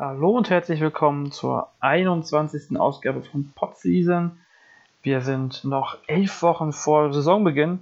Hallo 0.00 0.30
und 0.30 0.48
herzlich 0.48 0.80
willkommen 0.80 1.30
zur 1.30 1.68
21. 1.80 2.80
Ausgabe 2.80 3.22
von 3.22 3.52
Podseason. 3.54 4.40
Wir 5.02 5.20
sind 5.20 5.62
noch 5.62 5.98
elf 6.06 6.40
Wochen 6.40 6.72
vor 6.72 7.12
Saisonbeginn 7.12 7.80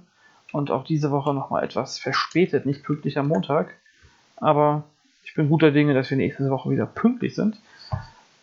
und 0.51 0.69
auch 0.69 0.83
diese 0.83 1.11
Woche 1.11 1.33
nochmal 1.33 1.63
etwas 1.63 1.97
verspätet, 1.97 2.65
nicht 2.65 2.83
pünktlich 2.83 3.17
am 3.17 3.29
Montag. 3.29 3.73
Aber 4.35 4.83
ich 5.23 5.33
bin 5.33 5.47
guter 5.47 5.71
Dinge, 5.71 5.93
dass 5.93 6.09
wir 6.09 6.17
nächste 6.17 6.49
Woche 6.49 6.69
wieder 6.69 6.85
pünktlich 6.85 7.35
sind. 7.35 7.57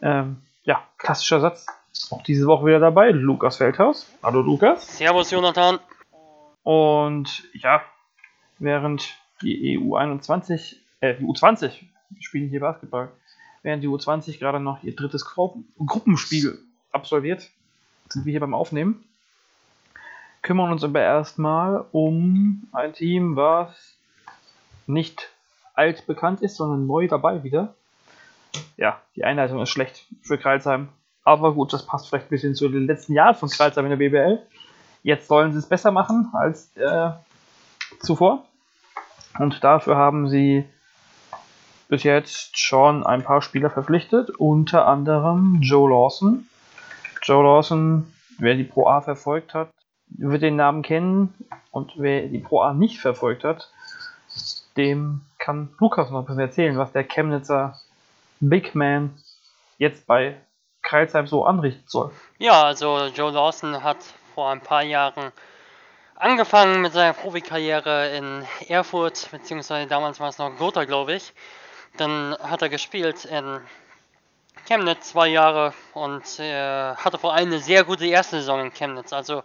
Ähm, 0.01 0.39
ja, 0.65 0.83
klassischer 0.97 1.41
Satz. 1.41 1.67
Auch 2.09 2.23
diese 2.23 2.47
Woche 2.47 2.65
wieder 2.65 2.81
dabei, 2.81 3.11
Lukas 3.11 3.59
Feldhaus. 3.59 4.11
Hallo 4.23 4.41
Lukas. 4.41 4.97
Servus 4.97 5.31
Jonathan. 5.31 5.81
Und 6.63 7.45
ja, 7.53 7.83
während 8.59 9.19
die 9.43 9.79
EU21, 9.79 10.77
äh, 11.01 11.17
die 11.17 11.25
U20, 11.27 11.73
wir 12.09 12.23
spielen 12.23 12.49
hier 12.49 12.61
Basketball, 12.61 13.11
während 13.67 13.83
die 13.83 13.89
U20 13.89 14.39
gerade 14.39 14.61
noch 14.61 14.83
ihr 14.85 14.95
drittes 14.95 15.25
Gru 15.25 15.63
Gruppenspiel 15.85 16.59
absolviert, 16.93 17.51
sind 18.09 18.25
wir 18.25 18.31
hier 18.31 18.41
beim 18.41 18.55
Aufnehmen. 18.55 19.05
Kümmern 20.41 20.71
uns 20.71 20.85
aber 20.85 21.01
erstmal 21.01 21.85
um 21.91 22.69
ein 22.71 22.93
Team, 22.93 23.35
was 23.35 23.99
nicht 24.87 25.31
alt 25.75 26.07
bekannt 26.07 26.43
ist, 26.43 26.57
sondern 26.57 26.87
neu 26.87 27.09
dabei 27.09 27.43
wieder. 27.43 27.75
Ja, 28.77 29.01
die 29.17 29.25
Einleitung 29.25 29.61
ist 29.61 29.71
schlecht 29.71 30.07
für 30.23 30.39
Kreilsheim. 30.39 30.89
Aber 31.25 31.53
gut, 31.53 31.73
das 31.73 31.85
passt 31.85 32.09
vielleicht 32.09 32.27
ein 32.27 32.31
bisschen 32.31 32.55
zu 32.55 32.69
den 32.69 32.87
letzten 32.87 33.15
Jahren 33.15 33.35
von 33.35 33.49
Kreilsheim 33.49 33.87
in 33.87 33.91
der 33.91 33.97
BBL. 33.97 34.47
Jetzt 35.03 35.27
sollen 35.27 35.53
sie 35.53 35.59
es 35.59 35.69
besser 35.69 35.91
machen 35.91 36.31
als 36.35 36.71
äh, 36.77 37.11
zuvor. 37.99 38.45
Und 39.41 39.65
dafür 39.65 39.97
haben 39.97 40.29
sie 40.29 40.65
bis 41.89 42.03
jetzt 42.03 42.59
schon 42.59 43.07
ein 43.07 43.23
paar 43.23 43.43
Spieler 43.43 43.71
verpflichtet, 43.71 44.31
unter 44.31 44.87
anderem 44.87 45.59
Joe 45.61 45.91
Lawson. 45.91 46.49
Joe 47.23 47.45
Lawson, 47.45 48.13
wer 48.39 48.55
die 48.55 48.65
Pro 48.65 48.87
A 48.89 49.01
verfolgt 49.01 49.55
hat, 49.55 49.71
wird 50.09 50.43
den 50.43 50.57
Namen 50.57 50.83
kennen 50.83 51.35
und 51.71 51.93
wer 51.97 52.27
die 52.27 52.39
Pro 52.39 52.61
A 52.61 52.73
nicht 52.73 53.01
verfolgt 53.01 53.45
hat, 53.45 53.71
dem 54.77 55.23
kann 55.39 55.69
Lukas 55.79 56.11
noch 56.11 56.21
ein 56.21 56.27
bisschen 56.27 56.41
erzählen, 56.41 56.79
was 56.79 56.93
der 56.93 57.05
Chemnitzer 57.05 57.79
Big 58.41 58.75
Man 58.75 59.17
jetzt 59.79 60.07
bei 60.07 60.37
Kreilsheim 60.83 61.27
so 61.27 61.45
anrichten 61.45 61.85
soll. 61.87 62.13
Ja, 62.39 62.65
also 62.65 63.07
Joe 63.15 63.33
Lawson 63.33 63.83
hat 63.83 63.99
vor 64.35 64.51
ein 64.51 64.61
paar 64.61 64.83
Jahren 64.83 65.33
angefangen 66.15 66.81
mit 66.81 66.93
seiner 66.93 67.13
Profikarriere 67.13 68.17
in 68.17 68.45
Erfurt, 68.69 69.29
beziehungsweise 69.31 69.89
damals 69.89 70.21
war 70.21 70.29
es 70.29 70.39
noch 70.39 70.57
Gotha, 70.57 70.85
glaube 70.85 71.15
ich. 71.15 71.33
Dann 71.97 72.37
hat 72.41 72.63
er 72.63 72.69
gespielt 72.69 73.25
in 73.25 73.61
Chemnitz 74.67 75.11
zwei 75.11 75.29
Jahre 75.29 75.73
und 75.95 76.39
äh, 76.39 76.95
hatte 76.95 77.19
vor 77.19 77.33
allem 77.33 77.49
eine 77.49 77.61
sehr 77.61 77.85
gute 77.85 78.07
erste 78.07 78.37
Saison 78.37 78.61
in 78.61 78.73
Chemnitz. 78.73 79.13
Also 79.13 79.43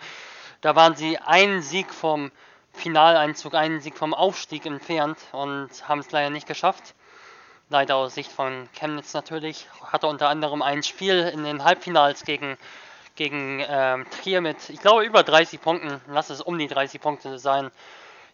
da 0.62 0.76
waren 0.76 0.96
sie 0.96 1.18
einen 1.18 1.62
Sieg 1.62 1.94
vom 1.94 2.32
Finaleinzug, 2.74 3.54
einen 3.54 3.80
Sieg 3.80 3.98
vom 3.98 4.14
Aufstieg 4.14 4.66
entfernt 4.66 5.18
und 5.32 5.70
haben 5.88 6.00
es 6.00 6.12
leider 6.12 6.30
nicht 6.30 6.48
geschafft. 6.48 6.96
Leider 7.70 7.96
aus 7.96 8.16
Sicht 8.16 8.32
von 8.32 8.68
Chemnitz 8.74 9.14
natürlich. 9.14 9.68
Hatte 9.84 10.08
unter 10.08 10.28
anderem 10.28 10.62
ein 10.62 10.84
Spiel 10.84 11.32
in 11.34 11.44
den 11.44 11.64
Halbfinals 11.64 12.26
gegen, 12.26 12.58
gegen 13.16 13.64
ähm, 13.66 14.06
Trier 14.10 14.42
mit, 14.42 14.70
ich 14.70 14.82
glaube, 14.82 15.06
über 15.06 15.24
30 15.24 15.62
Punkten. 15.62 16.02
Lass 16.08 16.30
es 16.30 16.42
um 16.42 16.58
die 16.58 16.68
30 16.68 17.00
Punkte 17.00 17.40
sein. 17.40 17.72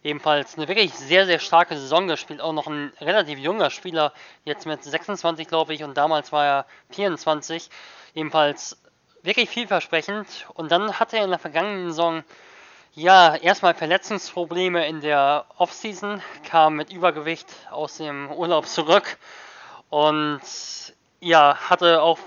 Ebenfalls 0.08 0.56
eine 0.56 0.68
wirklich 0.68 0.94
sehr, 0.94 1.26
sehr 1.26 1.38
starke 1.38 1.76
Saison 1.76 2.08
gespielt. 2.08 2.40
Auch 2.40 2.54
noch 2.54 2.66
ein 2.66 2.94
relativ 2.98 3.38
junger 3.38 3.68
Spieler, 3.68 4.14
jetzt 4.44 4.64
mit 4.64 4.82
26, 4.82 5.46
glaube 5.46 5.74
ich, 5.74 5.84
und 5.84 5.98
damals 5.98 6.32
war 6.32 6.46
er 6.46 6.66
24. 6.92 7.68
Ebenfalls 8.14 8.80
wirklich 9.22 9.50
vielversprechend. 9.50 10.46
Und 10.54 10.72
dann 10.72 10.98
hatte 10.98 11.18
er 11.18 11.24
in 11.24 11.30
der 11.30 11.38
vergangenen 11.38 11.88
Saison 11.88 12.24
ja, 12.94 13.36
erstmal 13.36 13.74
Verletzungsprobleme 13.74 14.88
in 14.88 15.02
der 15.02 15.44
Offseason, 15.58 16.22
kam 16.42 16.76
mit 16.76 16.90
Übergewicht 16.90 17.46
aus 17.70 17.98
dem 17.98 18.32
Urlaub 18.32 18.66
zurück 18.66 19.18
und 19.90 20.40
ja, 21.20 21.54
hatte 21.68 22.00
auch 22.00 22.18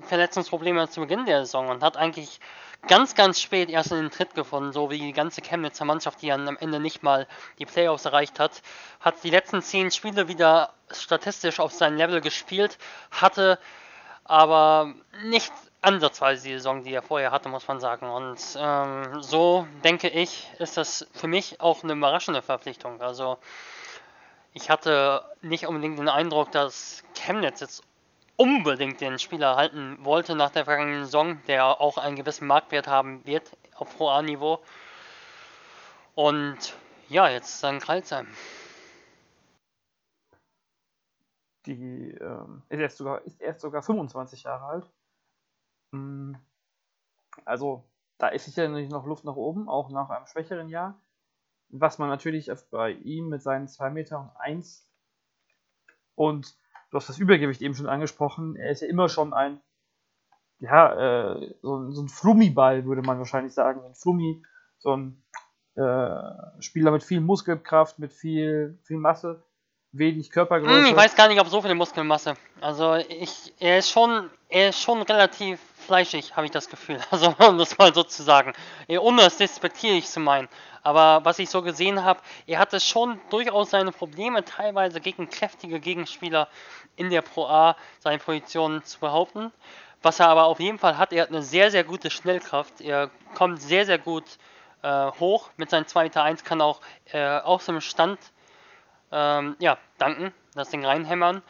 Verletzungsprobleme 0.00 0.88
zu 0.88 1.00
Beginn 1.02 1.26
der 1.26 1.44
Saison 1.44 1.68
und 1.68 1.82
hat 1.82 1.98
eigentlich 1.98 2.40
ganz, 2.86 3.14
ganz 3.14 3.40
spät 3.40 3.68
erst 3.70 3.92
in 3.92 3.98
den 3.98 4.10
Tritt 4.10 4.34
gefunden, 4.34 4.72
so 4.72 4.90
wie 4.90 4.98
die 4.98 5.12
ganze 5.12 5.42
Chemnitzer 5.42 5.84
Mannschaft, 5.84 6.22
die 6.22 6.28
dann 6.28 6.48
am 6.48 6.56
Ende 6.58 6.80
nicht 6.80 7.02
mal 7.02 7.26
die 7.58 7.66
Playoffs 7.66 8.04
erreicht 8.04 8.38
hat. 8.38 8.62
Hat 9.00 9.22
die 9.24 9.30
letzten 9.30 9.62
zehn 9.62 9.90
Spiele 9.90 10.28
wieder 10.28 10.72
statistisch 10.90 11.60
auf 11.60 11.72
sein 11.72 11.96
Level 11.96 12.20
gespielt, 12.20 12.78
hatte 13.10 13.58
aber 14.24 14.94
nicht 15.24 15.52
ansatzweise 15.80 16.48
die 16.48 16.54
Saison, 16.54 16.82
die 16.82 16.92
er 16.92 17.02
vorher 17.02 17.30
hatte, 17.30 17.48
muss 17.48 17.68
man 17.68 17.80
sagen. 17.80 18.08
Und 18.08 18.38
ähm, 18.56 19.22
so 19.22 19.66
denke 19.84 20.08
ich, 20.08 20.50
ist 20.58 20.76
das 20.76 21.06
für 21.12 21.28
mich 21.28 21.60
auch 21.60 21.82
eine 21.82 21.92
überraschende 21.94 22.42
Verpflichtung. 22.42 23.00
Also 23.00 23.38
ich 24.52 24.70
hatte 24.70 25.24
nicht 25.40 25.66
unbedingt 25.66 25.98
den 25.98 26.08
Eindruck, 26.08 26.50
dass 26.52 27.04
Chemnitz 27.14 27.60
jetzt 27.60 27.82
unbedingt 28.38 29.00
den 29.00 29.18
Spieler 29.18 29.56
halten 29.56 29.98
wollte 30.04 30.34
nach 30.36 30.50
der 30.50 30.64
vergangenen 30.64 31.04
Saison, 31.04 31.42
der 31.48 31.80
auch 31.80 31.98
einen 31.98 32.16
gewissen 32.16 32.46
Marktwert 32.46 32.86
haben 32.86 33.26
wird 33.26 33.56
auf 33.74 33.94
Pro 33.96 34.08
A-Niveau. 34.08 34.62
Und 36.14 36.74
ja, 37.08 37.28
jetzt 37.28 37.62
dann 37.62 37.80
Kreilsheim. 37.80 38.28
Die 41.66 42.12
ähm, 42.12 42.62
ist, 42.68 42.78
erst 42.78 42.96
sogar, 42.98 43.22
ist 43.22 43.40
erst 43.40 43.60
sogar 43.60 43.82
25 43.82 44.44
Jahre 44.44 44.64
alt. 44.64 44.90
Mm, 45.90 46.34
also, 47.44 47.84
da 48.18 48.28
ist 48.28 48.44
sicherlich 48.44 48.88
noch 48.88 49.04
Luft 49.04 49.24
nach 49.24 49.36
oben, 49.36 49.68
auch 49.68 49.90
nach 49.90 50.10
einem 50.10 50.26
schwächeren 50.26 50.68
Jahr. 50.68 51.00
Was 51.70 51.98
man 51.98 52.08
natürlich 52.08 52.50
bei 52.70 52.92
ihm 52.92 53.28
mit 53.28 53.42
seinen 53.42 53.68
2 53.68 53.90
Meter 53.90 54.20
und 54.20 54.36
1 54.36 54.88
und 56.14 56.56
du 56.90 56.96
hast 56.96 57.08
das 57.08 57.18
Übergewicht 57.18 57.62
eben 57.62 57.74
schon 57.74 57.88
angesprochen, 57.88 58.56
er 58.56 58.70
ist 58.70 58.82
ja 58.82 58.88
immer 58.88 59.08
schon 59.08 59.32
ein, 59.32 59.60
ja, 60.58 61.34
äh, 61.34 61.54
so, 61.62 61.90
so 61.90 62.02
ein 62.02 62.08
Flummi-Ball, 62.08 62.84
würde 62.84 63.02
man 63.02 63.18
wahrscheinlich 63.18 63.54
sagen. 63.54 63.80
Ein 63.84 63.94
Flummi, 63.94 64.42
so 64.78 64.96
ein 64.96 65.22
äh, 65.76 66.60
Spieler 66.60 66.90
mit 66.90 67.04
viel 67.04 67.20
Muskelkraft, 67.20 67.98
mit 67.98 68.12
viel, 68.12 68.78
viel 68.82 68.96
Masse, 68.96 69.44
wenig 69.92 70.30
Körpergröße. 70.30 70.80
Hm, 70.80 70.86
ich 70.86 70.96
weiß 70.96 71.14
gar 71.14 71.28
nicht, 71.28 71.40
ob 71.40 71.46
so 71.46 71.62
viel 71.62 71.74
Muskelmasse. 71.74 72.34
Also 72.60 72.94
ich, 72.94 73.54
er 73.60 73.78
ist 73.78 73.90
schon, 73.90 74.30
er 74.48 74.70
ist 74.70 74.80
schon 74.80 75.02
relativ 75.02 75.60
fleischig, 75.88 76.36
habe 76.36 76.46
ich 76.46 76.52
das 76.52 76.68
Gefühl. 76.68 77.00
Also 77.10 77.34
um 77.38 77.58
das 77.58 77.76
mal 77.78 77.92
so 77.92 78.04
zu 78.04 78.22
sagen. 78.22 78.52
Ohne 78.88 79.22
es 79.22 79.38
despektierlich 79.38 80.06
zu 80.06 80.20
meinen. 80.20 80.48
Aber 80.82 81.24
was 81.24 81.38
ich 81.38 81.50
so 81.50 81.62
gesehen 81.62 82.04
habe, 82.04 82.20
er 82.46 82.60
hatte 82.60 82.78
schon 82.78 83.20
durchaus 83.30 83.70
seine 83.70 83.90
Probleme, 83.90 84.44
teilweise 84.44 85.00
gegen 85.00 85.28
kräftige 85.28 85.80
Gegenspieler 85.80 86.48
in 86.96 87.10
der 87.10 87.22
Pro 87.22 87.46
A 87.46 87.76
seine 87.98 88.18
Position 88.18 88.84
zu 88.84 89.00
behaupten. 89.00 89.52
Was 90.02 90.20
er 90.20 90.28
aber 90.28 90.44
auf 90.44 90.60
jeden 90.60 90.78
Fall 90.78 90.96
hat, 90.96 91.12
er 91.12 91.22
hat 91.22 91.30
eine 91.30 91.42
sehr, 91.42 91.70
sehr 91.70 91.84
gute 91.84 92.10
Schnellkraft. 92.10 92.80
Er 92.80 93.10
kommt 93.34 93.60
sehr, 93.60 93.84
sehr 93.84 93.98
gut 93.98 94.24
äh, 94.82 95.10
hoch. 95.18 95.50
Mit 95.56 95.70
seinen 95.70 95.86
2 95.86 96.04
Meter 96.04 96.22
1 96.22 96.44
kann 96.44 96.60
auch 96.60 96.80
äh, 97.12 97.38
aus 97.38 97.66
dem 97.66 97.80
Stand 97.80 98.18
ähm, 99.10 99.56
ja, 99.58 99.78
danken, 99.96 100.32
das 100.54 100.68
Ding 100.68 100.84
reinhämmern. 100.84 101.42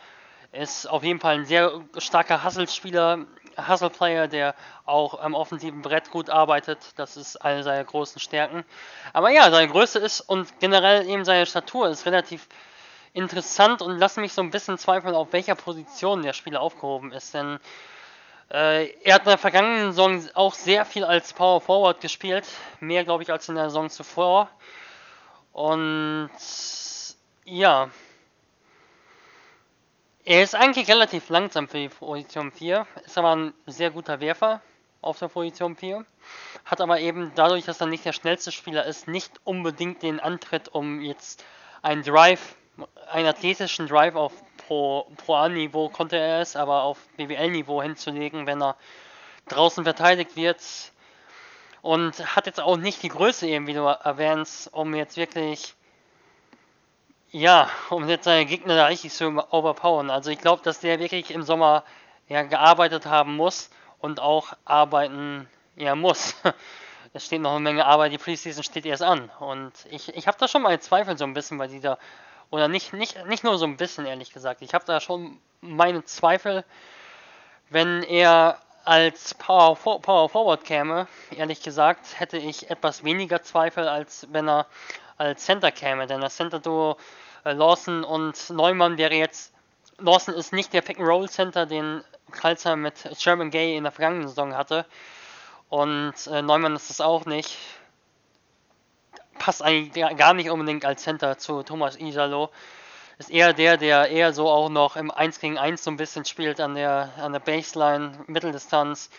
Ist 0.53 0.87
auf 0.87 1.05
jeden 1.05 1.21
Fall 1.21 1.35
ein 1.35 1.45
sehr 1.45 1.83
starker 1.99 2.43
Hustle-Spieler, 2.43 3.27
Hustle-Player, 3.67 4.29
der 4.29 4.55
auch 4.85 5.21
am 5.21 5.35
offensiven 5.35 5.83
Brett 5.83 6.11
gut 6.11 6.31
arbeitet. 6.31 6.79
Das 6.97 7.17
ist 7.17 7.37
eine 7.37 7.63
seiner 7.63 7.85
großen 7.85 8.21
Stärken. 8.21 8.65
Aber 9.13 9.31
ja, 9.31 9.51
seine 9.51 9.69
Größe 9.69 9.99
ist 9.99 10.21
und 10.21 10.61
generell 10.61 11.09
eben 11.09 11.25
seine 11.25 11.47
Statur 11.47 11.89
ist 11.89 12.07
relativ 12.07 12.47
interessant 13.13 13.83
und 13.83 13.99
lass 13.99 14.17
mich 14.17 14.33
so 14.33 14.43
ein 14.43 14.51
bisschen 14.51 14.79
zweifeln, 14.79 15.15
auf 15.15 15.33
welcher 15.33 15.55
Position 15.55 16.23
der 16.23 16.33
Spieler 16.33 16.61
aufgehoben 16.61 17.13
ist. 17.13 17.35
Denn 17.35 17.59
äh, 18.51 18.91
er 19.03 19.15
hat 19.15 19.23
in 19.23 19.31
der 19.31 19.39
vergangenen 19.39 19.93
Saison 19.93 20.29
auch 20.35 20.55
sehr 20.55 20.85
viel 20.85 21.05
als 21.05 21.33
Power 21.33 21.61
Forward 21.61 22.01
gespielt. 22.01 22.47
Mehr, 22.81 23.05
glaube 23.05 23.23
ich, 23.23 23.31
als 23.31 23.49
in 23.49 23.57
der 23.57 23.71
Saison 23.71 23.91
zuvor. 23.91 24.49
Und 25.53 26.31
ja, 27.45 27.91
er 30.29 30.43
ist 30.43 30.55
eigentlich 30.55 30.91
relativ 30.91 31.31
langsam 31.31 31.69
für 31.69 31.79
die 31.79 31.89
Position 31.89 32.53
4, 32.53 32.87
ist 33.07 33.17
aber 33.17 33.35
ein 33.35 33.55
sehr 33.65 33.91
guter 33.91 34.21
Werfer 34.21 34.61
auf 35.01 35.19
der 35.19 35.29
Position 35.29 35.75
4. 35.75 36.05
Hat 36.67 36.83
aber 36.83 37.01
eben 37.01 37.33
dadurch, 37.35 37.65
dass 37.65 37.81
er 37.81 37.87
nicht 37.87 38.05
der 38.05 38.13
schnellste 38.13 38.53
Spieler 38.53 38.85
ist, 38.85 39.09
nicht 39.09 39.33
unbedingt 39.45 40.03
den 40.03 40.21
Antritt, 40.21 40.69
um 40.69 41.01
jetzt 41.01 41.47
einen 41.81 42.03
Drive, 42.03 42.57
einen 43.11 43.27
athletischen 43.27 43.87
Drive 43.87 44.17
auf 44.17 44.35
Pro, 44.67 45.11
Pro 45.17 45.37
A-Niveau 45.37 45.89
konnte 45.89 46.19
er 46.19 46.43
es, 46.43 46.57
aber 46.57 46.83
auf 46.83 46.99
BWL-Niveau 47.17 47.81
hinzulegen, 47.81 48.47
wenn 48.47 48.63
er 48.63 48.77
draußen 49.49 49.83
verteidigt 49.83 50.37
wird. 50.37 50.61
Und 51.81 52.37
hat 52.37 52.45
jetzt 52.45 52.61
auch 52.61 52.77
nicht 52.77 53.03
die 53.03 53.09
Größe 53.09 53.47
eben, 53.47 53.67
wie 53.67 53.73
du 53.73 53.81
erwähnst, 53.81 54.71
um 54.75 54.95
jetzt 54.95 55.17
wirklich 55.17 55.75
Ja, 57.31 57.69
um 57.91 58.09
jetzt 58.09 58.25
seine 58.25 58.47
Gegner 58.47 58.75
da 58.75 58.87
richtig 58.87 59.13
zu 59.13 59.27
overpowern. 59.51 60.09
Also 60.09 60.31
ich 60.31 60.39
glaube, 60.39 60.63
dass 60.63 60.81
der 60.81 60.99
wirklich 60.99 61.31
im 61.31 61.43
Sommer 61.43 61.85
ja 62.27 62.43
gearbeitet 62.43 63.05
haben 63.05 63.37
muss 63.37 63.69
und 63.99 64.19
auch 64.19 64.55
arbeiten 64.65 65.49
ja 65.77 65.95
muss. 65.95 66.35
Es 67.15 67.25
steht 67.25 67.41
noch 67.41 67.53
eine 67.53 67.61
Menge 67.61 67.87
Arbeit, 67.87 68.13
die 68.13 68.19
Preseason 68.19 68.63
steht 68.63 68.85
erst 68.85 69.03
an. 69.03 69.31
Und 69.41 69.73
ich, 69.91 70.15
ich 70.15 70.27
habe 70.27 70.37
da 70.39 70.47
schon 70.47 70.61
meine 70.61 70.79
Zweifel 70.79 71.17
so 71.17 71.25
ein 71.25 71.33
bisschen 71.33 71.57
bei 71.57 71.67
dieser, 71.67 71.99
oder 72.51 72.69
nicht, 72.69 72.93
nicht, 72.93 73.25
nicht 73.25 73.45
nur 73.45 73.57
so 73.57 73.65
ein 73.65 73.79
bisschen, 73.79 74.05
ehrlich 74.05 74.31
gesagt. 74.31 74.61
Ich 74.61 74.75
habe 74.75 74.85
da 74.85 75.01
schon 75.01 75.41
meine 75.63 76.05
Zweifel, 76.05 76.65
wenn 77.71 78.03
er 78.03 78.59
als 78.85 79.33
Power, 79.35 79.75
Power 79.77 80.29
Forward 80.29 80.65
käme, 80.65 81.09
ehrlich 81.35 81.63
gesagt, 81.63 82.21
hätte 82.21 82.37
ich 82.37 82.71
etwas 82.71 83.05
weniger 83.05 83.43
Zweifel, 83.43 83.89
als 83.89 84.27
wenn 84.31 84.47
er 84.47 84.67
als 85.19 85.45
Center 85.45 85.71
käme. 85.71 86.07
Denn 86.07 86.21
das 86.21 86.37
Center-Duo 86.37 86.97
äh, 87.45 87.53
Lawson 87.53 88.05
und 88.05 88.51
Neumann 88.51 88.99
wäre 88.99 89.15
jetzt. 89.15 89.53
Lawson 89.99 90.35
ist 90.35 90.53
nicht 90.53 90.73
der 90.73 90.83
Pick-and-Roll-Center, 90.83 91.67
den 91.67 92.05
Kalzer 92.31 92.77
mit 92.77 93.09
Sherman 93.19 93.51
Gay 93.51 93.77
in 93.77 93.83
der 93.83 93.93
vergangenen 93.93 94.29
Saison 94.29 94.57
hatte. 94.57 94.87
Und 95.69 96.15
äh, 96.29 96.41
Neumann 96.41 96.77
ist 96.77 96.91
es 96.91 97.01
auch 97.01 97.27
nicht. 97.27 97.57
Passt 99.39 99.63
eigentlich 99.63 100.17
gar 100.17 100.35
nicht 100.35 100.51
unbedingt 100.51 100.85
als 100.85 101.03
Center 101.03 101.39
zu 101.39 101.63
Thomas 101.63 101.97
Isalo. 101.97 102.51
Ist 103.19 103.31
eher 103.31 103.53
der, 103.53 103.77
der 103.77 104.09
eher 104.09 104.33
so 104.33 104.49
auch 104.49 104.69
noch 104.69 104.95
im 104.97 105.11
1 105.11 105.41
gegen 105.41 105.59
1 105.59 105.83
so 105.83 105.91
ein 105.91 105.97
bisschen 105.97 106.25
spielt 106.25 106.61
an 106.61 106.77
der, 106.77 107.11
an 107.19 107.33
der 107.33 107.41
Baseline, 107.41 108.13
Mitteldistanz, 108.29 109.11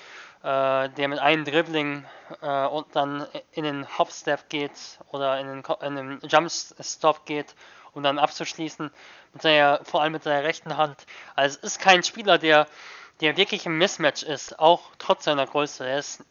äh, 0.44 0.90
der 0.90 1.08
mit 1.08 1.20
einem 1.20 1.46
Dribbling 1.46 2.06
äh, 2.42 2.66
und 2.66 2.88
dann 2.96 3.28
in 3.52 3.64
den 3.64 3.98
Hop-Step 3.98 4.50
geht 4.50 4.72
oder 5.12 5.40
in 5.40 5.48
den, 5.48 5.64
in 5.82 5.96
den 5.96 6.20
Jump-Stop 6.28 7.26
geht, 7.26 7.56
um 7.94 8.04
dann 8.04 8.20
abzuschließen, 8.20 8.92
mit 9.34 9.42
seiner, 9.42 9.82
vor 9.84 10.02
allem 10.02 10.14
mit 10.14 10.24
seiner 10.24 10.44
rechten 10.44 10.78
Hand. 10.78 11.06
Also 11.36 11.58
es 11.62 11.74
ist 11.74 11.80
kein 11.80 12.04
Spieler, 12.04 12.38
der, 12.38 12.68
der 13.22 13.38
wirklich 13.38 13.66
im 13.66 13.78
Mismatch 13.78 14.24
ist, 14.24 14.60
auch 14.60 14.92
trotz 14.98 15.26
seiner 15.26 15.46
Größe. 15.46 15.86
Er 15.86 16.00
ist 16.00 16.24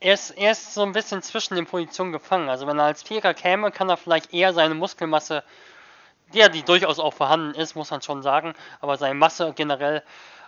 er 0.00 0.14
ist, 0.14 0.30
er 0.32 0.52
ist 0.52 0.74
so 0.74 0.82
ein 0.82 0.92
bisschen 0.92 1.22
zwischen 1.22 1.54
den 1.54 1.64
Positionen 1.64 2.12
gefangen. 2.12 2.50
Also 2.50 2.66
wenn 2.66 2.78
er 2.78 2.84
als 2.84 3.02
Vierer 3.02 3.32
käme, 3.32 3.70
kann 3.70 3.88
er 3.88 3.96
vielleicht 3.96 4.34
eher 4.34 4.52
seine 4.52 4.74
Muskelmasse, 4.74 5.42
der 6.34 6.50
die 6.50 6.62
durchaus 6.62 6.98
auch 6.98 7.14
vorhanden 7.14 7.54
ist, 7.54 7.74
muss 7.74 7.90
man 7.90 8.02
schon 8.02 8.22
sagen, 8.22 8.54
aber 8.80 8.98
seine 8.98 9.14
Masse 9.14 9.54
generell 9.56 10.02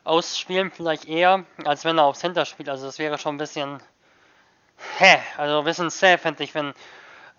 ausspielen 0.07 0.71
vielleicht 0.71 1.07
eher, 1.07 1.45
als 1.65 1.85
wenn 1.85 1.99
er 1.99 2.05
auf 2.05 2.17
Center 2.17 2.45
spielt. 2.45 2.69
Also 2.69 2.87
das 2.87 2.99
wäre 2.99 3.19
schon 3.19 3.35
ein 3.35 3.39
bisschen, 3.39 3.81
hä, 4.99 5.19
also 5.37 5.59
ein 5.59 5.65
bisschen 5.65 5.91
sehr 5.91 6.19
fände 6.19 6.45
ich, 6.45 6.55
wenn, 6.55 6.73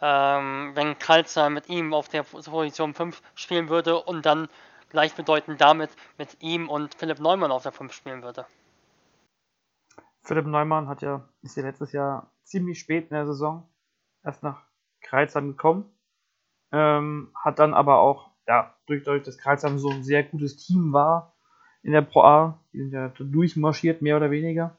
ähm, 0.01 0.71
wenn 0.75 0.99
Kralzer 0.99 1.49
mit 1.49 1.69
ihm 1.69 1.93
auf 1.93 2.09
der 2.09 2.23
Position 2.23 2.93
5 2.93 3.21
spielen 3.35 3.69
würde 3.69 4.01
und 4.01 4.25
dann 4.25 4.49
gleichbedeutend 4.89 5.59
damit 5.59 5.89
mit 6.17 6.41
ihm 6.41 6.69
und 6.69 6.95
Philipp 6.95 7.19
Neumann 7.19 7.51
auf 7.51 7.63
der 7.63 7.71
5 7.71 7.93
spielen 7.93 8.23
würde. 8.23 8.45
Philipp 10.21 10.45
Neumann 10.45 10.89
hat 10.89 11.01
ja, 11.01 11.27
ist 11.41 11.55
ja 11.55 11.63
letztes 11.63 11.93
Jahr 11.93 12.31
ziemlich 12.43 12.79
spät 12.79 13.09
in 13.09 13.15
der 13.15 13.25
Saison 13.25 13.69
erst 14.23 14.43
nach 14.43 14.61
Kreuzheim 15.01 15.47
gekommen. 15.49 15.89
Ähm, 16.73 17.31
hat 17.33 17.59
dann 17.59 17.73
aber 17.73 17.99
auch, 17.99 18.31
ja, 18.45 18.75
durch, 18.87 19.03
durch 19.05 19.23
das 19.23 19.37
Kreuzheim 19.37 19.79
so 19.79 19.89
ein 19.89 20.03
sehr 20.03 20.23
gutes 20.23 20.57
Team 20.57 20.91
war 20.91 21.36
in 21.87 21.93
der 21.93 22.01
Pro 22.01 22.21
A, 22.21 22.59
die 22.73 22.79
sind 22.79 22.91
ja 22.91 23.07
durchmarschiert, 23.17 24.01
mehr 24.01 24.17
oder 24.17 24.29
weniger. 24.29 24.77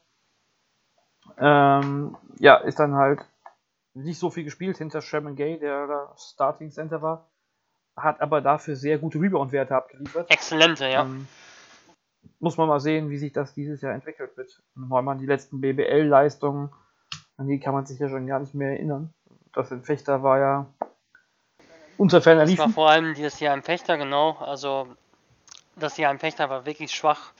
Ähm, 1.39 2.15
ja, 2.37 2.57
ist 2.57 2.77
dann 2.77 2.93
halt 2.93 3.25
nicht 3.95 4.19
so 4.19 4.29
viel 4.29 4.43
gespielt 4.43 4.77
hinter 4.77 5.01
Sherman 5.01 5.35
Gay, 5.35 5.57
der 5.57 5.87
da 5.87 6.13
Starting 6.15 6.69
Center 6.69 7.01
war, 7.01 7.27
hat 7.95 8.21
aber 8.21 8.41
dafür 8.41 8.75
sehr 8.75 8.99
gute 8.99 9.19
Rebound-Werte 9.19 9.75
abgeliefert. 9.75 10.29
Exzellente, 10.29 10.87
ja. 10.87 11.01
Ähm, 11.01 11.27
muss 12.39 12.57
man 12.57 12.67
mal 12.67 12.79
sehen, 12.79 13.09
wie 13.09 13.17
sich 13.17 13.33
das 13.33 13.55
dieses 13.55 13.81
Jahr 13.81 13.95
entwickelt 13.95 14.37
wird. 14.37 14.61
Man 14.75 15.17
die 15.17 15.25
letzten 15.25 15.61
BBL-Leistungen, 15.61 16.69
an 17.37 17.47
die 17.47 17.59
kann 17.59 17.73
man 17.73 17.87
sich 17.87 17.97
ja 17.97 18.07
schon 18.07 18.27
gar 18.27 18.39
nicht 18.39 18.53
mehr 18.53 18.73
erinnern. 18.73 19.15
Das 19.53 19.71
in 19.71 19.81
Fechter 19.81 20.21
war 20.21 20.37
ja 20.37 20.67
unter 21.97 22.21
ferner 22.21 22.45
Das 22.45 22.55
war 22.59 22.69
vor 22.69 22.91
allem 22.91 23.15
dieses 23.15 23.39
Jahr 23.39 23.55
im 23.55 23.63
Fechter, 23.63 23.97
genau. 23.97 24.37
Also 24.37 24.87
das 25.79 25.97
Jahr 25.97 26.11
im 26.11 26.19
Fechter 26.19 26.49
war 26.49 26.65
wirklich 26.65 26.91
schwach. 26.91 27.31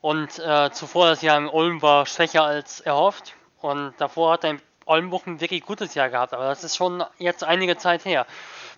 Und 0.00 0.38
äh, 0.38 0.70
zuvor 0.72 1.06
das 1.06 1.22
Jahr 1.22 1.38
im 1.38 1.48
Ulm 1.48 1.82
war 1.82 2.06
schwächer 2.06 2.42
als 2.44 2.80
erhofft. 2.80 3.34
Und 3.60 3.94
davor 3.98 4.32
hat 4.32 4.44
er 4.44 4.50
in 4.50 4.62
Oldenburg 4.84 5.26
ein 5.26 5.40
wirklich 5.40 5.62
gutes 5.62 5.94
Jahr 5.94 6.10
gehabt. 6.10 6.32
Aber 6.32 6.44
das 6.44 6.64
ist 6.64 6.76
schon 6.76 7.04
jetzt 7.18 7.44
einige 7.44 7.76
Zeit 7.76 8.04
her 8.04 8.26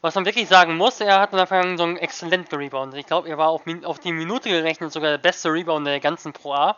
was 0.04 0.14
man 0.16 0.26
wirklich 0.26 0.48
sagen 0.48 0.76
muss, 0.76 1.00
er 1.00 1.18
hat 1.18 1.32
in 1.32 1.38
der 1.38 1.46
Vergangenheit 1.46 1.78
so 1.78 1.84
einen 1.84 1.96
exzellent 1.96 2.50
gereboundet. 2.50 3.00
Ich 3.00 3.06
glaube, 3.06 3.26
er 3.26 3.38
war 3.38 3.48
auf, 3.48 3.62
auf, 3.84 3.98
die 3.98 4.12
Minute 4.12 4.50
gerechnet 4.50 4.92
sogar 4.92 5.08
der 5.08 5.18
beste 5.18 5.50
Rebounder 5.50 5.92
der 5.92 6.00
ganzen 6.00 6.34
Pro 6.34 6.52
A. 6.52 6.76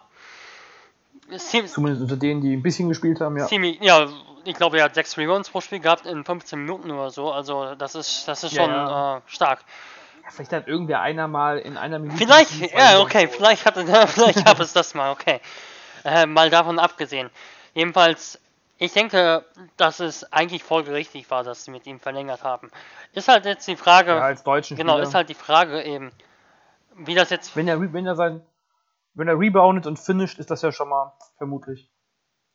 Zumindest 1.36 2.02
unter 2.02 2.16
denen, 2.16 2.40
die 2.40 2.56
ein 2.56 2.62
bisschen 2.62 2.88
gespielt 2.88 3.20
haben, 3.20 3.36
ja. 3.36 3.48
Ziemlich, 3.48 3.80
ja, 3.80 4.06
ich 4.44 4.54
glaube, 4.54 4.78
er 4.78 4.84
hat 4.84 4.94
sechs 4.94 5.18
Rebounds 5.18 5.50
pro 5.50 5.60
Spiel 5.60 5.80
gehabt 5.80 6.06
in 6.06 6.24
15 6.24 6.60
Minuten 6.60 6.92
oder 6.92 7.10
so. 7.10 7.32
Also 7.32 7.74
das 7.74 7.96
ist, 7.96 8.28
das 8.28 8.44
ist 8.44 8.52
ja, 8.52 8.62
schon 8.62 8.70
ja. 8.70 9.16
Äh, 9.16 9.20
stark. 9.26 9.64
Ja, 10.26 10.32
vielleicht 10.32 10.52
hat 10.52 10.66
irgendwer 10.66 11.00
einer 11.00 11.28
mal 11.28 11.58
in 11.58 11.76
einer 11.76 12.00
Minute. 12.00 12.18
Vielleicht, 12.18 12.72
ja, 12.72 13.00
okay, 13.00 13.28
vielleicht, 13.28 13.64
hat, 13.64 13.74
vielleicht 14.08 14.44
gab 14.44 14.58
es 14.58 14.72
das 14.72 14.92
mal, 14.94 15.12
okay. 15.12 15.40
Äh, 16.04 16.26
mal 16.26 16.50
davon 16.50 16.80
abgesehen. 16.80 17.30
Jedenfalls, 17.74 18.40
ich 18.78 18.92
denke, 18.92 19.44
dass 19.76 20.00
es 20.00 20.30
eigentlich 20.32 20.64
folgerichtig 20.64 21.30
war, 21.30 21.44
dass 21.44 21.64
sie 21.64 21.70
mit 21.70 21.86
ihm 21.86 22.00
verlängert 22.00 22.42
haben. 22.42 22.70
Ist 23.12 23.28
halt 23.28 23.44
jetzt 23.44 23.68
die 23.68 23.76
Frage. 23.76 24.10
Ja, 24.10 24.22
als 24.22 24.42
deutschen 24.42 24.76
Genau, 24.76 24.94
Spieler. 24.94 25.08
ist 25.08 25.14
halt 25.14 25.28
die 25.28 25.34
Frage 25.34 25.82
eben, 25.82 26.10
wie 26.96 27.14
das 27.14 27.30
jetzt. 27.30 27.54
Wenn 27.54 27.68
er, 27.68 27.80
wenn 27.92 28.06
er 28.06 28.16
sein, 28.16 28.44
wenn 29.14 29.28
er 29.28 29.38
reboundet 29.38 29.86
und 29.86 29.98
finisht, 29.98 30.38
ist 30.40 30.50
das 30.50 30.62
ja 30.62 30.72
schon 30.72 30.88
mal 30.88 31.12
vermutlich 31.38 31.88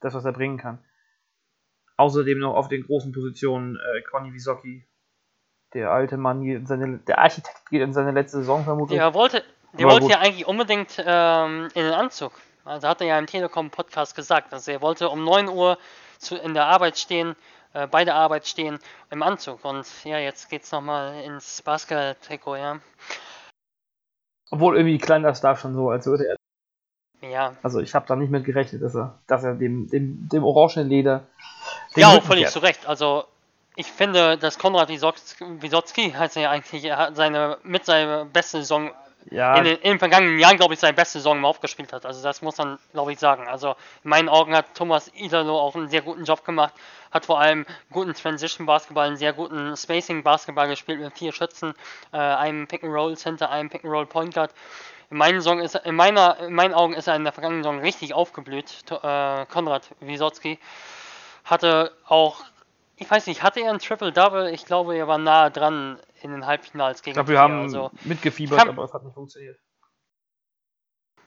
das, 0.01 0.13
was 0.13 0.25
er 0.25 0.33
bringen 0.33 0.57
kann. 0.57 0.83
Außerdem 1.95 2.39
noch 2.39 2.56
auf 2.56 2.68
den 2.68 2.83
großen 2.85 3.13
Positionen 3.13 3.77
äh, 3.77 4.01
Conny 4.09 4.33
Wisocki, 4.33 4.88
der 5.73 5.91
alte 5.91 6.18
Mann, 6.18 6.44
in 6.44 6.65
seine, 6.65 6.97
der 7.00 7.19
Architekt 7.19 7.69
geht 7.69 7.81
in 7.81 7.94
seine 7.94 8.12
letzte 8.12 8.38
Saison 8.38 8.63
vermutlich. 8.63 9.00
Der 9.00 9.13
wollte, 9.13 9.44
der 9.73 9.88
wollte 9.88 10.09
ja 10.09 10.19
eigentlich 10.19 10.47
unbedingt 10.47 11.01
ähm, 11.06 11.69
in 11.73 11.83
den 11.83 11.94
Anzug. 11.94 12.33
Also 12.65 12.88
hat 12.88 13.01
er 13.01 13.07
ja 13.07 13.19
im 13.19 13.25
Telekom-Podcast 13.25 14.15
gesagt, 14.15 14.53
dass 14.53 14.68
er 14.68 14.81
wollte 14.81 15.09
um 15.09 15.23
9 15.23 15.47
Uhr 15.47 15.77
zu, 16.18 16.35
in 16.35 16.53
der 16.53 16.65
Arbeit 16.65 16.97
stehen, 16.97 17.35
äh, 17.73 17.88
bei 17.88 18.06
der 18.06 18.15
Arbeit 18.15 18.47
stehen 18.47 18.80
im 19.09 19.23
Anzug. 19.23 19.66
Und 19.66 19.85
ja, 20.04 20.19
jetzt 20.19 20.49
geht's 20.49 20.71
nochmal 20.71 21.23
ins 21.23 21.61
Basketball-Trikot, 21.61 22.56
ja. 22.57 22.80
Obwohl 24.51 24.75
irgendwie 24.75 24.97
klein 24.97 25.23
das 25.23 25.42
da 25.42 25.56
schon 25.56 25.73
so, 25.73 25.90
als 25.90 26.06
würde 26.06 26.28
er. 26.28 26.35
Ja. 27.28 27.56
Also 27.63 27.80
ich 27.80 27.95
habe 27.95 28.06
da 28.07 28.16
nicht 28.16 28.31
mit 28.31 28.45
gerechnet, 28.45 28.81
dass 28.81 28.95
er, 28.95 29.19
dass 29.28 29.44
er 29.44 29.54
dem, 29.56 29.87
dem, 29.90 30.28
dem 30.28 30.44
orangenen 30.44 30.90
Leder. 30.90 31.28
Ja, 31.95 32.19
völlig 32.19 32.49
zu 32.49 32.59
Recht. 32.59 32.87
Also 32.87 33.25
ich 33.75 33.87
finde, 33.87 34.37
dass 34.37 34.59
Konrad 34.59 34.90
Wisotzki 34.90 36.13
er 36.18 36.42
ja 36.42 36.49
eigentlich, 36.49 36.92
hat 36.92 37.16
seine 37.16 37.57
mit 37.63 37.85
seiner 37.85 38.25
beste 38.25 38.59
Saison 38.59 38.92
ja. 39.30 39.56
in, 39.57 39.63
den, 39.63 39.78
in 39.78 39.92
den 39.92 39.99
vergangenen 39.99 40.40
Jahren, 40.40 40.57
glaube 40.57 40.73
ich, 40.73 40.80
seine 40.80 40.94
beste 40.94 41.19
Saison 41.19 41.40
mal 41.40 41.47
aufgespielt 41.47 41.94
hat. 41.94 42.06
Also 42.06 42.23
das 42.23 42.42
muss 42.42 42.57
man, 42.57 42.80
glaube 42.92 43.13
ich, 43.13 43.19
sagen. 43.19 43.47
Also 43.47 43.75
in 44.04 44.09
meinen 44.09 44.30
Augen 44.30 44.56
hat 44.56 44.73
Thomas 44.75 45.11
Idalo 45.13 45.59
auch 45.59 45.75
einen 45.75 45.90
sehr 45.90 46.01
guten 46.01 46.25
Job 46.25 46.44
gemacht, 46.44 46.73
hat 47.11 47.25
vor 47.25 47.40
allem 47.40 47.66
guten 47.92 48.13
Transition-Basketball, 48.13 49.07
einen 49.07 49.18
sehr 49.18 49.33
guten 49.33 49.75
Spacing-Basketball 49.75 50.68
gespielt 50.68 50.99
mit 50.99 51.18
vier 51.18 51.31
Schützen, 51.31 51.73
äh, 52.11 52.18
einem 52.18 52.68
Pick-and-Roll-Center, 52.68 53.49
einem 53.49 53.69
Pick-and-Roll-Point 53.69 54.33
Guard. 54.33 54.51
In 55.09 55.18
meinen, 55.18 55.42
Song 55.42 55.59
ist, 55.59 55.75
in, 55.75 55.95
meiner, 55.95 56.40
in 56.40 56.54
meinen 56.54 56.73
Augen 56.73 56.94
ist 56.94 57.07
er 57.07 57.16
in 57.16 57.23
der 57.23 57.33
vergangenen 57.33 57.63
Saison 57.63 57.80
richtig 57.80 58.13
aufgeblüht, 58.13 58.85
äh, 58.90 59.45
Konrad 59.45 59.90
Wisotzki. 59.99 60.57
Hatte 61.44 61.92
auch 62.07 62.44
ich 63.01 63.09
weiß 63.09 63.25
nicht, 63.25 63.41
hatte 63.41 63.61
er 63.61 63.71
ein 63.71 63.79
Triple-Double? 63.79 64.53
Ich 64.53 64.65
glaube, 64.65 64.95
er 64.95 65.07
war 65.07 65.17
nahe 65.17 65.49
dran 65.49 65.99
in 66.21 66.31
den 66.31 66.45
Halbfinals 66.45 67.01
gegen 67.01 67.11
Ich 67.11 67.15
glaube, 67.15 67.31
wir 67.31 67.39
haben 67.39 67.63
also, 67.63 67.89
mitgefiebert, 68.03 68.59
kann, 68.59 68.69
aber 68.69 68.83
es 68.83 68.93
hat 68.93 69.03
nicht 69.03 69.15
funktioniert. 69.15 69.57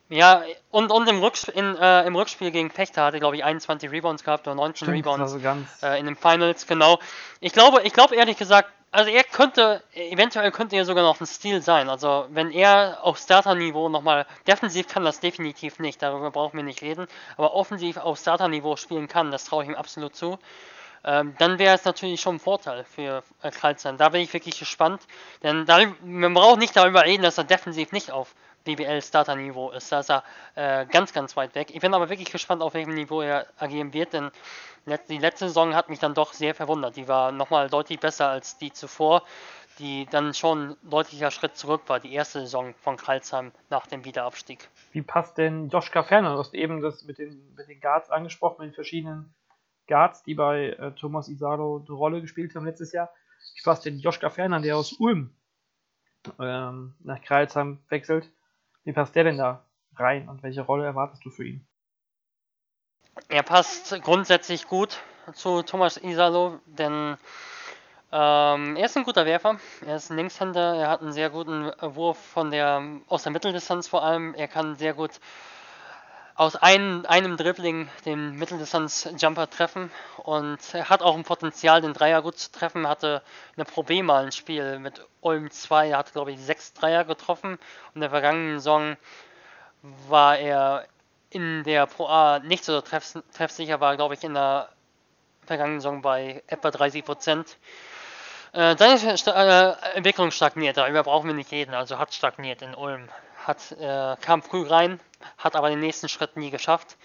Ja, 0.08 0.44
und, 0.70 0.92
und 0.92 1.08
im, 1.08 1.20
Rückspiel, 1.20 1.54
in, 1.54 1.76
äh, 1.76 2.06
im 2.06 2.14
Rückspiel 2.14 2.52
gegen 2.52 2.70
Fechter 2.70 3.02
hatte, 3.04 3.18
glaube 3.18 3.34
ich, 3.36 3.42
21 3.42 3.90
Rebounds 3.90 4.22
gehabt 4.22 4.46
oder 4.46 4.54
19 4.54 4.86
Stimmt, 4.86 4.98
Rebounds 4.98 5.32
also 5.32 5.64
äh, 5.82 5.98
in 5.98 6.06
den 6.06 6.14
Finals, 6.14 6.68
genau. 6.68 7.00
Ich 7.40 7.52
glaube, 7.52 7.82
ich 7.82 7.92
glaube 7.92 8.14
ehrlich 8.14 8.36
gesagt, 8.36 8.68
also 8.92 9.10
er 9.10 9.24
könnte, 9.24 9.82
eventuell 9.94 10.52
könnte 10.52 10.76
er 10.76 10.84
sogar 10.84 11.02
noch 11.02 11.20
ein 11.20 11.26
Stil 11.26 11.60
sein. 11.60 11.88
Also 11.88 12.26
wenn 12.30 12.52
er 12.52 12.98
auf 13.02 13.18
Starter-Niveau 13.18 13.88
nochmal, 13.88 14.26
defensiv 14.46 14.86
kann 14.86 15.04
das 15.04 15.18
definitiv 15.18 15.80
nicht, 15.80 16.00
darüber 16.00 16.30
brauchen 16.30 16.56
wir 16.56 16.62
nicht 16.62 16.82
reden, 16.82 17.08
aber 17.36 17.54
offensiv 17.54 17.96
auf 17.96 18.20
Starter-Niveau 18.20 18.76
spielen 18.76 19.08
kann, 19.08 19.32
das 19.32 19.46
traue 19.46 19.64
ich 19.64 19.70
ihm 19.70 19.74
absolut 19.74 20.14
zu 20.14 20.38
ähm, 21.04 21.34
dann 21.38 21.58
wäre 21.58 21.74
es 21.74 21.84
natürlich 21.84 22.20
schon 22.20 22.36
ein 22.36 22.40
Vorteil 22.40 22.84
für 22.84 23.22
äh, 23.42 23.50
Karlsson. 23.50 23.96
Da 23.96 24.08
bin 24.08 24.22
ich 24.22 24.32
wirklich 24.32 24.58
gespannt, 24.58 25.02
denn 25.42 25.66
darüber, 25.66 25.94
man 26.02 26.34
braucht 26.34 26.58
nicht 26.58 26.76
darüber 26.76 27.04
reden, 27.04 27.22
dass 27.22 27.38
er 27.38 27.44
defensiv 27.44 27.92
nicht 27.92 28.10
auf 28.10 28.34
BBL-Starter-Niveau 28.64 29.70
ist. 29.70 29.92
Da 29.92 30.00
ist 30.00 30.10
er 30.10 30.24
äh, 30.54 30.86
ganz, 30.86 31.12
ganz 31.12 31.36
weit 31.36 31.54
weg. 31.54 31.70
Ich 31.72 31.80
bin 31.80 31.92
aber 31.94 32.08
wirklich 32.08 32.32
gespannt, 32.32 32.62
auf 32.62 32.74
welchem 32.74 32.94
Niveau 32.94 33.20
er 33.20 33.46
agieren 33.58 33.92
wird, 33.92 34.14
denn 34.14 34.30
die 35.08 35.18
letzte 35.18 35.48
Saison 35.48 35.74
hat 35.74 35.88
mich 35.88 35.98
dann 35.98 36.14
doch 36.14 36.32
sehr 36.32 36.54
verwundert. 36.54 36.96
Die 36.96 37.08
war 37.08 37.32
nochmal 37.32 37.68
deutlich 37.68 38.00
besser 38.00 38.28
als 38.28 38.58
die 38.58 38.72
zuvor. 38.72 39.22
die 39.78 40.06
dann 40.06 40.34
schon 40.34 40.70
ein 40.70 40.76
deutlicher 40.88 41.32
Schritt 41.32 41.56
zurück 41.56 41.82
war, 41.88 41.98
die 41.98 42.12
erste 42.12 42.40
Saison 42.40 42.74
von 42.74 42.96
Karlsheim 42.96 43.50
nach 43.70 43.88
dem 43.88 44.04
Wiederabstieg. 44.04 44.68
Wie 44.92 45.02
passt 45.02 45.36
denn 45.36 45.68
Joschka 45.68 46.04
Ferner? 46.04 46.34
Du 46.34 46.38
hast 46.38 46.54
eben 46.54 46.80
das 46.80 47.02
mit 47.02 47.18
den, 47.18 47.52
mit 47.56 47.68
den 47.68 47.80
Guards 47.80 48.08
angesprochen, 48.08 48.58
mit 48.60 48.70
den 48.70 48.74
verschiedenen 48.74 49.34
Guards, 49.86 50.22
die 50.22 50.34
bei 50.34 50.70
äh, 50.70 50.92
Thomas 50.92 51.28
Isalo 51.28 51.84
eine 51.86 51.96
Rolle 51.96 52.20
gespielt 52.20 52.54
haben 52.54 52.64
letztes 52.64 52.92
Jahr. 52.92 53.10
Wie 53.56 53.62
passt 53.62 53.84
denn 53.84 53.98
Joschka 53.98 54.30
Ferner, 54.30 54.60
der 54.60 54.76
aus 54.76 54.92
Ulm 54.94 55.34
ähm, 56.38 56.94
nach 57.00 57.20
Kreilsheim 57.20 57.78
wechselt? 57.88 58.30
Wie 58.84 58.92
passt 58.92 59.14
der 59.14 59.24
denn 59.24 59.38
da 59.38 59.64
rein 59.96 60.28
und 60.28 60.42
welche 60.42 60.62
Rolle 60.62 60.84
erwartest 60.84 61.24
du 61.24 61.30
für 61.30 61.46
ihn? 61.46 61.66
Er 63.28 63.42
passt 63.42 64.00
grundsätzlich 64.02 64.66
gut 64.66 65.00
zu 65.34 65.62
Thomas 65.62 65.96
Isalo, 65.96 66.58
denn 66.66 67.16
ähm, 68.12 68.76
er 68.76 68.86
ist 68.86 68.96
ein 68.96 69.04
guter 69.04 69.26
Werfer. 69.26 69.58
Er 69.86 69.96
ist 69.96 70.10
ein 70.10 70.16
Linkshänder. 70.16 70.76
Er 70.76 70.88
hat 70.88 71.00
einen 71.00 71.12
sehr 71.12 71.30
guten 71.30 71.72
Wurf 71.80 72.18
von 72.18 72.50
der, 72.50 72.82
aus 73.08 73.22
der 73.22 73.32
Mitteldistanz 73.32 73.88
vor 73.88 74.04
allem. 74.04 74.34
Er 74.34 74.48
kann 74.48 74.76
sehr 74.76 74.94
gut 74.94 75.12
aus 76.36 76.56
ein, 76.56 77.06
einem 77.06 77.36
Dribbling 77.36 77.88
den 78.04 78.36
Mitteldistanz-Jumper 78.36 79.48
treffen 79.50 79.90
und 80.18 80.58
er 80.72 80.88
hat 80.90 81.02
auch 81.02 81.14
ein 81.14 81.22
Potenzial, 81.22 81.80
den 81.80 81.92
Dreier 81.92 82.22
gut 82.22 82.38
zu 82.38 82.50
treffen. 82.50 82.88
Hatte 82.88 83.22
eine 83.56 83.64
Probe 83.64 84.02
mal 84.02 84.24
ein 84.24 84.32
Spiel 84.32 84.78
mit 84.80 85.06
Ulm 85.20 85.50
2, 85.50 85.90
er 85.90 85.98
hat 85.98 86.12
glaube 86.12 86.32
ich 86.32 86.40
sechs 86.40 86.72
Dreier 86.72 87.04
getroffen 87.04 87.52
und 87.52 87.94
in 87.94 88.00
der 88.00 88.10
vergangenen 88.10 88.58
Saison 88.58 88.96
war 90.08 90.38
er 90.38 90.86
in 91.30 91.62
der 91.64 91.86
Pro 91.86 92.06
A 92.06 92.40
nicht 92.40 92.64
so 92.64 92.80
treff, 92.80 93.14
treffsicher, 93.32 93.80
war 93.80 93.96
glaube 93.96 94.14
ich 94.14 94.24
in 94.24 94.34
der 94.34 94.70
vergangenen 95.46 95.80
Saison 95.80 96.02
bei 96.02 96.42
etwa 96.48 96.70
30 96.70 97.04
Prozent. 97.04 97.58
Äh, 98.52 98.76
seine 98.76 99.76
äh, 99.82 99.96
Entwicklung 99.96 100.30
stagniert, 100.30 100.76
darüber 100.76 101.02
brauchen 101.02 101.26
wir 101.28 101.34
nicht 101.34 101.50
reden, 101.52 101.74
also 101.74 101.98
hat 101.98 102.14
stagniert 102.14 102.62
in 102.62 102.74
Ulm. 102.74 103.08
Hat, 103.44 103.72
äh, 103.72 104.16
kam 104.20 104.42
früh 104.42 104.66
rein, 104.66 105.00
hat 105.38 105.56
aber 105.56 105.70
den 105.70 105.80
nächsten 105.80 106.08
Schritt 106.08 106.36
nie 106.36 106.50
geschafft. 106.50 106.96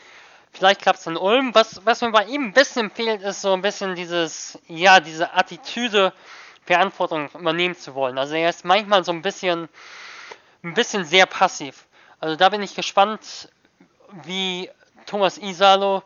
Vielleicht 0.52 0.82
klappt 0.82 1.00
es 1.00 1.08
in 1.08 1.18
Ulm. 1.18 1.54
Was, 1.54 1.86
was 1.86 2.02
mir 2.02 2.12
bei 2.12 2.26
ihm 2.26 2.46
ein 2.46 2.54
bisschen 2.54 2.90
fehlt, 2.90 3.22
ist 3.22 3.42
so 3.42 3.54
ein 3.54 3.62
bisschen 3.62 3.96
dieses, 3.96 4.58
ja, 4.68 5.00
diese 5.00 5.34
Attitüde, 5.34 6.14
Verantwortung 6.66 7.30
übernehmen 7.34 7.76
zu 7.76 7.96
wollen. 7.96 8.18
Also 8.18 8.36
er 8.36 8.50
ist 8.50 8.64
manchmal 8.64 9.04
so 9.04 9.12
ein 9.12 9.22
bisschen, 9.22 9.70
ein 10.64 10.74
bisschen 10.76 11.04
sehr 11.04 11.26
passiv. 11.26 11.88
Also 12.20 12.36
da 12.36 12.50
bin 12.50 12.62
ich 12.62 12.76
gespannt, 12.76 13.50
wie 14.24 14.70
Thomas 15.06 15.38
Isalo, 15.38 16.04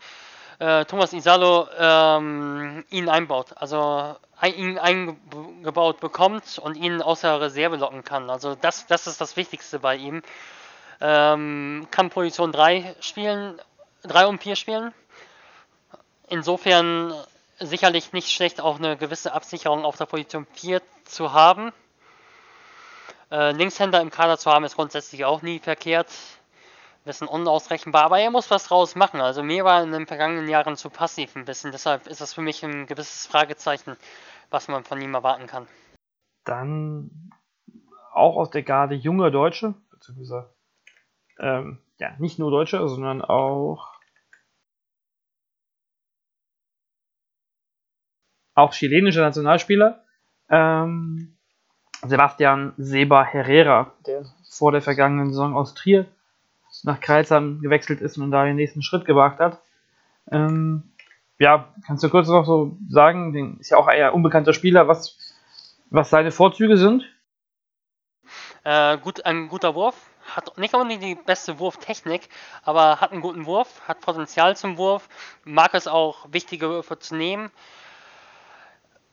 äh, 0.59 0.85
Thomas 0.85 1.11
Isalo 1.11 1.67
ähm, 1.77 2.85
ihn 2.89 3.09
einbaut. 3.09 3.47
Also 3.55 4.15
ihn 4.41 4.77
eingebaut 4.77 5.99
bekommt 5.99 6.59
und 6.59 6.75
ihn 6.75 7.01
außer 7.01 7.41
Reserve 7.41 7.77
locken 7.77 8.03
kann. 8.03 8.29
Also 8.29 8.55
das, 8.55 8.87
das 8.87 9.07
ist 9.07 9.19
das 9.21 9.35
Wichtigste 9.37 9.79
bei 9.79 9.95
ihm. 9.95 10.21
Ähm, 11.05 11.87
kann 11.91 12.09
Position 12.09 12.53
3 12.53 12.95
spielen, 13.01 13.59
3 14.03 14.25
und 14.25 14.41
4 14.41 14.55
spielen. 14.55 14.93
Insofern 16.29 17.13
sicherlich 17.59 18.13
nicht 18.13 18.31
schlecht, 18.31 18.61
auch 18.61 18.79
eine 18.79 18.95
gewisse 18.95 19.33
Absicherung 19.33 19.83
auf 19.83 19.97
der 19.97 20.05
Position 20.05 20.47
4 20.53 20.81
zu 21.03 21.33
haben. 21.33 21.73
Äh, 23.31 23.51
Linkshänder 23.51 23.99
im 23.99 24.11
Kader 24.11 24.37
zu 24.37 24.49
haben, 24.49 24.63
ist 24.63 24.75
grundsätzlich 24.75 25.25
auch 25.25 25.41
nie 25.41 25.59
verkehrt. 25.59 26.07
Ein 26.07 27.03
bisschen 27.03 27.27
unausrechenbar, 27.27 28.05
aber 28.05 28.19
er 28.19 28.31
muss 28.31 28.49
was 28.49 28.69
draus 28.69 28.95
machen. 28.95 29.19
Also 29.19 29.43
mir 29.43 29.65
war 29.65 29.83
in 29.83 29.91
den 29.91 30.07
vergangenen 30.07 30.47
Jahren 30.47 30.77
zu 30.77 30.89
passiv 30.89 31.35
ein 31.35 31.43
bisschen. 31.43 31.73
Deshalb 31.73 32.07
ist 32.07 32.21
das 32.21 32.33
für 32.33 32.41
mich 32.41 32.63
ein 32.63 32.85
gewisses 32.85 33.27
Fragezeichen, 33.27 33.97
was 34.51 34.69
man 34.69 34.85
von 34.85 35.01
ihm 35.01 35.13
erwarten 35.13 35.47
kann. 35.47 35.67
Dann 36.45 37.29
auch 38.13 38.37
aus 38.37 38.51
der 38.51 38.63
Garde 38.63 38.95
junge 38.95 39.31
Deutsche, 39.31 39.73
beziehungsweise 39.91 40.53
ähm, 41.39 41.79
ja, 41.99 42.13
nicht 42.19 42.39
nur 42.39 42.51
Deutsche, 42.51 42.87
sondern 42.87 43.21
auch 43.21 43.93
auch 48.55 48.73
chilenische 48.73 49.19
Nationalspieler. 49.19 50.03
Ähm, 50.49 51.37
Sebastian 52.05 52.73
Seba 52.77 53.23
Herrera, 53.23 53.93
der 54.05 54.25
vor 54.49 54.71
der 54.71 54.81
vergangenen 54.81 55.29
Saison 55.29 55.55
aus 55.55 55.73
Trier 55.73 56.05
nach 56.83 56.99
Kreilsheim 56.99 57.61
gewechselt 57.61 58.01
ist 58.01 58.17
und 58.17 58.31
da 58.31 58.45
den 58.45 58.55
nächsten 58.55 58.81
Schritt 58.81 59.05
gewagt 59.05 59.39
hat. 59.39 59.61
Ähm, 60.31 60.91
ja, 61.39 61.73
kannst 61.85 62.03
du 62.03 62.09
kurz 62.09 62.27
noch 62.27 62.45
so 62.45 62.77
sagen, 62.89 63.33
den 63.33 63.57
ist 63.59 63.69
ja 63.69 63.77
auch 63.77 63.89
eher 63.89 64.13
unbekannter 64.13 64.53
Spieler, 64.53 64.87
was, 64.87 65.17
was 65.89 66.09
seine 66.09 66.31
Vorzüge 66.31 66.77
sind? 66.77 67.03
Äh, 68.63 68.97
gut, 68.97 69.25
ein 69.25 69.49
guter 69.49 69.75
Wurf, 69.75 70.09
hat 70.35 70.57
nicht 70.57 70.73
unbedingt 70.73 71.03
die 71.03 71.15
beste 71.15 71.59
Wurftechnik, 71.59 72.27
aber 72.63 72.99
hat 73.01 73.11
einen 73.11 73.21
guten 73.21 73.45
Wurf, 73.45 73.81
hat 73.87 74.01
Potenzial 74.01 74.55
zum 74.57 74.77
Wurf, 74.77 75.07
mag 75.43 75.73
es 75.73 75.87
auch, 75.87 76.25
wichtige 76.29 76.69
Würfe 76.69 76.99
zu 76.99 77.15
nehmen. 77.15 77.51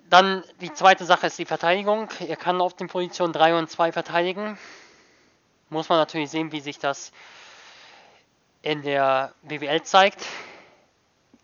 Dann 0.09 0.43
die 0.61 0.73
zweite 0.73 1.05
Sache 1.05 1.29
ist 1.29 1.39
die 1.39 1.45
Verteidigung. 1.45 2.09
Er 2.27 2.37
kann 2.37 2.61
auf 2.61 2.75
den 2.75 2.89
Positionen 2.89 3.33
3 3.33 3.57
und 3.57 3.71
2 3.71 3.93
verteidigen. 3.93 4.59
Muss 5.69 5.89
man 5.89 5.99
natürlich 5.99 6.31
sehen, 6.31 6.51
wie 6.51 6.61
sich 6.61 6.81
das 6.81 7.13
in 8.63 8.83
der 8.83 9.33
BWL 9.43 9.83
zeigt. 9.83 10.27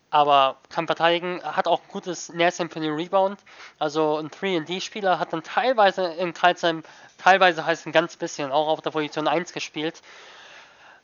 Aber 0.09 0.57
kann 0.69 0.87
verteidigen, 0.87 1.41
hat 1.43 1.67
auch 1.67 1.81
ein 1.81 1.89
gutes 1.91 2.29
Näschen 2.29 2.69
für 2.69 2.79
den 2.79 2.95
Rebound. 2.95 3.39
Also 3.77 4.17
ein 4.17 4.29
3D-Spieler 4.29 5.19
hat 5.19 5.33
dann 5.33 5.43
teilweise 5.43 6.05
im 6.13 6.33
Kreisheim 6.33 6.83
teilweise 7.17 7.65
heißt 7.65 7.85
ein 7.85 7.91
ganz 7.91 8.15
bisschen, 8.15 8.51
auch 8.51 8.67
auf 8.67 8.81
der 8.81 8.91
Position 8.91 9.27
1 9.27 9.53
gespielt. 9.53 10.01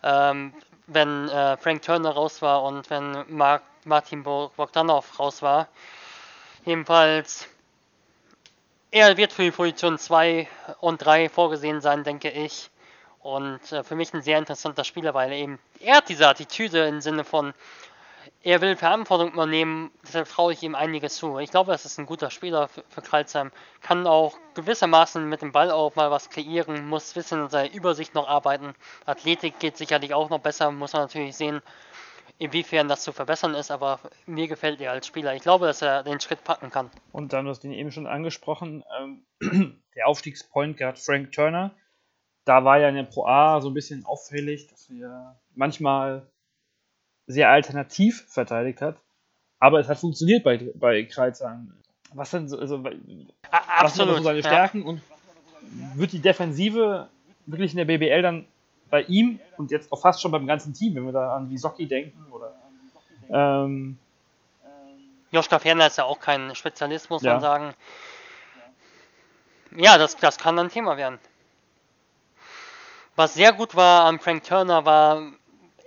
Ähm, 0.03 0.53
wenn 0.88 1.29
äh, 1.29 1.57
Frank 1.57 1.81
Turner 1.81 2.12
raus 2.12 2.41
war 2.41 2.63
und 2.63 2.89
wenn 2.89 3.25
Mark, 3.27 3.63
Martin 3.86 4.24
Bogdanov 4.24 5.19
raus 5.19 5.41
war. 5.41 5.67
Jedenfalls, 6.65 7.48
er 8.91 9.17
wird 9.17 9.33
für 9.33 9.43
die 9.43 9.51
Position 9.51 9.98
2 9.98 10.48
und 10.79 11.03
3 11.03 11.29
vorgesehen 11.29 11.81
sein, 11.81 12.03
denke 12.03 12.29
ich. 12.29 12.69
Und 13.19 13.72
äh, 13.72 13.83
für 13.83 13.95
mich 13.95 14.13
ein 14.13 14.22
sehr 14.22 14.38
interessanter 14.38 14.83
Spieler, 14.83 15.13
weil 15.13 15.31
er 15.31 15.38
eben, 15.38 15.60
er 15.79 15.98
hat 15.98 16.10
diese 16.10 16.27
Attitüde 16.27 16.86
im 16.88 17.00
Sinne 17.00 17.24
von, 17.24 17.53
er 18.42 18.62
will 18.62 18.75
Verantwortung 18.75 19.34
übernehmen, 19.34 19.92
deshalb 20.03 20.27
traue 20.27 20.53
ich 20.53 20.63
ihm 20.63 20.75
einiges 20.75 21.15
zu. 21.15 21.39
Ich 21.39 21.51
glaube, 21.51 21.72
das 21.72 21.86
ist 21.86 21.98
ein 21.98 22.06
guter 22.06 22.30
Spieler 22.30 22.68
für, 22.68 22.84
für 22.89 23.01
Kreuzheim. 23.01 23.51
Kann 23.82 24.08
auch 24.08 24.38
gewissermaßen 24.53 25.27
mit 25.27 25.42
dem 25.42 25.51
Ball 25.51 25.72
auch 25.72 25.96
mal 25.96 26.12
was 26.12 26.30
kreieren, 26.30 26.88
muss 26.88 27.12
ein 27.12 27.13
bisschen 27.15 27.44
in 27.44 27.50
seiner 27.50 27.74
Übersicht 27.74 28.13
noch 28.13 28.27
arbeiten. 28.27 28.75
Athletik 29.06 29.60
geht 29.60 29.77
sicherlich 29.77 30.13
auch 30.13 30.30
noch 30.30 30.39
besser, 30.39 30.72
muss 30.72 30.94
man 30.94 31.03
natürlich 31.03 31.36
sehen, 31.36 31.62
inwiefern 32.38 32.88
das 32.88 33.03
zu 33.03 33.12
verbessern 33.12 33.53
ist, 33.53 33.72
aber 33.72 34.00
mir 34.25 34.48
gefällt 34.48 34.82
er 34.82 34.92
als 34.92 35.08
Spieler. 35.08 35.36
Ich 35.36 35.44
glaube, 35.44 35.65
dass 35.65 35.82
er 35.82 36.03
den 36.03 36.20
Schritt 36.20 36.44
packen 36.44 36.70
kann. 36.70 36.89
Und 37.12 37.34
dann, 37.34 37.46
du 37.46 37.51
hast 37.51 37.63
ihn 37.63 37.72
eben 37.72 37.92
schon 37.92 38.08
angesprochen, 38.08 38.84
ähm, 39.00 39.25
der 39.96 40.08
Aufstiegspoint 40.08 40.77
Guard 40.77 41.00
Frank 41.00 41.32
Turner. 41.32 41.75
Da 42.46 42.65
war 42.65 42.80
ja 42.80 42.89
in 42.89 42.96
der 42.96 43.03
Pro 43.03 43.25
A 43.25 43.62
so 43.62 43.70
ein 43.70 43.74
bisschen 43.74 44.06
auffällig, 44.06 44.68
dass 44.68 44.89
wir 44.89 45.39
manchmal 45.56 46.30
sehr 47.27 47.50
alternativ 47.50 48.25
verteidigt 48.27 48.82
hat. 48.82 48.98
Aber 49.60 49.80
es 49.80 49.88
hat 49.88 49.98
funktioniert 49.98 50.44
bei, 50.44 50.72
bei 50.75 51.03
Kreuzheim. 51.03 51.74
Was 52.13 52.32
sind 52.32 52.50
so, 52.50 52.60
also, 52.60 52.84
was 52.84 53.96
sind 53.96 54.08
so 54.08 54.22
seine 54.22 54.42
Stärken 54.42 54.82
ja. 54.82 54.88
und 54.88 55.01
wird 55.96 56.12
die 56.12 56.20
Defensive 56.20 57.10
wirklich 57.46 57.72
in 57.72 57.77
der 57.77 57.86
BBL 57.86 58.22
dann 58.22 58.46
bei 58.89 59.03
ihm 59.03 59.39
und 59.58 59.72
jetzt 59.72 59.92
auch 59.92 60.01
fast 60.01 60.22
schon 60.22 60.32
beim 60.32 60.46
ganzen 60.46 60.74
Team, 60.74 60.96
wenn 60.96 61.06
wir 61.06 61.12
da 61.12 61.36
an 61.36 61.50
Visocki 61.50 61.88
denken 61.88 62.25
oder 62.32 62.53
ähm, 63.30 63.98
Joschka 65.32 65.58
Ferner 65.58 65.88
ist 65.88 65.98
ja 65.98 66.03
auch 66.03 66.20
kein 66.20 66.53
Spezialist, 66.53 67.10
muss 67.10 67.24
ja. 67.24 67.34
man 67.34 67.42
sagen. 67.42 67.74
Ja, 69.75 69.98
das, 69.98 70.15
das 70.18 70.38
kann 70.38 70.60
ein 70.60 70.70
Thema 70.70 70.98
werden. 70.98 71.20
Was 73.15 73.34
sehr 73.34 73.53
gut 73.53 73.75
war 73.75 74.06
an 74.06 74.20
Frank 74.20 74.44
Turner 74.44 74.86
war 74.86 75.24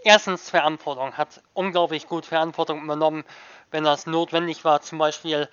erstens 0.06 0.48
Verantwortung, 0.48 1.14
hat 1.14 1.42
unglaublich 1.52 2.06
gut 2.06 2.24
Verantwortung 2.24 2.82
übernommen, 2.82 3.24
wenn 3.70 3.84
das 3.84 4.06
notwendig 4.06 4.64
war. 4.64 4.80
Zum 4.80 4.98
Beispiel 4.98 5.48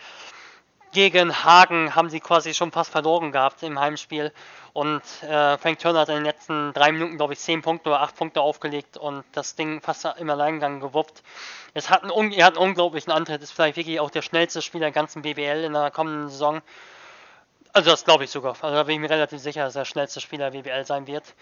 gegen 0.92 1.44
Hagen 1.44 1.96
haben 1.96 2.10
sie 2.10 2.20
quasi 2.20 2.54
schon 2.54 2.72
fast 2.72 2.92
verloren 2.92 3.32
gehabt 3.32 3.64
im 3.64 3.80
Heimspiel. 3.80 4.32
Und 4.74 5.02
äh, 5.24 5.58
Frank 5.58 5.80
Turner 5.80 6.02
hat 6.02 6.10
in 6.10 6.16
den 6.16 6.26
letzten 6.26 6.72
drei 6.74 6.92
Minuten, 6.92 7.18
glaube 7.18 7.34
ich, 7.34 7.40
zehn 7.40 7.64
Punkte 7.64 7.90
oder 7.90 8.02
acht 8.02 8.16
Punkte 8.16 8.42
aufgelegt 8.42 8.98
und 8.98 9.24
das 9.32 9.56
Ding 9.56 9.82
fast 9.82 10.06
im 10.18 10.30
Alleingang 10.30 10.80
gewuppt. 10.80 11.24
Es 11.74 11.90
hat 11.90 12.04
einen, 12.04 12.32
er 12.32 12.46
hat 12.46 12.58
einen 12.58 12.70
unglaublichen 12.70 13.12
Antritt, 13.12 13.42
ist 13.42 13.52
vielleicht 13.52 13.78
wirklich 13.78 14.00
auch 14.00 14.12
der 14.12 14.22
schnellste 14.22 14.62
Spieler 14.62 14.86
der 14.86 14.92
ganzen 14.92 15.24
BBL 15.24 15.64
in 15.64 15.74
der 15.74 15.90
kommenden 15.90 16.30
Saison. 16.30 16.62
Also 17.74 17.90
das 17.90 18.06
glaube 18.06 18.26
ich 18.26 18.30
sogar. 18.30 18.56
Also 18.62 18.76
da 18.76 18.84
bin 18.84 18.96
ich 18.96 19.02
mir 19.02 19.10
relativ 19.10 19.40
sicher, 19.40 19.64
dass 19.66 19.76
er 19.76 19.82
der 19.82 19.86
schnellste 19.86 20.22
Spieler 20.22 20.52
BBL 20.52 20.86
sein 20.86 21.08
wird. 21.08 21.34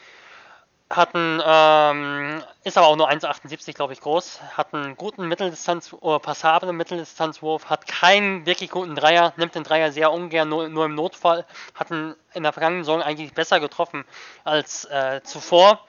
Hatten, 0.95 1.41
ähm, 1.45 2.43
ist 2.63 2.77
aber 2.77 2.88
auch 2.88 2.95
nur 2.95 3.10
1,78 3.10 3.74
glaube 3.74 3.93
ich 3.93 4.01
groß, 4.01 4.41
hat 4.57 4.74
einen 4.74 4.98
guten 4.98 5.27
Mitteldistanz- 5.27 5.93
oder 5.93 6.19
passablen 6.19 6.75
Mitteldistanzwurf, 6.75 7.69
hat 7.69 7.88
keinen 7.88 8.45
wirklich 8.45 8.69
guten 8.69 8.95
Dreier, 8.95 9.33
nimmt 9.38 9.55
den 9.55 9.63
Dreier 9.63 9.91
sehr 9.91 10.12
ungern, 10.12 10.50
nur, 10.50 10.69
nur 10.69 10.86
im 10.86 10.95
Notfall, 10.95 11.45
hat 11.75 11.91
ihn 11.91 12.15
in 12.33 12.43
der 12.43 12.53
vergangenen 12.53 12.83
Saison 12.83 13.01
eigentlich 13.01 13.33
besser 13.33 13.60
getroffen 13.60 14.05
als 14.43 14.86
äh, 14.86 15.21
zuvor 15.24 15.86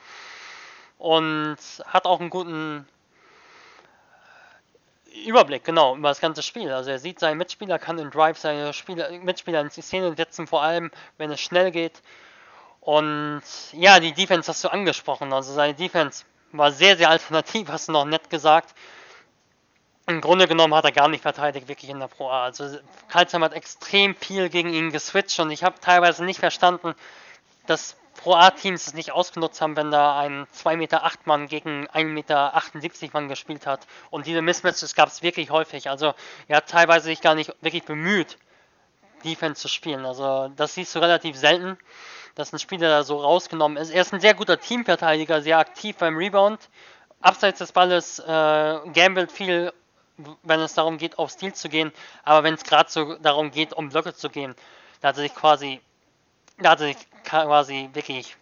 und 0.99 1.59
hat 1.87 2.07
auch 2.07 2.21
einen 2.21 2.31
guten 2.31 2.87
Überblick, 5.27 5.65
genau, 5.65 5.97
über 5.97 6.09
das 6.09 6.21
ganze 6.21 6.43
Spiel. 6.43 6.73
Also 6.73 6.91
er 6.91 6.99
sieht 6.99 7.19
seinen 7.19 7.39
Mitspieler, 7.39 7.79
kann 7.79 7.99
im 7.99 8.11
Drive 8.11 8.39
seine 8.39 8.73
Spieler, 8.73 9.11
Mitspieler 9.11 9.61
in 9.61 9.69
die 9.69 9.83
Szene 9.83 10.15
setzen, 10.17 10.47
vor 10.47 10.63
allem 10.63 10.91
wenn 11.19 11.31
es 11.31 11.41
schnell 11.41 11.71
geht. 11.71 12.03
Und 12.83 13.43
ja, 13.73 14.01
die 14.01 14.13
Defense 14.13 14.49
hast 14.49 14.65
du 14.65 14.69
angesprochen. 14.69 15.33
Also 15.33 15.53
seine 15.53 15.75
Defense 15.75 16.25
war 16.51 16.73
sehr, 16.73 16.97
sehr 16.97 17.11
alternativ, 17.11 17.69
hast 17.71 17.89
du 17.89 17.93
noch 17.93 18.05
nett 18.05 18.29
gesagt. 18.29 18.75
Im 20.09 20.21
Grunde 20.21 20.49
genommen 20.49 20.75
hat 20.75 20.85
er 20.85 20.91
gar 20.93 21.07
nicht 21.07 21.23
verteidigt, 21.23 21.69
wirklich 21.69 21.91
in 21.91 22.01
der 22.01 22.09
Pro 22.09 22.29
A. 22.29 22.43
Also 22.43 22.79
Karlsheim 23.09 23.45
hat 23.45 23.53
extrem 23.53 24.17
viel 24.17 24.49
gegen 24.49 24.75
ihn 24.75 24.91
geswitcht 24.91 25.39
und 25.39 25.53
ich 25.53 25.63
habe 25.63 25.79
teilweise 25.81 26.25
nicht 26.25 26.41
verstanden, 26.41 26.95
dass 27.67 27.97
Pro 28.17 28.35
A-Teams 28.35 28.89
es 28.89 28.95
nicht 28.95 29.13
ausgenutzt 29.13 29.61
haben, 29.61 29.77
wenn 29.77 29.93
da 29.93 30.19
ein 30.19 30.47
2,8 30.47 30.77
Meter 30.77 31.13
Mann 31.25 31.47
gegen 31.47 31.87
1,78 31.89 32.05
Meter 32.05 32.53
Mann 33.13 33.29
gespielt 33.29 33.65
hat. 33.65 33.87
Und 34.11 34.27
diese 34.27 34.43
Mismatches 34.43 34.97
gab 34.97 35.09
es 35.09 35.23
wirklich 35.23 35.51
häufig. 35.51 35.89
Also 35.89 36.15
er 36.49 36.57
hat 36.57 36.69
teilweise 36.69 37.05
sich 37.05 37.21
gar 37.21 37.37
nicht 37.37 37.55
wirklich 37.61 37.85
bemüht, 37.85 38.39
Defense 39.25 39.61
zu 39.63 39.69
spielen. 39.69 40.05
Also 40.05 40.51
das 40.57 40.75
siehst 40.75 40.95
du 40.97 40.99
relativ 40.99 41.37
selten, 41.37 41.79
dass 42.35 42.53
ein 42.53 42.59
Spieler 42.59 42.89
da 42.89 43.03
so 43.03 43.19
rausgenommen 43.19 43.77
ist. 43.77 43.91
Er 43.91 44.03
ist 44.03 44.13
ein 44.13 44.21
sehr 44.21 44.35
guter 44.35 44.59
Teamverteidiger, 44.59 45.43
sehr 45.43 45.59
aktiv 45.59 45.97
beim 45.97 46.17
Rebound. 46.17 46.69
Abseits 47.21 47.59
des 47.59 47.73
Balles 47.73 48.19
äh, 48.19 48.23
gambelt 48.93 49.31
viel, 49.31 49.73
wenn 50.43 50.61
es 50.61 50.75
darum 50.75 50.99
geht, 50.99 51.19
aufs 51.19 51.35
Stil 51.35 51.53
zu 51.53 51.69
gehen. 51.69 51.93
Aber 52.25 52.43
wenn 52.43 52.55
es 52.55 52.65
gerade 52.65 52.91
so 52.91 53.17
darum 53.17 53.51
geht, 53.51 53.73
um 53.73 53.91
Blöcke 53.91 54.15
zu 54.15 54.29
gehen, 54.29 54.55
da 55.01 55.09
hat 55.09 55.17
er 55.17 55.23
sich 55.23 55.35
quasi 55.35 55.81
da 56.59 56.71
hat 56.71 56.81
er 56.81 56.87
sich 56.89 56.97
quasi 57.25 57.91
wirklich 57.93 58.37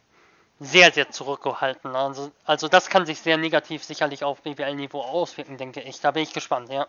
sehr, 0.59 0.93
sehr 0.93 1.11
zurückgehalten. 1.11 1.97
Also, 1.97 2.31
also 2.45 2.69
das 2.69 2.89
kann 2.89 3.07
sich 3.07 3.21
sehr 3.21 3.39
negativ 3.39 3.83
sicherlich 3.83 4.25
auf 4.25 4.43
BWL-Niveau 4.43 5.01
auswirken, 5.01 5.57
denke 5.57 5.81
ich. 5.81 6.01
Da 6.01 6.11
bin 6.11 6.23
ich 6.23 6.33
gespannt, 6.33 6.71
ja. 6.71 6.87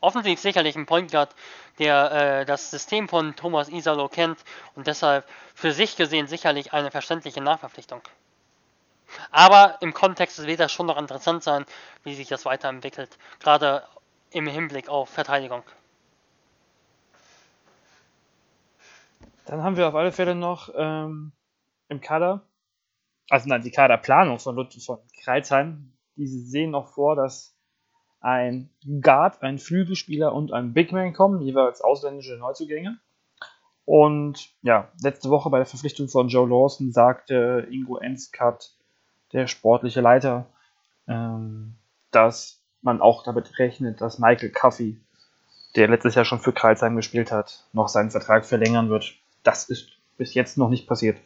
Offensiv 0.00 0.40
sicherlich 0.40 0.76
ein 0.76 0.86
Point 0.86 1.10
Guard, 1.10 1.34
der 1.78 2.12
äh, 2.12 2.44
das 2.44 2.70
System 2.70 3.08
von 3.08 3.36
Thomas 3.36 3.68
Isalo 3.68 4.08
kennt 4.08 4.38
und 4.74 4.86
deshalb 4.86 5.26
für 5.54 5.72
sich 5.72 5.96
gesehen 5.96 6.26
sicherlich 6.26 6.72
eine 6.72 6.90
verständliche 6.90 7.40
Nachverpflichtung. 7.40 8.02
Aber 9.30 9.76
im 9.80 9.92
Kontext 9.92 10.46
wird 10.46 10.60
das 10.60 10.72
schon 10.72 10.86
noch 10.86 10.98
interessant 10.98 11.42
sein, 11.42 11.66
wie 12.02 12.14
sich 12.14 12.28
das 12.28 12.44
weiterentwickelt, 12.44 13.18
gerade 13.40 13.82
im 14.30 14.46
Hinblick 14.46 14.88
auf 14.88 15.10
Verteidigung. 15.10 15.62
Dann 19.44 19.62
haben 19.62 19.76
wir 19.76 19.88
auf 19.88 19.94
alle 19.94 20.12
Fälle 20.12 20.34
noch 20.34 20.70
ähm, 20.74 21.32
im 21.88 22.00
Kader, 22.00 22.46
also 23.28 23.48
nein, 23.48 23.62
die 23.62 23.70
Kaderplanung 23.70 24.38
von, 24.38 24.70
von 24.70 24.98
Kreuzheim, 25.22 25.92
diese 26.16 26.38
sehen 26.40 26.70
noch 26.70 26.88
vor, 26.88 27.16
dass 27.16 27.51
ein 28.22 28.70
Guard, 29.00 29.42
ein 29.42 29.58
Flügelspieler 29.58 30.32
und 30.32 30.52
ein 30.52 30.72
Big 30.72 30.92
Man 30.92 31.12
kommen, 31.12 31.42
jeweils 31.42 31.80
ausländische 31.80 32.36
Neuzugänge. 32.36 32.98
Und 33.84 34.48
ja, 34.62 34.88
letzte 35.02 35.28
Woche 35.28 35.50
bei 35.50 35.58
der 35.58 35.66
Verpflichtung 35.66 36.08
von 36.08 36.28
Joe 36.28 36.48
Lawson 36.48 36.92
sagte 36.92 37.66
Ingo 37.70 37.98
Enskat, 37.98 38.70
der 39.32 39.48
sportliche 39.48 40.00
Leiter, 40.00 40.46
ähm, 41.08 41.74
dass 42.12 42.60
man 42.80 43.00
auch 43.00 43.24
damit 43.24 43.58
rechnet, 43.58 44.00
dass 44.00 44.18
Michael 44.18 44.50
Cuffey, 44.50 45.00
der 45.74 45.88
letztes 45.88 46.14
Jahr 46.14 46.24
schon 46.24 46.40
für 46.40 46.52
Kreuzheim 46.52 46.94
gespielt 46.94 47.32
hat, 47.32 47.64
noch 47.72 47.88
seinen 47.88 48.10
Vertrag 48.10 48.44
verlängern 48.46 48.88
wird. 48.88 49.14
Das 49.42 49.68
ist 49.68 49.88
bis 50.16 50.34
jetzt 50.34 50.58
noch 50.58 50.68
nicht 50.68 50.86
passiert. 50.86 51.18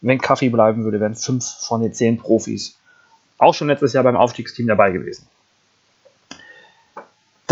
Wenn 0.00 0.18
Kaffee 0.18 0.48
bleiben 0.48 0.82
würde, 0.82 0.98
wären 0.98 1.14
fünf 1.14 1.44
von 1.44 1.82
den 1.82 1.92
zehn 1.92 2.18
Profis 2.18 2.80
auch 3.38 3.54
schon 3.54 3.68
letztes 3.68 3.92
Jahr 3.92 4.04
beim 4.04 4.16
Aufstiegsteam 4.16 4.66
dabei 4.66 4.92
gewesen. 4.92 5.26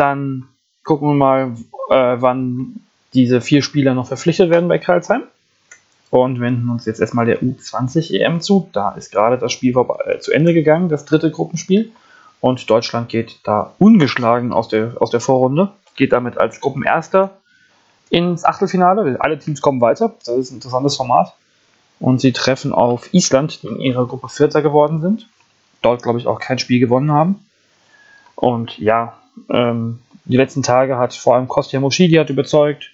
Dann 0.00 0.48
gucken 0.82 1.08
wir 1.08 1.14
mal, 1.14 1.54
äh, 1.90 2.16
wann 2.22 2.80
diese 3.12 3.42
vier 3.42 3.60
Spieler 3.60 3.92
noch 3.92 4.06
verpflichtet 4.06 4.48
werden 4.48 4.66
bei 4.66 4.78
Karlsheim. 4.78 5.24
Und 6.08 6.40
wenden 6.40 6.70
uns 6.70 6.86
jetzt 6.86 7.00
erstmal 7.00 7.26
der 7.26 7.42
U20 7.42 8.18
EM 8.18 8.40
zu. 8.40 8.70
Da 8.72 8.92
ist 8.92 9.12
gerade 9.12 9.36
das 9.36 9.52
Spiel 9.52 9.74
äh, 10.06 10.18
zu 10.18 10.32
Ende 10.32 10.54
gegangen, 10.54 10.88
das 10.88 11.04
dritte 11.04 11.30
Gruppenspiel. 11.30 11.92
Und 12.40 12.70
Deutschland 12.70 13.10
geht 13.10 13.40
da 13.44 13.74
ungeschlagen 13.78 14.54
aus 14.54 14.68
der, 14.68 14.94
aus 15.02 15.10
der 15.10 15.20
Vorrunde. 15.20 15.70
Geht 15.96 16.14
damit 16.14 16.38
als 16.38 16.62
Gruppenerster 16.62 17.36
ins 18.08 18.46
Achtelfinale. 18.46 19.18
Alle 19.20 19.38
Teams 19.38 19.60
kommen 19.60 19.82
weiter. 19.82 20.14
Das 20.24 20.34
ist 20.34 20.50
ein 20.50 20.54
interessantes 20.54 20.96
Format. 20.96 21.34
Und 21.98 22.22
sie 22.22 22.32
treffen 22.32 22.72
auf 22.72 23.12
Island, 23.12 23.62
die 23.62 23.66
in 23.66 23.80
ihrer 23.80 24.06
Gruppe 24.06 24.30
Vierter 24.30 24.62
geworden 24.62 25.02
sind. 25.02 25.28
Dort, 25.82 26.02
glaube 26.02 26.18
ich, 26.18 26.26
auch 26.26 26.40
kein 26.40 26.58
Spiel 26.58 26.80
gewonnen 26.80 27.12
haben. 27.12 27.44
Und 28.34 28.78
ja, 28.78 29.19
ähm, 29.50 30.00
die 30.24 30.36
letzten 30.36 30.62
Tage 30.62 30.96
hat 30.96 31.14
vor 31.14 31.34
allem 31.34 31.48
Kostja 31.48 31.80
Moschidi 31.80 32.20
überzeugt, 32.20 32.90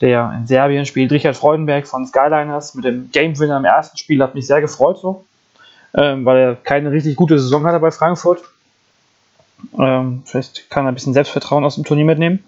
der 0.00 0.32
in 0.36 0.46
Serbien 0.46 0.86
spielt. 0.86 1.12
Richard 1.12 1.36
Freudenberg 1.36 1.86
von 1.86 2.06
Skyliners 2.06 2.74
mit 2.74 2.84
dem 2.84 3.10
Game 3.10 3.38
Winner 3.38 3.58
im 3.58 3.64
ersten 3.64 3.96
Spiel 3.98 4.22
hat 4.22 4.34
mich 4.34 4.46
sehr 4.46 4.60
gefreut, 4.60 4.98
so, 4.98 5.24
ähm, 5.94 6.24
weil 6.24 6.38
er 6.38 6.54
keine 6.54 6.90
richtig 6.92 7.16
gute 7.16 7.38
Saison 7.38 7.66
hatte 7.66 7.80
bei 7.80 7.90
Frankfurt. 7.90 8.42
Ähm, 9.78 10.22
vielleicht 10.24 10.70
kann 10.70 10.86
er 10.86 10.92
ein 10.92 10.94
bisschen 10.94 11.12
Selbstvertrauen 11.12 11.64
aus 11.64 11.74
dem 11.74 11.84
Turnier 11.84 12.04
mitnehmen. 12.04 12.44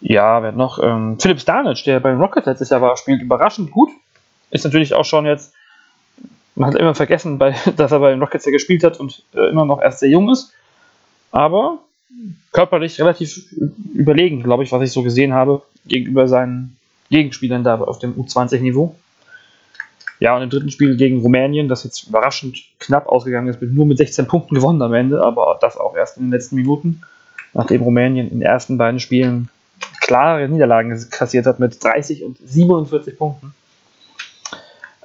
Ja, 0.00 0.42
wer 0.42 0.52
noch? 0.52 0.82
Ähm, 0.82 1.18
Philipp 1.20 1.40
Stanic, 1.40 1.82
der 1.84 2.00
bei 2.00 2.10
den 2.10 2.20
Rockets 2.20 2.46
letztes 2.46 2.70
Jahr 2.70 2.80
war, 2.80 2.96
spielt 2.96 3.20
überraschend 3.20 3.70
gut. 3.70 3.90
Ist 4.50 4.64
natürlich 4.64 4.94
auch 4.94 5.04
schon 5.04 5.26
jetzt, 5.26 5.52
man 6.54 6.70
hat 6.72 6.80
immer 6.80 6.94
vergessen, 6.94 7.38
bei, 7.38 7.54
dass 7.76 7.92
er 7.92 7.98
bei 7.98 8.10
den 8.10 8.20
Rockets 8.20 8.44
ja 8.44 8.52
gespielt 8.52 8.84
hat 8.84 8.98
und 8.98 9.24
äh, 9.34 9.50
immer 9.50 9.64
noch 9.64 9.80
erst 9.80 10.00
sehr 10.00 10.08
jung 10.08 10.30
ist. 10.30 10.52
Aber 11.30 11.78
körperlich 12.52 13.00
relativ 13.00 13.52
überlegen, 13.94 14.42
glaube 14.42 14.64
ich, 14.64 14.72
was 14.72 14.82
ich 14.82 14.92
so 14.92 15.02
gesehen 15.02 15.34
habe, 15.34 15.62
gegenüber 15.86 16.28
seinen 16.28 16.76
Gegenspielern 17.10 17.64
da 17.64 17.80
auf 17.80 17.98
dem 17.98 18.14
U20-Niveau. 18.14 18.94
Ja, 20.20 20.36
und 20.36 20.42
im 20.42 20.50
dritten 20.50 20.70
Spiel 20.70 20.96
gegen 20.96 21.20
Rumänien, 21.20 21.68
das 21.68 21.84
jetzt 21.84 22.08
überraschend 22.08 22.58
knapp 22.80 23.06
ausgegangen 23.06 23.48
ist, 23.48 23.60
mit 23.60 23.72
nur 23.72 23.86
mit 23.86 23.98
16 23.98 24.26
Punkten 24.26 24.56
gewonnen 24.56 24.82
am 24.82 24.92
Ende, 24.92 25.22
aber 25.22 25.58
das 25.60 25.76
auch 25.76 25.94
erst 25.94 26.16
in 26.16 26.24
den 26.24 26.32
letzten 26.32 26.56
Minuten, 26.56 27.02
nachdem 27.54 27.82
Rumänien 27.82 28.28
in 28.28 28.40
den 28.40 28.42
ersten 28.42 28.78
beiden 28.78 28.98
Spielen 28.98 29.48
klare 30.00 30.48
Niederlagen 30.48 31.08
kassiert 31.10 31.46
hat 31.46 31.60
mit 31.60 31.82
30 31.82 32.24
und 32.24 32.38
47 32.38 33.16
Punkten. 33.16 33.54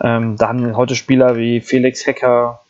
Ähm, 0.02 0.36
da 0.38 0.48
haben 0.48 0.76
heute 0.76 0.96
Spieler 0.96 1.38
wie 1.38 1.62
Felix 1.62 2.08
Hecker, 2.08 2.62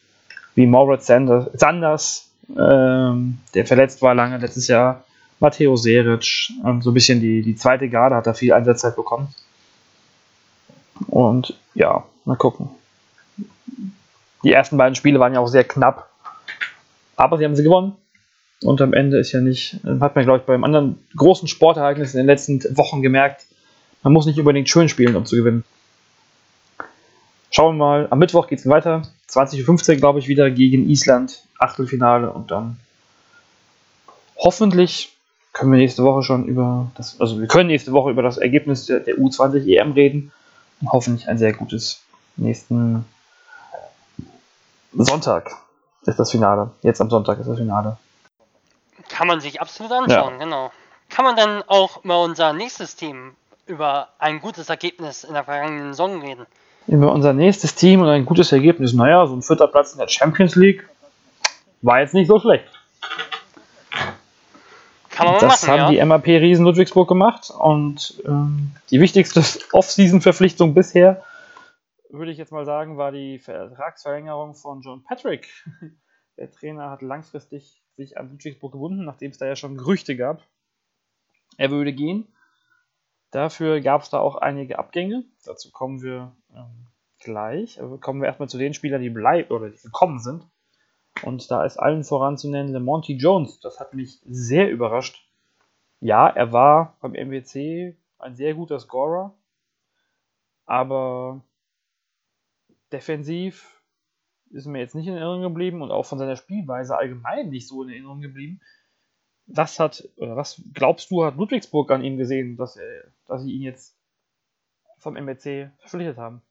wie 0.56 0.68
Moritz 0.68 1.08
Sanders, 1.08 1.50
Sanders 1.54 2.30
ähm, 2.50 3.40
der 3.54 3.66
verletzt 3.66 4.02
war 4.02 4.14
lange 4.14 4.38
letztes 4.38 4.68
Jahr, 4.68 5.04
Matteo 5.40 5.76
Seric, 5.76 6.52
ähm, 6.66 6.82
so 6.82 6.92
ein 6.92 6.94
bisschen 6.94 7.20
die, 7.20 7.42
die 7.42 7.56
zweite 7.56 7.90
Garde 7.90 8.16
hat 8.16 8.28
da 8.28 8.34
viel 8.34 8.54
Einsatzzeit 8.54 8.96
bekommen. 8.96 9.34
Und 11.08 11.58
ja, 11.74 12.04
mal 12.26 12.38
gucken. 12.38 12.70
Die 14.44 14.52
ersten 14.52 14.78
beiden 14.78 14.96
Spiele 14.96 15.20
waren 15.20 15.34
ja 15.34 15.40
auch 15.40 15.48
sehr 15.48 15.64
knapp, 15.64 16.10
aber 17.16 17.38
sie 17.38 17.46
haben 17.46 17.56
sie 17.56 17.64
gewonnen. 17.64 17.94
Und 18.64 18.82
am 18.82 18.94
Ende 18.94 19.20
ist 19.20 19.32
ja 19.34 19.42
nicht, 19.42 19.80
hat 20.00 20.16
man, 20.16 20.24
glaube 20.24 20.40
ich, 20.40 20.46
beim 20.46 20.64
anderen 20.64 21.06
großen 21.16 21.48
Sportereignis 21.48 22.14
in 22.14 22.20
den 22.20 22.28
letzten 22.28 22.62
Wochen 22.78 23.02
gemerkt, 23.02 23.46
man 24.04 24.14
muss 24.14 24.26
nicht 24.26 24.38
unbedingt 24.38 24.70
schön 24.70 24.90
spielen, 24.90 25.16
um 25.16 25.26
zu 25.26 25.36
gewinnen. 25.36 25.64
Schauen 27.52 27.78
wir 27.78 27.86
mal, 27.86 28.08
am 28.10 28.20
Mittwoch 28.20 28.48
geht 28.48 28.60
es 28.60 28.68
weiter. 28.68 29.04
20.15 29.36 29.90
Uhr, 29.90 29.96
glaube 29.98 30.20
ich, 30.20 30.28
wieder 30.28 30.50
gegen 30.52 30.90
Island, 30.90 31.44
Achtelfinale 31.60 32.32
und 32.32 32.52
dann 32.52 32.80
hoffentlich 34.38 35.16
können 35.54 35.72
wir 35.72 35.80
nächste 35.80 36.04
Woche 36.04 36.24
schon 36.24 36.46
über 36.46 36.92
das, 36.96 37.20
also 37.22 37.40
wir 37.40 37.48
können 37.48 37.68
nächste 37.68 37.92
Woche 37.92 38.10
über 38.10 38.24
das 38.24 38.38
Ergebnis 38.38 38.88
der, 38.88 39.00
der 39.00 39.18
U20 39.18 39.68
EM 39.68 39.92
reden 39.94 40.32
und 40.82 40.92
hoffentlich 40.92 41.30
ein 41.30 41.38
sehr 41.38 41.54
gutes 41.54 42.02
nächsten 42.36 43.06
Sonntag 44.94 45.56
ist 46.06 46.20
das 46.20 46.32
Finale. 46.32 46.72
Jetzt 46.82 47.02
am 47.02 47.10
Sonntag 47.10 47.40
ist 47.40 47.48
das 47.48 47.58
Finale. 47.58 47.98
Kann 49.10 49.28
man 49.28 49.40
sich 49.42 49.62
absolut 49.62 49.92
anschauen, 49.92 50.34
ja. 50.34 50.44
genau. 50.44 50.72
Kann 51.10 51.26
man 51.26 51.36
dann 51.36 51.64
auch 51.68 52.04
über 52.04 52.22
unser 52.22 52.54
nächstes 52.54 52.96
Team 52.96 53.36
über 53.66 54.10
ein 54.20 54.40
gutes 54.42 54.70
Ergebnis 54.70 55.24
in 55.24 55.34
der 55.34 55.44
vergangenen 55.44 55.94
Saison 55.94 56.22
reden? 56.22 56.46
Über 56.88 57.12
unser 57.12 57.34
nächstes 57.34 57.76
Team 57.76 58.02
und 58.02 58.08
ein 58.08 58.26
gutes 58.26 58.52
Ergebnis. 58.52 58.94
Naja, 58.94 59.26
so 59.26 59.36
ein 59.36 59.42
vierter 59.42 59.68
Platz 59.68 59.94
in 59.94 60.00
der 60.00 60.08
Champions 60.08 60.56
League 60.56 60.88
war 61.82 62.00
jetzt 62.00 62.14
nicht 62.14 62.28
so 62.28 62.40
schlecht. 62.40 62.66
Kann 65.10 65.28
man 65.28 65.40
das 65.40 65.62
machen, 65.62 65.72
haben 65.72 65.94
ja. 65.94 66.02
die 66.02 66.06
MAP 66.06 66.28
Riesen 66.28 66.66
Ludwigsburg 66.66 67.08
gemacht 67.08 67.52
und 67.52 68.22
ähm, 68.26 68.72
die 68.90 69.00
wichtigste 69.00 69.44
Off-Season-Verpflichtung 69.72 70.74
bisher 70.74 71.24
würde 72.14 72.32
ich 72.32 72.38
jetzt 72.38 72.52
mal 72.52 72.66
sagen, 72.66 72.98
war 72.98 73.12
die 73.12 73.40
Vertragsverlängerung 73.40 74.54
von 74.54 74.82
John 74.82 75.04
Patrick. 75.04 75.50
Der 76.38 76.50
Trainer 76.52 76.90
hat 76.90 77.02
langfristig 77.02 77.84
sich 77.96 78.18
an 78.18 78.30
Ludwigsburg 78.30 78.72
gebunden, 78.72 79.04
nachdem 79.04 79.32
es 79.32 79.38
da 79.38 79.46
ja 79.46 79.56
schon 79.56 79.78
Gerüchte 79.78 80.16
gab. 80.16 80.48
Er 81.58 81.70
würde 81.72 81.94
gehen. 81.94 82.28
Dafür 83.32 83.82
gab 83.82 84.04
es 84.04 84.10
da 84.10 84.20
auch 84.20 84.36
einige 84.36 84.80
Abgänge. 84.80 85.26
Dazu 85.44 85.72
kommen 85.72 86.02
wir 86.02 86.36
ähm, 86.56 86.88
gleich. 87.20 87.82
Aber 87.82 87.98
kommen 87.98 88.22
wir 88.22 88.28
erstmal 88.28 88.50
zu 88.50 88.58
den 88.58 88.74
Spielern, 88.74 89.02
die 89.02 89.10
bleiben 89.10 89.52
oder 89.52 89.70
die 89.70 89.82
gekommen 89.82 90.20
sind. 90.20 90.48
Und 91.22 91.50
da 91.52 91.64
ist 91.64 91.78
allen 91.78 92.04
voran 92.04 92.38
zu 92.38 92.50
nennen 92.50 92.84
Monty 92.84 93.14
Jones. 93.14 93.60
Das 93.60 93.80
hat 93.80 93.94
mich 93.94 94.20
sehr 94.26 94.70
überrascht. 94.70 95.28
Ja, 96.00 96.28
er 96.28 96.52
war 96.52 96.98
beim 97.00 97.14
MWC 97.14 97.96
ein 98.20 98.36
sehr 98.36 98.54
guter 98.56 98.80
Scorer, 98.80 99.34
aber 100.66 101.42
defensiv 102.92 103.82
ist 104.50 104.66
mir 104.66 104.80
jetzt 104.80 104.96
nicht 104.96 105.08
in 105.08 105.14
Erinnerung 105.14 105.42
geblieben 105.42 105.82
und 105.82 105.92
auch 105.92 106.06
von 106.06 106.20
seiner 106.20 106.36
Spielweise 106.36 106.98
allgemein 106.98 107.50
nicht 107.50 107.68
so 107.68 107.84
in 107.84 107.90
Erinnerung 107.90 108.22
geblieben. 108.22 108.62
Was 109.46 109.80
hat, 109.80 110.08
oder 110.18 110.36
was 110.36 110.62
glaubst 110.74 111.12
du, 111.12 111.26
hat 111.26 111.36
Ludwigsburg 111.36 111.92
an 111.92 112.04
ihm 112.04 112.18
gesehen, 112.18 112.56
dass, 112.56 112.78
er, 112.78 113.06
dass 113.28 113.44
sie 113.44 113.52
ihn 113.52 113.62
jetzt 113.62 113.96
vom 115.04 115.16
MBC 115.16 115.70
verpflichtet 115.80 116.18
haben? 116.18 116.42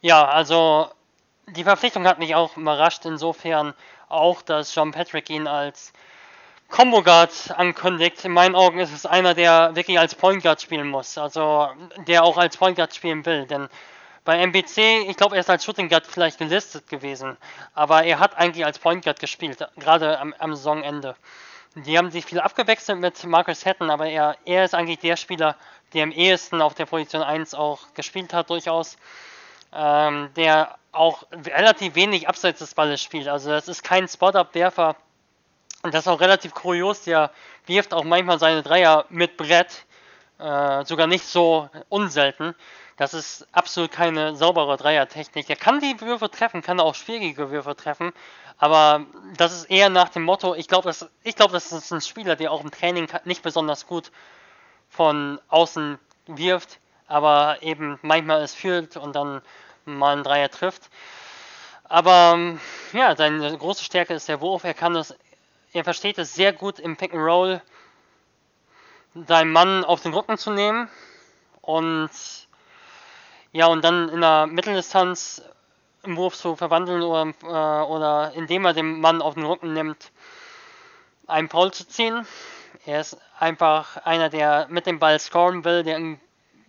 Ja, 0.00 0.26
also 0.28 0.90
die 1.48 1.64
Verpflichtung 1.64 2.06
hat 2.06 2.18
mich 2.18 2.34
auch 2.34 2.56
überrascht, 2.56 3.04
insofern 3.04 3.74
auch, 4.08 4.42
dass 4.42 4.74
John 4.74 4.92
Patrick 4.92 5.28
ihn 5.30 5.48
als 5.48 5.92
Combo 6.68 7.02
Guard 7.02 7.50
ankündigt. 7.56 8.24
In 8.24 8.32
meinen 8.32 8.54
Augen 8.54 8.78
ist 8.78 8.92
es 8.92 9.06
einer, 9.06 9.34
der 9.34 9.74
wirklich 9.74 9.98
als 9.98 10.14
Point 10.14 10.42
Guard 10.42 10.60
spielen 10.60 10.88
muss, 10.88 11.18
also 11.18 11.68
der 12.06 12.22
auch 12.22 12.36
als 12.36 12.56
Point 12.56 12.76
Guard 12.76 12.94
spielen 12.94 13.24
will, 13.26 13.46
denn 13.46 13.68
bei 14.24 14.36
MBC, 14.46 15.08
ich 15.08 15.16
glaube, 15.16 15.36
er 15.36 15.40
ist 15.40 15.48
als 15.48 15.64
Shooting 15.64 15.88
Guard 15.88 16.06
vielleicht 16.06 16.36
gelistet 16.36 16.86
gewesen, 16.86 17.38
aber 17.72 18.04
er 18.04 18.18
hat 18.18 18.36
eigentlich 18.36 18.66
als 18.66 18.78
Point 18.78 19.02
Guard 19.02 19.20
gespielt, 19.20 19.66
gerade 19.76 20.18
am, 20.18 20.34
am 20.38 20.54
Saisonende. 20.54 21.16
Die 21.74 21.96
haben 21.96 22.10
sich 22.10 22.24
viel 22.24 22.40
abgewechselt 22.40 22.98
mit 22.98 23.22
Marcus 23.24 23.64
Hatton, 23.64 23.90
aber 23.90 24.06
er, 24.06 24.36
er 24.44 24.64
ist 24.64 24.74
eigentlich 24.74 24.98
der 24.98 25.16
Spieler, 25.16 25.56
der 25.92 26.02
am 26.02 26.12
ehesten 26.12 26.60
auf 26.60 26.74
der 26.74 26.86
Position 26.86 27.22
1 27.22 27.54
auch 27.54 27.94
gespielt 27.94 28.32
hat, 28.32 28.50
durchaus. 28.50 28.96
Ähm, 29.72 30.30
der 30.34 30.76
auch 30.92 31.24
relativ 31.32 31.94
wenig 31.94 32.28
abseits 32.28 32.60
des 32.60 32.74
Balles 32.74 33.02
spielt. 33.02 33.28
Also 33.28 33.50
das 33.50 33.68
ist 33.68 33.84
kein 33.84 34.08
Spot-Up-Werfer. 34.08 34.96
Und 35.82 35.94
das 35.94 36.06
ist 36.06 36.08
auch 36.08 36.20
relativ 36.20 36.54
kurios. 36.54 37.04
Der 37.04 37.30
wirft 37.66 37.92
auch 37.92 38.04
manchmal 38.04 38.38
seine 38.38 38.62
Dreier 38.62 39.04
mit 39.10 39.36
Brett. 39.36 39.84
Äh, 40.38 40.84
sogar 40.84 41.06
nicht 41.06 41.24
so 41.24 41.68
unselten. 41.88 42.54
Das 42.96 43.14
ist 43.14 43.46
absolut 43.52 43.92
keine 43.92 44.34
saubere 44.34 44.76
Dreiertechnik. 44.76 45.46
Der 45.46 45.56
kann 45.56 45.80
die 45.80 46.00
Würfe 46.00 46.30
treffen, 46.30 46.62
kann 46.62 46.80
auch 46.80 46.94
schwierige 46.94 47.50
Würfe 47.50 47.76
treffen, 47.76 48.12
aber 48.58 49.06
das 49.36 49.52
ist 49.52 49.64
eher 49.70 49.88
nach 49.88 50.08
dem 50.08 50.24
Motto, 50.24 50.54
ich 50.54 50.66
glaube, 50.66 50.88
das, 50.88 51.08
glaub, 51.36 51.52
das 51.52 51.72
ist 51.72 51.92
ein 51.92 52.00
Spieler, 52.00 52.34
der 52.34 52.50
auch 52.50 52.62
im 52.62 52.72
Training 52.72 53.08
nicht 53.24 53.42
besonders 53.42 53.86
gut 53.86 54.10
von 54.88 55.40
außen 55.48 55.98
wirft, 56.26 56.80
aber 57.06 57.58
eben 57.62 57.98
manchmal 58.02 58.42
es 58.42 58.54
fühlt 58.54 58.96
und 58.96 59.14
dann 59.14 59.42
mal 59.84 60.12
einen 60.12 60.24
Dreier 60.24 60.50
trifft. 60.50 60.90
Aber 61.84 62.58
ja, 62.92 63.16
seine 63.16 63.56
große 63.56 63.84
Stärke 63.84 64.14
ist 64.14 64.28
der 64.28 64.40
Wurf. 64.40 64.64
Er 64.64 64.74
kann 64.74 64.94
es, 64.96 65.16
er 65.72 65.84
versteht 65.84 66.18
es 66.18 66.34
sehr 66.34 66.52
gut 66.52 66.78
im 66.80 66.96
Pick 66.96 67.14
and 67.14 67.22
Roll, 67.22 67.62
seinen 69.26 69.52
Mann 69.52 69.84
auf 69.84 70.02
den 70.02 70.12
Rücken 70.12 70.36
zu 70.36 70.50
nehmen 70.50 70.90
und 71.62 72.10
ja, 73.52 73.66
und 73.66 73.82
dann 73.82 74.08
in 74.10 74.20
der 74.20 74.46
Mitteldistanz 74.46 75.42
im 76.02 76.16
Wurf 76.16 76.36
zu 76.36 76.56
verwandeln 76.56 77.02
oder, 77.02 77.32
äh, 77.42 77.86
oder 77.86 78.32
indem 78.34 78.64
er 78.64 78.74
den 78.74 79.00
Mann 79.00 79.22
auf 79.22 79.34
den 79.34 79.44
Rücken 79.44 79.72
nimmt, 79.72 80.10
einen 81.26 81.48
Foul 81.48 81.72
zu 81.72 81.86
ziehen. 81.86 82.26
Er 82.86 83.00
ist 83.00 83.18
einfach 83.38 83.98
einer, 83.98 84.30
der 84.30 84.66
mit 84.70 84.86
dem 84.86 84.98
Ball 84.98 85.18
scoren 85.18 85.64
will, 85.64 85.82
der 85.82 85.96
ein, 85.96 86.20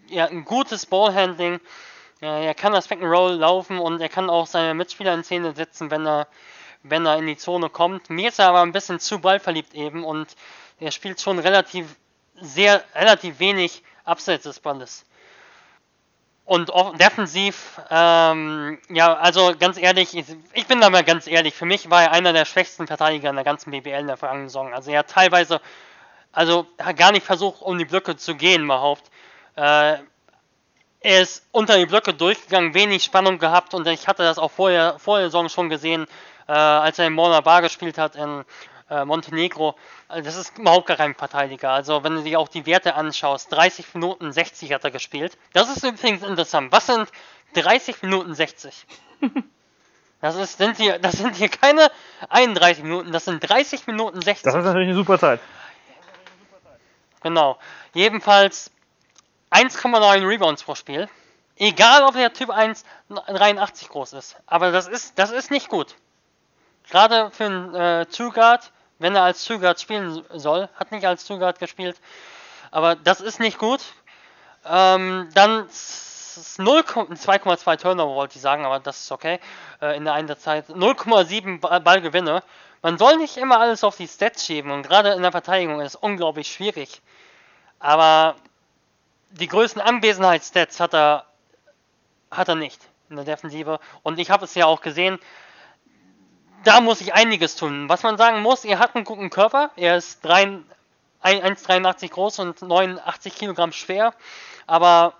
ja, 0.07 0.25
ein 0.25 0.45
gutes 0.45 0.85
Ballhandling. 0.85 1.59
Ja, 2.21 2.37
er 2.39 2.53
kann 2.53 2.73
das 2.73 2.87
Pick 2.87 3.01
and 3.01 3.11
Roll 3.11 3.33
laufen 3.33 3.79
und 3.79 4.01
er 4.01 4.09
kann 4.09 4.29
auch 4.29 4.45
seine 4.45 4.73
Mitspieler 4.73 5.13
in 5.13 5.23
Szene 5.23 5.53
setzen, 5.55 5.89
wenn 5.89 6.05
er, 6.05 6.27
wenn 6.83 7.05
er 7.05 7.17
in 7.17 7.27
die 7.27 7.37
Zone 7.37 7.69
kommt. 7.69 8.09
Mir 8.09 8.29
ist 8.29 8.39
er 8.39 8.49
aber 8.49 8.61
ein 8.61 8.73
bisschen 8.73 8.99
zu 8.99 9.19
ballverliebt 9.19 9.73
eben 9.73 10.03
und 10.03 10.35
er 10.79 10.91
spielt 10.91 11.21
schon 11.21 11.39
relativ 11.39 11.95
sehr 12.35 12.83
relativ 12.95 13.39
wenig 13.39 13.83
abseits 14.03 14.43
des 14.43 14.59
Balles. 14.59 15.05
Und 16.49 16.71
defensiv, 16.99 17.79
ähm, 17.91 18.79
ja, 18.89 19.13
also 19.13 19.53
ganz 19.59 19.77
ehrlich, 19.77 20.17
ich, 20.17 20.25
ich, 20.53 20.65
bin 20.65 20.81
da 20.81 20.89
mal 20.89 21.03
ganz 21.03 21.27
ehrlich, 21.27 21.53
für 21.53 21.67
mich 21.67 21.91
war 21.91 22.01
er 22.01 22.11
einer 22.11 22.33
der 22.33 22.45
schwächsten 22.45 22.87
Verteidiger 22.87 23.29
in 23.29 23.35
der 23.35 23.45
ganzen 23.45 23.69
BBL 23.69 23.99
in 23.99 24.07
der 24.07 24.17
vergangenen 24.17 24.49
Saison. 24.49 24.73
Also 24.73 24.89
er 24.89 24.97
hat 24.97 25.11
teilweise, 25.11 25.61
also 26.31 26.65
hat 26.79 26.97
gar 26.97 27.11
nicht 27.11 27.23
versucht, 27.23 27.61
um 27.61 27.77
die 27.77 27.85
Blöcke 27.85 28.17
zu 28.17 28.33
gehen 28.33 28.63
überhaupt. 28.63 29.11
Äh, 29.57 29.97
er 31.01 31.21
ist 31.21 31.45
unter 31.51 31.77
die 31.77 31.85
Blöcke 31.85 32.15
durchgegangen, 32.15 32.73
wenig 32.73 33.03
Spannung 33.03 33.37
gehabt 33.37 33.75
und 33.75 33.85
ich 33.85 34.07
hatte 34.07 34.23
das 34.23 34.39
auch 34.39 34.49
vorher, 34.49 34.97
vor 34.97 35.19
der 35.19 35.27
Saison 35.27 35.49
schon 35.49 35.69
gesehen, 35.69 36.07
äh, 36.47 36.53
als 36.53 36.97
er 36.97 37.05
in 37.05 37.13
Mona 37.13 37.41
Bar 37.41 37.61
gespielt 37.61 37.99
hat 37.99 38.15
in 38.15 38.43
äh, 38.89 39.05
Montenegro. 39.05 39.75
Also 40.07 40.23
das 40.23 40.35
ist 40.35 40.57
überhaupt 40.57 40.87
gar 40.87 40.97
kein 40.97 41.15
Verteidiger. 41.15 41.71
Also 41.71 42.03
wenn 42.03 42.15
du 42.15 42.23
dir 42.23 42.39
auch 42.39 42.47
die 42.47 42.65
Werte 42.65 42.95
anschaust, 42.95 43.51
30 43.51 43.93
Minuten 43.93 44.31
60 44.31 44.73
hat 44.73 44.83
er 44.83 44.91
gespielt. 44.91 45.37
Das 45.53 45.69
ist 45.69 45.83
übrigens 45.83 46.23
interessant. 46.23 46.71
Was 46.71 46.87
sind 46.87 47.09
30 47.53 48.01
Minuten 48.03 48.33
60? 48.33 48.85
Das, 50.21 50.35
ist, 50.35 50.57
sind 50.57 50.75
hier, 50.75 50.99
das 50.99 51.13
sind 51.13 51.37
hier 51.37 51.47
keine 51.47 51.89
31 52.27 52.83
Minuten, 52.83 53.13
das 53.13 53.23
sind 53.23 53.39
30 53.39 53.87
Minuten 53.87 54.21
60. 54.21 54.43
Das 54.43 54.53
ist 54.53 54.65
natürlich 54.65 54.89
eine 54.89 54.95
super 54.95 55.17
Zeit. 55.17 55.39
Genau. 57.21 57.57
Jedenfalls 57.93 58.69
1,9 59.51 60.27
Rebounds 60.27 60.63
pro 60.63 60.75
Spiel. 60.75 61.07
Egal, 61.55 62.03
ob 62.03 62.13
der 62.13 62.33
Typ 62.33 62.49
1,83 62.49 63.89
groß 63.89 64.13
ist. 64.13 64.35
Aber 64.45 64.71
das 64.71 64.87
ist, 64.87 65.17
das 65.17 65.31
ist 65.31 65.51
nicht 65.51 65.69
gut. 65.69 65.95
Gerade 66.89 67.31
für 67.31 67.45
einen 67.45 67.75
äh, 67.75 68.05
Two-Guard 68.05 68.71
wenn 68.99 69.15
er 69.15 69.23
als 69.23 69.43
Zugard 69.43 69.81
spielen 69.81 70.23
soll. 70.33 70.69
Hat 70.75 70.91
nicht 70.91 71.07
als 71.07 71.25
Zugard 71.25 71.59
gespielt. 71.59 71.99
Aber 72.71 72.95
das 72.95 73.21
ist 73.21 73.39
nicht 73.39 73.57
gut. 73.57 73.81
Ähm, 74.65 75.29
dann 75.33 75.67
2,2 75.69 77.77
Turnover 77.77 78.15
wollte 78.15 78.35
ich 78.35 78.41
sagen, 78.41 78.65
aber 78.65 78.79
das 78.79 79.01
ist 79.01 79.11
okay. 79.11 79.39
Äh, 79.81 79.97
in 79.97 80.03
der 80.03 80.13
einen 80.13 80.37
Zeit 80.37 80.69
0,7 80.69 81.79
Ballgewinne. 81.79 82.43
Man 82.81 82.97
soll 82.97 83.17
nicht 83.17 83.37
immer 83.37 83.59
alles 83.59 83.83
auf 83.83 83.97
die 83.97 84.07
Stats 84.07 84.45
schieben 84.45 84.71
und 84.71 84.83
gerade 84.83 85.11
in 85.11 85.21
der 85.21 85.31
Verteidigung 85.31 85.81
ist 85.81 85.95
es 85.95 85.95
unglaublich 85.95 86.51
schwierig. 86.51 87.01
Aber 87.79 88.35
die 89.31 89.47
größten 89.47 89.81
Anwesenheitsstats 89.81 90.79
hat 90.79 90.93
er, 90.93 91.25
hat 92.31 92.47
er 92.47 92.55
nicht 92.55 92.81
in 93.09 93.15
der 93.15 93.25
Defensive. 93.25 93.79
Und 94.03 94.19
ich 94.19 94.29
habe 94.29 94.45
es 94.45 94.55
ja 94.55 94.65
auch 94.65 94.81
gesehen, 94.81 95.19
da 96.63 96.81
muss 96.81 97.01
ich 97.01 97.13
einiges 97.13 97.55
tun. 97.55 97.89
Was 97.89 98.03
man 98.03 98.17
sagen 98.17 98.41
muss, 98.41 98.65
er 98.65 98.79
hat 98.79 98.95
einen 98.95 99.05
guten 99.05 99.29
Körper. 99.29 99.71
Er 99.75 99.97
ist 99.97 100.25
1,83 100.25 102.09
groß 102.09 102.39
und 102.39 102.61
89 102.61 103.35
Kilogramm 103.35 103.71
schwer. 103.71 104.13
Aber 104.67 105.13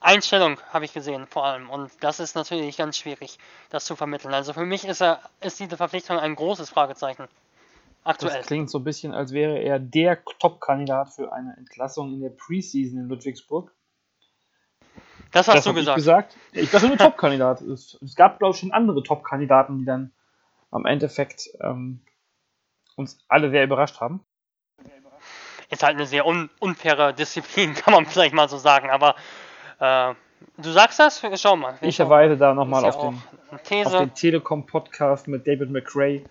Einstellung 0.00 0.58
habe 0.72 0.84
ich 0.84 0.92
gesehen 0.92 1.26
vor 1.26 1.44
allem. 1.46 1.70
Und 1.70 1.90
das 2.00 2.20
ist 2.20 2.34
natürlich 2.34 2.76
ganz 2.76 2.96
schwierig, 2.96 3.38
das 3.70 3.84
zu 3.84 3.96
vermitteln. 3.96 4.34
Also 4.34 4.52
für 4.52 4.66
mich 4.66 4.84
ist, 4.84 5.00
er, 5.00 5.20
ist 5.40 5.60
diese 5.60 5.76
Verpflichtung 5.76 6.18
ein 6.18 6.34
großes 6.34 6.70
Fragezeichen. 6.70 7.28
Aktuell. 8.04 8.38
Das 8.38 8.46
klingt 8.46 8.68
so 8.68 8.78
ein 8.78 8.84
bisschen, 8.84 9.14
als 9.14 9.32
wäre 9.32 9.58
er 9.58 9.78
der 9.78 10.24
Top-Kandidat 10.40 11.10
für 11.10 11.32
eine 11.32 11.56
Entlassung 11.56 12.12
in 12.12 12.20
der 12.20 12.30
Preseason 12.30 12.98
in 12.98 13.08
Ludwigsburg. 13.08 13.72
Das 15.30 15.46
hast 15.46 15.58
das 15.58 15.64
du 15.64 15.74
gesagt. 15.74 15.98
Ich 15.98 16.04
gesagt. 16.04 16.36
Ich 16.52 16.70
dachte 16.70 16.88
nur 16.88 16.98
Top-Kandidat. 16.98 17.60
Es, 17.60 17.96
es, 18.02 18.16
gab, 18.16 18.40
glaube 18.40 18.54
ich, 18.54 18.60
schon 18.60 18.72
andere 18.72 19.04
Top-Kandidaten, 19.04 19.78
die 19.78 19.84
dann 19.84 20.12
am 20.72 20.86
Endeffekt 20.86 21.50
ähm, 21.60 22.00
uns 22.96 23.24
alle 23.28 23.50
sehr 23.50 23.62
überrascht 23.62 24.00
haben. 24.00 24.24
Ist 25.70 25.82
halt 25.82 25.96
eine 25.96 26.06
sehr 26.06 26.26
un 26.26 26.50
unfaire 26.58 27.14
Disziplin, 27.14 27.74
kann 27.74 27.94
man 27.94 28.06
vielleicht 28.06 28.34
mal 28.34 28.48
so 28.48 28.58
sagen, 28.58 28.90
aber 28.90 29.14
äh, 29.78 30.14
du 30.56 30.70
sagst 30.70 30.98
das? 30.98 31.22
Schau 31.36 31.56
mal. 31.56 31.78
Ich 31.82 31.96
verweise 31.96 32.36
da 32.36 32.54
nochmal 32.54 32.84
auf, 32.84 32.98
den, 32.98 33.22
auf 33.86 33.98
den 33.98 34.14
Telekom-Podcast 34.14 35.28
mit 35.28 35.46
David 35.46 35.70
McRae, 35.70 36.24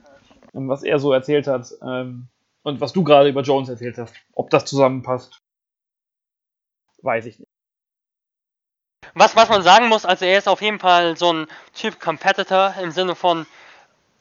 ähm, 0.53 0.67
was 0.67 0.83
er 0.83 0.99
so 0.99 1.13
erzählt 1.13 1.47
hat 1.47 1.71
ähm, 1.81 2.27
und 2.63 2.81
was 2.81 2.93
du 2.93 3.03
gerade 3.03 3.29
über 3.29 3.41
Jones 3.41 3.69
erzählt 3.69 3.97
hast. 3.97 4.15
Ob 4.33 4.49
das 4.49 4.65
zusammenpasst, 4.65 5.39
weiß 7.01 7.25
ich 7.27 7.39
nicht. 7.39 7.47
Was, 9.13 9.35
was 9.35 9.49
man 9.49 9.61
sagen 9.63 9.89
muss, 9.89 10.05
also 10.05 10.25
er 10.25 10.37
ist 10.37 10.47
auf 10.47 10.61
jeden 10.61 10.79
Fall 10.79 11.17
so 11.17 11.33
ein 11.33 11.47
Typ 11.73 11.99
Competitor 11.99 12.75
im 12.81 12.91
Sinne 12.91 13.15
von, 13.15 13.45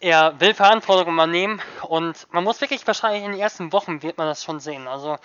er 0.00 0.40
will 0.40 0.54
Verantwortung 0.54 1.12
übernehmen 1.12 1.60
und 1.82 2.26
man 2.32 2.42
muss 2.42 2.60
wirklich 2.60 2.86
wahrscheinlich 2.86 3.22
in 3.22 3.32
den 3.32 3.40
ersten 3.40 3.72
Wochen 3.72 4.02
wird 4.02 4.16
man 4.18 4.26
das 4.26 4.42
schon 4.42 4.58
sehen. 4.58 4.88
Also 4.88 5.18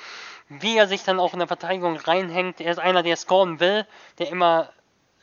wie 0.50 0.78
er 0.78 0.88
sich 0.88 1.04
dann 1.04 1.20
auch 1.20 1.34
in 1.34 1.40
der 1.40 1.48
Verteidigung 1.48 1.98
reinhängt. 1.98 2.62
Er 2.62 2.72
ist 2.72 2.78
einer, 2.78 3.02
der 3.02 3.16
scoren 3.16 3.60
will, 3.60 3.86
der 4.20 4.30
immer 4.30 4.70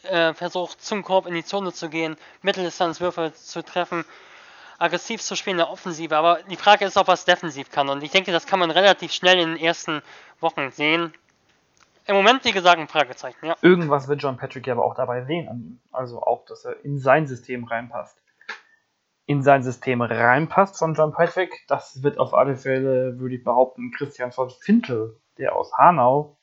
äh, 0.02 0.34
versucht 0.34 0.82
zum 0.82 1.04
Korb 1.04 1.26
in 1.26 1.34
die 1.34 1.44
Zone 1.44 1.72
zu 1.72 1.88
gehen, 1.88 2.16
Mitteldistanzwürfe 2.42 3.32
zu 3.34 3.62
treffen, 3.62 4.04
aggressiv 4.78 5.22
zu 5.22 5.36
spielen 5.36 5.54
in 5.54 5.58
der 5.58 5.70
Offensive. 5.70 6.16
Aber 6.16 6.42
die 6.44 6.56
Frage 6.56 6.84
ist, 6.84 6.96
ob 6.96 7.08
er 7.08 7.14
es 7.14 7.24
defensiv 7.24 7.70
kann. 7.70 7.88
Und 7.88 8.02
ich 8.02 8.10
denke, 8.10 8.32
das 8.32 8.46
kann 8.46 8.58
man 8.58 8.70
relativ 8.70 9.12
schnell 9.12 9.38
in 9.38 9.54
den 9.54 9.64
ersten 9.64 10.02
Wochen 10.40 10.72
sehen. 10.72 11.14
Im 12.06 12.16
Moment, 12.16 12.44
wie 12.44 12.50
gesagt, 12.50 12.80
ein 12.80 12.88
Fragezeichen, 12.88 13.46
ja. 13.46 13.54
Irgendwas 13.62 14.08
wird 14.08 14.20
John 14.20 14.36
Patrick 14.36 14.66
ja 14.66 14.72
aber 14.72 14.84
auch 14.84 14.96
dabei 14.96 15.22
sehen. 15.22 15.80
Also 15.92 16.20
auch, 16.20 16.44
dass 16.46 16.64
er 16.64 16.84
in 16.84 16.98
sein 16.98 17.28
System 17.28 17.62
reinpasst. 17.62 18.21
In 19.26 19.42
sein 19.42 19.62
System 19.62 20.02
reinpasst 20.02 20.78
von 20.78 20.94
John 20.94 21.12
Patrick, 21.12 21.52
das 21.68 22.02
wird 22.02 22.18
auf 22.18 22.34
alle 22.34 22.56
Fälle, 22.56 23.18
würde 23.18 23.36
ich 23.36 23.44
behaupten, 23.44 23.92
Christian 23.92 24.32
von 24.32 24.50
Fintel, 24.50 25.16
der 25.38 25.54
aus 25.54 25.72
Hanau 25.78 26.36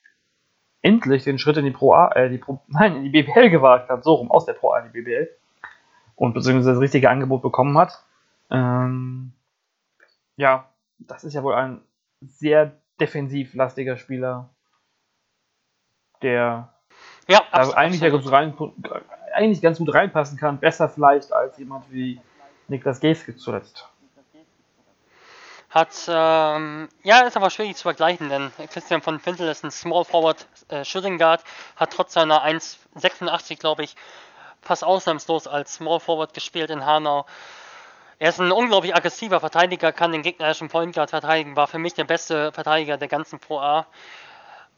endlich 0.82 1.24
den 1.24 1.38
Schritt 1.40 1.58
in 1.58 1.66
die 1.66 1.72
Pro 1.72 1.94
A, 1.94 2.12
äh, 2.14 2.30
die 2.30 2.38
Pro, 2.38 2.62
nein, 2.68 2.96
in 2.98 3.04
die 3.04 3.10
BBL 3.10 3.50
gewagt 3.50 3.90
hat, 3.90 4.04
so 4.04 4.14
rum, 4.16 4.32
aus 4.32 4.46
der 4.46 4.54
Pro 4.54 4.72
A 4.72 4.80
in 4.80 4.92
die 4.92 5.02
BBL. 5.02 5.30
Und 6.16 6.34
beziehungsweise 6.34 6.72
das 6.72 6.82
richtige 6.82 7.10
Angebot 7.10 7.42
bekommen 7.42 7.78
hat. 7.78 8.04
Ähm, 8.50 9.32
ja, 10.36 10.70
das 11.00 11.24
ist 11.24 11.34
ja 11.34 11.44
wohl 11.44 11.54
ein 11.54 11.82
sehr 12.22 12.74
defensivlastiger 13.00 13.96
Spieler, 13.96 14.50
der 16.22 16.74
ja, 17.28 17.42
da 17.52 17.70
eigentlich, 17.72 18.02
ja 18.02 18.10
ganz 18.10 18.30
rein, 18.30 18.54
eigentlich 19.34 19.62
ganz 19.62 19.78
gut 19.78 19.94
reinpassen 19.94 20.38
kann. 20.38 20.60
Besser 20.60 20.90
vielleicht 20.90 21.32
als 21.32 21.58
jemand 21.58 21.90
wie 21.92 22.20
Niklas 22.70 23.00
Geske 23.00 23.36
zuletzt. 23.36 23.88
Hat, 25.70 25.94
ähm, 26.08 26.90
ja, 27.04 27.22
ist 27.22 27.38
aber 27.38 27.52
schwierig 27.52 27.76
zu 27.76 27.84
vergleichen, 27.84 28.30
denn 28.30 28.52
Christian 28.72 29.04
von 29.04 29.20
Fintel 29.20 29.48
ist 29.48 29.64
ein 29.64 29.70
Small 29.70 30.04
Forward 30.04 30.48
äh, 30.70 30.84
Shooting 30.84 31.20
Guard, 31.20 31.44
hat 31.76 31.94
trotz 31.94 32.14
seiner 32.14 32.44
1,86, 32.44 33.60
glaube 33.60 33.84
ich, 33.84 33.96
fast 34.62 34.84
ausnahmslos 34.84 35.46
als 35.46 35.76
Small 35.76 36.00
Forward 36.00 36.34
gespielt 36.34 36.72
in 36.72 36.86
Hanau. 36.86 37.28
Er 38.18 38.30
ist 38.30 38.42
ein 38.42 38.52
unglaublich 38.52 38.96
aggressiver 38.96 39.40
Verteidiger, 39.40 39.92
kann 39.92 40.12
den 40.12 40.24
gegnerischen 40.24 40.70
Point 40.70 40.96
Guard 40.96 41.12
verteidigen, 41.12 41.56
war 41.56 41.68
für 41.68 41.80
mich 41.80 41.94
der 41.94 42.04
beste 42.04 42.52
Verteidiger 42.52 42.98
der 42.98 43.08
ganzen 43.08 43.40
Pro 43.40 43.60
A 43.60 43.86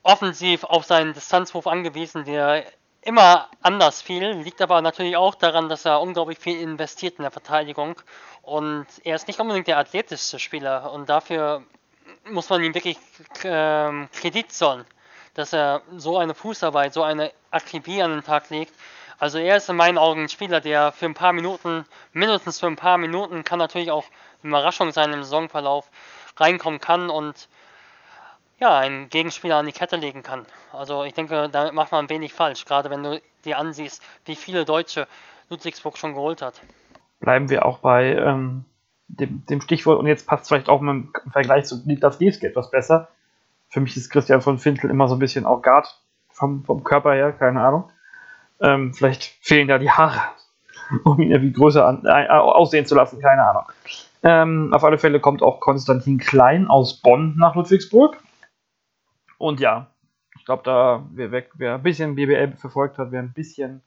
offensiv 0.04 0.63
auf 0.63 0.86
seinen 0.86 1.13
Distanzwurf 1.13 1.67
angewiesen, 1.67 2.25
der 2.25 2.65
immer 3.01 3.49
anders 3.61 4.01
fiel. 4.01 4.31
Liegt 4.33 4.61
aber 4.61 4.81
natürlich 4.81 5.17
auch 5.17 5.35
daran, 5.35 5.69
dass 5.69 5.85
er 5.85 6.01
unglaublich 6.01 6.39
viel 6.39 6.59
investiert 6.59 7.15
in 7.17 7.23
der 7.23 7.31
Verteidigung. 7.31 7.95
Und 8.41 8.87
er 9.03 9.15
ist 9.15 9.27
nicht 9.27 9.39
unbedingt 9.39 9.67
der 9.67 9.77
athletischste 9.77 10.39
Spieler. 10.39 10.91
Und 10.91 11.09
dafür 11.09 11.63
muss 12.29 12.49
man 12.49 12.63
ihm 12.63 12.73
wirklich 12.73 12.97
ähm, 13.43 14.09
Kredit 14.13 14.51
zollen, 14.51 14.85
dass 15.33 15.53
er 15.53 15.81
so 15.97 16.17
eine 16.17 16.33
Fußarbeit, 16.33 16.93
so 16.93 17.03
eine 17.03 17.31
Akribie 17.49 18.01
an 18.01 18.11
den 18.11 18.23
Tag 18.23 18.49
legt. 18.49 18.73
Also 19.17 19.37
er 19.37 19.57
ist 19.57 19.69
in 19.69 19.75
meinen 19.75 19.97
Augen 19.97 20.23
ein 20.23 20.29
Spieler, 20.29 20.61
der 20.61 20.91
für 20.91 21.05
ein 21.05 21.13
paar 21.13 21.33
Minuten, 21.33 21.85
mindestens 22.11 22.59
für 22.59 22.67
ein 22.67 22.75
paar 22.75 22.97
Minuten, 22.97 23.43
kann 23.43 23.59
natürlich 23.59 23.91
auch 23.91 24.05
eine 24.41 24.49
Überraschung 24.49 24.91
sein 24.91 25.13
im 25.13 25.23
Saisonverlauf, 25.23 25.89
reinkommen 26.37 26.79
kann 26.79 27.09
und 27.11 27.47
ja, 28.62 28.78
einen 28.78 29.10
Gegenspieler 29.10 29.58
an 29.58 29.65
die 29.65 29.71
Kette 29.71 29.95
legen 29.95 30.21
kann. 30.21 30.45
Also 30.71 31.04
ich 31.04 31.13
denke, 31.13 31.50
da 31.52 31.71
macht 31.71 31.91
man 31.91 32.10
wenig 32.10 32.34
falsch, 32.34 32.65
gerade 32.65 32.89
wenn 32.91 33.04
du 33.04 33.19
dir 33.43 33.58
ansiehst, 33.58 34.04
wie 34.26 34.36
viele 34.36 34.65
Deutsche 34.65 35.08
Ludwigsburg 35.50 35.97
schon 35.97 36.13
geholt 36.13 36.43
hat. 36.43 36.62
Bleiben 37.19 37.50
wir 37.50 37.65
auch 37.65 37.80
bei 37.80 38.15
ähm, 38.15 38.65
dem, 39.08 39.43
dem, 39.47 39.62
Stichwort, 39.62 40.00
und 40.00 40.06
jetzt 40.06 40.28
passt 40.28 40.47
vielleicht 40.47 40.69
auch 40.69 40.80
im 40.82 41.12
Vergleich 41.32 41.65
zu 41.65 41.82
Niklas 41.86 42.19
Gieske 42.19 42.47
etwas 42.47 42.69
besser. 42.69 43.10
Für 43.69 43.82
mich 43.82 43.97
ist 43.97 44.12
Christian 44.12 44.41
von 44.41 44.60
Fintel 44.60 44.91
immer 44.91 45.08
so 45.08 45.15
ein 45.15 45.19
bisschen 45.19 45.45
auch 45.45 45.63
Guard 45.63 46.00
vom, 46.30 46.63
vom 46.63 46.84
Körper 46.84 47.13
her, 47.13 47.32
keine 47.32 47.62
Ahnung. 47.62 47.89
Ähm, 48.62 48.93
vielleicht 48.93 49.24
fehlen 49.41 49.67
da 49.67 49.80
die 49.80 49.89
Haare, 49.89 50.21
um 51.04 51.19
ihn 51.19 51.32
irgendwie 51.32 51.54
größer 51.54 51.86
an, 51.86 52.06
äh, 52.06 52.28
aussehen 52.28 52.86
zu 52.86 52.93
lassen, 52.93 53.19
keine 53.19 53.43
Ahnung. 53.43 53.63
Ähm, 54.24 54.71
auf 54.71 54.84
alle 54.84 55.00
Fälle 55.00 55.19
kommt 55.19 55.41
auch 55.41 55.60
Konstantin 55.60 56.19
Klein 56.19 56.67
aus 56.67 57.02
Bonn 57.02 57.36
nach 57.38 57.56
Ludwigsburg. 57.56 58.17
Und 59.41 59.60
ja, 59.60 59.88
ich 60.38 60.45
glaube, 60.45 60.62
da 60.62 61.04
wer, 61.13 61.32
wer, 61.56 61.73
ein 61.73 61.82
bisschen 61.82 62.13
BBL 62.13 62.56
verfolgt 62.58 62.99
hat, 62.99 63.12
wer 63.12 63.23
ein 63.23 63.34
bisschen 63.34 63.82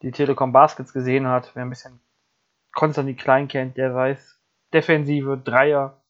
die 0.00 0.12
Telekom 0.12 0.50
Baskets 0.50 0.94
gesehen 0.94 1.26
hat, 1.28 1.50
wer 1.52 1.62
ein 1.62 1.68
bisschen 1.68 2.00
Konstantin 2.72 3.18
Klein 3.18 3.48
kennt, 3.48 3.76
der 3.76 3.94
weiß, 3.94 4.40
Defensive, 4.72 5.36
Dreier, 5.36 6.00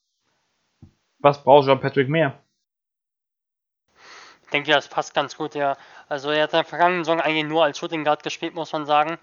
was 1.19 1.43
braucht 1.43 1.67
John 1.67 1.81
Patrick 1.81 2.09
mehr? 2.09 2.39
Ich 4.45 4.51
denke, 4.53 4.71
das 4.71 4.87
passt 4.87 5.13
ganz 5.13 5.37
gut, 5.37 5.57
ja. 5.57 5.77
Also 6.09 6.31
er 6.31 6.45
hat 6.45 6.53
in 6.53 6.59
der 6.59 6.65
vergangenen 6.65 7.03
Saison 7.03 7.21
eigentlich 7.21 7.47
nur 7.47 7.65
als 7.65 7.79
Shooting 7.79 8.05
Guard 8.05 8.23
gespielt, 8.23 8.55
muss 8.55 8.73
man 8.73 8.87
sagen. 8.87 9.19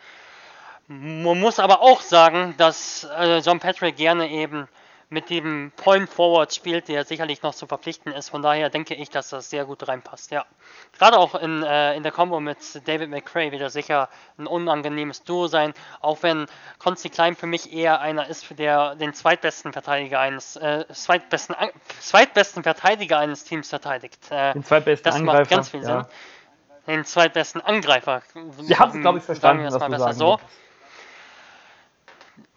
Man 0.87 1.39
muss 1.39 1.59
aber 1.59 1.81
auch 1.81 2.01
sagen, 2.01 2.55
dass 2.57 3.05
äh, 3.05 3.37
John 3.37 3.61
Patrick 3.61 3.95
gerne 3.95 4.29
eben 4.29 4.67
mit 5.13 5.29
dem 5.29 5.71
Point 5.75 6.09
Forward 6.09 6.53
spielt, 6.53 6.87
der 6.87 7.05
sicherlich 7.05 7.43
noch 7.43 7.53
zu 7.53 7.67
verpflichten 7.67 8.11
ist. 8.11 8.29
Von 8.29 8.41
daher 8.41 8.69
denke 8.69 8.95
ich, 8.95 9.11
dass 9.11 9.29
das 9.29 9.49
sehr 9.49 9.63
gut 9.63 9.87
reinpasst. 9.87 10.31
Ja. 10.31 10.43
Gerade 10.97 11.19
auch 11.19 11.35
in, 11.35 11.61
äh, 11.61 11.95
in 11.95 12.01
der 12.01 12.11
Kombo 12.11 12.39
mit 12.39 12.57
David 12.87 13.11
McCray 13.11 13.51
wird 13.51 13.61
er 13.61 13.69
sicher 13.69 14.09
ein 14.39 14.47
unangenehmes 14.47 15.23
Duo 15.23 15.47
sein, 15.47 15.73
auch 16.01 16.23
wenn 16.23 16.47
Consti 16.79 17.09
Klein 17.09 17.35
für 17.35 17.45
mich 17.45 17.71
eher 17.71 18.01
einer 18.01 18.27
ist, 18.27 18.57
der 18.57 18.95
den 18.95 19.13
zweitbesten 19.13 19.71
Verteidiger 19.71 20.19
eines 20.19 20.55
äh, 20.55 20.85
zweitbesten, 20.91 21.55
zweitbesten 21.99 22.63
Verteidiger 22.63 23.19
eines 23.19 23.43
Teams 23.43 23.69
verteidigt. 23.69 24.19
Äh, 24.31 24.53
den 24.53 24.63
zweitbesten 24.63 25.11
das 25.11 25.15
Angreifer, 25.19 25.39
macht 25.39 25.49
ganz 25.51 25.69
viel 25.69 25.83
Sinn. 25.83 26.05
Den 26.87 27.05
zweitbesten 27.05 27.61
Angreifer. 27.61 28.23
Sie 28.59 28.75
haben 28.75 28.97
es, 28.97 29.01
glaube 29.01 29.19
ich, 29.19 29.23
verstanden. 29.23 29.69
Sagen 29.69 29.91
wir 29.91 29.95
das 29.95 30.01
mal 30.01 30.09
besser 30.09 30.13
so. 30.13 30.39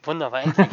Wunderbar, 0.04 0.42
endlich. 0.42 0.68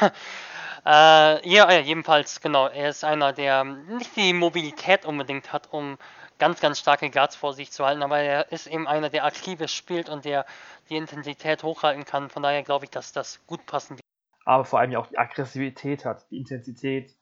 Äh, 0.86 1.48
ja, 1.48 1.70
jedenfalls, 1.80 2.40
genau. 2.40 2.68
Er 2.68 2.90
ist 2.90 3.04
einer, 3.04 3.32
der 3.32 3.64
nicht 3.64 4.14
die 4.16 4.32
Mobilität 4.34 5.06
unbedingt 5.06 5.52
hat, 5.52 5.72
um 5.72 5.96
ganz, 6.38 6.60
ganz 6.60 6.78
starke 6.78 7.10
Guards 7.10 7.36
vor 7.36 7.54
sich 7.54 7.70
zu 7.70 7.86
halten, 7.86 8.02
aber 8.02 8.18
er 8.18 8.52
ist 8.52 8.66
eben 8.66 8.86
einer, 8.86 9.08
der 9.08 9.24
aktives 9.24 9.72
spielt 9.72 10.08
und 10.08 10.24
der 10.24 10.44
die 10.90 10.96
Intensität 10.96 11.62
hochhalten 11.62 12.04
kann. 12.04 12.28
Von 12.28 12.42
daher 12.42 12.62
glaube 12.62 12.84
ich, 12.84 12.90
dass 12.90 13.12
das 13.12 13.40
gut 13.46 13.64
passen 13.66 13.96
wird. 13.96 14.00
Aber 14.44 14.64
vor 14.64 14.78
allem 14.78 14.90
ja 14.90 14.98
auch 14.98 15.06
die 15.06 15.18
Aggressivität 15.18 16.04
hat, 16.04 16.30
die 16.30 16.36
Intensität, 16.36 17.16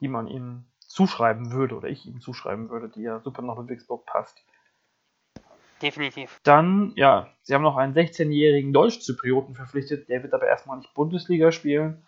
die 0.00 0.08
man 0.08 0.28
ihm 0.28 0.66
zuschreiben 0.78 1.50
würde 1.50 1.76
oder 1.76 1.88
ich 1.88 2.06
ihm 2.06 2.20
zuschreiben 2.20 2.70
würde, 2.70 2.88
die 2.88 3.02
ja 3.02 3.20
super 3.20 3.42
nach 3.42 3.56
Ludwigsburg 3.56 4.06
passt. 4.06 4.38
Definitiv. 5.82 6.40
Dann, 6.44 6.92
ja, 6.94 7.28
sie 7.42 7.54
haben 7.54 7.62
noch 7.62 7.76
einen 7.76 7.94
16-jährigen 7.94 8.72
Deutsch-Zyprioten 8.72 9.54
verpflichtet, 9.54 10.08
der 10.08 10.22
wird 10.22 10.32
aber 10.32 10.46
erstmal 10.46 10.78
nicht 10.78 10.94
Bundesliga 10.94 11.50
spielen. 11.52 12.05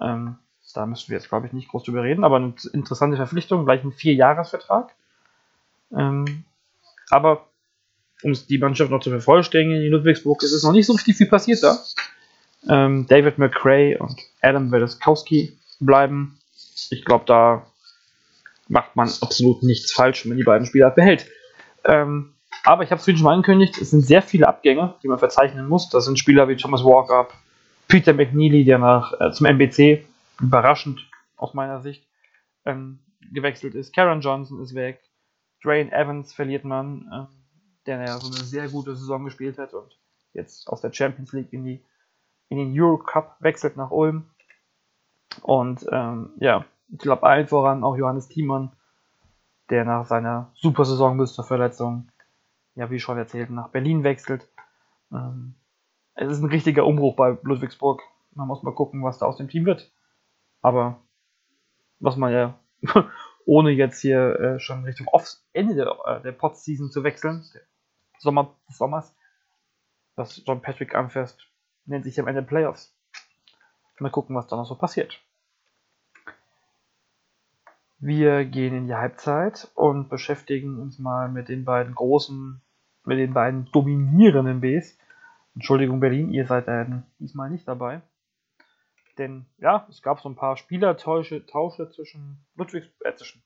Ähm, 0.00 0.36
da 0.74 0.86
müssen 0.86 1.08
wir 1.08 1.18
jetzt, 1.18 1.28
glaube 1.28 1.46
ich, 1.46 1.52
nicht 1.52 1.68
groß 1.68 1.84
drüber 1.84 2.02
reden, 2.02 2.24
aber 2.24 2.36
eine 2.36 2.54
interessante 2.72 3.16
Verpflichtung, 3.16 3.64
gleich 3.64 3.84
ein 3.84 3.92
Vierjahresvertrag. 3.92 4.94
Ähm, 5.96 6.44
aber 7.10 7.46
um 8.22 8.32
die 8.32 8.58
Mannschaft 8.58 8.90
noch 8.90 9.00
zu 9.00 9.10
vervollständigen, 9.10 9.84
in 9.84 9.92
Ludwigsburg 9.92 10.42
ist 10.42 10.52
es 10.52 10.62
noch 10.62 10.72
nicht 10.72 10.86
so 10.86 10.94
richtig 10.94 11.16
viel 11.16 11.28
passiert 11.28 11.62
da. 11.62 11.78
Ähm, 12.68 13.06
David 13.06 13.38
McRae 13.38 13.96
und 13.96 14.18
Adam 14.40 14.72
Wedeskowski 14.72 15.56
bleiben. 15.80 16.38
Ich 16.90 17.04
glaube, 17.04 17.24
da 17.26 17.66
macht 18.68 18.96
man 18.96 19.10
absolut 19.20 19.62
nichts 19.62 19.92
falsch, 19.92 20.24
wenn 20.24 20.30
man 20.30 20.38
die 20.38 20.44
beiden 20.44 20.66
Spieler 20.66 20.90
behält. 20.90 21.26
Ähm, 21.84 22.32
aber 22.64 22.82
ich 22.82 22.90
habe 22.90 22.98
es 22.98 23.04
vorhin 23.04 23.18
schon 23.18 23.24
mal 23.24 23.34
angekündigt, 23.34 23.78
es 23.78 23.90
sind 23.90 24.06
sehr 24.06 24.22
viele 24.22 24.48
Abgänge, 24.48 24.94
die 25.02 25.08
man 25.08 25.18
verzeichnen 25.18 25.68
muss. 25.68 25.90
Das 25.90 26.06
sind 26.06 26.18
Spieler 26.18 26.48
wie 26.48 26.56
Thomas 26.56 26.82
Walker, 26.82 27.28
Peter 27.88 28.12
McNeely, 28.12 28.64
der 28.64 28.78
nach, 28.78 29.12
äh, 29.20 29.30
zum 29.32 29.46
MBC, 29.46 30.06
überraschend 30.40 31.08
aus 31.36 31.54
meiner 31.54 31.80
Sicht, 31.80 32.06
ähm, 32.64 32.98
gewechselt 33.32 33.74
ist. 33.74 33.94
Karen 33.94 34.20
Johnson 34.20 34.60
ist 34.60 34.74
weg. 34.74 35.00
Drain 35.62 35.92
Evans 35.92 36.32
verliert 36.32 36.64
man, 36.64 37.08
äh, 37.12 37.86
der 37.86 38.00
ja 38.00 38.18
so 38.18 38.26
eine 38.26 38.44
sehr 38.44 38.68
gute 38.68 38.96
Saison 38.96 39.24
gespielt 39.24 39.58
hat 39.58 39.74
und 39.74 39.98
jetzt 40.32 40.68
aus 40.68 40.80
der 40.80 40.92
Champions 40.92 41.32
League 41.32 41.52
in, 41.52 41.64
die, 41.64 41.82
in 42.48 42.58
den 42.58 42.80
Euro 42.80 42.98
Cup 42.98 43.36
wechselt 43.40 43.76
nach 43.76 43.90
Ulm. 43.90 44.26
Und 45.42 45.86
ähm, 45.90 46.30
ja, 46.38 46.64
ich 46.88 46.98
glaube 46.98 47.24
allen 47.24 47.48
voran 47.48 47.84
auch 47.84 47.96
Johannes 47.96 48.28
Thiemann, 48.28 48.72
der 49.70 49.84
nach 49.84 50.06
seiner 50.06 50.50
super 50.54 50.84
Saison 50.84 51.16
bis 51.16 51.32
zur 51.32 51.44
Verletzung, 51.44 52.08
ja 52.74 52.90
wie 52.90 53.00
schon 53.00 53.18
erzählt, 53.18 53.50
nach 53.50 53.68
Berlin 53.68 54.04
wechselt. 54.04 54.48
Ähm, 55.12 55.54
es 56.14 56.30
ist 56.30 56.40
ein 56.40 56.50
richtiger 56.50 56.86
Umbruch 56.86 57.16
bei 57.16 57.38
Ludwigsburg. 57.42 58.02
Man 58.34 58.48
muss 58.48 58.62
mal 58.62 58.74
gucken, 58.74 59.02
was 59.02 59.18
da 59.18 59.26
aus 59.26 59.36
dem 59.36 59.48
Team 59.48 59.64
wird. 59.66 59.92
Aber 60.60 61.00
was 61.98 62.16
man 62.16 62.32
ja, 62.32 62.58
ohne 63.46 63.70
jetzt 63.70 64.00
hier 64.00 64.40
äh, 64.40 64.60
schon 64.60 64.84
Richtung 64.84 65.08
Off 65.08 65.36
Ende 65.52 65.74
der, 65.74 65.96
äh, 66.06 66.22
der 66.22 66.32
Pot-Season 66.32 66.90
zu 66.90 67.04
wechseln, 67.04 67.44
Sommer 68.18 68.56
des 68.68 68.78
Sommers, 68.78 69.14
was 70.16 70.42
John 70.46 70.62
Patrick 70.62 70.94
anfasst, 70.94 71.46
nennt 71.84 72.04
sich 72.04 72.18
am 72.18 72.28
Ende 72.28 72.42
Playoffs. 72.42 72.96
Mal 74.00 74.10
gucken, 74.10 74.34
was 74.34 74.46
da 74.46 74.56
noch 74.56 74.66
so 74.66 74.76
passiert. 74.76 75.20
Wir 77.98 78.44
gehen 78.44 78.74
in 78.74 78.86
die 78.86 78.94
Halbzeit 78.94 79.70
und 79.74 80.08
beschäftigen 80.08 80.78
uns 80.80 80.98
mal 80.98 81.28
mit 81.28 81.48
den 81.48 81.64
beiden 81.64 81.94
großen 81.94 82.60
mit 83.04 83.18
den 83.18 83.34
beiden 83.34 83.70
dominierenden 83.72 84.60
Bs. 84.60 84.98
Entschuldigung, 85.54 86.00
Berlin, 86.00 86.30
ihr 86.30 86.46
seid 86.46 86.68
äh, 86.68 86.86
diesmal 87.18 87.50
nicht 87.50 87.66
dabei. 87.68 88.02
Denn 89.18 89.46
ja, 89.58 89.86
es 89.88 90.02
gab 90.02 90.20
so 90.20 90.28
ein 90.28 90.34
paar 90.34 90.56
Spielertausche 90.56 91.46
Tausche 91.46 91.90
zwischen 91.90 92.44
Ludwigs, 92.56 92.88
äh, 93.00 93.14
zwischen. 93.14 93.42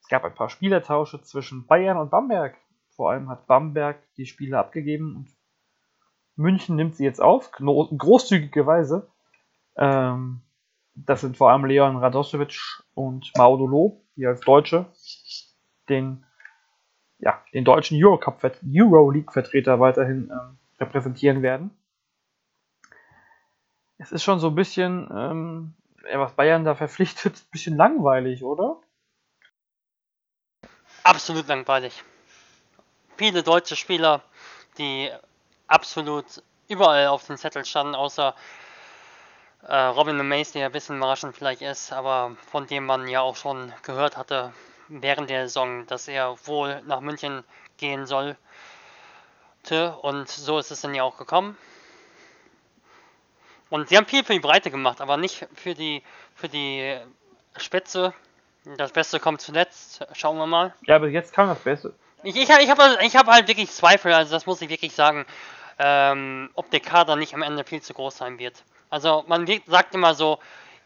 Es 0.00 0.08
gab 0.08 0.24
ein 0.24 0.34
paar 0.34 0.48
Spielertausche 0.48 1.20
zwischen 1.22 1.66
Bayern 1.66 1.98
und 1.98 2.10
Bamberg. 2.10 2.56
Vor 2.90 3.10
allem 3.10 3.28
hat 3.28 3.46
Bamberg 3.46 3.98
die 4.16 4.26
Spiele 4.26 4.58
abgegeben 4.58 5.16
und 5.16 5.28
München 6.36 6.76
nimmt 6.76 6.96
sie 6.96 7.04
jetzt 7.04 7.20
auf, 7.20 7.50
großzügigerweise. 7.52 9.10
Ähm, 9.76 10.42
das 10.94 11.20
sind 11.20 11.36
vor 11.36 11.50
allem 11.50 11.64
Leon 11.64 11.96
Radosevic 11.96 12.82
und 12.94 13.32
Maudolo, 13.36 14.04
die 14.16 14.26
als 14.26 14.40
Deutsche 14.40 14.86
den, 15.88 16.24
ja, 17.18 17.42
den 17.52 17.64
deutschen 17.64 18.02
Euroleague-Vertreter 18.02 19.80
weiterhin 19.80 20.30
ähm, 20.30 20.58
repräsentieren 20.80 21.42
werden. 21.42 21.70
Es 23.98 24.12
ist 24.12 24.22
schon 24.22 24.40
so 24.40 24.48
ein 24.48 24.54
bisschen, 24.54 25.08
ähm, 25.14 25.74
was 26.14 26.34
Bayern 26.34 26.64
da 26.64 26.74
verpflichtet, 26.74 27.36
ein 27.36 27.50
bisschen 27.50 27.76
langweilig, 27.76 28.42
oder? 28.42 28.80
Absolut 31.04 31.46
langweilig. 31.48 32.02
Viele 33.16 33.42
deutsche 33.42 33.76
Spieler, 33.76 34.22
die 34.78 35.10
absolut 35.66 36.42
überall 36.68 37.08
auf 37.08 37.26
den 37.26 37.36
Zettel 37.36 37.64
standen, 37.64 37.94
außer 37.94 38.34
äh, 39.66 39.76
Robin 39.76 40.26
Mace, 40.26 40.52
der 40.52 40.66
ein 40.66 40.72
bisschen 40.72 40.96
überraschend 40.96 41.36
vielleicht 41.36 41.60
ist, 41.60 41.92
aber 41.92 42.36
von 42.50 42.66
dem 42.66 42.86
man 42.86 43.08
ja 43.08 43.20
auch 43.20 43.36
schon 43.36 43.72
gehört 43.82 44.16
hatte 44.16 44.52
während 44.88 45.30
der 45.30 45.46
Saison, 45.46 45.86
dass 45.86 46.08
er 46.08 46.36
wohl 46.46 46.82
nach 46.86 47.00
München 47.00 47.44
gehen 47.76 48.06
sollte. 48.06 48.38
Und 50.02 50.28
so 50.28 50.58
ist 50.58 50.70
es 50.70 50.80
dann 50.80 50.94
ja 50.94 51.02
auch 51.02 51.16
gekommen. 51.16 51.56
Und 53.68 53.88
sie 53.88 53.96
haben 53.96 54.06
viel 54.06 54.24
für 54.24 54.32
die 54.32 54.40
Breite 54.40 54.70
gemacht, 54.70 55.00
aber 55.00 55.16
nicht 55.16 55.46
für 55.54 55.74
die 55.74 56.02
für 56.34 56.48
die 56.48 56.98
Spätze. 57.56 58.12
Das 58.76 58.92
Beste 58.92 59.20
kommt 59.20 59.40
zuletzt. 59.40 60.06
Schauen 60.12 60.38
wir 60.38 60.46
mal. 60.46 60.74
Ja, 60.86 60.96
aber 60.96 61.08
jetzt 61.08 61.32
kam 61.32 61.48
das 61.48 61.60
Beste. 61.60 61.94
Ich, 62.22 62.36
ich 62.36 62.50
habe 62.50 62.62
ich 62.62 62.70
hab, 62.70 63.02
ich 63.02 63.16
hab 63.16 63.26
halt 63.28 63.48
wirklich 63.48 63.70
Zweifel, 63.70 64.12
also 64.12 64.32
das 64.32 64.44
muss 64.44 64.60
ich 64.60 64.68
wirklich 64.68 64.92
sagen, 64.92 65.24
ähm, 65.78 66.50
ob 66.54 66.70
der 66.70 66.80
Kader 66.80 67.16
nicht 67.16 67.32
am 67.34 67.42
Ende 67.42 67.64
viel 67.64 67.80
zu 67.80 67.94
groß 67.94 68.18
sein 68.18 68.38
wird. 68.38 68.64
Also 68.90 69.24
man 69.26 69.46
sagt 69.66 69.94
immer 69.94 70.14
so, 70.14 70.38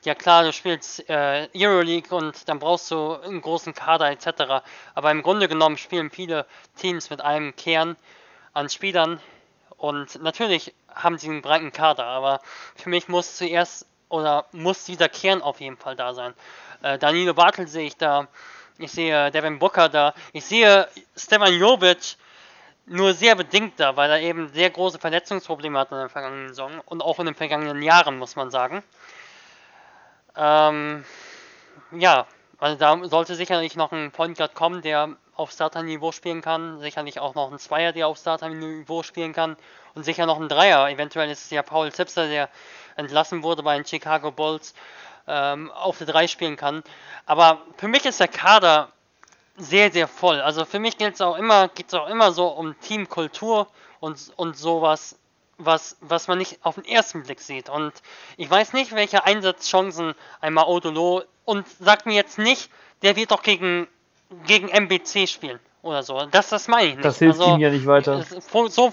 ja 0.05 0.15
klar, 0.15 0.45
du 0.45 0.53
spielst 0.53 1.09
äh, 1.09 1.49
Euroleague 1.57 2.15
und 2.15 2.49
dann 2.49 2.59
brauchst 2.59 2.91
du 2.91 3.15
einen 3.15 3.41
großen 3.41 3.75
Kader 3.75 4.11
etc. 4.11 4.63
Aber 4.95 5.11
im 5.11 5.23
Grunde 5.23 5.49
genommen 5.49 5.79
spielen 5.79 6.11
viele 6.11 6.47
Teams 6.77 7.11
mit 7.11 7.21
einem 7.21 7.57
Kern 7.57 7.97
an 8.55 8.69
Spielern 8.71 9.21
und 9.77 10.23
natürlich 10.23 10.75
haben 10.95 11.19
sie 11.19 11.29
einen 11.29 11.43
breiten 11.43 11.73
Kader, 11.73 12.07
aber 12.07 12.41
für 12.77 12.89
mich 12.89 13.09
muss 13.09 13.37
zuerst 13.37 13.87
oder 14.09 14.47
muss 14.53 14.85
dieser 14.85 15.09
Kern 15.09 15.43
auf 15.43 15.61
jeden 15.61 15.77
Fall 15.77 15.97
da 15.97 16.15
sein. 16.15 16.35
Äh, 16.83 16.99
Danilo 16.99 17.35
Bartel 17.35 17.67
sehe 17.67 17.87
ich 17.87 17.97
da, 17.97 18.29
ich 18.79 18.93
sehe 18.93 19.31
Devin 19.31 19.59
Booker 19.59 19.89
da, 19.89 20.15
ich 20.33 20.45
sehe 20.45 20.89
Stefan 21.17 21.53
Jovic 21.53 22.17
nur 22.87 23.15
sehr 23.15 23.35
bedingt 23.35 23.81
da, 23.81 23.97
weil 23.97 24.11
er 24.11 24.21
eben 24.21 24.49
sehr 24.49 24.71
große 24.71 24.99
Verletzungsprobleme 24.99 25.79
hat 25.79 25.91
in 25.91 25.99
der 25.99 26.09
vergangenen 26.09 26.49
Saison 26.49 26.81
und 26.85 27.03
auch 27.03 27.19
in 27.19 27.27
den 27.27 27.35
vergangenen 27.35 27.83
Jahren, 27.83 28.19
muss 28.19 28.37
man 28.37 28.51
sagen. 28.51 28.83
Ähm, 30.37 31.05
ja, 31.93 32.27
also 32.59 32.77
da 32.77 33.09
sollte 33.09 33.35
sicherlich 33.35 33.77
noch 33.77 33.93
ein 33.93 34.11
Point 34.11 34.37
Guard 34.37 34.55
kommen, 34.55 34.83
der 34.83 35.17
auf 35.37 35.51
Starter-Niveau 35.51 36.13
spielen 36.13 36.43
kann. 36.43 36.81
Sicherlich 36.81 37.21
auch 37.21 37.35
noch 37.35 37.51
ein 37.51 37.59
Zweier, 37.59 37.93
der 37.93 38.09
auf 38.09 38.19
Starter-Niveau 38.19 39.03
spielen 39.03 39.33
kann. 39.33 39.57
Und 39.95 40.05
sicher 40.05 40.27
noch 40.27 40.41
ein 40.41 40.49
Dreier. 40.49 40.89
Eventuell 40.89 41.31
ist 41.31 41.45
es 41.45 41.51
ja 41.51 41.63
Paul 41.63 41.93
Zipser, 41.93 42.29
der 42.29 42.49
entlassen 42.97 43.43
wurde 43.43 43.63
bei 43.63 43.77
den 43.77 43.85
Chicago 43.85 44.31
Bulls, 44.31 44.75
ähm, 45.27 45.71
auf 45.73 45.99
der 45.99 46.07
3 46.07 46.27
spielen 46.27 46.57
kann. 46.57 46.83
Aber 47.27 47.63
für 47.77 47.89
mich 47.89 48.05
ist 48.05 48.21
der 48.21 48.29
Kader 48.29 48.91
sehr, 49.57 49.93
sehr 49.93 50.09
voll. 50.09 50.41
Also 50.41 50.65
für 50.65 50.79
mich 50.79 50.99
geht 50.99 51.15
es 51.15 51.21
auch 51.21 51.37
immer, 51.37 51.71
auch 51.93 52.09
immer 52.09 52.33
so 52.33 52.49
um 52.49 52.79
Teamkultur 52.81 53.69
und, 54.01 54.33
und 54.37 54.57
sowas, 54.57 55.19
was, 55.59 55.97
was 56.01 56.29
man 56.29 56.39
nicht 56.39 56.59
auf 56.65 56.75
den 56.75 56.85
ersten 56.85 57.23
Blick 57.23 57.41
sieht. 57.41 57.69
Und 57.69 57.93
ich 58.37 58.51
weiß 58.51 58.73
nicht, 58.73 58.95
welche 58.95 59.25
Einsatzchancen 59.25 60.15
einmal 60.41 60.67
Odolo 60.67 61.23
und 61.45 61.67
sagt 61.69 62.07
mir 62.07 62.15
jetzt 62.15 62.39
nicht, 62.39 62.71
der 63.03 63.17
wird 63.17 63.31
doch 63.31 63.43
gegen, 63.43 63.87
gegen 64.47 64.69
MBC 64.69 65.29
spielen 65.29 65.61
oder 65.83 66.03
so. 66.03 66.27
Das, 66.27 66.49
das 66.49 66.69
meine 66.69 66.89
ich 66.89 66.95
nicht. 66.95 67.05
Das 67.05 67.19
hilft 67.19 67.41
also, 67.41 67.55
ihm 67.55 67.61
ja 67.61 67.71
nicht 67.71 67.87
weiter. 67.87 68.23
So 68.23 68.93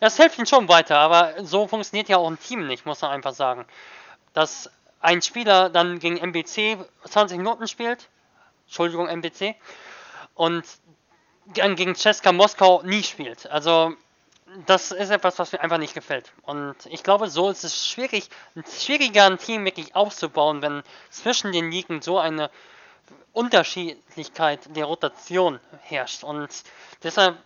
das 0.00 0.16
hilft 0.16 0.38
ihm 0.38 0.46
schon 0.46 0.68
weiter, 0.68 0.98
aber 0.98 1.44
so 1.44 1.68
funktioniert 1.68 2.08
ja 2.08 2.16
auch 2.16 2.28
ein 2.28 2.38
Team 2.38 2.66
nicht, 2.66 2.86
muss 2.86 3.02
man 3.02 3.12
einfach 3.12 3.32
sagen. 3.32 3.64
Dass 4.34 4.68
ein 5.00 5.22
Spieler 5.22 5.70
dann 5.70 5.98
gegen 6.00 6.16
MBC 6.16 6.78
20 7.04 7.38
Minuten 7.38 7.68
spielt, 7.68 8.08
Entschuldigung, 8.66 9.06
MBC, 9.08 9.54
und 10.34 10.64
dann 11.54 11.76
gegen 11.76 11.94
Ceska 11.94 12.32
Moskau 12.32 12.82
nie 12.82 13.02
spielt. 13.02 13.48
Also 13.50 13.94
das 14.66 14.92
ist 14.92 15.10
etwas, 15.10 15.38
was 15.38 15.52
mir 15.52 15.60
einfach 15.60 15.78
nicht 15.78 15.94
gefällt. 15.94 16.32
Und 16.42 16.76
ich 16.86 17.02
glaube, 17.02 17.28
so 17.28 17.50
ist 17.50 17.64
es 17.64 17.86
schwierig, 17.86 18.28
schwieriger 18.76 19.26
ein 19.26 19.38
Team 19.38 19.64
wirklich 19.64 19.94
aufzubauen, 19.94 20.62
wenn 20.62 20.82
zwischen 21.10 21.52
den 21.52 21.70
Ligen 21.70 22.02
so 22.02 22.18
eine 22.18 22.50
Unterschiedlichkeit 23.32 24.76
der 24.76 24.84
Rotation 24.84 25.60
herrscht. 25.82 26.24
Und 26.24 26.50
deshalb, 27.02 27.36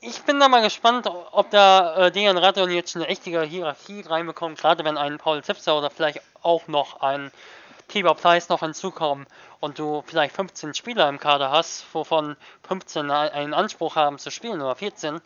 ich 0.00 0.22
bin 0.22 0.38
da 0.38 0.48
mal 0.48 0.62
gespannt, 0.62 1.08
ob 1.32 1.50
da 1.50 2.06
äh, 2.06 2.12
Dejan 2.12 2.36
Radon 2.36 2.70
jetzt 2.70 2.96
eine 2.96 3.06
echte 3.08 3.42
Hierarchie 3.42 4.02
reinbekommt, 4.02 4.58
gerade 4.58 4.84
wenn 4.84 4.98
ein 4.98 5.18
Paul 5.18 5.42
Zipser 5.42 5.78
oder 5.78 5.90
vielleicht 5.90 6.20
auch 6.42 6.68
noch 6.68 7.00
ein 7.00 7.30
Tibor 7.88 8.14
Pleiss 8.14 8.48
noch 8.48 8.60
hinzukommen 8.60 9.26
und 9.60 9.78
du 9.78 10.02
vielleicht 10.06 10.34
15 10.34 10.74
Spieler 10.74 11.08
im 11.08 11.18
Kader 11.18 11.50
hast, 11.50 11.86
wovon 11.92 12.36
15 12.66 13.10
einen 13.10 13.54
Anspruch 13.54 13.96
haben 13.96 14.18
zu 14.18 14.30
spielen 14.30 14.60
oder 14.60 14.74
14 14.74 15.20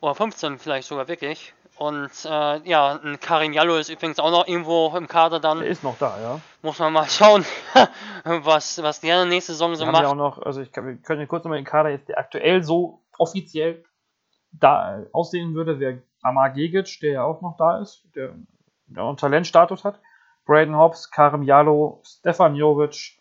oder 0.00 0.14
15 0.14 0.58
vielleicht 0.58 0.88
sogar 0.88 1.08
wirklich. 1.08 1.54
Und 1.78 2.10
äh, 2.24 2.68
ja, 2.68 2.98
ein 3.02 3.20
Karim 3.20 3.52
Jallo 3.52 3.76
ist 3.76 3.90
übrigens 3.90 4.18
auch 4.18 4.30
noch 4.30 4.46
irgendwo 4.46 4.94
im 4.96 5.08
Kader 5.08 5.40
dann. 5.40 5.58
Der 5.58 5.68
ist 5.68 5.84
noch 5.84 5.98
da, 5.98 6.18
ja. 6.20 6.40
Muss 6.62 6.78
man 6.78 6.92
mal 6.92 7.06
schauen, 7.08 7.44
was, 8.24 8.82
was 8.82 9.00
der 9.00 9.26
nächste 9.26 9.52
Saison 9.52 9.74
so 9.74 9.84
wir 9.84 9.92
macht. 9.92 10.02
Ja 10.02 10.08
auch 10.08 10.14
noch, 10.14 10.40
also 10.40 10.62
ich 10.62 10.72
kann, 10.72 10.86
wir 10.86 10.96
können 10.96 11.28
kurz 11.28 11.44
nochmal 11.44 11.58
den 11.58 11.66
Kader 11.66 11.90
jetzt, 11.90 12.08
der 12.08 12.18
aktuell 12.18 12.62
so 12.62 13.02
offiziell 13.18 13.84
da 14.52 15.02
aussehen 15.12 15.54
würde, 15.54 15.78
wäre 15.78 16.02
Amar 16.22 16.50
Gegic, 16.50 16.98
der 17.00 17.12
ja 17.12 17.24
auch 17.24 17.42
noch 17.42 17.56
da 17.58 17.78
ist, 17.78 18.04
der, 18.14 18.32
der 18.86 19.04
einen 19.04 19.16
Talentstatus 19.18 19.84
hat. 19.84 20.00
Braden 20.46 20.76
Hobbs, 20.76 21.10
Karim 21.10 21.42
Jalo, 21.42 22.00
Stefan 22.04 22.54
Jovic, 22.54 23.18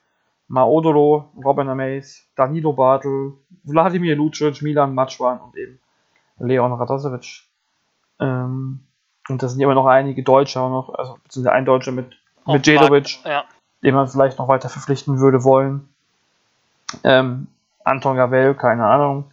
Maodolo, 0.48 1.32
Robin 1.44 1.68
Amaze, 1.68 2.22
Danilo 2.36 2.72
Bartel, 2.72 3.34
Wladimir 3.63 4.15
Lucic, 4.15 4.62
Milan 4.62 4.94
Matschwan 4.94 5.39
und 5.41 5.58
eben 5.58 5.80
Leon 6.38 6.72
Radosevic. 6.72 7.44
Ähm, 8.19 8.80
und 9.28 9.41
das 9.41 9.54
sind 9.54 9.62
immer 9.62 9.73
noch 9.73 9.88
einige 9.88 10.23
Deutsche 10.23 10.60
auch 10.60 10.69
noch, 10.69 10.93
also 10.93 11.17
beziehungsweise 11.23 11.56
ein 11.56 11.65
Deutscher 11.65 11.91
mit, 11.91 12.15
mit 12.45 12.67
Jedovic, 12.67 13.23
ja. 13.25 13.43
den 13.84 13.95
man 13.95 14.08
vielleicht 14.08 14.38
noch 14.38 14.47
weiter 14.47 14.69
verpflichten 14.69 15.19
würde 15.19 15.43
wollen. 15.43 15.89
Ähm, 17.04 17.47
Anton 17.84 18.17
Gavel, 18.17 18.54
keine 18.54 18.86
Ahnung. 18.86 19.25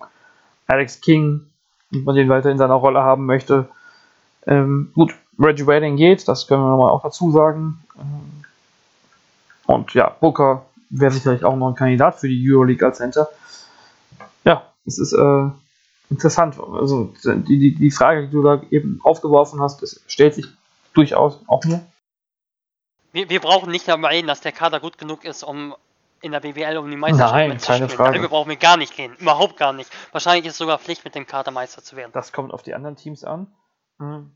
Alex 0.66 1.00
King, 1.00 1.46
wenn 1.90 2.04
man 2.04 2.14
den 2.14 2.28
weiter 2.28 2.50
in 2.50 2.58
seiner 2.58 2.74
Rolle 2.74 3.02
haben 3.02 3.26
möchte. 3.26 3.68
Ähm, 4.46 4.90
gut, 4.94 5.14
Reggie 5.38 5.62
Redding 5.62 5.96
geht, 5.96 6.26
das 6.26 6.46
können 6.46 6.62
wir 6.62 6.70
nochmal 6.70 6.90
auch 6.90 7.02
dazu 7.02 7.30
sagen. 7.30 7.84
Und 9.66 9.94
ja, 9.94 10.08
Booker 10.20 10.66
wäre 10.90 11.10
sicherlich 11.10 11.44
auch 11.44 11.56
noch 11.56 11.68
ein 11.68 11.74
Kandidat 11.74 12.16
für 12.16 12.28
die 12.28 12.50
Euroleague 12.50 12.86
als 12.86 12.98
Center. 12.98 13.28
Ja, 14.44 14.62
es 14.86 14.98
ist 14.98 15.12
äh, 15.12 15.50
interessant. 16.12 16.58
Also 16.60 17.12
die, 17.24 17.58
die, 17.58 17.74
die 17.74 17.90
Frage, 17.90 18.26
die 18.26 18.30
du 18.30 18.42
da 18.42 18.62
eben 18.70 19.00
aufgeworfen 19.02 19.60
hast, 19.60 19.82
das 19.82 20.02
stellt 20.06 20.34
sich 20.34 20.46
durchaus 20.94 21.40
auch 21.46 21.64
mir. 21.64 21.84
Wir, 23.12 23.28
wir 23.28 23.40
brauchen 23.40 23.70
nicht 23.70 23.88
darüber 23.88 24.10
reden, 24.10 24.26
dass 24.26 24.40
der 24.40 24.52
Kader 24.52 24.80
gut 24.80 24.98
genug 24.98 25.24
ist, 25.24 25.42
um 25.42 25.74
in 26.20 26.32
der 26.32 26.40
BWL 26.40 26.78
um 26.78 26.88
die 26.88 26.96
Meisterschaft 26.96 27.34
Nein, 27.34 27.58
keine 27.58 27.88
Frage. 27.88 28.12
Darüber 28.12 28.28
brauchen 28.28 28.48
wir 28.48 28.56
gar 28.56 28.76
nicht 28.76 28.94
gehen. 28.94 29.14
Überhaupt 29.18 29.56
gar 29.56 29.72
nicht. 29.72 29.90
Wahrscheinlich 30.12 30.46
ist 30.46 30.52
es 30.52 30.58
sogar 30.58 30.78
Pflicht, 30.78 31.04
mit 31.04 31.14
dem 31.14 31.26
Kader 31.26 31.50
Meister 31.50 31.82
zu 31.82 31.96
werden. 31.96 32.12
Das 32.12 32.32
kommt 32.32 32.52
auf 32.52 32.62
die 32.62 32.74
anderen 32.74 32.96
Teams 32.96 33.24
an. 33.24 33.52
Mhm. 33.98 34.32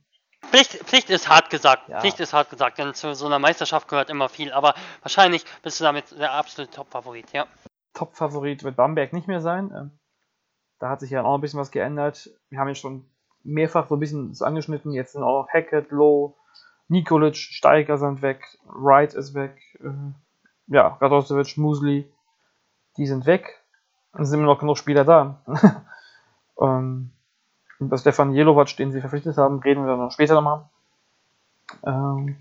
Pflicht, 0.51 0.73
Pflicht 0.85 1.11
ist 1.11 1.29
hart 1.29 1.51
gesagt. 1.51 1.89
Ja. 1.89 2.01
Pflicht 2.01 2.21
ist 2.21 2.33
hart 2.33 2.51
gesagt, 2.51 2.79
denn 2.79 2.93
zu 2.95 3.15
so 3.15 3.27
einer 3.27 3.39
Meisterschaft 3.39 3.89
gehört 3.89 4.11
immer 4.11 4.29
viel. 4.29 4.53
Aber 4.53 4.75
wahrscheinlich 5.03 5.45
bist 5.63 5.81
du 5.81 5.85
damit 5.85 6.19
der 6.19 6.33
absolute 6.33 6.73
Top-Favorit, 6.73 7.33
ja. 7.33 7.47
Top-Favorit 7.95 8.65
wird 8.65 8.77
Bamberg 8.77 9.13
nicht 9.13 9.29
mehr 9.29 9.41
sein. 9.41 9.99
Da 10.79 10.91
hat 10.91 11.01
sich 11.01 11.11
ja 11.11 11.25
auch 11.25 11.35
ein 11.35 11.41
bisschen 11.41 11.61
was 11.61 11.71
geändert. 11.71 12.31
Wir 12.51 12.59
haben 12.59 12.69
ja 12.69 12.75
schon 12.75 13.07
mehrfach 13.45 13.89
so 13.89 13.97
ein 13.97 14.01
bisschen 14.01 14.29
das 14.31 14.43
angeschnitten. 14.43 14.93
Jetzt 14.93 15.13
sind 15.13 15.23
auch 15.23 15.49
Hackett, 15.49 15.91
Low, 15.91 16.37
Nikolic, 16.89 17.37
Steiger 17.37 17.99
sind 17.99 18.23
weg, 18.23 18.59
Wright 18.65 19.15
ist 19.15 19.35
weg, 19.35 19.57
äh, 19.81 20.13
ja, 20.69 20.89
Radosevic, 21.01 21.57
Musli, 21.57 22.11
die 22.97 23.07
sind 23.07 23.27
weg. 23.27 23.63
Dann 24.13 24.25
sind 24.25 24.39
immer 24.39 24.53
noch 24.53 24.61
genug 24.61 24.79
Spieler 24.79 25.05
da. 25.05 25.41
Ähm, 26.59 27.11
über 27.79 27.99
Stefan 27.99 28.33
Jelovac, 28.33 28.77
den 28.77 28.93
sie 28.93 29.01
verpflichtet 29.01 29.37
haben, 29.37 29.59
reden 29.59 29.85
wir 29.85 29.97
noch 29.97 30.11
später 30.11 30.35
nochmal. 30.35 30.69
Ähm, 31.85 32.37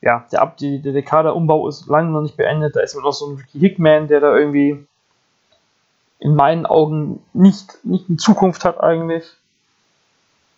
ja, 0.00 0.26
der, 0.32 0.42
Ab 0.42 0.56
die, 0.56 0.80
der 0.80 1.02
Kaderumbau 1.02 1.68
ist 1.68 1.86
lange 1.86 2.10
noch 2.10 2.22
nicht 2.22 2.36
beendet. 2.36 2.76
Da 2.76 2.80
ist 2.80 2.94
noch 2.94 3.12
so 3.12 3.32
ein 3.32 3.44
Hickman, 3.52 4.08
der 4.08 4.20
da 4.20 4.36
irgendwie 4.36 4.86
in 6.18 6.34
meinen 6.34 6.66
Augen 6.66 7.22
nicht, 7.32 7.84
nicht 7.84 8.08
eine 8.08 8.16
Zukunft 8.16 8.64
hat 8.64 8.80
eigentlich. 8.80 9.36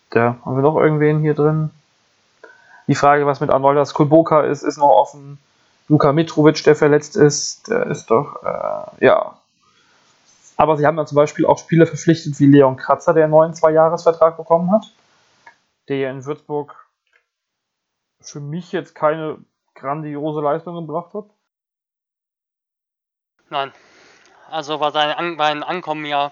Da 0.09 0.37
haben 0.45 0.55
wir 0.55 0.61
noch 0.61 0.77
irgendwen 0.77 1.19
hier 1.19 1.33
drin. 1.33 1.71
Die 2.87 2.95
Frage, 2.95 3.25
was 3.25 3.41
mit 3.41 3.49
Arnoldas 3.49 3.93
Kulboka 3.93 4.41
ist, 4.41 4.63
ist 4.63 4.77
noch 4.77 4.89
offen. 4.89 5.39
Luka 5.89 6.13
Mitrovic, 6.13 6.63
der 6.63 6.75
verletzt 6.75 7.15
ist, 7.15 7.67
der 7.69 7.87
ist 7.87 8.07
doch, 8.07 8.43
äh, 8.43 9.05
ja. 9.05 9.37
Aber 10.55 10.77
sie 10.77 10.85
haben 10.85 10.97
ja 10.97 11.05
zum 11.05 11.15
Beispiel 11.15 11.45
auch 11.45 11.59
Spieler 11.59 11.85
verpflichtet 11.85 12.39
wie 12.39 12.47
Leon 12.47 12.77
Kratzer, 12.77 13.13
der 13.13 13.25
einen 13.25 13.31
neuen 13.31 13.53
Zwei-Jahres-Vertrag 13.53 14.37
bekommen 14.37 14.71
hat. 14.71 14.91
Der 15.87 16.11
in 16.11 16.25
Würzburg 16.25 16.87
für 18.19 18.39
mich 18.39 18.71
jetzt 18.71 18.95
keine 18.95 19.37
grandiose 19.75 20.41
Leistung 20.41 20.75
gebracht 20.75 21.13
hat. 21.13 21.25
Nein. 23.49 23.71
Also 24.49 24.79
war 24.79 24.91
sein 24.91 25.11
An 25.11 25.37
bei 25.37 25.51
Ankommen 25.51 26.05
ja, 26.05 26.31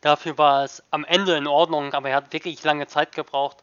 dafür 0.00 0.38
war 0.38 0.64
es 0.64 0.82
am 0.90 1.04
Ende 1.04 1.36
in 1.36 1.46
Ordnung, 1.46 1.92
aber 1.94 2.10
er 2.10 2.16
hat 2.16 2.32
wirklich 2.32 2.62
lange 2.64 2.86
Zeit 2.86 3.14
gebraucht. 3.14 3.62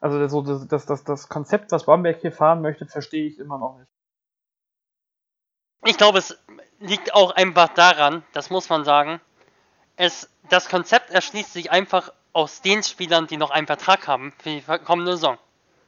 Also 0.00 0.18
das, 0.18 0.32
das, 0.32 0.68
das, 0.68 0.86
das, 0.86 1.04
das 1.04 1.28
Konzept, 1.28 1.72
was 1.72 1.86
Bamberg 1.86 2.20
hier 2.20 2.32
fahren 2.32 2.60
möchte, 2.60 2.86
verstehe 2.86 3.26
ich 3.26 3.38
immer 3.38 3.58
noch 3.58 3.78
nicht. 3.78 3.88
Ich 5.86 5.96
glaube, 5.96 6.18
es 6.18 6.38
liegt 6.78 7.14
auch 7.14 7.30
einfach 7.30 7.68
daran, 7.68 8.22
das 8.32 8.50
muss 8.50 8.68
man 8.68 8.84
sagen, 8.84 9.20
es, 9.96 10.30
das 10.48 10.68
Konzept 10.68 11.10
erschließt 11.10 11.52
sich 11.52 11.70
einfach 11.70 12.12
aus 12.32 12.62
den 12.62 12.82
Spielern, 12.82 13.26
die 13.26 13.36
noch 13.36 13.50
einen 13.50 13.66
Vertrag 13.66 14.08
haben 14.08 14.32
für 14.38 14.50
die 14.50 14.62
kommende 14.84 15.12
Saison. 15.12 15.38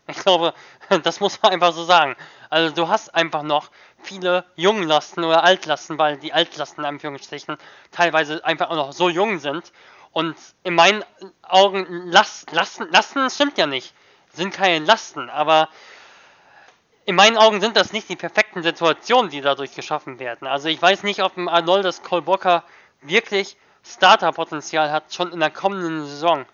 Ich 0.06 0.18
glaube, 0.18 0.54
das 1.02 1.20
muss 1.20 1.42
man 1.42 1.52
einfach 1.52 1.72
so 1.72 1.84
sagen. 1.84 2.16
Also 2.50 2.74
du 2.74 2.88
hast 2.88 3.14
einfach 3.14 3.42
noch 3.42 3.70
viele 4.02 4.44
Junglasten 4.56 5.24
oder 5.24 5.44
Altlasten, 5.44 5.98
weil 5.98 6.18
die 6.18 6.32
Altlasten 6.32 6.84
in 6.84 6.88
Anführungsstrichen 6.88 7.56
teilweise 7.90 8.44
einfach 8.44 8.70
auch 8.70 8.76
noch 8.76 8.92
so 8.92 9.08
jung 9.08 9.38
sind. 9.38 9.72
Und 10.12 10.36
in 10.62 10.74
meinen 10.74 11.04
Augen, 11.42 11.86
Last, 12.08 12.52
Lasten, 12.52 12.88
Lasten 12.90 13.28
stimmt 13.30 13.58
ja 13.58 13.66
nicht. 13.66 13.92
Sind 14.32 14.54
keine 14.54 14.84
Lasten, 14.84 15.30
aber 15.30 15.68
in 17.04 17.14
meinen 17.14 17.36
Augen 17.36 17.60
sind 17.60 17.76
das 17.76 17.92
nicht 17.92 18.08
die 18.08 18.16
perfekten 18.16 18.62
Situationen, 18.62 19.30
die 19.30 19.40
dadurch 19.40 19.74
geschaffen 19.74 20.18
werden. 20.18 20.48
Also 20.48 20.68
ich 20.68 20.80
weiß 20.82 21.04
nicht, 21.04 21.22
ob 21.22 21.36
ein 21.36 21.48
Arnoldus 21.48 22.02
Kolbocker 22.02 22.64
wirklich 23.00 23.56
Starterpotenzial 23.84 24.90
hat, 24.90 25.14
schon 25.14 25.32
in 25.32 25.40
der 25.40 25.50
kommenden 25.50 26.06
Saison. 26.06 26.44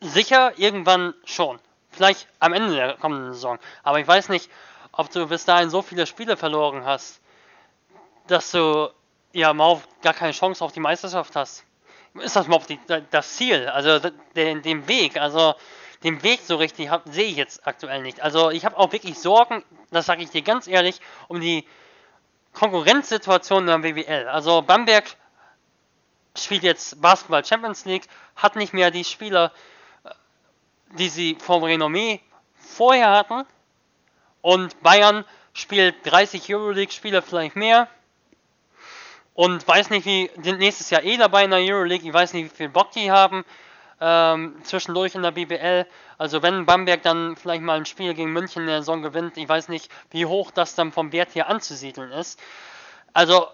Sicher 0.00 0.52
irgendwann 0.58 1.14
schon. 1.24 1.58
Vielleicht 1.90 2.28
am 2.38 2.52
Ende 2.52 2.74
der 2.74 2.94
kommenden 2.94 3.32
Saison. 3.32 3.58
Aber 3.82 3.98
ich 3.98 4.06
weiß 4.06 4.28
nicht, 4.28 4.50
ob 4.96 5.10
du 5.10 5.26
bis 5.26 5.44
dahin 5.44 5.70
so 5.70 5.82
viele 5.82 6.06
Spiele 6.06 6.36
verloren 6.36 6.84
hast, 6.84 7.20
dass 8.26 8.50
du 8.50 8.90
ja 9.32 9.50
überhaupt 9.50 10.02
gar 10.02 10.14
keine 10.14 10.32
Chance 10.32 10.64
auf 10.64 10.72
die 10.72 10.80
Meisterschaft 10.80 11.36
hast. 11.36 11.64
Ist 12.14 12.36
das 12.36 12.46
die, 12.66 12.78
das 13.10 13.36
Ziel? 13.36 13.68
Also 13.68 13.98
den, 14.36 14.62
den 14.62 14.86
Weg, 14.86 15.16
also 15.16 15.54
den 16.04 16.22
Weg 16.22 16.40
so 16.42 16.56
richtig 16.56 16.90
sehe 17.06 17.24
ich 17.24 17.36
jetzt 17.36 17.66
aktuell 17.66 18.02
nicht. 18.02 18.20
Also 18.20 18.50
ich 18.50 18.64
habe 18.64 18.76
auch 18.76 18.92
wirklich 18.92 19.18
Sorgen, 19.18 19.64
das 19.90 20.06
sage 20.06 20.22
ich 20.22 20.30
dir 20.30 20.42
ganz 20.42 20.68
ehrlich, 20.68 21.00
um 21.28 21.40
die 21.40 21.66
Konkurrenzsituation 22.52 23.66
in 23.68 23.82
der 23.82 23.92
BWL. 23.92 24.28
Also 24.28 24.62
Bamberg 24.62 25.04
spielt 26.36 26.62
jetzt 26.62 27.00
Basketball 27.00 27.44
Champions 27.44 27.84
League, 27.84 28.06
hat 28.36 28.54
nicht 28.54 28.72
mehr 28.72 28.90
die 28.90 29.04
Spieler, 29.04 29.52
äh, 30.04 30.10
die 30.98 31.08
sie 31.08 31.36
vom 31.40 31.64
Renommee 31.64 32.20
vorher 32.56 33.10
hatten. 33.10 33.44
Und 34.44 34.82
Bayern 34.82 35.24
spielt 35.54 35.94
30 36.04 36.54
Euroleague-Spiele, 36.54 37.22
vielleicht 37.22 37.56
mehr. 37.56 37.88
Und 39.32 39.66
weiß 39.66 39.88
nicht, 39.88 40.04
wie, 40.04 40.30
sind 40.42 40.58
nächstes 40.58 40.90
Jahr 40.90 41.02
eh 41.02 41.16
dabei 41.16 41.44
in 41.44 41.50
der 41.50 41.60
Euroleague. 41.60 42.06
Ich 42.06 42.12
weiß 42.12 42.34
nicht, 42.34 42.52
wie 42.52 42.54
viel 42.54 42.68
Bock 42.68 42.90
die 42.90 43.10
haben 43.10 43.46
ähm, 44.02 44.56
zwischendurch 44.62 45.14
in 45.14 45.22
der 45.22 45.30
BBL. 45.30 45.86
Also 46.18 46.42
wenn 46.42 46.66
Bamberg 46.66 47.00
dann 47.00 47.36
vielleicht 47.36 47.62
mal 47.62 47.78
ein 47.78 47.86
Spiel 47.86 48.12
gegen 48.12 48.34
München 48.34 48.64
in 48.64 48.68
der 48.68 48.82
Saison 48.82 49.00
gewinnt, 49.00 49.38
ich 49.38 49.48
weiß 49.48 49.70
nicht, 49.70 49.90
wie 50.10 50.26
hoch 50.26 50.50
das 50.50 50.74
dann 50.74 50.92
vom 50.92 51.10
Wert 51.12 51.30
hier 51.32 51.48
anzusiedeln 51.48 52.12
ist. 52.12 52.38
Also 53.14 53.48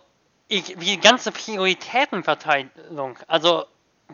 ich, 0.48 0.74
die 0.76 0.98
ganze 0.98 1.30
Prioritätenverteilung, 1.30 3.16
also 3.28 3.64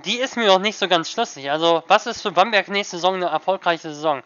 die 0.05 0.19
ist 0.19 0.37
mir 0.37 0.47
noch 0.47 0.59
nicht 0.59 0.77
so 0.77 0.89
ganz 0.89 1.11
schlüssig. 1.11 1.51
Also 1.51 1.85
was 1.89 2.05
ist 2.05 2.21
für 2.21 2.33
Bamberg 2.33 2.69
nächste 2.69 2.97
Saison 2.97 3.15
eine 3.15 3.29
erfolgreiche 3.29 3.89
Saison? 3.89 4.23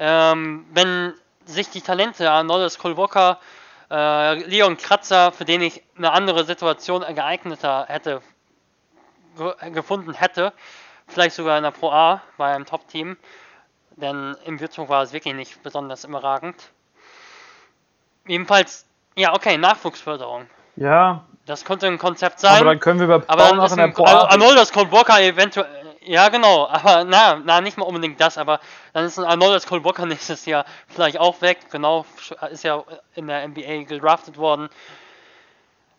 Ähm, 0.00 0.66
wenn 0.72 1.14
sich 1.46 1.70
die 1.70 1.80
Talente 1.80 2.30
Arnoldes 2.30 2.78
Kolwoka, 2.78 3.38
äh, 3.90 4.34
Leon 4.44 4.76
Kratzer, 4.76 5.32
für 5.32 5.44
den 5.44 5.62
ich 5.62 5.82
eine 5.96 6.12
andere 6.12 6.44
Situation 6.44 7.04
geeigneter 7.14 7.86
hätte 7.88 8.22
gefunden 9.72 10.14
hätte, 10.14 10.52
vielleicht 11.06 11.36
sogar 11.36 11.56
in 11.56 11.64
der 11.64 11.70
Pro 11.70 11.90
A 11.90 12.22
bei 12.36 12.54
einem 12.54 12.66
Top-Team, 12.66 13.16
denn 13.96 14.36
im 14.44 14.60
Würzburg 14.60 14.88
war 14.88 15.02
es 15.02 15.12
wirklich 15.12 15.34
nicht 15.34 15.62
besonders 15.62 16.04
überragend. 16.04 16.70
Jedenfalls, 18.26 18.86
ja, 19.16 19.34
okay, 19.34 19.56
Nachwuchsförderung. 19.56 20.46
Ja. 20.76 21.24
Das 21.46 21.64
könnte 21.64 21.86
ein 21.86 21.98
Konzept 21.98 22.38
sein. 22.40 22.56
Aber 22.56 22.66
dann 22.66 22.80
können 22.80 23.00
wir 23.00 23.06
über 23.06 23.24
aber 23.26 23.48
dann 23.48 23.60
ist 23.60 23.72
in 23.72 23.78
der 23.78 23.88
Pro 23.88 24.04
A. 24.04 24.28
Arnoldus 24.28 24.72
Kolboka 24.72 25.18
eventuell. 25.18 25.79
Ja, 26.02 26.30
genau, 26.30 26.66
aber 26.66 27.04
na, 27.04 27.42
na, 27.44 27.60
nicht 27.60 27.76
mal 27.76 27.84
unbedingt 27.84 28.20
das, 28.20 28.38
aber 28.38 28.60
dann 28.94 29.04
ist 29.04 29.18
ein 29.18 29.24
Arnoldus 29.24 29.66
Kolboka 29.66 30.06
nächstes 30.06 30.46
Jahr 30.46 30.64
vielleicht 30.88 31.18
auch 31.18 31.42
weg. 31.42 31.58
Genau, 31.70 32.06
ist 32.50 32.64
ja 32.64 32.84
in 33.14 33.26
der 33.26 33.46
NBA 33.46 33.84
gedraftet 33.84 34.38
worden. 34.38 34.70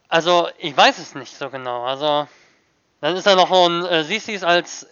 Also, 0.09 0.49
ich 0.57 0.75
weiß 0.75 0.97
es 0.97 1.15
nicht 1.15 1.35
so 1.35 1.49
genau. 1.49 1.83
Also, 1.83 2.27
dann 2.99 3.15
ist 3.15 3.27
da 3.27 3.35
noch 3.35 3.51
ein 3.51 3.85
äh, 3.85 4.03
Sissis 4.03 4.43
als 4.43 4.87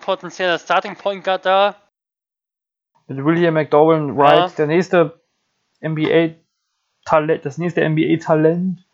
potenzieller 0.00 0.58
Starting 0.58 0.96
Point 0.96 1.24
Guard 1.24 1.46
da. 1.46 1.76
Mit 3.06 3.24
William 3.24 3.54
McDowell 3.54 4.16
Wright, 4.16 4.38
ja. 4.38 4.48
der 4.48 4.66
nächste 4.66 5.20
NBA 5.82 6.36
Talent, 7.04 7.44
das 7.44 7.58
nächste 7.58 7.88
NBA 7.88 8.16
Talent. 8.16 8.84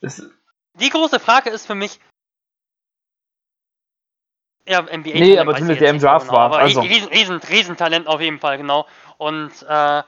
Die 0.00 0.88
große 0.88 1.18
Frage 1.18 1.50
ist 1.50 1.66
für 1.66 1.74
mich, 1.74 1.98
ja, 4.66 4.82
NBA. 4.82 5.10
Nee, 5.14 5.38
aber 5.38 5.54
zumindest 5.54 5.80
der 5.80 5.90
im 5.90 5.98
Draft 5.98 6.26
genau, 6.26 6.38
war. 6.38 6.54
Also. 6.54 6.80
Riesen, 6.80 7.08
Riesen, 7.08 7.36
Riesentalent 7.38 8.06
auf 8.06 8.20
jeden 8.20 8.38
Fall, 8.38 8.58
genau. 8.58 8.86
Und 9.18 9.50
äh, 9.68 10.02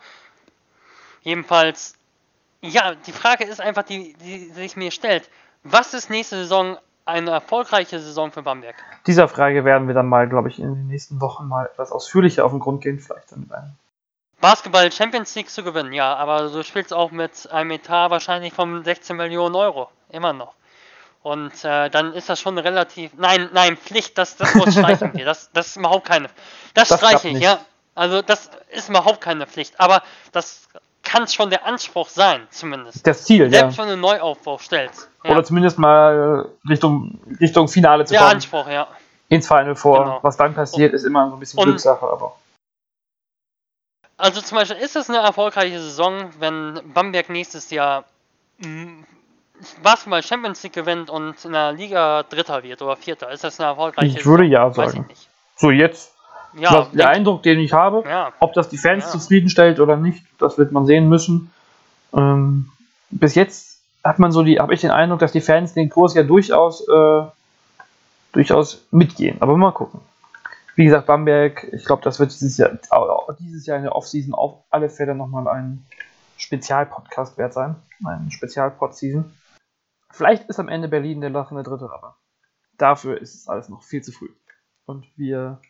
jedenfalls, 1.23 1.95
ja, 2.61 2.95
die 2.95 3.13
Frage 3.13 3.45
ist 3.45 3.61
einfach, 3.61 3.83
die, 3.83 4.15
die 4.15 4.51
sich 4.51 4.77
mir 4.77 4.91
stellt. 4.91 5.29
Was 5.65 5.95
ist 5.95 6.11
nächste 6.11 6.37
Saison 6.37 6.79
eine 7.05 7.31
erfolgreiche 7.31 7.99
Saison 7.99 8.31
für 8.33 8.43
Bamberg? 8.43 8.77
Dieser 9.07 9.29
Frage 9.29 9.65
werden 9.65 9.89
wir 9.89 9.95
dann 9.95 10.07
mal, 10.07 10.29
glaube 10.29 10.49
ich, 10.49 10.59
in 10.59 10.75
den 10.75 10.87
nächsten 10.87 11.21
Wochen 11.21 11.47
mal 11.47 11.67
etwas 11.67 11.91
ausführlicher 11.91 12.45
auf 12.45 12.53
den 12.53 12.61
Grund 12.61 12.83
gehen, 12.83 13.01
vielleicht 13.01 13.33
dann 13.33 13.41
mit 13.41 13.53
einem. 13.53 13.73
Basketball 14.41 14.93
Champions 14.93 15.35
League 15.35 15.49
zu 15.49 15.65
gewinnen, 15.65 15.93
ja, 15.93 16.15
aber 16.17 16.51
du 16.51 16.63
spielst 16.63 16.93
auch 16.93 17.11
mit 17.11 17.51
einem 17.51 17.71
Etat 17.71 18.11
wahrscheinlich 18.11 18.53
von 18.53 18.85
16 18.85 19.17
Millionen 19.17 19.55
Euro, 19.55 19.89
immer 20.11 20.33
noch. 20.33 20.55
Und 21.25 21.65
äh, 21.65 21.89
dann 21.89 22.13
ist 22.13 22.29
das 22.29 22.39
schon 22.39 22.59
relativ. 22.59 23.13
Nein, 23.17 23.49
nein, 23.55 23.79
Pflicht, 23.79 24.19
das, 24.19 24.37
das 24.37 24.55
muss 24.55 24.75
streichen 24.75 25.15
wir. 25.15 25.25
Das, 25.25 25.51
das 25.55 25.69
ist 25.69 25.77
überhaupt 25.79 26.07
keine. 26.07 26.29
Das, 26.75 26.89
das 26.91 27.01
streiche 27.01 27.29
ich, 27.29 27.41
ja. 27.41 27.61
Also 27.95 28.21
das 28.21 28.51
ist 28.69 28.91
überhaupt 28.91 29.23
keine 29.23 29.47
Pflicht. 29.47 29.81
Aber 29.81 30.03
das 30.33 30.69
kann 31.03 31.27
schon 31.27 31.49
der 31.49 31.65
Anspruch 31.65 32.11
sein, 32.11 32.47
zumindest. 32.51 33.07
Das 33.07 33.25
Ziel, 33.25 33.45
Selbst 33.45 33.55
ja. 33.55 33.61
Selbst 33.61 33.79
wenn 33.79 33.87
du 33.87 33.93
einen 33.93 34.03
Neuaufbau 34.03 34.59
stellst. 34.59 35.09
Ja. 35.25 35.31
Oder 35.31 35.45
zumindest 35.45 35.79
mal 35.79 36.51
Richtung, 36.69 37.19
Richtung 37.41 37.69
Finale 37.69 38.05
zu 38.05 38.13
der 38.13 38.21
kommen. 38.21 38.29
Der 38.29 38.37
Anspruch, 38.37 38.69
ja. 38.69 38.87
Ins 39.31 39.49
Final 39.49 39.77
vor. 39.77 40.05
Genau. 40.05 40.19
Was 40.21 40.37
dann 40.37 40.55
passiert, 40.55 40.93
ist 40.93 41.05
immer 41.05 41.31
so 41.31 41.37
ein 41.37 41.41
bisschen 41.41 41.63
Glückssache, 41.63 42.07
aber. 42.07 42.37
Also 44.19 44.43
zum 44.43 44.59
Beispiel 44.59 44.77
ist 44.77 44.95
es 44.95 45.09
eine 45.09 45.21
erfolgreiche 45.21 45.81
Saison, 45.81 46.31
wenn 46.39 46.83
Bamberg 46.93 47.31
nächstes 47.31 47.71
Jahr 47.71 48.05
Basketball 49.83 50.23
Champions 50.23 50.63
League 50.63 50.73
gewinnt 50.73 51.11
und 51.11 51.45
in 51.45 51.53
der 51.53 51.73
Liga 51.73 52.25
Dritter 52.25 52.63
wird 52.63 52.83
oder 52.83 52.97
Vierter. 52.97 53.31
Ist 53.31 53.45
das 53.45 53.61
eine 53.61 53.71
erfolgreiche? 53.71 54.19
Ich 54.19 54.27
würde 54.27 54.45
ja 54.45 54.71
sagen. 54.73 55.07
So 55.57 55.71
jetzt. 55.71 56.13
Ja, 56.57 56.73
Was, 56.73 56.91
der 56.93 57.09
Eindruck, 57.09 57.43
den 57.43 57.59
ich 57.59 57.73
habe, 57.73 58.05
ja. 58.09 58.33
ob 58.39 58.53
das 58.53 58.69
die 58.69 58.79
Fans 58.79 59.05
ja. 59.05 59.11
zufriedenstellt 59.11 59.81
oder 59.81 59.97
nicht, 59.97 60.25
das 60.39 60.57
wird 60.57 60.71
man 60.71 60.87
sehen 60.87 61.09
müssen. 61.09 61.51
Ähm, 62.13 62.71
bis 63.11 63.35
jetzt 63.35 63.81
hat 64.05 64.21
man 64.21 64.31
so 64.31 64.43
die, 64.45 64.61
habe 64.61 64.73
ich 64.73 64.81
den 64.81 64.93
Eindruck, 64.93 65.19
dass 65.19 65.33
die 65.33 65.41
Fans 65.41 65.75
den 65.75 65.91
Kurs 65.91 66.15
ja 66.15 66.23
durchaus, 66.23 66.87
äh, 66.89 67.23
durchaus 68.33 68.85
mitgehen. 68.93 69.39
Aber 69.41 69.57
mal 69.57 69.73
gucken. 69.73 70.01
Wie 70.77 70.85
gesagt, 70.85 71.07
Bamberg, 71.07 71.69
ich 71.73 71.85
glaube, 71.85 72.03
das 72.03 72.21
wird 72.21 72.33
dieses 72.33 72.57
Jahr, 72.57 72.71
dieses 73.39 73.67
Jahr 73.67 73.77
in 73.77 73.85
der 73.85 73.95
Offseason 73.95 74.35
auf 74.35 74.59
alle 74.71 74.91
Fälle 74.91 75.15
nochmal 75.15 75.49
ein 75.49 75.85
Spezialpodcast 76.37 77.39
wert 77.39 77.53
sein. 77.53 77.77
Ein 78.05 78.31
Spezialpod-Season. 78.31 79.25
Vielleicht 80.15 80.49
ist 80.49 80.61
am 80.61 80.69
Ende 80.69 80.87
Berlin 80.87 81.21
der 81.21 81.31
lachende 81.31 81.65
Dritte, 81.65 81.91
aber 81.93 82.19
dafür 82.79 83.21
ist 83.21 83.35
es 83.35 83.49
alles 83.49 83.69
noch 83.69 83.83
viel 83.83 84.01
zu 84.03 84.13
früh. 84.13 84.31
und 84.87 85.07
wir 85.17 85.61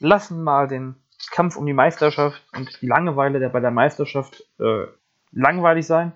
lassen 0.00 0.42
mal 0.42 0.66
den 0.66 0.96
Kampf 1.30 1.56
um 1.56 1.64
die 1.64 1.72
Meisterschaft 1.72 2.42
und 2.56 2.82
die 2.82 2.88
Langeweile 2.88 3.38
der 3.38 3.50
bei 3.50 3.60
der 3.60 3.70
Meisterschaft 3.70 4.44
äh, 4.58 4.86
langweilig 5.30 5.86
sein 5.86 6.12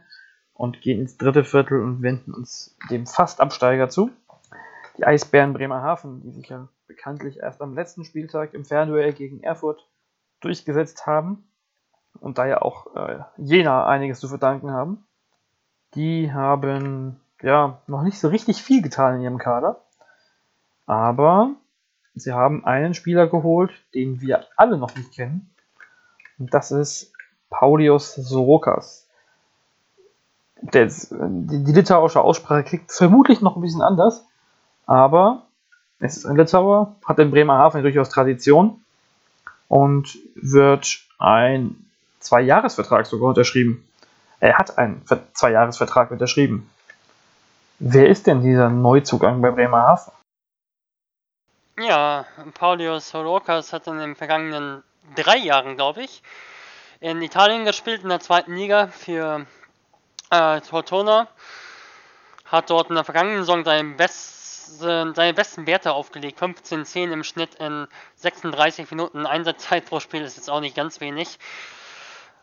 und 0.54 0.80
gehen 0.80 1.00
ins 1.00 1.18
dritte 1.18 1.44
Viertel 1.44 1.80
und 1.80 2.02
wenden 2.02 2.34
uns 2.34 2.76
dem 2.90 3.06
Fast-Absteiger 3.06 3.88
zu. 3.88 4.10
Die 4.98 5.06
Eisbären 5.06 5.52
Bremerhaven, 5.52 6.22
die 6.22 6.32
sich 6.32 6.48
ja 6.48 6.68
bekanntlich 6.88 7.38
erst 7.38 7.62
am 7.62 7.74
letzten 7.74 8.04
Spieltag 8.04 8.54
im 8.54 8.64
Fernduell 8.64 9.12
gegen 9.12 9.40
Erfurt 9.44 9.86
durchgesetzt 10.40 11.06
haben 11.06 11.48
und 12.18 12.38
da 12.38 12.46
ja 12.46 12.60
auch 12.60 12.96
äh, 12.96 13.20
Jena 13.36 13.86
einiges 13.86 14.18
zu 14.18 14.26
verdanken 14.26 14.72
haben. 14.72 15.06
Die 15.94 16.32
haben 16.32 17.20
ja 17.42 17.78
noch 17.86 18.02
nicht 18.02 18.18
so 18.18 18.28
richtig 18.28 18.62
viel 18.62 18.82
getan 18.82 19.16
in 19.16 19.22
ihrem 19.22 19.38
Kader, 19.38 19.80
aber 20.86 21.50
sie 22.14 22.32
haben 22.32 22.64
einen 22.64 22.94
Spieler 22.94 23.26
geholt, 23.26 23.72
den 23.94 24.20
wir 24.20 24.46
alle 24.56 24.78
noch 24.78 24.94
nicht 24.96 25.12
kennen. 25.12 25.50
Und 26.38 26.52
das 26.52 26.70
ist 26.70 27.12
Paulius 27.50 28.14
Sorokas. 28.14 29.08
Die, 30.62 30.88
die 30.88 31.72
litauische 31.72 32.22
Aussprache 32.22 32.64
klingt 32.64 32.90
vermutlich 32.90 33.40
noch 33.40 33.56
ein 33.56 33.62
bisschen 33.62 33.82
anders, 33.82 34.24
aber 34.86 35.46
es 35.98 36.16
ist 36.16 36.26
ein 36.26 36.36
Litauer, 36.36 36.96
hat 37.04 37.18
in 37.18 37.30
Bremerhaven 37.30 37.82
durchaus 37.82 38.08
Tradition 38.08 38.82
und 39.68 40.18
wird 40.34 41.00
ein 41.18 41.86
Zwei-Jahres-Vertrag 42.20 43.06
sogar 43.06 43.28
unterschrieben. 43.28 43.86
Er 44.40 44.58
hat 44.58 44.78
einen 44.78 45.02
Zwei-Jahres-Vertrag 45.32 46.10
unterschrieben. 46.10 46.68
Wer 47.78 48.08
ist 48.08 48.26
denn 48.26 48.40
dieser 48.40 48.70
Neuzugang 48.70 49.42
bei 49.42 49.50
Bremerhaven? 49.50 50.12
Ja, 51.78 52.24
Paulius 52.54 53.10
Sorokas 53.10 53.72
hat 53.74 53.86
in 53.86 53.98
den 53.98 54.16
vergangenen 54.16 54.82
drei 55.14 55.36
Jahren, 55.36 55.76
glaube 55.76 56.02
ich, 56.02 56.22
in 57.00 57.20
Italien 57.20 57.66
gespielt, 57.66 58.02
in 58.02 58.08
der 58.08 58.20
zweiten 58.20 58.54
Liga 58.54 58.86
für 58.86 59.44
äh, 60.30 60.60
Tortona. 60.62 61.28
Hat 62.46 62.70
dort 62.70 62.88
in 62.88 62.94
der 62.94 63.04
vergangenen 63.04 63.40
Saison 63.40 63.62
seine, 63.62 63.94
best, 63.94 64.78
seine 64.78 65.34
besten 65.34 65.66
Werte 65.66 65.92
aufgelegt. 65.92 66.40
15-10 66.40 67.12
im 67.12 67.24
Schnitt 67.24 67.56
in 67.56 67.88
36 68.14 68.90
Minuten 68.90 69.26
Einsatzzeit 69.26 69.84
pro 69.84 70.00
Spiel 70.00 70.22
ist 70.22 70.36
jetzt 70.36 70.48
auch 70.48 70.60
nicht 70.60 70.76
ganz 70.76 71.00
wenig. 71.00 71.38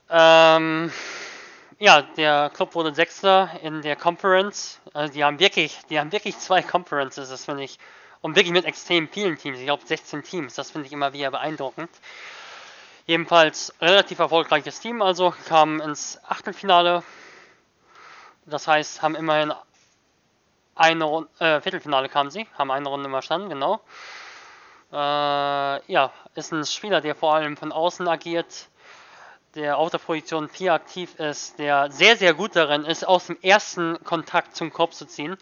Ähm, 0.10 0.92
ja, 1.80 2.02
der 2.02 2.52
Club 2.54 2.76
wurde 2.76 2.94
Sechster 2.94 3.50
in 3.62 3.82
der 3.82 3.96
Conference. 3.96 4.80
Also 4.94 5.14
die 5.14 5.24
haben 5.24 5.40
wirklich, 5.40 5.80
die 5.90 6.00
haben 6.00 6.12
wirklich 6.12 6.38
zwei 6.38 6.62
Conferences, 6.62 7.30
das 7.30 7.46
finde 7.46 7.64
ich. 7.64 7.80
Und 8.22 8.36
wirklich 8.36 8.54
mit 8.54 8.66
extrem 8.66 9.10
vielen 9.10 9.38
Teams. 9.38 9.60
Ich 9.60 9.66
glaube 9.66 9.86
16 9.86 10.24
Teams. 10.24 10.56
Das 10.56 10.72
finde 10.72 10.88
ich 10.88 10.94
immer 10.94 11.14
wieder 11.14 11.32
beeindruckend. 11.32 11.90
Jedenfalls 13.06 13.74
relativ 13.82 14.20
erfolgreiches 14.20 14.80
Team, 14.80 15.02
also 15.02 15.34
kamen 15.48 15.82
ins 15.82 16.20
Achtelfinale. 16.26 17.04
Das 18.46 18.68
heißt, 18.68 19.02
haben 19.02 19.16
immerhin 19.16 19.54
eine 20.76 21.04
Runde, 21.04 21.30
äh, 21.40 21.60
Viertelfinale 21.60 22.08
kamen 22.08 22.32
sie, 22.32 22.48
haben 22.58 22.72
eine 22.72 22.88
Runde 22.88 23.10
überstanden, 23.10 23.50
genau. 23.50 23.82
Äh, 24.92 24.96
ja, 25.92 26.12
ist 26.36 26.54
ein 26.54 26.66
Spieler, 26.66 27.02
der 27.02 27.16
vor 27.16 27.36
allem 27.36 27.58
von 27.58 27.72
außen 27.72 28.08
agiert, 28.08 28.70
der 29.56 29.78
auf 29.78 29.92
der 29.92 30.00
Position 30.00 30.50
4 30.50 30.74
aktiv 30.74 31.20
ist, 31.20 31.60
der 31.60 31.92
sehr, 31.92 32.18
sehr 32.18 32.34
gut 32.34 32.56
darin 32.56 32.86
ist, 32.86 33.08
aus 33.08 33.28
dem 33.28 33.38
ersten 33.42 34.04
Kontakt 34.04 34.56
zum 34.56 34.72
Korb 34.72 34.94
zu 34.94 35.06
ziehen. 35.06 35.38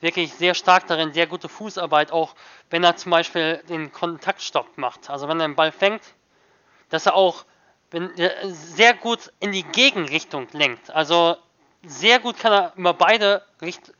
Wirklich 0.00 0.34
sehr 0.34 0.54
stark 0.54 0.86
darin, 0.86 1.12
sehr 1.12 1.26
gute 1.26 1.48
Fußarbeit, 1.48 2.12
auch 2.12 2.34
wenn 2.70 2.82
er 2.82 2.96
zum 2.96 3.10
Beispiel 3.10 3.62
den 3.68 3.92
Kontaktstopp 3.92 4.76
macht. 4.76 5.10
Also 5.10 5.28
wenn 5.28 5.38
er 5.40 5.46
den 5.46 5.54
Ball 5.54 5.70
fängt, 5.70 6.02
dass 6.88 7.06
er 7.06 7.14
auch 7.14 7.44
wenn, 7.90 8.16
er 8.16 8.32
sehr 8.50 8.94
gut 8.94 9.32
in 9.38 9.52
die 9.52 9.62
Gegenrichtung 9.62 10.48
lenkt. 10.52 10.90
Also 10.90 11.36
sehr 11.84 12.18
gut 12.20 12.38
kann 12.38 12.52
er 12.52 12.72
über 12.76 12.94
beide, 12.94 13.44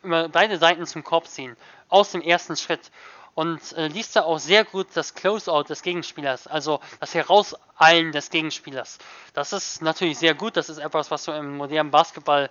über 0.03 0.29
beide 0.29 0.57
Seiten 0.59 0.87
zum 0.87 1.05
Korb 1.05 1.27
ziehen, 1.27 1.57
aus 1.89 2.13
dem 2.13 2.23
ersten 2.23 2.57
Schritt. 2.57 2.91
Und 3.35 3.73
äh, 3.73 3.89
liest 3.89 4.15
da 4.15 4.23
auch 4.23 4.39
sehr 4.39 4.65
gut 4.65 4.89
das 4.95 5.15
Closeout 5.15 5.65
des 5.65 5.83
Gegenspielers, 5.83 6.47
also 6.47 6.81
das 7.01 7.15
Herauseilen 7.15 8.13
des 8.13 8.29
Gegenspielers. 8.29 8.99
Das 9.33 9.55
ist 9.55 9.81
natürlich 9.81 10.19
sehr 10.19 10.35
gut, 10.35 10.57
das 10.57 10.69
ist 10.69 10.79
etwas, 10.79 11.11
was 11.11 11.25
du 11.25 11.33
im 11.33 11.57
modernen 11.57 11.91
Basketball 11.91 12.51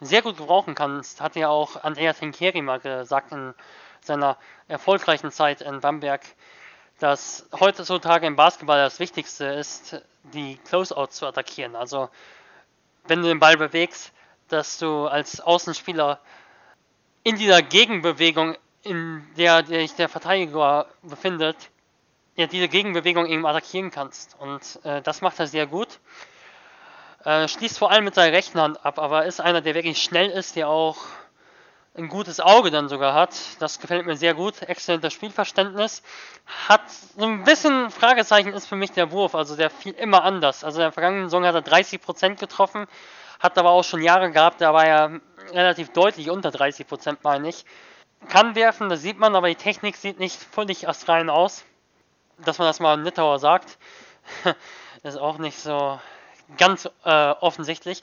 sehr 0.00 0.22
gut 0.22 0.36
gebrauchen 0.36 0.74
kannst. 0.74 1.20
Hat 1.20 1.36
ja 1.36 1.48
auch 1.48 1.84
Andrea 1.84 2.12
Trinchieri 2.12 2.60
mal 2.60 2.80
gesagt 2.80 3.30
in 3.30 3.54
seiner 4.00 4.36
erfolgreichen 4.66 5.30
Zeit 5.30 5.60
in 5.60 5.80
Bamberg, 5.80 6.22
dass 6.98 7.46
heutzutage 7.58 8.26
im 8.26 8.36
Basketball 8.36 8.78
das 8.78 8.98
Wichtigste 8.98 9.44
ist, 9.46 10.02
die 10.34 10.56
Closeout 10.58 11.08
zu 11.08 11.26
attackieren. 11.26 11.76
Also 11.76 12.10
wenn 13.06 13.22
du 13.22 13.28
den 13.28 13.40
Ball 13.40 13.56
bewegst, 13.56 14.12
dass 14.48 14.78
du 14.78 15.06
als 15.06 15.40
Außenspieler 15.40 16.20
in 17.22 17.36
dieser 17.36 17.62
Gegenbewegung, 17.62 18.56
in 18.82 19.26
der 19.36 19.64
sich 19.64 19.94
der 19.94 20.08
Verteidiger 20.08 20.86
befindet, 21.02 21.56
ja, 22.36 22.46
diese 22.46 22.68
Gegenbewegung 22.68 23.26
eben 23.26 23.44
attackieren 23.44 23.90
kannst. 23.90 24.36
Und 24.38 24.80
äh, 24.84 25.02
das 25.02 25.20
macht 25.20 25.38
er 25.38 25.46
sehr 25.46 25.66
gut. 25.66 26.00
Äh, 27.24 27.48
schließt 27.48 27.78
vor 27.78 27.90
allem 27.90 28.04
mit 28.04 28.14
seiner 28.14 28.32
rechten 28.32 28.60
Hand 28.60 28.84
ab, 28.84 28.98
aber 28.98 29.26
ist 29.26 29.40
einer, 29.40 29.60
der 29.60 29.74
wirklich 29.74 30.02
schnell 30.02 30.30
ist, 30.30 30.56
der 30.56 30.68
auch 30.68 30.96
ein 31.96 32.08
gutes 32.08 32.40
Auge 32.40 32.70
dann 32.70 32.88
sogar 32.88 33.14
hat. 33.14 33.34
Das 33.58 33.80
gefällt 33.80 34.06
mir 34.06 34.16
sehr 34.16 34.32
gut. 34.34 34.62
Exzellentes 34.62 35.12
Spielverständnis. 35.12 36.02
Hat 36.68 36.88
so 36.90 37.24
ein 37.24 37.44
bisschen 37.44 37.90
Fragezeichen 37.90 38.52
ist 38.52 38.66
für 38.66 38.76
mich 38.76 38.92
der 38.92 39.10
Wurf. 39.10 39.34
Also 39.34 39.56
der 39.56 39.70
fiel 39.70 39.92
immer 39.92 40.22
anders. 40.22 40.64
Also 40.64 40.78
in 40.78 40.84
der 40.84 40.92
vergangenen 40.92 41.28
Saison 41.28 41.44
hat 41.44 41.54
er 41.54 41.62
30% 41.62 42.36
getroffen. 42.36 42.86
Hat 43.40 43.58
aber 43.58 43.70
auch 43.70 43.84
schon 43.84 44.02
Jahre 44.02 44.30
gehabt, 44.30 44.60
da 44.60 44.74
war 44.74 44.84
er 44.84 45.20
relativ 45.52 45.92
deutlich 45.92 46.30
unter 46.30 46.50
30%, 46.50 47.18
meine 47.22 47.48
ich. 47.48 47.64
Kann 48.28 48.54
werfen, 48.54 48.88
das 48.88 49.02
sieht 49.02 49.18
man, 49.18 49.34
aber 49.34 49.48
die 49.48 49.54
Technik 49.54 49.96
sieht 49.96 50.18
nicht 50.18 50.36
völlig 50.36 50.88
astrein 50.88 51.30
aus. 51.30 51.64
Dass 52.38 52.58
man 52.58 52.66
das 52.66 52.80
mal 52.80 52.94
in 52.94 53.02
Nittauer 53.02 53.38
sagt, 53.38 53.78
ist 55.02 55.18
auch 55.18 55.38
nicht 55.38 55.58
so 55.58 56.00
ganz 56.56 56.88
äh, 57.04 57.30
offensichtlich. 57.40 58.00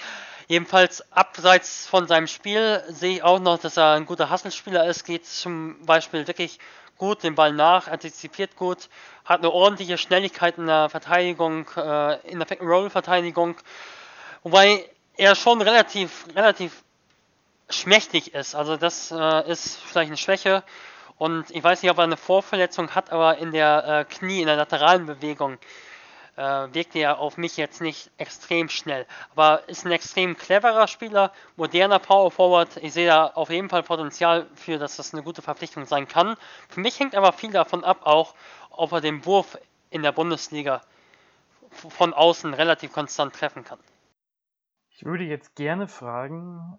Jedenfalls 0.47 1.11
abseits 1.11 1.87
von 1.87 2.07
seinem 2.07 2.27
Spiel 2.27 2.83
sehe 2.87 3.15
ich 3.15 3.23
auch 3.23 3.39
noch, 3.39 3.59
dass 3.59 3.77
er 3.77 3.93
ein 3.93 4.05
guter 4.05 4.29
Hasselspieler 4.29 4.85
ist. 4.85 5.03
Geht 5.05 5.25
zum 5.25 5.85
Beispiel 5.85 6.27
wirklich 6.27 6.59
gut 6.97 7.23
den 7.23 7.35
Ball 7.35 7.53
nach, 7.53 7.87
antizipiert 7.87 8.55
gut, 8.55 8.89
hat 9.25 9.39
eine 9.39 9.51
ordentliche 9.51 9.97
Schnelligkeit 9.97 10.57
in 10.57 10.67
der 10.67 10.89
Verteidigung, 10.89 11.67
äh, 11.75 12.19
in 12.27 12.39
der 12.39 12.59
Roll-Verteidigung. 12.59 13.55
Wobei 14.43 14.89
er 15.15 15.35
schon 15.35 15.61
relativ, 15.61 16.25
relativ 16.35 16.83
schmächtig 17.69 18.33
ist. 18.33 18.55
Also 18.55 18.77
das 18.77 19.11
äh, 19.11 19.49
ist 19.49 19.77
vielleicht 19.77 20.09
eine 20.09 20.17
Schwäche. 20.17 20.63
Und 21.17 21.49
ich 21.49 21.63
weiß 21.63 21.81
nicht, 21.81 21.91
ob 21.91 21.97
er 21.97 22.03
eine 22.03 22.17
Vorverletzung 22.17 22.93
hat, 22.93 23.11
aber 23.11 23.37
in 23.37 23.51
der 23.51 23.85
äh, 23.87 24.05
Knie, 24.05 24.41
in 24.41 24.47
der 24.47 24.55
lateralen 24.55 25.07
Bewegung 25.07 25.57
äh, 26.35 26.41
wirkt 26.41 26.95
er 26.95 27.19
auf 27.19 27.37
mich 27.37 27.57
jetzt 27.57 27.81
nicht 27.81 28.11
extrem 28.17 28.69
schnell. 28.69 29.05
Aber 29.35 29.67
ist 29.67 29.85
ein 29.85 29.91
extrem 29.91 30.37
cleverer 30.37 30.87
Spieler, 30.87 31.33
moderner 31.55 31.99
Power 31.99 32.29
Forward. 32.29 32.77
Ich 32.77 32.93
sehe 32.93 33.07
da 33.07 33.27
auf 33.27 33.49
jeden 33.49 33.69
Fall 33.69 33.83
Potenzial 33.83 34.45
für, 34.53 34.77
dass 34.77 34.97
das 34.97 35.13
eine 35.13 35.23
gute 35.23 35.41
Verpflichtung 35.41 35.85
sein 35.85 36.07
kann. 36.07 36.37
Für 36.69 36.79
mich 36.79 36.99
hängt 36.99 37.15
aber 37.15 37.33
viel 37.33 37.51
davon 37.51 37.83
ab, 37.83 38.01
auch 38.03 38.35
ob 38.69 38.91
er 38.91 39.01
den 39.01 39.25
Wurf 39.25 39.57
in 39.89 40.03
der 40.03 40.11
Bundesliga 40.11 40.81
von 41.71 42.13
außen 42.13 42.53
relativ 42.53 42.93
konstant 42.93 43.33
treffen 43.33 43.63
kann. 43.63 43.79
Ich 44.91 45.05
würde 45.05 45.23
jetzt 45.23 45.55
gerne 45.55 45.87
fragen, 45.87 46.77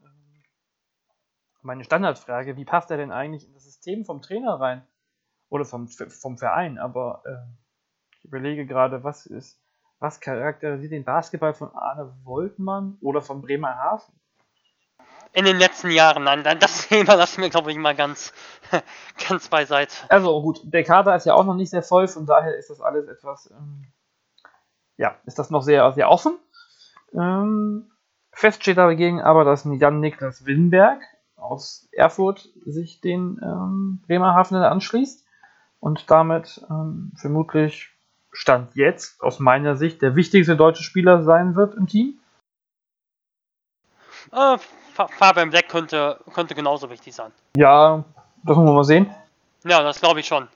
meine 1.62 1.84
Standardfrage, 1.84 2.56
wie 2.56 2.64
passt 2.64 2.90
er 2.90 2.96
denn 2.96 3.12
eigentlich 3.12 3.46
in 3.46 3.54
das 3.54 3.64
System 3.64 4.04
vom 4.04 4.22
Trainer 4.22 4.60
rein? 4.60 4.86
Oder 5.50 5.64
vom, 5.64 5.88
vom 5.88 6.36
Verein, 6.36 6.78
aber 6.78 7.22
äh, 7.24 8.18
ich 8.18 8.24
überlege 8.24 8.66
gerade, 8.66 9.02
was 9.02 9.24
ist, 9.24 9.58
was 9.98 10.20
charakterisiert 10.20 10.92
den 10.92 11.04
Basketball 11.04 11.54
von 11.54 11.74
Arne 11.74 12.14
Woltmann 12.24 12.98
oder 13.00 13.22
von 13.22 13.40
Bremerhaven? 13.40 14.12
In 15.32 15.44
den 15.44 15.56
letzten 15.56 15.90
Jahren, 15.90 16.24
nein, 16.24 16.42
das 16.60 16.88
Thema 16.88 17.14
lassen 17.14 17.42
wir, 17.42 17.50
glaube 17.50 17.70
ich, 17.70 17.78
mal 17.78 17.94
ganz, 17.94 18.32
ganz 19.28 19.48
beiseite. 19.48 19.94
Also 20.08 20.42
gut, 20.42 20.60
der 20.64 20.84
Kader 20.84 21.16
ist 21.16 21.26
ja 21.26 21.34
auch 21.34 21.44
noch 21.44 21.54
nicht 21.54 21.70
sehr 21.70 21.82
voll, 21.82 22.08
von 22.08 22.26
daher 22.26 22.56
ist 22.56 22.70
das 22.70 22.80
alles 22.80 23.08
etwas, 23.08 23.50
ähm, 23.50 23.86
ja, 24.96 25.16
ist 25.24 25.38
das 25.38 25.50
noch 25.50 25.62
sehr, 25.62 25.92
sehr 25.92 26.10
offen. 26.10 26.38
Ähm, 27.14 27.90
fest 28.32 28.62
steht 28.62 28.78
dagegen 28.78 29.20
aber, 29.20 29.44
dass 29.44 29.64
Jan-Niklas 29.64 30.44
Winberg 30.44 31.00
aus 31.38 31.88
Erfurt 31.92 32.48
sich 32.64 33.00
den 33.00 33.40
ähm, 33.42 34.02
Bremerhaven 34.06 34.56
anschließt 34.56 35.24
und 35.80 36.10
damit 36.10 36.64
ähm, 36.70 37.12
vermutlich 37.16 37.90
Stand 38.32 38.74
jetzt 38.74 39.20
aus 39.22 39.38
meiner 39.38 39.76
Sicht 39.76 40.02
der 40.02 40.14
wichtigste 40.14 40.56
deutsche 40.56 40.82
Spieler 40.82 41.22
sein 41.22 41.56
wird 41.56 41.74
im 41.74 41.86
Team? 41.86 42.20
Äh, 44.32 44.58
Fabian 44.92 45.50
Beck 45.50 45.68
könnte, 45.68 46.20
könnte 46.34 46.54
genauso 46.54 46.90
wichtig 46.90 47.14
sein. 47.14 47.32
Ja, 47.56 48.04
das 48.42 48.56
muss 48.56 48.64
man 48.64 48.74
mal 48.74 48.84
sehen. 48.84 49.10
Ja, 49.64 49.82
das 49.82 50.00
glaube 50.00 50.20
ich 50.20 50.26
schon. 50.26 50.48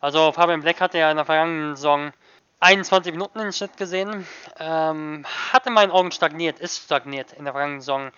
Also 0.00 0.32
Fabian 0.32 0.60
Black 0.60 0.80
hatte 0.80 0.98
ja 0.98 1.10
in 1.10 1.16
der 1.16 1.24
vergangenen 1.24 1.76
Saison 1.76 2.12
21 2.60 3.12
Minuten 3.12 3.38
im 3.40 3.52
Schnitt 3.52 3.76
gesehen. 3.76 4.26
Ähm, 4.58 5.24
hat 5.52 5.66
in 5.66 5.74
meinen 5.74 5.90
Augen 5.90 6.10
stagniert, 6.10 6.58
ist 6.58 6.78
stagniert 6.84 7.32
in 7.32 7.44
der 7.44 7.52
vergangenen 7.52 7.80
Saison 7.80 8.10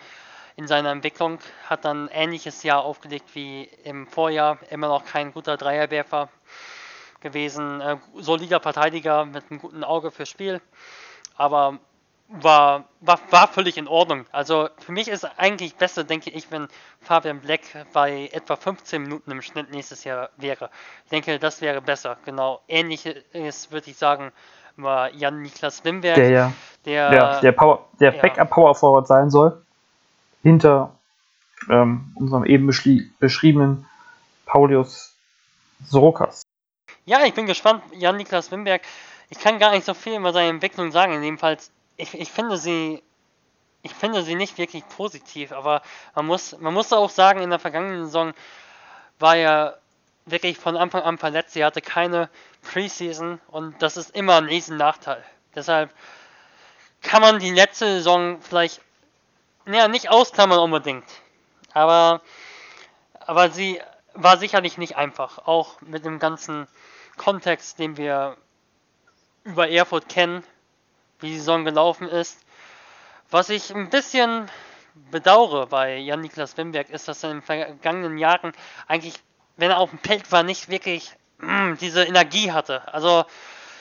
in 0.58 0.66
seiner 0.66 0.90
Entwicklung. 0.90 1.38
Hat 1.66 1.84
dann 1.84 2.08
ein 2.08 2.24
ähnliches 2.24 2.64
Jahr 2.64 2.84
aufgelegt 2.84 3.34
wie 3.34 3.70
im 3.84 4.08
Vorjahr. 4.08 4.58
Immer 4.70 4.88
noch 4.88 5.04
kein 5.04 5.32
guter 5.32 5.56
Dreierwerfer 5.56 6.28
gewesen. 7.20 7.80
Äh, 7.80 7.96
solider 8.16 8.58
Verteidiger 8.58 9.24
mit 9.24 9.44
einem 9.50 9.60
guten 9.60 9.84
Auge 9.84 10.10
fürs 10.10 10.28
Spiel. 10.28 10.60
Aber 11.36 11.78
war, 12.26 12.86
war, 13.00 13.20
war 13.30 13.46
völlig 13.46 13.78
in 13.78 13.86
Ordnung. 13.86 14.26
Also 14.32 14.68
für 14.78 14.90
mich 14.90 15.06
ist 15.06 15.24
eigentlich 15.38 15.76
besser, 15.76 16.02
denke 16.02 16.30
ich, 16.30 16.50
wenn 16.50 16.66
Fabian 17.00 17.40
Black 17.40 17.60
bei 17.92 18.28
etwa 18.32 18.56
15 18.56 19.00
Minuten 19.00 19.30
im 19.30 19.42
Schnitt 19.42 19.70
nächstes 19.70 20.02
Jahr 20.02 20.30
wäre. 20.36 20.70
Ich 21.04 21.10
denke, 21.10 21.38
das 21.38 21.60
wäre 21.60 21.80
besser. 21.80 22.16
Genau. 22.24 22.60
Ähnliches 22.66 23.70
würde 23.70 23.90
ich 23.90 23.96
sagen, 23.96 24.32
war 24.76 25.14
Jan-Niklas 25.14 25.84
Wimberg. 25.84 26.16
Der 26.16 26.52
der, 26.84 27.10
der, 27.10 27.40
der, 27.40 27.52
Power, 27.52 27.86
der 28.00 28.12
ja. 28.12 28.20
Backup-Power-Forward 28.20 29.06
sein 29.06 29.30
soll. 29.30 29.64
Hinter 30.42 30.98
ähm, 31.68 32.12
unserem 32.14 32.44
eben 32.44 32.66
beschriebenen 32.66 33.86
Paulius 34.46 35.14
Sorokas. 35.84 36.42
Ja, 37.04 37.24
ich 37.24 37.34
bin 37.34 37.46
gespannt. 37.46 37.82
Jan-Niklas 37.92 38.50
Wimberg, 38.50 38.82
ich 39.30 39.38
kann 39.38 39.58
gar 39.58 39.72
nicht 39.72 39.84
so 39.84 39.94
viel 39.94 40.16
über 40.16 40.32
seine 40.32 40.50
Entwicklung 40.50 40.90
sagen. 40.90 41.38
Fall, 41.38 41.58
ich, 41.96 42.14
ich 42.14 42.30
finde 42.30 42.56
sie, 42.56 43.02
ich 43.82 43.94
finde 43.94 44.22
sie 44.22 44.34
nicht 44.34 44.58
wirklich 44.58 44.88
positiv, 44.88 45.52
aber 45.52 45.82
man 46.14 46.26
muss, 46.26 46.58
man 46.58 46.74
muss 46.74 46.92
auch 46.92 47.10
sagen, 47.10 47.40
in 47.40 47.50
der 47.50 47.58
vergangenen 47.58 48.06
Saison 48.06 48.32
war 49.18 49.36
er 49.36 49.78
wirklich 50.26 50.58
von 50.58 50.76
Anfang 50.76 51.02
an 51.02 51.18
verletzt. 51.18 51.56
Er 51.56 51.66
hatte 51.66 51.80
keine 51.80 52.28
Preseason 52.62 53.40
und 53.48 53.80
das 53.82 53.96
ist 53.96 54.14
immer 54.14 54.36
ein 54.36 54.44
riesen 54.44 54.76
Nachteil. 54.76 55.24
Deshalb 55.54 55.90
kann 57.02 57.22
man 57.22 57.38
die 57.38 57.50
letzte 57.50 57.86
Saison 57.86 58.40
vielleicht, 58.40 58.80
naja, 59.68 59.86
nicht 59.88 60.10
ausklammern 60.10 60.58
unbedingt. 60.58 61.04
Aber, 61.74 62.22
aber 63.20 63.50
sie 63.50 63.80
war 64.14 64.38
sicherlich 64.38 64.78
nicht 64.78 64.96
einfach. 64.96 65.46
Auch 65.46 65.80
mit 65.82 66.04
dem 66.04 66.18
ganzen 66.18 66.66
Kontext, 67.16 67.78
den 67.78 67.96
wir 67.96 68.36
über 69.44 69.68
Erfurt 69.68 70.08
kennen, 70.08 70.42
wie 71.20 71.28
die 71.28 71.38
Saison 71.38 71.64
gelaufen 71.64 72.08
ist. 72.08 72.40
Was 73.30 73.50
ich 73.50 73.74
ein 73.74 73.90
bisschen 73.90 74.50
bedauere 75.10 75.66
bei 75.66 75.98
Jan-Niklas 75.98 76.56
Wimberg 76.56 76.88
ist, 76.88 77.06
dass 77.06 77.22
er 77.22 77.30
in 77.30 77.36
den 77.38 77.42
vergangenen 77.42 78.16
Jahren 78.16 78.52
eigentlich, 78.86 79.14
wenn 79.56 79.70
er 79.70 79.78
auf 79.78 79.90
dem 79.90 79.98
Feld 79.98 80.32
war, 80.32 80.42
nicht 80.42 80.70
wirklich 80.70 81.12
mm, 81.38 81.74
diese 81.74 82.04
Energie 82.04 82.52
hatte. 82.52 82.92
Also 82.92 83.26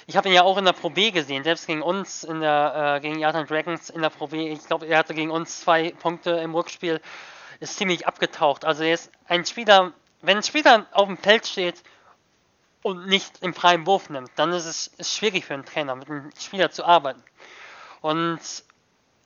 ich 0.08 0.16
habe 0.16 0.30
ihn 0.30 0.34
ja 0.34 0.44
auch 0.44 0.58
in 0.58 0.64
der 0.64 0.72
Pro 0.72 0.90
B 0.90 1.12
gesehen, 1.12 1.44
selbst 1.44 1.68
gegen 1.68 1.82
uns 1.82 2.24
in 2.24 2.40
der 2.40 2.96
äh, 2.96 3.02
gegen 3.02 3.20
Jatan 3.20 3.46
Dragons 3.46 3.90
in 3.90 4.02
der 4.02 4.10
Pro 4.10 4.28
B. 4.28 4.50
Ich 4.50 4.66
glaube, 4.66 4.88
er 4.88 5.00
hatte 5.00 5.14
gegen 5.14 5.32
uns 5.32 5.60
zwei 5.60 5.92
Punkte 5.92 6.32
im 6.32 6.56
Rückspiel, 6.56 7.02
ist 7.60 7.78
ziemlich 7.78 8.08
abgetaucht. 8.08 8.64
Also 8.64 8.84
er 8.84 8.94
ist 8.94 9.12
ein 9.26 9.46
Spieler, 9.46 9.92
wenn 10.22 10.38
ein 10.38 10.44
Spieler 10.44 10.88
auf 10.94 11.08
dem 11.08 11.18
Feld 11.18 11.46
steht 11.46 11.84
und 12.84 13.08
nicht 13.08 13.44
im 13.44 13.54
freien 13.54 13.86
Wurf 13.86 14.10
nimmt, 14.10 14.32
dann 14.38 14.54
ist 14.54 14.66
es 14.66 14.88
ist 14.88 15.14
schwierig 15.14 15.44
für 15.44 15.56
einen 15.56 15.66
Trainer, 15.66 15.94
mit 15.96 16.10
einem 16.10 16.32
Spieler 16.40 16.72
zu 16.72 16.86
arbeiten. 16.86 17.22
Und 18.00 18.40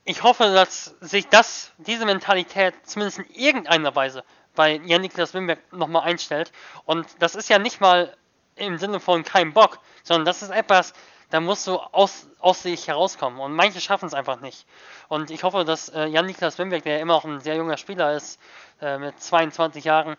ich 0.04 0.24
hoffe, 0.24 0.52
dass 0.52 0.96
sich 1.00 1.28
das, 1.28 1.70
diese 1.78 2.06
Mentalität 2.06 2.74
zumindest 2.82 3.20
in 3.20 3.30
irgendeiner 3.30 3.94
Weise 3.94 4.24
bei 4.56 4.80
Jan-Niklas 4.84 5.32
Wimberg 5.32 5.60
nochmal 5.72 6.02
einstellt. 6.02 6.50
Und 6.86 7.06
das 7.20 7.36
ist 7.36 7.48
ja 7.48 7.60
nicht 7.60 7.80
mal 7.80 8.16
im 8.56 8.78
Sinne 8.78 9.00
von 9.00 9.24
kein 9.24 9.52
Bock, 9.52 9.78
sondern 10.02 10.24
das 10.24 10.42
ist 10.42 10.50
etwas, 10.50 10.92
da 11.30 11.40
musst 11.40 11.66
du 11.66 11.78
aus, 11.78 12.26
aus 12.40 12.62
sich 12.62 12.88
herauskommen. 12.88 13.40
Und 13.40 13.54
manche 13.54 13.80
schaffen 13.80 14.06
es 14.06 14.14
einfach 14.14 14.40
nicht. 14.40 14.66
Und 15.08 15.30
ich 15.30 15.44
hoffe, 15.44 15.64
dass 15.64 15.88
äh, 15.88 16.04
Jan-Niklas 16.04 16.58
Wimberg, 16.58 16.84
der 16.84 17.00
immer 17.00 17.14
noch 17.14 17.24
ein 17.24 17.40
sehr 17.40 17.56
junger 17.56 17.78
Spieler 17.78 18.14
ist, 18.14 18.38
äh, 18.82 18.98
mit 18.98 19.18
22 19.18 19.84
Jahren, 19.84 20.16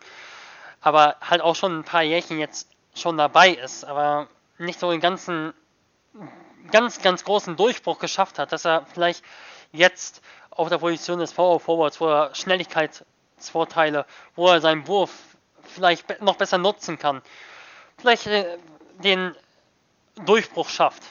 aber 0.80 1.16
halt 1.20 1.40
auch 1.40 1.54
schon 1.54 1.78
ein 1.78 1.84
paar 1.84 2.02
Jährchen 2.02 2.38
jetzt 2.38 2.68
schon 2.94 3.16
dabei 3.16 3.50
ist, 3.50 3.84
aber 3.84 4.28
nicht 4.58 4.80
so 4.80 4.90
den 4.90 5.00
ganzen, 5.00 5.54
ganz, 6.70 7.00
ganz 7.00 7.24
großen 7.24 7.56
Durchbruch 7.56 7.98
geschafft 7.98 8.38
hat, 8.38 8.52
dass 8.52 8.64
er 8.64 8.84
vielleicht 8.92 9.24
jetzt 9.72 10.20
auf 10.50 10.68
der 10.68 10.78
Position 10.78 11.18
des 11.18 11.32
Power 11.32 11.60
Forwards, 11.60 12.00
wo 12.00 12.08
er 12.08 12.34
Schnelligkeitsvorteile, 12.34 14.06
wo 14.34 14.48
er 14.48 14.60
seinen 14.60 14.86
Wurf 14.86 15.12
vielleicht 15.62 16.20
noch 16.22 16.36
besser 16.36 16.58
nutzen 16.58 16.98
kann, 16.98 17.22
vielleicht 17.98 18.26
äh, 18.26 18.58
den 18.98 19.34
Durchbruch 20.24 20.68
schafft. 20.68 21.02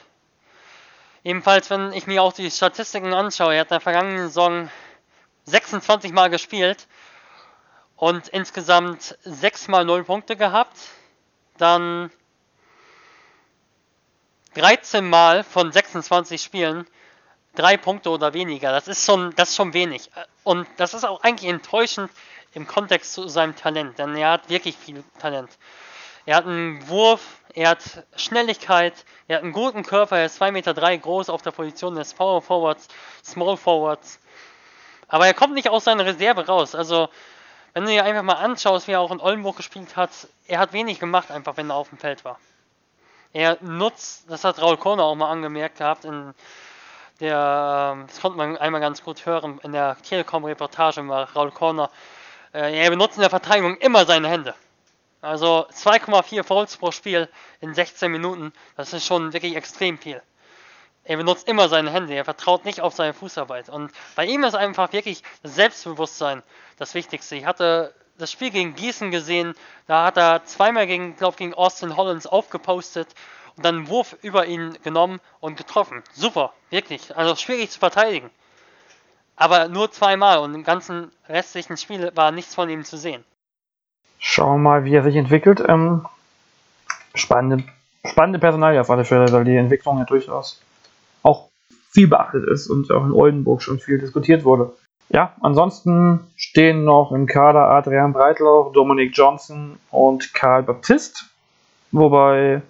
Ebenfalls, 1.23 1.69
wenn 1.69 1.93
ich 1.93 2.07
mir 2.07 2.21
auch 2.21 2.33
die 2.33 2.49
Statistiken 2.51 3.13
anschaue, 3.13 3.53
er 3.53 3.61
hat 3.61 3.67
in 3.67 3.75
der 3.75 3.79
vergangenen 3.81 4.27
Saison 4.27 4.69
26 5.45 6.11
Mal 6.11 6.29
gespielt 6.29 6.87
und 7.95 8.27
insgesamt 8.29 9.17
6 9.23 9.67
mal 9.69 9.85
0 9.85 10.03
Punkte 10.03 10.35
gehabt. 10.35 10.77
Dann 11.57 12.11
13 14.55 15.07
Mal 15.09 15.43
von 15.43 15.71
26 15.71 16.41
Spielen 16.41 16.87
3 17.55 17.77
Punkte 17.77 18.09
oder 18.09 18.33
weniger. 18.33 18.71
Das 18.71 18.87
ist 18.87 19.05
schon, 19.05 19.33
das 19.35 19.49
ist 19.49 19.55
schon 19.55 19.73
wenig. 19.73 20.09
Und 20.43 20.67
das 20.77 20.93
ist 20.93 21.03
auch 21.05 21.23
eigentlich 21.23 21.49
enttäuschend 21.49 22.11
im 22.53 22.67
Kontext 22.67 23.13
zu 23.13 23.27
seinem 23.27 23.55
Talent, 23.55 23.97
denn 23.97 24.15
er 24.15 24.31
hat 24.31 24.49
wirklich 24.49 24.77
viel 24.77 25.03
Talent. 25.19 25.49
Er 26.25 26.37
hat 26.37 26.45
einen 26.45 26.87
Wurf, 26.87 27.41
er 27.53 27.69
hat 27.69 28.05
Schnelligkeit, 28.15 28.93
er 29.27 29.37
hat 29.37 29.43
einen 29.43 29.51
guten 29.51 29.83
Körper, 29.83 30.17
er 30.17 30.25
ist 30.25 30.41
2,3 30.41 30.51
Meter 30.51 30.73
drei 30.73 30.95
groß 30.95 31.29
auf 31.29 31.41
der 31.41 31.51
Position 31.51 31.95
des 31.95 32.13
Power 32.13 32.41
Forwards, 32.41 32.87
Small 33.23 33.57
Forwards. 33.57 34.19
Aber 35.09 35.27
er 35.27 35.33
kommt 35.33 35.53
nicht 35.53 35.69
aus 35.69 35.83
seiner 35.83 36.05
Reserve 36.05 36.47
raus. 36.47 36.75
Also, 36.75 37.09
wenn 37.73 37.83
du 37.83 37.91
dir 37.91 38.05
einfach 38.05 38.23
mal 38.23 38.33
anschaust, 38.33 38.87
wie 38.87 38.93
er 38.93 39.01
auch 39.01 39.11
in 39.11 39.19
Oldenburg 39.19 39.57
gespielt 39.57 39.97
hat, 39.97 40.11
er 40.47 40.59
hat 40.59 40.71
wenig 40.71 40.99
gemacht, 40.99 41.29
einfach 41.29 41.57
wenn 41.57 41.69
er 41.69 41.75
auf 41.75 41.89
dem 41.89 41.97
Feld 41.97 42.23
war. 42.23 42.39
Er 43.33 43.57
nutzt, 43.61 44.29
das 44.29 44.43
hat 44.43 44.61
Raul 44.61 44.77
Korner 44.77 45.03
auch 45.03 45.15
mal 45.15 45.29
angemerkt 45.29 45.79
gehabt, 45.79 46.05
in 46.05 46.33
der, 47.19 47.97
das 48.07 48.21
konnte 48.21 48.37
man 48.37 48.57
einmal 48.57 48.79
ganz 48.79 49.03
gut 49.03 49.25
hören, 49.25 49.59
in 49.63 49.73
der 49.73 49.97
Telekom-Reportage 50.03 51.07
war 51.07 51.31
Raul 51.35 51.51
Korner, 51.51 51.89
äh, 52.53 52.79
er 52.79 52.89
benutzt 52.89 53.15
in 53.17 53.21
der 53.21 53.29
Verteidigung 53.29 53.75
immer 53.77 54.05
seine 54.05 54.29
Hände. 54.29 54.55
Also 55.23 55.65
2,4 55.69 56.43
Fouls 56.43 56.75
pro 56.75 56.91
Spiel 56.91 57.29
in 57.61 57.73
16 57.73 58.11
Minuten, 58.11 58.51
das 58.75 58.91
ist 58.91 59.05
schon 59.05 59.31
wirklich 59.31 59.55
extrem 59.55 59.97
viel. 59.97 60.21
Er 61.05 61.15
benutzt 61.15 61.47
immer 61.47 61.69
seine 61.69 61.91
Hände, 61.91 62.13
er 62.13 62.25
vertraut 62.25 62.65
nicht 62.65 62.81
auf 62.81 62.93
seine 62.93 63.13
Fußarbeit. 63.13 63.69
Und 63.69 63.93
bei 64.17 64.25
ihm 64.25 64.43
ist 64.43 64.55
einfach 64.55 64.91
wirklich 64.91 65.23
Selbstbewusstsein 65.43 66.43
das 66.77 66.93
Wichtigste. 66.93 67.37
Ich 67.37 67.45
hatte 67.45 67.93
das 68.17 68.33
Spiel 68.33 68.51
gegen 68.51 68.75
Gießen 68.75 69.11
gesehen, 69.11 69.55
da 69.87 70.05
hat 70.05 70.17
er 70.17 70.43
zweimal 70.43 70.87
gegen, 70.87 71.15
glaube 71.15 71.37
gegen 71.37 71.53
Austin 71.53 71.95
Hollins 71.95 72.27
aufgepostet 72.27 73.07
und 73.55 73.65
dann 73.65 73.75
einen 73.75 73.87
Wurf 73.87 74.17
über 74.23 74.45
ihn 74.45 74.77
genommen 74.83 75.21
und 75.39 75.55
getroffen. 75.55 76.03
Super, 76.11 76.51
wirklich. 76.69 77.15
Also 77.15 77.37
schwierig 77.37 77.71
zu 77.71 77.79
verteidigen. 77.79 78.29
Aber 79.37 79.69
nur 79.69 79.89
zweimal 79.89 80.39
und 80.39 80.53
im 80.53 80.65
ganzen 80.65 81.13
restlichen 81.29 81.77
Spiel 81.77 82.11
war 82.13 82.31
nichts 82.31 82.55
von 82.55 82.69
ihm 82.69 82.83
zu 82.83 82.97
sehen. 82.97 83.23
Schauen 84.25 84.61
wir 84.61 84.69
mal, 84.69 84.85
wie 84.85 84.95
er 84.95 85.03
sich 85.03 85.17
entwickelt. 85.17 85.61
Ähm, 85.67 86.05
spannende, 87.13 87.65
spannende 88.05 88.39
Personalie 88.39 88.79
auf 88.79 88.89
alle 88.89 89.03
Fälle, 89.03 89.29
weil 89.33 89.43
die 89.43 89.57
Entwicklung 89.57 89.97
ja 89.97 90.05
durchaus 90.05 90.61
auch 91.23 91.49
viel 91.91 92.07
beachtet 92.07 92.47
ist 92.47 92.69
und 92.69 92.89
auch 92.89 93.03
in 93.03 93.11
Oldenburg 93.11 93.61
schon 93.61 93.79
viel 93.79 93.99
diskutiert 93.99 94.45
wurde. 94.45 94.71
Ja, 95.09 95.35
ansonsten 95.41 96.21
stehen 96.37 96.85
noch 96.85 97.11
im 97.11 97.25
Kader 97.25 97.67
Adrian 97.67 98.13
Breitlauch, 98.13 98.71
Dominik 98.71 99.11
Johnson 99.13 99.77
und 99.91 100.33
Karl 100.33 100.63
Baptist. 100.63 101.25
Wobei 101.91 102.61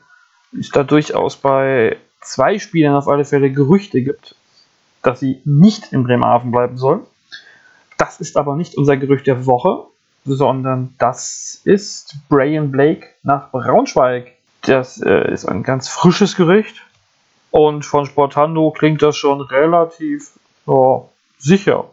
es 0.60 0.72
da 0.72 0.84
durchaus 0.84 1.36
bei 1.38 1.98
zwei 2.20 2.58
Spielern 2.58 2.96
auf 2.96 3.08
alle 3.08 3.26
Fälle 3.26 3.52
Gerüchte 3.52 4.02
gibt, 4.02 4.36
dass 5.04 5.20
sie 5.20 5.40
nicht 5.46 5.94
in 5.94 6.04
Bremerhaven 6.04 6.50
bleiben 6.50 6.78
sollen. 6.78 7.02
Das 8.00 8.20
ist 8.20 8.38
aber 8.38 8.56
nicht 8.56 8.76
unser 8.76 8.98
Gerücht 8.98 9.28
der 9.28 9.46
Woche, 9.46 9.86
sondern 10.26 10.96
das 11.00 11.62
ist 11.64 12.16
Brian 12.30 12.72
Blake 12.72 13.10
nach 13.24 13.52
Braunschweig. 13.52 14.34
Das 14.62 15.02
äh, 15.02 15.32
ist 15.32 15.46
ein 15.46 15.64
ganz 15.64 15.90
frisches 15.90 16.36
Gerücht 16.36 16.82
und 17.52 17.86
von 17.86 18.06
Sportando 18.06 18.72
klingt 18.72 19.02
das 19.02 19.18
schon 19.18 19.42
relativ 19.42 20.32
ja, 20.66 21.02
sicher. 21.38 21.90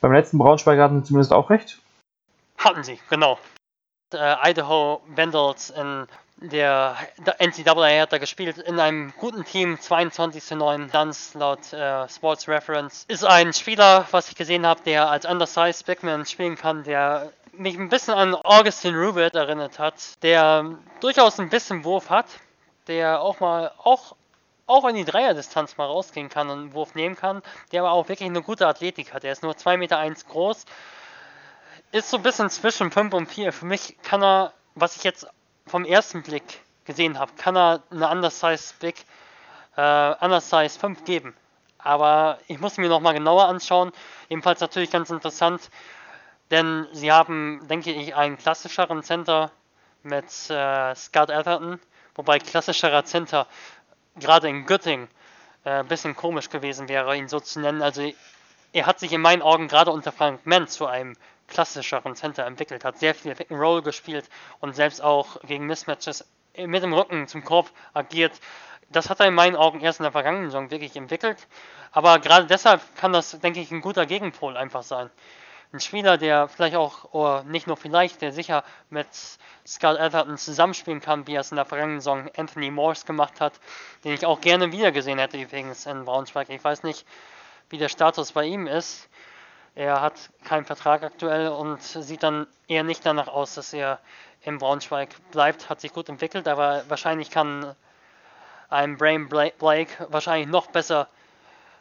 Beim 0.00 0.12
letzten 0.12 0.38
Braunschweig 0.38 0.78
hatten 0.78 1.00
sie 1.00 1.08
zumindest 1.08 1.32
auch 1.32 1.50
recht. 1.50 1.78
Hatten 2.58 2.82
sie, 2.82 2.98
genau. 3.10 3.38
Äh, 4.14 4.50
Idaho 4.50 5.02
Vandals 5.14 5.70
in 5.70 6.06
der 6.38 6.96
NCAA 7.38 8.02
hat 8.02 8.12
er 8.12 8.18
gespielt 8.18 8.58
in 8.58 8.78
einem 8.78 9.12
guten 9.18 9.44
Team, 9.44 9.76
22.9 9.76 10.90
Duns 10.90 11.34
laut 11.34 11.72
äh, 11.72 12.08
Sports 12.08 12.46
Reference. 12.46 13.04
Ist 13.08 13.24
ein 13.24 13.52
Spieler, 13.52 14.06
was 14.10 14.28
ich 14.28 14.36
gesehen 14.36 14.66
habe, 14.66 14.82
der 14.84 15.08
als 15.08 15.24
Undersized 15.24 15.86
Backman 15.86 16.26
spielen 16.26 16.56
kann, 16.56 16.84
der 16.84 17.32
mich 17.58 17.78
ein 17.78 17.88
bisschen 17.88 18.14
an 18.14 18.34
Augustin 18.34 18.94
Rubert 18.94 19.34
erinnert 19.34 19.78
hat, 19.78 20.22
der 20.22 20.76
durchaus 21.00 21.38
ein 21.38 21.48
bisschen 21.48 21.84
Wurf 21.84 22.10
hat, 22.10 22.26
der 22.86 23.20
auch 23.20 23.40
mal 23.40 23.72
auch 23.78 24.16
auch 24.66 24.84
in 24.88 24.96
die 24.96 25.04
Dreierdistanz 25.04 25.76
mal 25.76 25.86
rausgehen 25.86 26.28
kann 26.28 26.50
und 26.50 26.58
einen 26.58 26.74
Wurf 26.74 26.94
nehmen 26.94 27.14
kann, 27.14 27.42
der 27.70 27.82
aber 27.82 27.92
auch 27.92 28.08
wirklich 28.08 28.28
eine 28.28 28.42
gute 28.42 28.66
Athletik 28.66 29.14
hat. 29.14 29.22
Er 29.22 29.32
ist 29.32 29.44
nur 29.44 29.52
2,1 29.52 29.76
Meter 29.76 30.10
groß, 30.28 30.64
ist 31.92 32.10
so 32.10 32.16
ein 32.16 32.22
bisschen 32.24 32.50
zwischen 32.50 32.90
5 32.90 33.14
und 33.14 33.26
4. 33.26 33.52
Für 33.52 33.66
mich 33.66 33.96
kann 34.02 34.22
er, 34.22 34.52
was 34.74 34.96
ich 34.96 35.04
jetzt 35.04 35.28
vom 35.66 35.84
ersten 35.84 36.22
Blick 36.22 36.60
gesehen 36.84 37.18
habe, 37.18 37.32
kann 37.36 37.56
er 37.56 37.82
eine 37.90 38.08
Undersize 38.08 38.74
Big, 38.80 38.96
äh, 39.76 40.14
Undersize 40.20 40.78
5 40.78 41.04
geben. 41.04 41.34
Aber 41.78 42.38
ich 42.48 42.58
muss 42.58 42.76
mir 42.76 42.88
nochmal 42.88 43.14
genauer 43.14 43.46
anschauen. 43.46 43.92
Ebenfalls 44.28 44.60
natürlich 44.60 44.90
ganz 44.90 45.10
interessant, 45.10 45.70
denn 46.50 46.86
sie 46.92 47.12
haben, 47.12 47.66
denke 47.68 47.92
ich, 47.92 48.14
einen 48.14 48.38
klassischeren 48.38 49.02
Center 49.02 49.50
mit 50.02 50.26
äh, 50.50 50.94
Scott 50.94 51.30
Atherton, 51.30 51.80
wobei 52.14 52.38
klassischerer 52.38 53.04
Center 53.04 53.46
gerade 54.16 54.48
in 54.48 54.66
Göttingen 54.66 55.08
äh, 55.64 55.70
ein 55.70 55.88
bisschen 55.88 56.14
komisch 56.14 56.48
gewesen 56.48 56.88
wäre, 56.88 57.16
ihn 57.16 57.28
so 57.28 57.40
zu 57.40 57.60
nennen. 57.60 57.82
Also 57.82 58.10
er 58.72 58.86
hat 58.86 59.00
sich 59.00 59.12
in 59.12 59.20
meinen 59.20 59.42
Augen 59.42 59.68
gerade 59.68 59.90
unter 59.90 60.12
Frank 60.12 60.46
Mann 60.46 60.68
zu 60.68 60.86
einem 60.86 61.16
klassischeren 61.48 62.14
Center 62.16 62.44
entwickelt, 62.44 62.84
hat 62.84 62.98
sehr 62.98 63.14
viel 63.14 63.34
Roll 63.50 63.82
gespielt 63.82 64.28
und 64.60 64.74
selbst 64.74 65.02
auch 65.02 65.40
gegen 65.42 65.66
Mismatches 65.66 66.24
mit 66.56 66.82
dem 66.82 66.92
Rücken 66.92 67.28
zum 67.28 67.44
Korb 67.44 67.70
agiert. 67.92 68.32
Das 68.88 69.10
hat 69.10 69.20
er 69.20 69.26
in 69.26 69.34
meinen 69.34 69.56
Augen 69.56 69.80
erst 69.80 70.00
in 70.00 70.04
der 70.04 70.12
vergangenen 70.12 70.46
Saison 70.46 70.70
wirklich 70.70 70.96
entwickelt. 70.96 71.48
Aber 71.92 72.18
gerade 72.18 72.46
deshalb 72.46 72.80
kann 72.96 73.12
das, 73.12 73.38
denke 73.40 73.60
ich, 73.60 73.70
ein 73.70 73.80
guter 73.80 74.06
Gegenpol 74.06 74.56
einfach 74.56 74.82
sein. 74.82 75.10
Ein 75.76 75.80
Spieler, 75.80 76.16
der 76.16 76.48
vielleicht 76.48 76.74
auch, 76.74 77.12
oder 77.12 77.42
nicht 77.42 77.66
nur 77.66 77.76
vielleicht, 77.76 78.22
der 78.22 78.32
sicher 78.32 78.64
mit 78.88 79.06
Scott 79.66 80.00
Atherton 80.00 80.38
zusammenspielen 80.38 81.02
kann, 81.02 81.26
wie 81.26 81.34
er 81.34 81.42
es 81.42 81.50
in 81.50 81.56
der 81.56 81.66
vergangenen 81.66 82.00
Saison 82.00 82.30
Anthony 82.34 82.70
Morse 82.70 83.04
gemacht 83.04 83.42
hat, 83.42 83.52
den 84.02 84.14
ich 84.14 84.24
auch 84.24 84.40
gerne 84.40 84.72
wiedergesehen 84.72 85.18
hätte 85.18 85.36
übrigens 85.36 85.84
in 85.84 86.06
Braunschweig. 86.06 86.48
Ich 86.48 86.64
weiß 86.64 86.82
nicht, 86.82 87.06
wie 87.68 87.76
der 87.76 87.90
Status 87.90 88.32
bei 88.32 88.44
ihm 88.44 88.66
ist. 88.66 89.10
Er 89.74 90.00
hat 90.00 90.14
keinen 90.44 90.64
Vertrag 90.64 91.02
aktuell 91.02 91.48
und 91.48 91.82
sieht 91.82 92.22
dann 92.22 92.46
eher 92.68 92.82
nicht 92.82 93.04
danach 93.04 93.28
aus, 93.28 93.52
dass 93.52 93.74
er 93.74 94.00
in 94.40 94.56
Braunschweig 94.56 95.10
bleibt. 95.30 95.68
Hat 95.68 95.82
sich 95.82 95.92
gut 95.92 96.08
entwickelt, 96.08 96.48
aber 96.48 96.84
wahrscheinlich 96.88 97.30
kann 97.30 97.76
ein 98.70 98.96
Brain 98.96 99.28
Blake 99.28 100.06
wahrscheinlich 100.08 100.48
noch 100.48 100.68
besser 100.68 101.06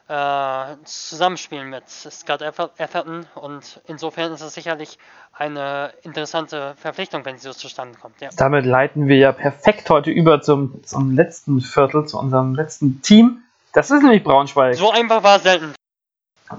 äh, 0.07 0.75
zusammenspielen 0.83 1.69
mit 1.69 1.89
Scott 1.89 2.41
Atherton 2.43 3.25
und 3.35 3.81
insofern 3.87 4.31
ist 4.33 4.41
es 4.41 4.53
sicherlich 4.53 4.99
eine 5.33 5.91
interessante 6.03 6.75
Verpflichtung, 6.77 7.25
wenn 7.25 7.37
sie 7.37 7.47
so 7.47 7.53
zustande 7.53 7.97
kommt. 7.97 8.21
Ja. 8.21 8.29
Damit 8.37 8.65
leiten 8.65 9.07
wir 9.07 9.17
ja 9.17 9.31
perfekt 9.31 9.89
heute 9.89 10.11
über 10.11 10.41
zum, 10.41 10.83
zum 10.83 11.11
letzten 11.11 11.59
Viertel, 11.61 12.05
zu 12.05 12.19
unserem 12.19 12.53
letzten 12.53 13.01
Team. 13.01 13.41
Das 13.73 13.89
ist 13.89 14.03
nämlich 14.03 14.23
Braunschweig. 14.23 14.75
So 14.75 14.91
einfach 14.91 15.23
war 15.23 15.37
es 15.37 15.43
selten. 15.43 15.73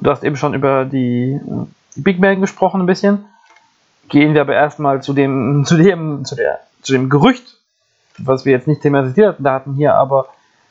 Du 0.00 0.10
hast 0.10 0.24
eben 0.24 0.36
schon 0.36 0.54
über 0.54 0.84
die, 0.84 1.40
die 1.94 2.00
Big 2.00 2.18
Man 2.18 2.40
gesprochen 2.40 2.80
ein 2.80 2.86
bisschen. 2.86 3.26
Gehen 4.08 4.34
wir 4.34 4.40
aber 4.40 4.54
erstmal 4.54 5.02
zu 5.02 5.12
dem, 5.12 5.64
zu 5.66 5.76
dem, 5.76 6.24
zu 6.24 6.34
der, 6.34 6.60
zu 6.82 6.92
dem 6.92 7.08
Gerücht, 7.08 7.58
was 8.18 8.44
wir 8.44 8.52
jetzt 8.52 8.66
nicht 8.66 8.82
thematisiert 8.82 9.38
hatten 9.44 9.74
hier, 9.74 9.94
aber 9.94 10.26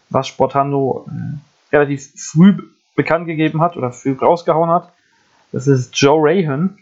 was 0.10 0.28
Sportando 0.28 1.06
äh, 1.10 1.38
relativ 1.76 2.12
früh 2.16 2.58
bekannt 2.96 3.28
gegeben 3.28 3.62
hat 3.62 3.76
oder 3.76 3.92
früh 3.92 4.18
rausgehauen 4.18 4.70
hat. 4.70 4.92
Das 5.52 5.68
ist 5.68 5.96
Joe 5.96 6.20
Rahan. 6.22 6.78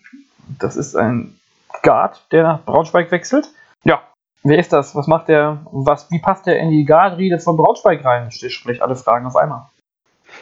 Das 0.60 0.76
ist 0.76 0.96
ein 0.96 1.38
Guard, 1.82 2.22
der 2.32 2.44
nach 2.44 2.64
Braunschweig 2.64 3.12
wechselt. 3.12 3.50
Ja, 3.84 4.02
wer 4.44 4.60
ist 4.60 4.74
das? 4.74 4.96
Was 4.96 5.08
macht 5.08 5.28
der? 5.28 5.66
Was, 5.72 6.10
wie 6.12 6.20
passt 6.20 6.46
der 6.46 6.60
in 6.60 6.70
die 6.70 6.86
Guard-Riede 6.86 7.40
von 7.40 7.58
Braunschweig 7.58 8.04
rein? 8.06 8.32
Sprich 8.32 8.82
alle 8.82 8.96
Fragen 8.96 9.26
auf 9.26 9.36
einmal. 9.36 9.70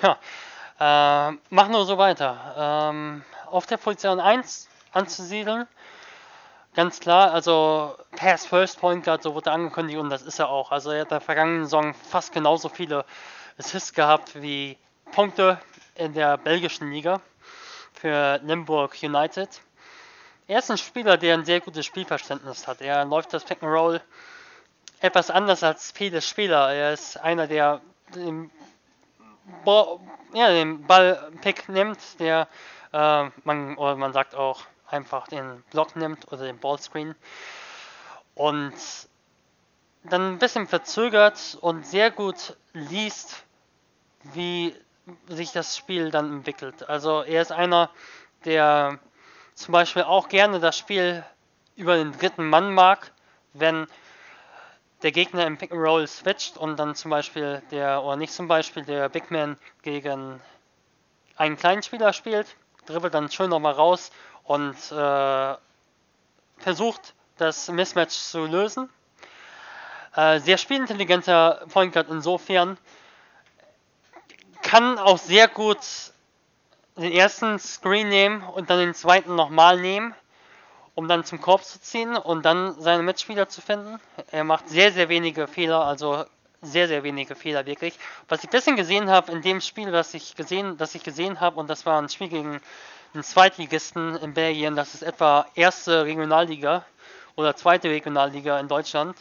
Ja, 0.01 0.17
äh, 0.79 1.37
machen 1.49 1.73
wir 1.73 1.85
so 1.85 1.97
weiter. 1.97 2.89
Ähm, 2.91 3.23
auf 3.49 3.65
der 3.65 3.77
Position 3.77 4.19
1 4.19 4.67
anzusiedeln, 4.93 5.67
ganz 6.75 6.99
klar, 6.99 7.31
also 7.31 7.95
Pass 8.15 8.45
First 8.45 8.79
Point 8.79 9.03
Guard, 9.03 9.23
so 9.23 9.35
wurde 9.35 9.51
angekündigt 9.51 9.99
und 9.99 10.09
das 10.09 10.21
ist 10.21 10.39
er 10.39 10.49
auch. 10.49 10.71
Also 10.71 10.91
er 10.91 11.01
hat 11.01 11.11
der 11.11 11.21
vergangenen 11.21 11.65
Saison 11.65 11.93
fast 11.93 12.33
genauso 12.33 12.69
viele 12.69 13.05
Assists 13.61 13.93
gehabt 13.93 14.41
wie 14.41 14.75
Punkte 15.11 15.59
in 15.93 16.15
der 16.15 16.35
belgischen 16.37 16.91
Liga 16.91 17.21
für 17.93 18.39
Limburg 18.41 18.97
United. 19.03 19.61
Er 20.47 20.57
ist 20.57 20.71
ein 20.71 20.79
Spieler, 20.79 21.15
der 21.15 21.35
ein 21.35 21.45
sehr 21.45 21.61
gutes 21.61 21.85
Spielverständnis 21.85 22.67
hat. 22.67 22.81
Er 22.81 23.05
läuft 23.05 23.35
das 23.35 23.43
Pick 23.43 23.61
and 23.61 23.71
Roll 23.71 24.01
etwas 24.99 25.29
anders 25.29 25.61
als 25.61 25.91
viele 25.91 26.23
Spieler. 26.23 26.73
Er 26.73 26.93
ist 26.93 27.17
einer, 27.17 27.45
der 27.45 27.81
den, 28.15 28.49
Ball, 29.63 29.99
ja, 30.33 30.49
den 30.49 30.87
Ballpick 30.87 31.69
nimmt, 31.69 31.99
der 32.19 32.47
äh, 32.93 33.25
man 33.43 33.77
oder 33.77 33.95
man 33.95 34.11
sagt 34.11 34.33
auch 34.33 34.61
einfach 34.87 35.27
den 35.27 35.61
Block 35.69 35.95
nimmt 35.95 36.31
oder 36.31 36.45
den 36.45 36.57
Ballscreen 36.57 37.13
und 38.33 38.73
dann 40.03 40.33
ein 40.33 40.39
bisschen 40.39 40.65
verzögert 40.65 41.59
und 41.61 41.85
sehr 41.85 42.09
gut 42.09 42.57
liest, 42.73 43.43
wie 44.33 44.75
sich 45.27 45.51
das 45.51 45.77
Spiel 45.77 46.11
dann 46.11 46.31
entwickelt. 46.31 46.87
Also 46.89 47.23
er 47.23 47.41
ist 47.41 47.51
einer, 47.51 47.89
der 48.45 48.99
zum 49.55 49.71
Beispiel 49.71 50.03
auch 50.03 50.29
gerne 50.29 50.59
das 50.59 50.77
Spiel 50.77 51.23
über 51.75 51.95
den 51.95 52.11
dritten 52.17 52.47
Mann 52.49 52.73
mag, 52.73 53.11
wenn 53.53 53.87
der 55.01 55.11
Gegner 55.11 55.45
im 55.45 55.57
Pick 55.57 55.71
and 55.71 55.81
Roll 55.81 56.07
switcht 56.07 56.57
und 56.57 56.77
dann 56.77 56.95
zum 56.95 57.11
Beispiel 57.11 57.61
der, 57.71 58.03
oder 58.03 58.15
nicht 58.15 58.33
zum 58.33 58.47
Beispiel, 58.47 58.83
der 58.83 59.09
Big 59.09 59.31
Man 59.31 59.57
gegen 59.81 60.39
einen 61.35 61.57
kleinen 61.57 61.81
Spieler 61.81 62.13
spielt, 62.13 62.47
dribbelt 62.85 63.13
dann 63.13 63.31
schön 63.31 63.49
nochmal 63.49 63.73
raus 63.73 64.11
und 64.43 64.75
äh, 64.91 65.55
versucht 66.57 67.13
das 67.37 67.67
Mismatch 67.69 68.15
zu 68.15 68.45
lösen. 68.45 68.89
Äh, 70.15 70.39
sehr 70.39 70.57
spielintelligenter 70.57 71.65
Point 71.71 71.93
Guard 71.93 72.09
insofern, 72.09 72.77
kann 74.71 74.97
auch 74.97 75.17
sehr 75.17 75.49
gut 75.49 75.79
den 76.95 77.11
ersten 77.11 77.59
Screen 77.59 78.07
nehmen 78.07 78.41
und 78.41 78.69
dann 78.69 78.79
den 78.79 78.93
zweiten 78.93 79.35
nochmal 79.35 79.77
nehmen, 79.81 80.15
um 80.95 81.09
dann 81.09 81.25
zum 81.25 81.41
Korb 81.41 81.65
zu 81.65 81.81
ziehen 81.81 82.15
und 82.15 82.45
dann 82.45 82.79
seine 82.79 83.03
Mitspieler 83.03 83.49
zu 83.49 83.59
finden. 83.59 83.99
Er 84.31 84.45
macht 84.45 84.69
sehr, 84.69 84.93
sehr 84.93 85.09
wenige 85.09 85.47
Fehler, 85.47 85.83
also 85.83 86.23
sehr, 86.61 86.87
sehr 86.87 87.03
wenige 87.03 87.35
Fehler 87.35 87.65
wirklich. 87.65 87.99
Was 88.29 88.45
ich 88.45 88.47
ein 88.47 88.51
bisschen 88.51 88.77
gesehen 88.77 89.09
habe 89.09 89.33
in 89.33 89.41
dem 89.41 89.59
Spiel, 89.59 89.91
das 89.91 90.13
ich 90.13 90.35
gesehen, 90.35 90.77
das 90.77 90.95
ich 90.95 91.03
gesehen 91.03 91.41
habe, 91.41 91.59
und 91.59 91.69
das 91.69 91.85
war 91.85 92.01
ein 92.01 92.07
Spiel 92.07 92.29
gegen 92.29 92.61
einen 93.13 93.23
Zweitligisten 93.23 94.15
in 94.15 94.33
Belgien, 94.33 94.77
das 94.77 94.93
ist 94.93 95.03
etwa 95.03 95.47
erste 95.53 96.05
Regionalliga 96.05 96.85
oder 97.35 97.57
zweite 97.57 97.89
Regionalliga 97.89 98.57
in 98.57 98.69
Deutschland. 98.69 99.17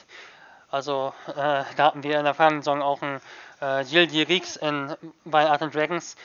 Also 0.71 1.13
äh, 1.27 1.33
da 1.35 1.87
hatten 1.87 2.05
wir 2.05 2.19
in 2.19 2.25
der 2.25 2.35
vergangenen 2.35 2.63
Saison 2.63 2.83
auch 2.83 3.03
einen 3.03 3.21
äh, 3.61 3.85
Gilles 3.85 4.11
Dirix 4.11 4.57
in, 4.57 4.95
bei 5.25 5.49
Art 5.49 5.63
Dragons 5.75 6.17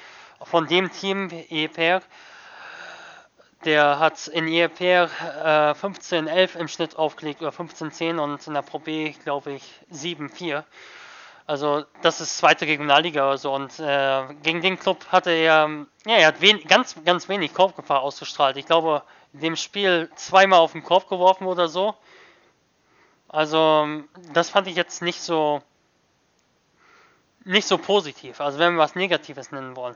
von 0.44 0.68
dem 0.68 0.92
Team 0.92 1.30
EPR. 1.50 2.02
Der 3.64 4.00
hat 4.00 4.28
in 4.28 4.48
EPR 4.48 5.10
äh, 5.44 5.72
15-11 5.74 6.56
im 6.58 6.68
Schnitt 6.68 6.98
aufgelegt 6.98 7.42
oder 7.42 7.52
15-10 7.52 8.20
und 8.20 8.46
in 8.46 8.54
der 8.54 8.62
Pro 8.62 8.80
B, 8.80 9.12
glaube 9.24 9.54
ich, 9.54 9.64
7-4. 9.92 10.64
Also 11.48 11.86
das 12.02 12.22
ist 12.22 12.38
zweite 12.38 12.66
Regionalliga 12.66 13.28
oder 13.28 13.38
so 13.38 13.54
und 13.54 13.80
äh, 13.80 14.24
gegen 14.42 14.62
den 14.62 14.80
Club 14.80 15.06
hatte 15.12 15.30
er, 15.30 15.70
ja, 16.06 16.16
er 16.16 16.28
hat 16.28 16.38
ganz, 16.68 16.96
ganz 17.06 17.30
wenig 17.30 17.54
Korbgefahr 17.54 18.02
ausgestrahlt. 18.02 18.58
Ich 18.58 18.66
glaube, 18.66 19.04
in 19.34 19.42
dem 19.42 19.56
Spiel 19.56 20.10
zweimal 20.16 20.60
auf 20.60 20.72
den 20.72 20.84
Korb 20.84 21.08
geworfen 21.08 21.46
oder 21.46 21.68
so. 21.68 21.94
Also 23.28 23.88
das 24.34 24.50
fand 24.50 24.68
ich 24.68 24.76
jetzt 24.76 25.02
nicht 25.02 25.22
so 25.22 25.62
nicht 27.46 27.68
so 27.68 27.78
positiv. 27.78 28.41
Also 28.41 28.60
wenn 28.60 28.74
wir 28.74 28.80
was 28.80 28.96
Negatives 28.96 29.52
nennen 29.52 29.76
wollen. 29.76 29.96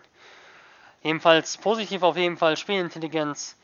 Jedenfalls 1.01 1.57
positiv 1.57 2.03
auf 2.03 2.17
jeden 2.17 2.37
Fall 2.37 2.57
Spielintelligenz. 2.57 3.55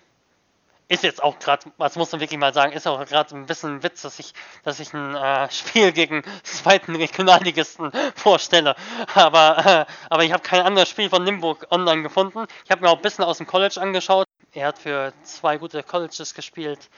Ist 0.88 1.04
jetzt 1.04 1.24
auch 1.24 1.40
gerade, 1.40 1.72
was 1.78 1.96
muss 1.96 2.12
man 2.12 2.22
wirklich 2.22 2.40
mal 2.40 2.54
sagen, 2.54 2.72
ist 2.72 2.86
auch 2.86 3.04
gerade 3.06 3.36
ein 3.36 3.48
bisschen 3.48 3.78
ein 3.78 3.84
Witz, 3.84 4.04
dass 4.04 4.20
ich, 4.20 4.34
dass 4.64 4.80
ich 4.80 4.94
ein 4.94 5.16
äh, 5.16 5.50
Spiel 5.52 5.92
gegen 5.92 6.24
zweiten 6.44 6.96
Regionalligisten 6.96 7.92
vorstelle. 8.16 8.76
Aber, 9.16 9.88
äh, 9.88 9.92
aber 10.10 10.24
ich 10.24 10.32
habe 10.32 10.44
kein 10.44 10.62
anderes 10.62 10.90
Spiel 10.90 11.10
von 11.10 11.26
Limburg 11.26 11.66
online 11.72 12.04
gefunden. 12.04 12.46
Ich 12.66 12.72
habe 12.72 12.82
mir 12.82 12.90
auch 12.90 12.98
ein 12.98 13.02
bisschen 13.02 13.26
aus 13.26 13.38
dem 13.38 13.48
College 13.48 13.82
angeschaut. 13.82 14.28
Er 14.54 14.68
hat 14.68 14.78
für 14.78 15.12
zwei 15.24 15.58
gute 15.58 15.82
Colleges 15.82 16.36
gespielt. 16.36 16.90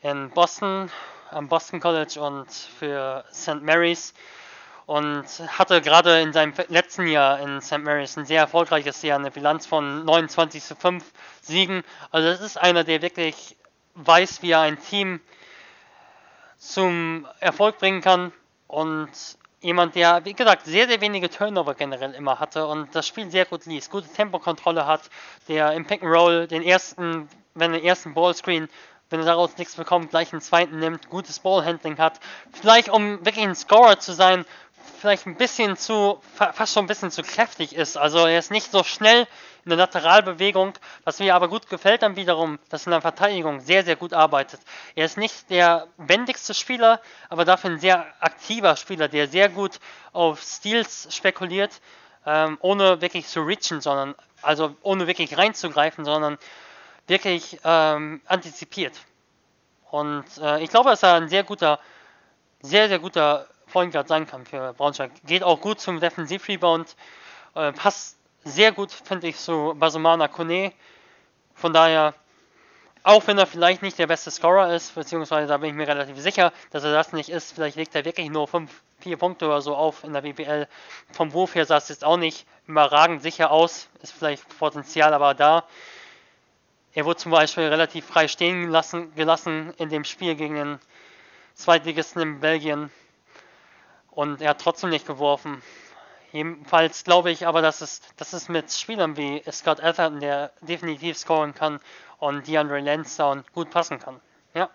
In 0.00 0.30
Boston, 0.30 0.90
am 1.30 1.48
Boston 1.48 1.80
College 1.80 2.18
und 2.20 2.50
für 2.50 3.24
St. 3.30 3.62
Mary's 3.62 4.14
und 4.86 5.24
hatte 5.48 5.80
gerade 5.80 6.20
in 6.20 6.32
seinem 6.32 6.52
letzten 6.68 7.06
Jahr 7.06 7.40
in 7.40 7.60
St. 7.60 7.78
Mary's 7.78 8.16
ein 8.16 8.26
sehr 8.26 8.40
erfolgreiches 8.40 9.02
Jahr, 9.02 9.18
eine 9.18 9.30
Bilanz 9.30 9.66
von 9.66 10.04
29 10.04 10.62
zu 10.62 10.74
5 10.74 11.04
Siegen. 11.40 11.82
Also 12.10 12.28
das 12.28 12.40
ist 12.40 12.56
einer, 12.56 12.84
der 12.84 13.02
wirklich 13.02 13.56
weiß, 13.94 14.42
wie 14.42 14.52
er 14.52 14.60
ein 14.60 14.80
Team 14.80 15.20
zum 16.58 17.26
Erfolg 17.40 17.78
bringen 17.78 18.00
kann 18.00 18.32
und 18.68 19.10
jemand, 19.60 19.94
der, 19.94 20.24
wie 20.24 20.34
gesagt, 20.34 20.66
sehr, 20.66 20.88
sehr 20.88 21.00
wenige 21.00 21.30
Turnover 21.30 21.74
generell 21.74 22.14
immer 22.14 22.40
hatte 22.40 22.66
und 22.66 22.94
das 22.94 23.06
Spiel 23.06 23.30
sehr 23.30 23.44
gut 23.46 23.66
liest, 23.66 23.90
gute 23.90 24.08
Tempokontrolle 24.08 24.86
hat, 24.86 25.02
der 25.48 25.72
im 25.72 25.86
Pick 25.86 26.02
and 26.02 26.12
Roll 26.12 26.46
den 26.46 26.62
ersten, 26.62 27.28
wenn 27.54 27.72
den 27.72 27.84
ersten 27.84 28.14
Ballscreen, 28.14 28.68
wenn 29.10 29.20
er 29.20 29.26
daraus 29.26 29.56
nichts 29.58 29.76
bekommt, 29.76 30.10
gleich 30.10 30.32
einen 30.32 30.40
zweiten 30.40 30.78
nimmt, 30.78 31.08
gutes 31.10 31.38
Ballhandling 31.38 31.98
hat, 31.98 32.18
vielleicht 32.52 32.88
um 32.88 33.24
wirklich 33.24 33.44
ein 33.44 33.54
Scorer 33.54 33.98
zu 33.98 34.12
sein, 34.12 34.44
vielleicht 35.02 35.26
ein 35.26 35.34
bisschen 35.34 35.76
zu, 35.76 36.22
fast 36.36 36.72
schon 36.72 36.84
ein 36.84 36.86
bisschen 36.86 37.10
zu 37.10 37.22
kräftig 37.22 37.74
ist. 37.74 37.96
Also 37.96 38.24
er 38.24 38.38
ist 38.38 38.52
nicht 38.52 38.70
so 38.70 38.84
schnell 38.84 39.26
in 39.64 39.70
der 39.70 39.76
Lateralbewegung, 39.76 40.74
was 41.02 41.18
mir 41.18 41.34
aber 41.34 41.48
gut 41.48 41.68
gefällt 41.68 42.02
dann 42.02 42.14
wiederum, 42.14 42.60
dass 42.68 42.86
in 42.86 42.92
der 42.92 43.00
Verteidigung 43.00 43.58
sehr, 43.58 43.82
sehr 43.84 43.96
gut 43.96 44.12
arbeitet. 44.12 44.60
Er 44.94 45.04
ist 45.04 45.18
nicht 45.18 45.50
der 45.50 45.88
wendigste 45.96 46.54
Spieler, 46.54 47.00
aber 47.28 47.44
dafür 47.44 47.70
ein 47.70 47.80
sehr 47.80 48.06
aktiver 48.20 48.76
Spieler, 48.76 49.08
der 49.08 49.26
sehr 49.26 49.48
gut 49.48 49.80
auf 50.12 50.40
Steals 50.40 51.08
spekuliert, 51.10 51.80
ähm, 52.24 52.56
ohne 52.60 53.00
wirklich 53.00 53.26
zu 53.26 53.40
reachen, 53.40 53.80
sondern, 53.80 54.14
also 54.40 54.76
ohne 54.82 55.08
wirklich 55.08 55.36
reinzugreifen, 55.36 56.04
sondern 56.04 56.38
wirklich 57.08 57.58
ähm, 57.64 58.20
antizipiert. 58.26 58.94
Und 59.90 60.26
äh, 60.40 60.62
ich 60.62 60.70
glaube, 60.70 60.90
dass 60.90 61.02
er 61.02 61.14
ein 61.14 61.28
sehr 61.28 61.42
guter, 61.42 61.80
sehr, 62.60 62.86
sehr 62.88 63.00
guter 63.00 63.48
Point 63.72 63.92
Guard 63.92 64.06
sein 64.06 64.26
kann 64.26 64.44
für 64.44 64.74
Braunschweig. 64.74 65.10
Geht 65.24 65.42
auch 65.42 65.60
gut 65.60 65.80
zum 65.80 65.98
Defensiv-Rebound, 65.98 66.94
äh, 67.54 67.72
passt 67.72 68.18
sehr 68.44 68.70
gut, 68.72 68.92
finde 68.92 69.28
ich, 69.28 69.36
zu 69.38 69.74
Basumana 69.78 70.28
Kone. 70.28 70.72
Von 71.54 71.72
daher, 71.72 72.14
auch 73.02 73.26
wenn 73.26 73.38
er 73.38 73.46
vielleicht 73.46 73.82
nicht 73.82 73.98
der 73.98 74.06
beste 74.06 74.30
Scorer 74.30 74.74
ist, 74.74 74.94
beziehungsweise 74.94 75.48
da 75.48 75.56
bin 75.56 75.70
ich 75.70 75.74
mir 75.74 75.88
relativ 75.88 76.18
sicher, 76.18 76.52
dass 76.70 76.84
er 76.84 76.92
das 76.92 77.12
nicht 77.12 77.30
ist, 77.30 77.52
vielleicht 77.52 77.76
legt 77.76 77.94
er 77.94 78.04
wirklich 78.04 78.28
nur 78.28 78.46
5, 78.46 78.70
4 79.00 79.16
Punkte 79.16 79.46
oder 79.46 79.62
so 79.62 79.74
auf 79.74 80.04
in 80.04 80.12
der 80.12 80.20
BBL. 80.20 80.68
Vom 81.12 81.32
Wurf 81.32 81.54
her 81.54 81.64
sah 81.64 81.78
es 81.78 81.88
jetzt 81.88 82.04
auch 82.04 82.18
nicht 82.18 82.46
überragend 82.66 83.22
sicher 83.22 83.50
aus, 83.50 83.88
ist 84.02 84.12
vielleicht 84.12 84.46
Potenzial 84.58 85.14
aber 85.14 85.32
da. 85.32 85.64
Er 86.92 87.06
wurde 87.06 87.16
zum 87.16 87.32
Beispiel 87.32 87.64
relativ 87.64 88.04
frei 88.04 88.28
stehen 88.28 88.66
gelassen, 88.66 89.14
gelassen 89.14 89.72
in 89.78 89.88
dem 89.88 90.04
Spiel 90.04 90.34
gegen 90.34 90.56
den 90.56 90.78
Zweitligisten 91.54 92.20
in 92.20 92.40
Belgien 92.40 92.90
und 94.12 94.40
er 94.40 94.50
hat 94.50 94.60
trotzdem 94.60 94.90
nicht 94.90 95.06
geworfen. 95.06 95.62
Jedenfalls 96.32 97.04
glaube 97.04 97.30
ich 97.30 97.46
aber, 97.46 97.60
dass 97.60 97.82
es, 97.82 98.00
dass 98.16 98.32
es 98.32 98.48
mit 98.48 98.72
Spielern 98.72 99.16
wie 99.16 99.42
Scott 99.50 99.82
Atherton, 99.82 100.20
der 100.20 100.52
definitiv 100.62 101.18
scoren 101.18 101.54
kann, 101.54 101.80
und 102.18 102.46
DeAndre 102.46 102.80
Lansdowne 102.80 103.44
gut 103.52 103.70
passen 103.70 103.98
kann. 103.98 104.20
Ja. 104.54 104.70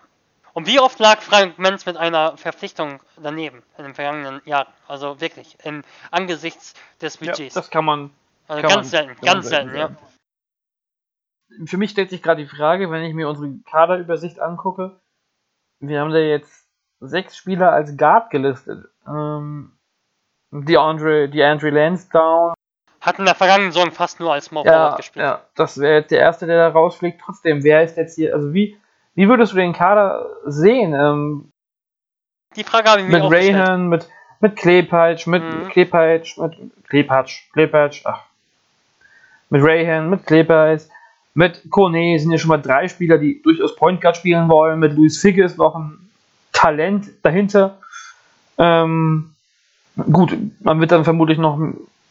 Und 0.52 0.66
wie 0.66 0.80
oft 0.80 0.98
lag 0.98 1.20
Frank 1.22 1.58
Menz 1.58 1.86
mit 1.86 1.96
einer 1.96 2.36
Verpflichtung 2.36 3.00
daneben 3.16 3.62
in 3.76 3.84
den 3.84 3.94
vergangenen 3.94 4.42
Jahren? 4.44 4.66
Also 4.86 5.20
wirklich, 5.20 5.56
im, 5.64 5.82
angesichts 6.10 6.74
des 7.00 7.16
Budgets. 7.16 7.54
Ja, 7.54 7.60
das 7.60 7.70
kann 7.70 7.84
man. 7.84 8.10
Also 8.46 8.62
kann 8.62 8.70
ganz 8.70 8.92
man, 8.92 9.06
selten, 9.06 9.24
ganz 9.24 9.48
selten 9.48 9.74
ja. 9.74 9.96
Für 11.64 11.76
mich 11.76 11.90
stellt 11.90 12.10
sich 12.10 12.22
gerade 12.22 12.42
die 12.42 12.48
Frage, 12.48 12.90
wenn 12.90 13.02
ich 13.02 13.14
mir 13.14 13.28
unsere 13.28 13.50
Kaderübersicht 13.64 14.40
angucke, 14.40 15.00
wir 15.80 16.00
haben 16.00 16.10
da 16.10 16.18
jetzt 16.18 16.67
sechs 17.00 17.36
Spieler 17.36 17.72
als 17.72 17.96
Guard 17.96 18.30
gelistet. 18.30 18.86
Ähm, 19.06 19.72
DeAndre, 20.50 21.28
DeAndre 21.28 21.70
Lansdowne. 21.70 22.54
Hat 23.00 23.18
in 23.18 23.24
der 23.26 23.34
vergangenen 23.34 23.70
Saison 23.72 23.92
fast 23.92 24.18
nur 24.18 24.32
als 24.32 24.46
Small 24.46 24.66
Ja, 24.66 24.96
gespielt. 24.96 25.24
ja, 25.24 25.42
das 25.54 25.78
wäre 25.78 25.98
jetzt 26.00 26.10
der 26.10 26.20
Erste, 26.20 26.46
der 26.46 26.56
da 26.58 26.68
rausfliegt. 26.68 27.20
Trotzdem, 27.24 27.62
wer 27.62 27.82
ist 27.84 27.96
jetzt 27.96 28.16
hier, 28.16 28.34
also 28.34 28.52
wie, 28.52 28.76
wie 29.14 29.28
würdest 29.28 29.52
du 29.52 29.56
den 29.56 29.72
Kader 29.72 30.26
sehen? 30.46 30.94
Ähm, 30.94 31.50
Die 32.56 32.64
Frage 32.64 32.90
habe 32.90 33.00
ich 33.02 33.06
mir 33.06 33.22
mit. 33.22 33.32
Rayhan, 33.32 33.88
mit, 33.88 34.08
mit 34.40 34.56
Klepatsch, 34.56 35.26
mit 35.28 35.42
Mhm. 35.44 35.68
Klepatsch, 35.68 36.38
mit 36.38 36.56
Klepatsch, 36.88 37.50
Klepatsch, 37.52 38.02
ach. 38.04 38.24
Mit 39.50 39.62
Rayhan, 39.62 40.10
mit 40.10 40.26
Klepatsch, 40.26 40.84
mit 41.34 41.70
Kone 41.70 42.18
sind 42.18 42.32
ja 42.32 42.38
schon 42.38 42.48
mal 42.48 42.60
drei 42.60 42.88
Spieler, 42.88 43.16
die 43.18 43.40
durchaus 43.42 43.76
Point 43.76 44.00
Guard 44.00 44.16
spielen 44.16 44.48
wollen. 44.48 44.80
Mit 44.80 44.92
Luis 44.94 45.20
Figge 45.20 45.44
ist 45.44 45.56
noch 45.56 45.76
ein 45.76 46.07
Talent 46.58 47.08
dahinter. 47.22 47.78
Ähm, 48.58 49.32
gut, 50.10 50.36
man 50.58 50.80
wird 50.80 50.90
dann 50.90 51.04
vermutlich 51.04 51.38
noch, 51.38 51.56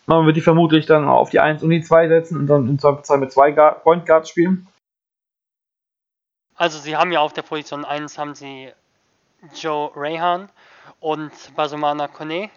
man 0.05 0.25
wird 0.25 0.37
die 0.37 0.41
vermutlich 0.41 0.85
dann 0.85 1.05
auf 1.05 1.29
die 1.29 1.41
1 1.41 1.63
und 1.63 1.69
die 1.69 1.81
2 1.81 2.07
setzen 2.07 2.37
und 2.37 2.47
dann 2.47 2.65
in 2.69 2.79
Zweifelsfall 2.79 3.17
mit 3.17 3.33
zwei 3.33 3.51
Guard, 3.51 3.83
Point 3.83 4.05
Guards 4.05 4.29
spielen. 4.29 4.65
Also 6.55 6.79
sie 6.79 6.95
haben 6.95 7.11
ja 7.11 7.19
auf 7.19 7.33
der 7.33 7.41
Position 7.41 7.83
1 7.83 8.17
haben 8.17 8.35
sie 8.35 8.71
Joe 9.53 9.91
Rayhan 9.95 10.47
und 11.01 11.31
Basumana 11.57 12.07
Kone. 12.07 12.49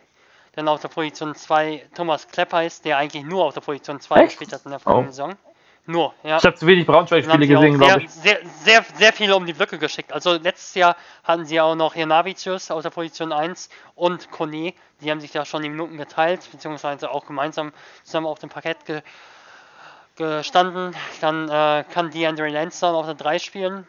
Dann 0.54 0.68
auf 0.68 0.80
der 0.80 0.88
Position 0.88 1.34
2 1.34 1.88
Thomas 1.94 2.28
Kleppeis, 2.28 2.82
der 2.82 2.98
eigentlich 2.98 3.24
nur 3.24 3.44
auf 3.46 3.54
der 3.54 3.62
Position 3.62 4.00
2 4.00 4.14
Echt? 4.20 4.28
gespielt 4.38 4.52
hat 4.52 4.64
in 4.64 4.70
der 4.70 4.78
vergangenen 4.80 5.08
Oh. 5.08 5.12
Saison. 5.12 5.34
Nur, 5.86 6.14
ja. 6.22 6.38
Ich 6.38 6.44
habe 6.44 6.56
zu 6.56 6.66
wenig 6.66 6.86
Dann 6.86 6.94
Braunschweig-Spiele 6.94 7.46
gesehen, 7.46 7.78
glaube 7.78 7.92
sehr, 7.92 8.00
ich. 8.02 8.10
sehr, 8.10 8.38
sehr, 8.62 8.84
sehr, 8.94 9.12
viele 9.12 9.34
um 9.34 9.46
die 9.46 9.52
Blöcke 9.52 9.78
geschickt. 9.78 10.12
Also 10.12 10.34
letztes 10.34 10.74
Jahr 10.74 10.96
hatten 11.24 11.46
sie 11.46 11.60
auch 11.60 11.74
noch 11.74 11.96
Janavicius 11.96 12.70
auf 12.70 12.82
der 12.82 12.90
Position 12.90 13.32
1 13.32 13.70
und 13.94 14.30
Kone. 14.30 14.74
Die 15.00 15.10
haben 15.10 15.20
sich 15.20 15.32
da 15.32 15.44
schon 15.44 15.62
die 15.62 15.68
Minuten 15.68 15.96
geteilt, 15.96 16.48
beziehungsweise 16.52 17.10
auch 17.10 17.26
gemeinsam 17.26 17.72
zusammen 18.04 18.26
auf 18.26 18.38
dem 18.38 18.50
Parkett 18.50 18.84
ge 18.84 19.02
gestanden. 20.16 20.94
Dann 21.22 21.48
äh, 21.48 21.84
kann 21.90 22.10
DeAndre 22.10 22.48
Lansdowne 22.48 22.96
auf 22.96 23.06
der 23.06 23.14
3 23.14 23.38
spielen. 23.38 23.86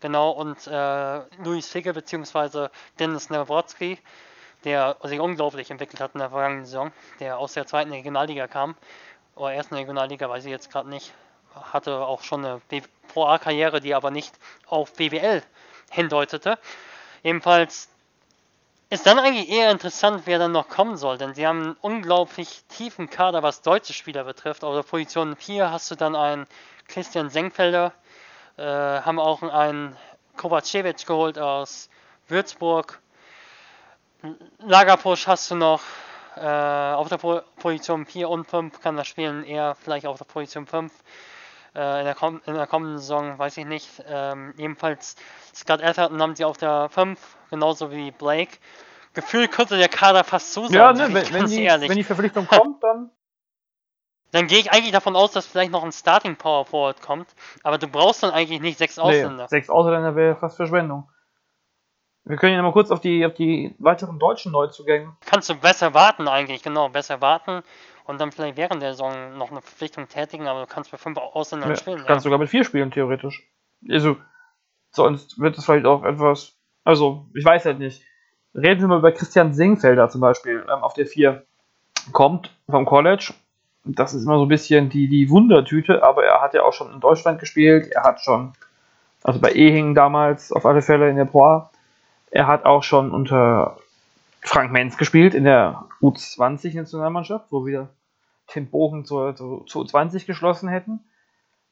Genau, 0.00 0.30
und 0.30 0.66
äh, 0.66 1.20
Luis 1.44 1.68
Figge 1.68 1.92
beziehungsweise 1.92 2.70
Dennis 2.98 3.28
Nawrotzki, 3.28 3.98
der 4.64 4.96
sich 5.02 5.20
unglaublich 5.20 5.70
entwickelt 5.70 6.00
hat 6.00 6.14
in 6.14 6.20
der 6.20 6.30
vergangenen 6.30 6.64
Saison, 6.64 6.92
der 7.18 7.38
aus 7.38 7.52
der 7.52 7.66
zweiten 7.66 7.90
Regionalliga 7.90 8.46
kam, 8.46 8.76
oder 9.40 9.54
ersten 9.54 9.74
Regionalliga, 9.74 10.28
weiß 10.28 10.44
ich 10.44 10.50
jetzt 10.50 10.70
gerade 10.70 10.88
nicht, 10.88 11.12
hatte 11.54 11.96
auch 11.96 12.22
schon 12.22 12.44
eine 12.44 12.60
Pro 13.08 13.26
A-Karriere, 13.26 13.80
die 13.80 13.94
aber 13.94 14.10
nicht 14.10 14.38
auf 14.66 14.92
BWL 14.92 15.42
hindeutete. 15.90 16.58
Jedenfalls 17.22 17.88
ist 18.90 19.06
dann 19.06 19.18
eigentlich 19.18 19.48
eher 19.48 19.70
interessant, 19.70 20.22
wer 20.26 20.38
dann 20.38 20.52
noch 20.52 20.68
kommen 20.68 20.96
soll, 20.96 21.16
denn 21.16 21.34
sie 21.34 21.46
haben 21.46 21.62
einen 21.62 21.76
unglaublich 21.80 22.64
tiefen 22.68 23.08
Kader, 23.08 23.42
was 23.42 23.62
deutsche 23.62 23.92
Spieler 23.92 24.24
betrifft. 24.24 24.62
Auf 24.62 24.74
der 24.74 24.82
Position 24.82 25.36
4 25.36 25.70
hast 25.70 25.90
du 25.90 25.94
dann 25.94 26.14
einen 26.14 26.46
Christian 26.88 27.30
Senkfelder, 27.30 27.92
äh, 28.56 28.62
haben 28.62 29.18
auch 29.18 29.42
einen 29.42 29.96
Kovacevic 30.36 31.06
geholt 31.06 31.38
aus 31.38 31.88
Würzburg. 32.28 33.00
Lagerpusch 34.58 35.26
hast 35.26 35.50
du 35.50 35.54
noch 35.54 35.80
äh, 36.36 36.94
auf 36.94 37.08
der 37.08 37.18
po 37.18 37.40
Position 37.56 38.06
4 38.06 38.28
und 38.28 38.46
5 38.46 38.80
kann 38.80 38.96
er 38.96 39.04
spielen, 39.04 39.44
eher 39.44 39.74
vielleicht 39.74 40.06
auf 40.06 40.18
der 40.18 40.24
Position 40.24 40.66
5. 40.66 40.92
Äh, 41.74 42.00
in, 42.00 42.04
der 42.04 42.16
in 42.46 42.54
der 42.54 42.66
kommenden 42.66 42.98
Saison 42.98 43.38
weiß 43.38 43.56
ich 43.56 43.66
nicht. 43.66 44.02
Ähm, 44.06 44.54
jedenfalls 44.56 45.16
Scott 45.54 45.82
Atherton 45.82 46.20
haben 46.20 46.34
sie 46.34 46.44
auf 46.44 46.56
der 46.56 46.88
5, 46.88 47.18
genauso 47.50 47.90
wie 47.90 48.10
Blake. 48.10 48.58
Gefühlt 49.14 49.50
könnte 49.50 49.76
der 49.76 49.88
Kader 49.88 50.24
fast 50.24 50.52
zusagen, 50.52 50.74
Ja, 50.74 50.94
sag 50.94 51.08
ne, 51.08 51.14
wenn, 51.14 51.34
wenn, 51.34 51.46
die, 51.46 51.66
wenn 51.66 51.96
die 51.96 52.04
Verpflichtung 52.04 52.46
kommt, 52.46 52.82
dann. 52.82 53.10
Dann 54.32 54.46
gehe 54.46 54.58
ich 54.58 54.70
eigentlich 54.70 54.92
davon 54.92 55.16
aus, 55.16 55.32
dass 55.32 55.46
vielleicht 55.46 55.72
noch 55.72 55.82
ein 55.82 55.90
Starting 55.90 56.36
Power 56.36 56.64
Forward 56.64 57.02
kommt. 57.02 57.28
Aber 57.64 57.78
du 57.78 57.88
brauchst 57.88 58.22
dann 58.22 58.30
eigentlich 58.30 58.60
nicht 58.60 58.78
sechs 58.78 58.98
Ausländer. 58.98 59.44
Nee, 59.44 59.48
sechs 59.48 59.68
Ausländer 59.68 60.14
wäre 60.14 60.36
fast 60.36 60.56
Verschwendung. 60.56 61.08
Wir 62.24 62.36
können 62.36 62.54
ja 62.54 62.62
mal 62.62 62.72
kurz 62.72 62.90
auf 62.90 63.00
die, 63.00 63.24
auf 63.24 63.34
die 63.34 63.74
weiteren 63.78 64.18
deutschen 64.18 64.52
Neuzugänge. 64.52 65.16
Kannst 65.26 65.48
du 65.48 65.54
besser 65.54 65.94
warten 65.94 66.28
eigentlich, 66.28 66.62
genau, 66.62 66.88
besser 66.88 67.20
warten 67.20 67.62
und 68.04 68.20
dann 68.20 68.30
vielleicht 68.32 68.56
während 68.56 68.82
der 68.82 68.92
Saison 68.92 69.36
noch 69.38 69.50
eine 69.50 69.62
Verpflichtung 69.62 70.08
tätigen, 70.08 70.46
aber 70.46 70.60
du 70.60 70.66
kannst 70.66 70.90
bei 70.90 70.98
fünf 70.98 71.16
Ausländern 71.18 71.70
Ja, 71.70 71.76
spielen. 71.76 72.04
kannst 72.06 72.24
sogar 72.24 72.38
mit 72.38 72.48
vier 72.50 72.64
spielen, 72.64 72.90
theoretisch. 72.90 73.48
Also, 73.88 74.16
sonst 74.90 75.40
wird 75.40 75.56
es 75.56 75.64
vielleicht 75.64 75.86
auch 75.86 76.04
etwas. 76.04 76.56
Also, 76.84 77.26
ich 77.34 77.44
weiß 77.44 77.64
halt 77.64 77.78
nicht. 77.78 78.02
Reden 78.54 78.80
wir 78.80 78.88
mal 78.88 78.98
über 78.98 79.12
Christian 79.12 79.54
Singfelder 79.54 80.08
zum 80.08 80.20
Beispiel, 80.20 80.64
ähm, 80.64 80.82
auf 80.82 80.94
der 80.94 81.06
4 81.06 81.44
kommt 82.12 82.50
vom 82.68 82.84
College. 82.84 83.32
Das 83.84 84.12
ist 84.12 84.24
immer 84.24 84.36
so 84.36 84.44
ein 84.44 84.48
bisschen 84.48 84.90
die, 84.90 85.08
die 85.08 85.30
Wundertüte, 85.30 86.02
aber 86.02 86.24
er 86.24 86.42
hat 86.42 86.52
ja 86.52 86.62
auch 86.64 86.72
schon 86.72 86.92
in 86.92 87.00
Deutschland 87.00 87.38
gespielt. 87.38 87.90
Er 87.92 88.02
hat 88.02 88.20
schon, 88.20 88.52
also 89.22 89.40
bei 89.40 89.52
Ehing 89.52 89.94
damals 89.94 90.52
auf 90.52 90.66
alle 90.66 90.82
Fälle 90.82 91.08
in 91.08 91.16
der 91.16 91.24
Pro 91.24 91.44
A. 91.44 91.70
Er 92.30 92.46
hat 92.46 92.64
auch 92.64 92.82
schon 92.82 93.10
unter 93.10 93.78
Frank 94.42 94.72
Menz 94.72 94.96
gespielt 94.96 95.34
in 95.34 95.44
der 95.44 95.86
U20-Nationalmannschaft, 96.00 97.46
wo 97.50 97.66
wir 97.66 97.88
den 98.54 98.70
Bogen 98.70 99.04
zur, 99.04 99.36
zur, 99.36 99.66
zur 99.66 99.84
U20 99.84 100.26
geschlossen 100.26 100.68
hätten. 100.68 101.00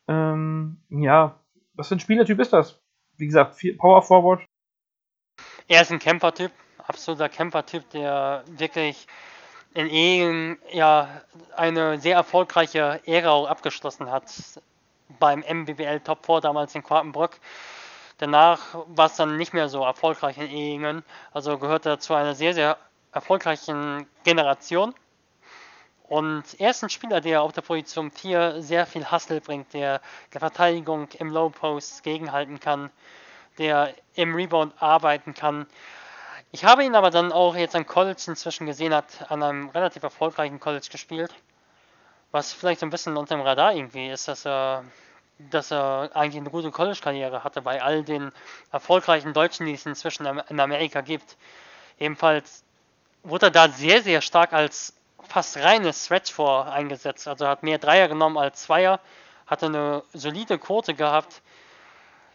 Ähm, 0.06 0.80
ja, 0.90 1.38
was 1.74 1.88
für 1.88 1.96
ein 1.96 2.00
Spielertyp 2.00 2.38
ist 2.40 2.52
das? 2.52 2.80
Wie 3.16 3.26
gesagt, 3.26 3.54
viel 3.56 3.76
Power 3.76 4.02
Forward. 4.02 4.42
Er 5.66 5.82
ist 5.82 5.92
ein 5.92 5.98
Kämpfertyp, 5.98 6.52
absoluter 6.86 7.28
Kämpfertyp, 7.28 7.88
der 7.90 8.44
wirklich 8.46 9.06
in 9.74 9.88
Ehen 9.88 10.59
ja 10.72 11.09
eine 11.56 11.98
sehr 12.00 12.16
erfolgreiche 12.16 13.00
Ära 13.06 13.44
abgeschlossen 13.44 14.11
hat 14.11 14.24
beim 15.18 15.40
MBBL 15.40 16.00
Top 16.00 16.24
4 16.26 16.40
damals 16.40 16.74
in 16.74 16.82
Quartenbrück. 16.82 17.38
Danach 18.19 18.61
war 18.89 19.07
es 19.07 19.16
dann 19.16 19.37
nicht 19.37 19.55
mehr 19.55 19.69
so 19.69 19.85
erfolgreich 19.85 20.39
in 20.39 20.51
Ehingen. 20.51 21.05
Also 21.33 21.59
gehört 21.59 21.87
er 21.87 21.99
zu 22.01 22.14
einer 22.14 22.35
sehr, 22.35 22.55
sehr 22.55 22.77
erfolgreichen 23.12 24.07
Generation. 24.25 24.95
Und 26.09 26.45
er 26.59 26.71
ist 26.71 26.83
ein 26.83 26.91
Spieler, 26.91 27.21
der 27.21 27.43
auf 27.43 27.53
der 27.53 27.61
Position 27.61 28.11
4 28.11 28.62
sehr 28.62 28.87
viel 28.87 29.11
Hustle 29.11 29.41
bringt, 29.41 29.75
der 29.75 30.01
der 30.33 30.41
Verteidigung 30.41 31.09
im 31.19 31.31
Low 31.31 31.51
Post 31.51 32.03
gegenhalten 32.03 32.61
kann, 32.61 32.91
der 33.59 33.95
im 34.14 34.35
Rebound 34.35 34.73
arbeiten 34.81 35.35
kann. 35.35 35.66
Ich 36.51 36.64
habe 36.64 36.83
ihn 36.83 36.95
aber 36.95 37.11
dann 37.11 37.31
auch 37.31 37.55
jetzt 37.57 37.77
am 37.77 37.87
College 37.87 38.23
inzwischen 38.27 38.66
gesehen, 38.66 38.95
hat 38.95 39.31
an 39.31 39.43
einem 39.43 39.69
relativ 39.69 40.03
erfolgreichen 40.03 40.61
College 40.61 40.89
gespielt. 40.91 41.35
Was 42.31 42.55
vielleicht 42.55 42.81
so 42.81 42.87
ein 42.87 42.91
bisschen 42.91 43.19
unter 43.19 43.37
dem 43.37 43.43
Radar 43.43 43.75
irgendwie 43.75 44.09
ist, 44.09 44.29
dass 44.29 44.47
er, 44.47 44.85
dass 45.39 45.70
er 45.70 46.11
eigentlich 46.14 46.41
eine 46.41 46.51
gute 46.51 46.70
College-Karriere 46.70 47.45
hatte 47.45 47.62
bei 47.62 47.82
all 47.82 48.03
den 48.03 48.32
erfolgreichen 48.72 49.32
Deutschen, 49.32 49.66
die 49.66 49.74
es 49.74 49.86
inzwischen 49.86 50.26
in 50.26 50.61
Amerika 50.61 51.01
gibt. 51.01 51.36
Ebenfalls 51.99 52.64
wurde 53.22 53.47
er 53.47 53.51
da 53.51 53.68
sehr, 53.68 54.03
sehr 54.03 54.20
stark 54.20 54.53
als 54.53 54.95
fast 55.28 55.57
reines 55.59 56.05
Stretch 56.05 56.32
vor 56.32 56.72
eingesetzt. 56.72 57.28
Also 57.28 57.47
hat 57.47 57.62
mehr 57.62 57.78
Dreier 57.78 58.09
genommen 58.09 58.39
als 58.39 58.62
Zweier, 58.62 59.01
hatte 59.47 59.66
eine 59.66 60.03
solide 60.12 60.59
Quote 60.59 60.95
gehabt. 60.95 61.43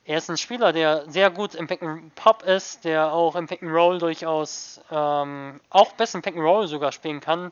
Er 0.06 0.18
ist 0.18 0.30
ein 0.30 0.38
Spieler, 0.38 0.74
der 0.74 1.10
sehr 1.10 1.30
gut 1.30 1.56
im 1.56 1.68
Pick 1.68 1.82
and 1.82 2.14
Pop 2.16 2.43
ist, 2.43 2.84
der 2.84 3.14
auch 3.14 3.36
im 3.36 3.47
Pick 3.47 3.64
and 3.64 3.72
Roll 3.72 3.99
durchaus 3.99 4.82
ähm, 4.91 5.62
auch 5.70 5.93
besser 5.93 6.18
im 6.18 6.22
Pick 6.22 6.36
and 6.36 6.43
Roll 6.43 6.68
sogar 6.68 6.91
spielen 6.91 7.22
kann. 7.22 7.51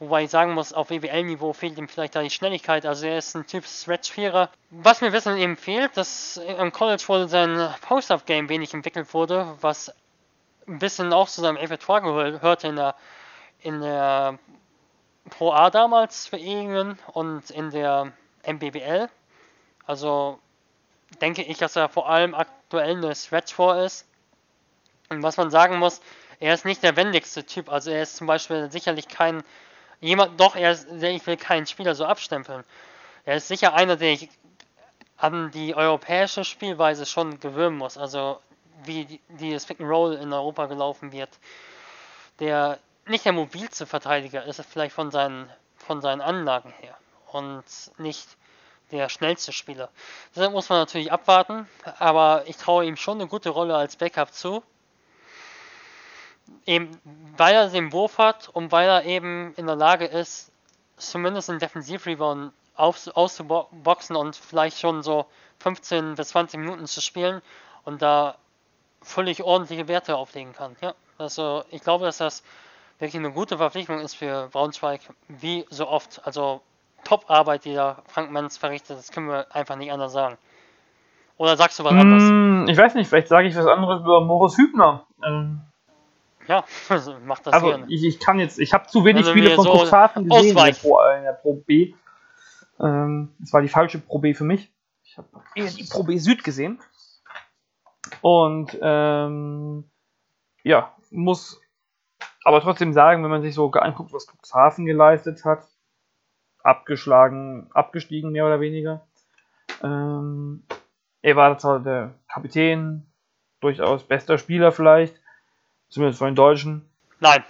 Wobei 0.00 0.24
ich 0.24 0.30
sagen 0.30 0.54
muss, 0.54 0.72
auf 0.72 0.90
WWL-Niveau 0.90 1.52
fehlt 1.52 1.76
ihm 1.76 1.88
vielleicht 1.88 2.14
da 2.14 2.22
die 2.22 2.30
Schnelligkeit. 2.30 2.86
Also 2.86 3.06
er 3.06 3.18
ist 3.18 3.34
ein 3.34 3.46
Typ 3.46 3.64
Stretch-Vierer. 3.66 4.48
Was 4.70 5.00
mir 5.00 5.12
wissen 5.12 5.36
eben 5.36 5.56
fehlt, 5.56 5.96
dass 5.96 6.36
im 6.36 6.70
College 6.70 7.02
wohl 7.08 7.28
sein 7.28 7.74
Post-Up-Game 7.80 8.48
wenig 8.48 8.72
entwickelt 8.74 9.12
wurde, 9.12 9.56
was 9.60 9.92
ein 10.68 10.78
bisschen 10.78 11.12
auch 11.12 11.28
zu 11.28 11.40
seinem 11.40 11.56
Repertoire 11.56 12.02
gehörte 12.02 12.68
in 12.68 12.76
der, 12.76 12.94
in 13.60 13.80
der 13.80 14.38
Pro 15.30 15.50
A 15.50 15.70
damals 15.70 16.28
für 16.28 16.36
Ehingen 16.36 16.98
und 17.12 17.50
in 17.50 17.70
der 17.70 18.12
MBBL. 18.46 19.08
Also 19.84 20.38
denke 21.20 21.42
ich, 21.42 21.58
dass 21.58 21.74
er 21.74 21.88
vor 21.88 22.08
allem 22.08 22.34
aktuell 22.34 22.96
eine 22.96 23.14
Stretch 23.16 23.52
vor 23.52 23.82
ist. 23.82 24.06
Und 25.08 25.24
was 25.24 25.36
man 25.36 25.50
sagen 25.50 25.78
muss, 25.78 26.00
er 26.38 26.54
ist 26.54 26.64
nicht 26.64 26.84
der 26.84 26.94
wendigste 26.94 27.44
Typ. 27.44 27.68
Also 27.68 27.90
er 27.90 28.02
ist 28.02 28.16
zum 28.16 28.26
Beispiel 28.26 28.70
sicherlich 28.70 29.08
kein 29.08 29.42
jemand, 30.00 30.40
doch 30.40 30.56
er 30.56 30.72
ist, 30.72 30.88
ich 30.90 31.26
will 31.26 31.36
keinen 31.36 31.66
Spieler 31.66 31.94
so 31.94 32.04
abstempeln. 32.04 32.64
Er 33.24 33.36
ist 33.36 33.48
sicher 33.48 33.74
einer, 33.74 33.96
der 33.96 34.12
ich 34.12 34.28
an 35.16 35.50
die 35.50 35.74
europäische 35.74 36.44
Spielweise 36.44 37.04
schon 37.04 37.40
gewöhnen 37.40 37.76
muss. 37.76 37.98
Also 37.98 38.40
wie 38.84 39.04
die, 39.04 39.20
die 39.28 39.56
Pick 39.56 39.80
and 39.80 39.90
Roll 39.90 40.14
in 40.14 40.32
Europa 40.32 40.66
gelaufen 40.66 41.12
wird. 41.12 41.30
Der 42.40 42.78
nicht 43.06 43.24
der 43.24 43.32
mobilste 43.32 43.86
Verteidiger 43.86 44.44
ist, 44.44 44.62
vielleicht 44.64 44.94
von 44.94 45.10
seinen, 45.10 45.50
von 45.76 46.00
seinen 46.00 46.20
Anlagen 46.20 46.72
her. 46.80 46.96
Und 47.32 47.64
nicht 47.98 48.26
der 48.90 49.08
schnellste 49.08 49.52
Spieler. 49.52 49.90
Deshalb 50.34 50.52
muss 50.52 50.68
man 50.68 50.78
natürlich 50.78 51.12
abwarten, 51.12 51.68
aber 51.98 52.44
ich 52.46 52.56
traue 52.56 52.86
ihm 52.86 52.96
schon 52.96 53.20
eine 53.20 53.28
gute 53.28 53.50
Rolle 53.50 53.76
als 53.76 53.96
Backup 53.96 54.32
zu. 54.32 54.62
Eben 56.66 56.90
weil 57.36 57.54
er 57.54 57.68
den 57.68 57.92
Wurf 57.92 58.18
hat 58.18 58.48
und 58.48 58.72
weil 58.72 58.88
er 58.88 59.04
eben 59.04 59.54
in 59.56 59.66
der 59.66 59.76
Lage 59.76 60.04
ist, 60.04 60.52
zumindest 60.96 61.50
einen 61.50 61.60
Defensivrebound 61.60 62.52
auszuboxen 62.74 64.16
und 64.16 64.36
vielleicht 64.36 64.78
schon 64.78 65.02
so 65.02 65.26
15 65.60 66.14
bis 66.14 66.28
20 66.28 66.60
Minuten 66.60 66.86
zu 66.86 67.00
spielen 67.00 67.42
und 67.84 68.02
da 68.02 68.36
völlig 69.02 69.42
ordentliche 69.42 69.88
Werte 69.88 70.16
auflegen 70.16 70.52
kann. 70.52 70.76
Ja, 70.80 70.94
also 71.16 71.64
ich 71.70 71.82
glaube, 71.82 72.04
dass 72.04 72.18
das 72.18 72.42
wirklich 72.98 73.16
eine 73.16 73.32
gute 73.32 73.58
Verpflichtung 73.58 74.00
ist 74.00 74.14
für 74.14 74.48
Braunschweig, 74.52 75.00
wie 75.28 75.66
so 75.70 75.88
oft. 75.88 76.20
Also 76.24 76.60
Top-Arbeit, 77.04 77.64
die 77.64 77.74
da 77.74 78.02
Frank 78.06 78.30
Menz 78.30 78.56
verrichtet, 78.56 78.98
das 78.98 79.12
können 79.12 79.28
wir 79.28 79.46
einfach 79.54 79.76
nicht 79.76 79.92
anders 79.92 80.12
sagen. 80.12 80.36
Oder 81.36 81.56
sagst 81.56 81.78
du 81.78 81.84
was 81.84 81.92
anderes? 81.92 82.22
Mm, 82.24 82.68
ich 82.68 82.76
weiß 82.76 82.94
nicht, 82.94 83.08
vielleicht 83.08 83.28
sage 83.28 83.46
ich 83.46 83.56
was 83.56 83.66
anderes 83.66 84.00
über 84.00 84.20
Moritz 84.20 84.56
Hübner. 84.56 85.04
Ähm, 85.24 85.60
ja, 86.48 86.64
macht 87.24 87.46
das 87.46 87.52
also 87.52 87.78
ich, 87.88 88.04
ich, 88.04 88.18
kann 88.18 88.38
jetzt, 88.40 88.58
ich 88.58 88.72
habe 88.72 88.86
zu 88.86 89.04
wenig 89.04 89.26
also 89.26 89.30
Spiele 89.30 89.50
von 89.54 89.64
so 89.64 89.72
Cuxhaven 89.72 90.28
gesehen 90.28 90.56
in 90.56 90.64
der, 90.64 90.72
Pro, 90.72 91.00
in 91.16 91.22
der 91.22 91.32
Pro 91.34 91.54
B. 91.54 91.94
Ähm, 92.80 93.34
das 93.38 93.52
war 93.52 93.60
die 93.60 93.68
falsche 93.68 93.98
Pro 93.98 94.18
B 94.18 94.34
für 94.34 94.44
mich. 94.44 94.72
Ich 95.04 95.18
habe 95.18 95.28
eher 95.54 95.70
die 95.70 95.84
Pro 95.84 96.02
B 96.02 96.16
Süd 96.16 96.42
gesehen. 96.42 96.80
Und 98.22 98.76
ähm, 98.80 99.84
ja, 100.62 100.94
muss 101.10 101.60
aber 102.44 102.62
trotzdem 102.62 102.94
sagen, 102.94 103.22
wenn 103.22 103.30
man 103.30 103.42
sich 103.42 103.54
so 103.54 103.70
anguckt, 103.70 104.12
was 104.12 104.26
Cuxhaven 104.26 104.86
geleistet 104.86 105.44
hat, 105.44 105.66
abgeschlagen, 106.62 107.68
abgestiegen 107.74 108.32
mehr 108.32 108.46
oder 108.46 108.60
weniger. 108.60 109.06
Ähm, 109.82 110.64
er 111.20 111.36
war 111.36 111.58
zwar 111.58 111.80
der 111.80 112.14
Kapitän, 112.26 113.06
durchaus 113.60 114.04
bester 114.04 114.38
Spieler 114.38 114.72
vielleicht, 114.72 115.20
zumindest 115.88 116.18
von 116.18 116.28
den 116.28 116.36
Deutschen. 116.36 116.88
Nein. 117.20 117.44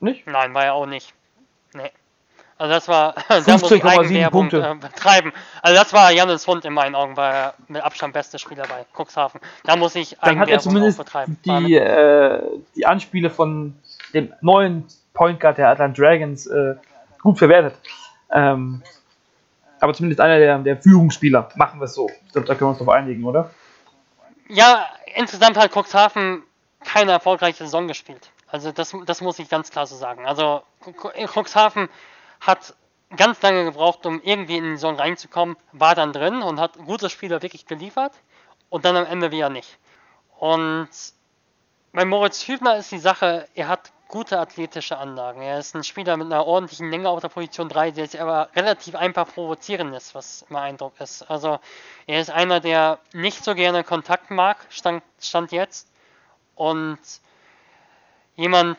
Nicht? 0.00 0.26
Nein, 0.26 0.52
war 0.54 0.64
er 0.64 0.74
auch 0.74 0.86
nicht. 0.86 1.14
Nee. 1.72 1.90
Also 2.56 2.72
das 2.72 2.88
war, 2.88 3.14
da 3.28 3.58
muss 3.58 3.70
ich 3.70 3.84
Eigenwerbung 3.84 4.50
äh, 4.50 4.74
betreiben. 4.80 5.32
Also 5.60 5.76
das 5.76 5.92
war 5.92 6.12
Janis 6.12 6.46
Hund 6.46 6.64
in 6.64 6.72
meinen 6.72 6.94
Augen, 6.94 7.16
war 7.16 7.32
er 7.32 7.54
mit 7.68 7.82
Abstand 7.82 8.12
beste 8.14 8.38
Spieler 8.38 8.64
bei 8.68 8.84
Cuxhaven. 8.96 9.40
Da 9.64 9.76
muss 9.76 9.94
ich 9.96 10.16
Dann 10.22 10.38
hat 10.38 10.48
er 10.48 10.60
zumindest. 10.60 11.02
Die, 11.44 11.74
äh, 11.74 12.42
die 12.76 12.86
Anspiele 12.86 13.30
von 13.30 13.74
dem 14.12 14.32
neuen 14.40 14.84
Point 15.14 15.40
Guard 15.40 15.58
der 15.58 15.70
Atlant 15.70 15.98
Dragons 15.98 16.46
äh, 16.46 16.76
gut 17.20 17.38
verwertet. 17.38 17.74
Ähm, 18.30 18.82
aber 19.80 19.92
zumindest 19.92 20.20
einer 20.20 20.38
der, 20.38 20.58
der 20.58 20.76
Führungsspieler. 20.76 21.48
Machen 21.56 21.80
wir 21.80 21.84
es 21.86 21.94
so. 21.94 22.08
Ich 22.26 22.32
glaube, 22.32 22.46
da 22.46 22.54
können 22.54 22.68
wir 22.68 22.70
uns 22.70 22.78
drauf 22.78 22.88
einigen, 22.88 23.24
oder? 23.24 23.50
Ja, 24.48 24.86
insgesamt 25.14 25.56
hat 25.56 25.72
Cuxhaven 25.72 26.42
keine 26.84 27.12
erfolgreiche 27.12 27.64
Saison 27.64 27.88
gespielt. 27.88 28.30
Also 28.46 28.72
das, 28.72 28.94
das 29.04 29.20
muss 29.20 29.38
ich 29.38 29.48
ganz 29.48 29.70
klar 29.70 29.86
so 29.86 29.96
sagen. 29.96 30.26
Also 30.26 30.62
Cuxhaven 30.82 31.88
hat 32.40 32.74
ganz 33.16 33.40
lange 33.42 33.64
gebraucht, 33.64 34.06
um 34.06 34.20
irgendwie 34.22 34.56
in 34.56 34.64
die 34.64 34.76
Saison 34.76 34.96
reinzukommen, 34.96 35.56
war 35.72 35.94
dann 35.94 36.12
drin 36.12 36.42
und 36.42 36.60
hat 36.60 36.76
gute 36.78 37.10
Spieler 37.10 37.42
wirklich 37.42 37.66
geliefert 37.66 38.12
und 38.70 38.84
dann 38.84 38.96
am 38.96 39.06
Ende 39.06 39.30
wieder 39.30 39.48
nicht. 39.48 39.78
Und 40.38 40.88
bei 41.92 42.04
Moritz 42.04 42.46
Hübner 42.48 42.76
ist 42.76 42.90
die 42.90 42.98
Sache, 42.98 43.48
er 43.54 43.68
hat 43.68 43.92
gute 44.08 44.38
athletische 44.38 44.98
Anlagen. 44.98 45.42
Er 45.42 45.58
ist 45.58 45.74
ein 45.74 45.84
Spieler 45.84 46.16
mit 46.16 46.26
einer 46.26 46.46
ordentlichen 46.46 46.90
Länge 46.90 47.08
auf 47.08 47.20
der 47.20 47.28
Position 47.28 47.68
3, 47.68 47.92
der 47.92 48.06
sich 48.06 48.20
aber 48.20 48.48
relativ 48.54 48.94
einfach 48.94 49.26
provozieren 49.26 49.90
lässt, 49.90 50.14
was 50.14 50.44
mein 50.48 50.62
Eindruck 50.62 51.00
ist. 51.00 51.22
Also 51.30 51.58
er 52.06 52.20
ist 52.20 52.30
einer, 52.30 52.60
der 52.60 52.98
nicht 53.12 53.42
so 53.42 53.54
gerne 53.54 53.84
Kontakt 53.84 54.30
mag, 54.30 54.58
stand, 54.70 55.02
stand 55.20 55.52
jetzt. 55.52 55.88
Und 56.54 56.98
jemand, 58.36 58.78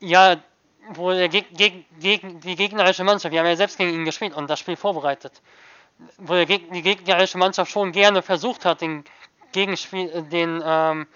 ja, 0.00 0.36
wo 0.90 1.10
der 1.10 1.28
Geg 1.28 1.56
Geg 1.56 1.86
Geg 1.98 2.40
die 2.42 2.56
gegnerische 2.56 3.04
Mannschaft, 3.04 3.32
wir 3.32 3.40
haben 3.40 3.46
ja 3.46 3.56
selbst 3.56 3.78
gegen 3.78 3.94
ihn 3.94 4.04
gespielt 4.04 4.34
und 4.34 4.48
das 4.48 4.60
Spiel 4.60 4.76
vorbereitet, 4.76 5.40
wo 6.18 6.34
der 6.34 6.46
Geg 6.46 6.70
die 6.72 6.82
gegnerische 6.82 7.38
Mannschaft 7.38 7.70
schon 7.70 7.92
gerne 7.92 8.22
versucht 8.22 8.64
hat, 8.64 8.80
den 8.80 9.04
Gegenspiel, 9.52 10.22
den 10.30 10.62
ähm, 10.64 11.06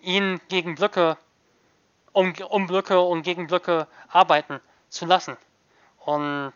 ihn 0.00 0.40
gegen 0.48 0.74
Blöcke 0.74 1.16
um, 2.12 2.34
um 2.48 2.66
Blöcke 2.66 3.00
und 3.00 3.22
gegen 3.22 3.46
Blöcke 3.46 3.86
arbeiten 4.08 4.60
zu 4.88 5.06
lassen. 5.06 5.36
Und 5.98 6.54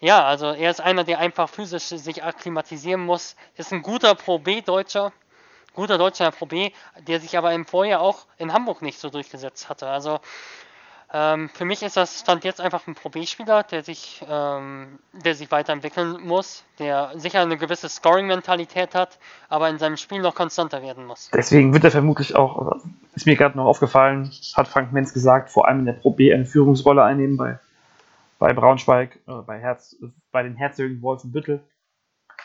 ja, 0.00 0.24
also 0.24 0.52
er 0.52 0.70
ist 0.70 0.80
einer, 0.80 1.04
der 1.04 1.18
einfach 1.18 1.48
physisch 1.48 1.84
sich 1.84 2.22
akklimatisieren 2.22 3.04
muss. 3.04 3.36
Ist 3.56 3.72
ein 3.72 3.82
guter 3.82 4.14
Pro 4.14 4.38
B-Deutscher, 4.38 5.12
guter 5.74 5.98
Deutscher 5.98 6.32
B, 6.48 6.70
der 7.06 7.20
sich 7.20 7.36
aber 7.36 7.52
im 7.52 7.66
Vorjahr 7.66 8.00
auch 8.00 8.26
in 8.38 8.52
Hamburg 8.52 8.82
nicht 8.82 8.98
so 8.98 9.10
durchgesetzt 9.10 9.68
hatte. 9.68 9.88
Also 9.88 10.20
ähm, 11.12 11.48
für 11.48 11.64
mich 11.64 11.82
ist 11.82 11.96
das 11.96 12.20
Stand 12.20 12.44
jetzt 12.44 12.60
einfach 12.60 12.86
ein 12.86 12.94
Pro-B-Spieler, 12.94 13.64
der 13.64 13.82
sich, 13.82 14.24
ähm, 14.28 15.00
der 15.12 15.34
sich 15.34 15.50
weiterentwickeln 15.50 16.18
muss, 16.22 16.64
der 16.78 17.10
sicher 17.16 17.40
eine 17.40 17.56
gewisse 17.56 17.88
Scoring-Mentalität 17.88 18.94
hat, 18.94 19.18
aber 19.48 19.68
in 19.68 19.78
seinem 19.78 19.96
Spiel 19.96 20.20
noch 20.20 20.36
konstanter 20.36 20.82
werden 20.82 21.04
muss. 21.04 21.28
Deswegen 21.34 21.72
wird 21.72 21.82
er 21.82 21.90
vermutlich 21.90 22.36
auch, 22.36 22.76
ist 23.14 23.26
mir 23.26 23.34
gerade 23.34 23.56
noch 23.56 23.64
aufgefallen, 23.64 24.30
hat 24.54 24.68
Frank 24.68 24.92
Menz 24.92 25.12
gesagt, 25.12 25.50
vor 25.50 25.66
allem 25.66 25.80
in 25.80 25.86
der 25.86 25.94
Pro-B 25.94 26.32
eine 26.32 26.46
Führungsrolle 26.46 27.02
einnehmen 27.02 27.36
bei, 27.36 27.58
bei 28.38 28.52
Braunschweig, 28.52 29.18
äh, 29.26 29.32
bei, 29.44 29.58
Herz, 29.58 29.96
bei 30.30 30.44
den 30.44 30.54
Herzögen 30.54 31.02
Wolfenbüttel 31.02 31.64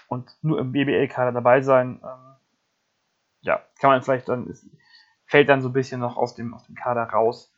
und 0.08 0.32
nur 0.42 0.60
im 0.60 0.72
BBL-Kader 0.72 1.34
dabei 1.34 1.62
sein. 1.62 2.02
Ähm, 2.04 2.35
ja, 3.46 3.62
kann 3.80 3.92
man 3.92 4.02
vielleicht 4.02 4.28
dann, 4.28 4.48
ist, 4.48 4.66
fällt 5.26 5.50
dann 5.50 5.62
so 5.62 5.70
ein 5.70 5.74
bisschen 5.74 6.02
noch 6.02 6.18
aus 6.18 6.36
dem, 6.36 6.54
aus 6.54 6.66
dem 6.66 6.76
Kader 6.76 7.04
raus. 7.04 7.54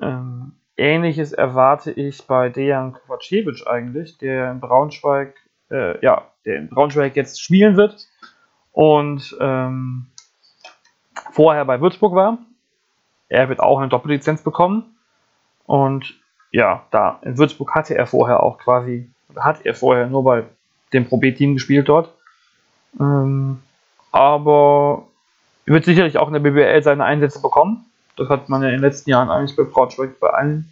Ähm, 0.00 0.52
Ähnliches 0.76 1.32
erwarte 1.32 1.90
ich 1.90 2.26
bei 2.26 2.48
Dejan 2.48 2.92
Kovacevic 2.92 3.66
eigentlich, 3.66 4.18
der 4.18 4.50
in 4.52 4.60
Braunschweig, 4.60 5.34
äh, 5.70 6.02
ja, 6.04 6.26
der 6.44 6.56
in 6.56 6.68
Braunschweig 6.68 7.16
jetzt 7.16 7.40
spielen 7.40 7.76
wird 7.76 8.08
und 8.72 9.36
ähm, 9.40 10.06
vorher 11.32 11.64
bei 11.64 11.80
Würzburg 11.80 12.14
war. 12.14 12.38
Er 13.28 13.48
wird 13.48 13.60
auch 13.60 13.78
eine 13.78 13.88
Doppellizenz 13.88 14.42
bekommen. 14.42 14.96
Und 15.64 16.14
ja, 16.50 16.84
da 16.90 17.18
in 17.22 17.38
Würzburg 17.38 17.74
hatte 17.74 17.94
er 17.94 18.06
vorher 18.06 18.42
auch 18.42 18.58
quasi, 18.58 19.08
hat 19.36 19.64
er 19.64 19.74
vorher 19.74 20.06
nur 20.06 20.24
bei 20.24 20.44
dem 20.92 21.06
Pro 21.06 21.16
B-Team 21.16 21.54
gespielt 21.54 21.88
dort. 21.88 22.12
Ähm, 23.00 23.62
aber 24.12 25.06
wird 25.64 25.84
sicherlich 25.84 26.18
auch 26.18 26.28
in 26.28 26.34
der 26.34 26.40
BBL 26.40 26.82
seine 26.82 27.04
Einsätze 27.04 27.40
bekommen. 27.40 27.86
Das 28.16 28.28
hat 28.28 28.48
man 28.48 28.62
ja 28.62 28.68
in 28.68 28.74
den 28.74 28.82
letzten 28.82 29.10
Jahren 29.10 29.30
eigentlich 29.30 29.56
bei 29.56 29.64
Braunschweig 29.64 30.20
bei 30.20 30.28
allen, 30.28 30.70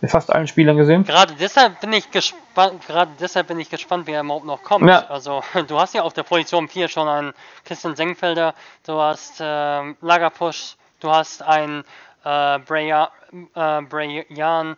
bei 0.00 0.08
fast 0.08 0.32
allen 0.32 0.46
Spielern 0.46 0.76
gesehen. 0.76 1.04
Gerade 1.04 1.34
deshalb 1.40 1.80
bin 1.80 1.92
ich 1.92 2.10
gespannt, 2.10 2.86
gerade 2.86 3.10
deshalb 3.18 3.48
bin 3.48 3.58
ich 3.58 3.70
gespannt, 3.70 4.06
wer 4.06 4.20
überhaupt 4.20 4.44
noch 4.44 4.62
kommt. 4.62 4.88
Ja. 4.88 5.06
Also 5.06 5.42
du 5.68 5.78
hast 5.78 5.94
ja 5.94 6.02
auf 6.02 6.12
der 6.12 6.22
Position 6.22 6.68
4 6.68 6.88
schon 6.88 7.08
einen 7.08 7.32
Christian 7.64 7.96
Senkfelder, 7.96 8.54
du 8.86 9.00
hast 9.00 9.40
äh, 9.40 9.94
Lagerpusch, 10.02 10.76
du 11.00 11.10
hast 11.10 11.42
einen 11.42 11.84
äh, 12.24 12.56
äh, 12.56 12.58
Brian 12.60 14.76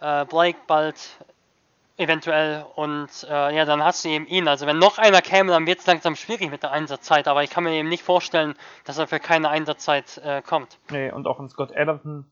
äh, 0.00 0.24
Blake 0.26 0.58
bald 0.66 0.96
eventuell 1.98 2.64
und 2.76 3.08
äh, 3.28 3.54
ja, 3.54 3.64
dann 3.64 3.82
hast 3.82 4.04
du 4.04 4.08
eben 4.08 4.26
ihn. 4.26 4.48
Also 4.48 4.66
wenn 4.66 4.78
noch 4.78 4.98
einer 4.98 5.20
käme, 5.20 5.50
dann 5.50 5.66
wird 5.66 5.80
es 5.80 5.86
langsam 5.86 6.16
schwierig 6.16 6.50
mit 6.50 6.62
der 6.62 6.70
Einsatzzeit, 6.70 7.28
aber 7.28 7.42
ich 7.42 7.50
kann 7.50 7.64
mir 7.64 7.72
eben 7.72 7.88
nicht 7.88 8.04
vorstellen, 8.04 8.54
dass 8.84 8.98
er 8.98 9.08
für 9.08 9.18
keine 9.18 9.50
Einsatzzeit 9.50 10.18
äh, 10.24 10.40
kommt. 10.40 10.78
Nee, 10.90 11.10
und 11.10 11.26
auch 11.26 11.40
ein 11.40 11.48
Scott 11.48 11.76
Adamson 11.76 12.24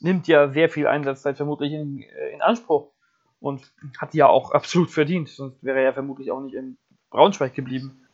nimmt 0.00 0.28
ja 0.28 0.48
sehr 0.50 0.68
viel 0.68 0.86
Einsatzzeit 0.86 1.36
vermutlich 1.36 1.72
in, 1.72 2.02
äh, 2.02 2.34
in 2.34 2.42
Anspruch 2.42 2.92
und 3.40 3.72
hat 3.98 4.12
die 4.12 4.18
ja 4.18 4.28
auch 4.28 4.50
absolut 4.52 4.90
verdient, 4.90 5.30
sonst 5.30 5.64
wäre 5.64 5.78
er 5.78 5.84
ja 5.84 5.92
vermutlich 5.92 6.30
auch 6.30 6.40
nicht 6.40 6.54
in 6.54 6.76
Braunschweig 7.10 7.54
geblieben. 7.54 8.06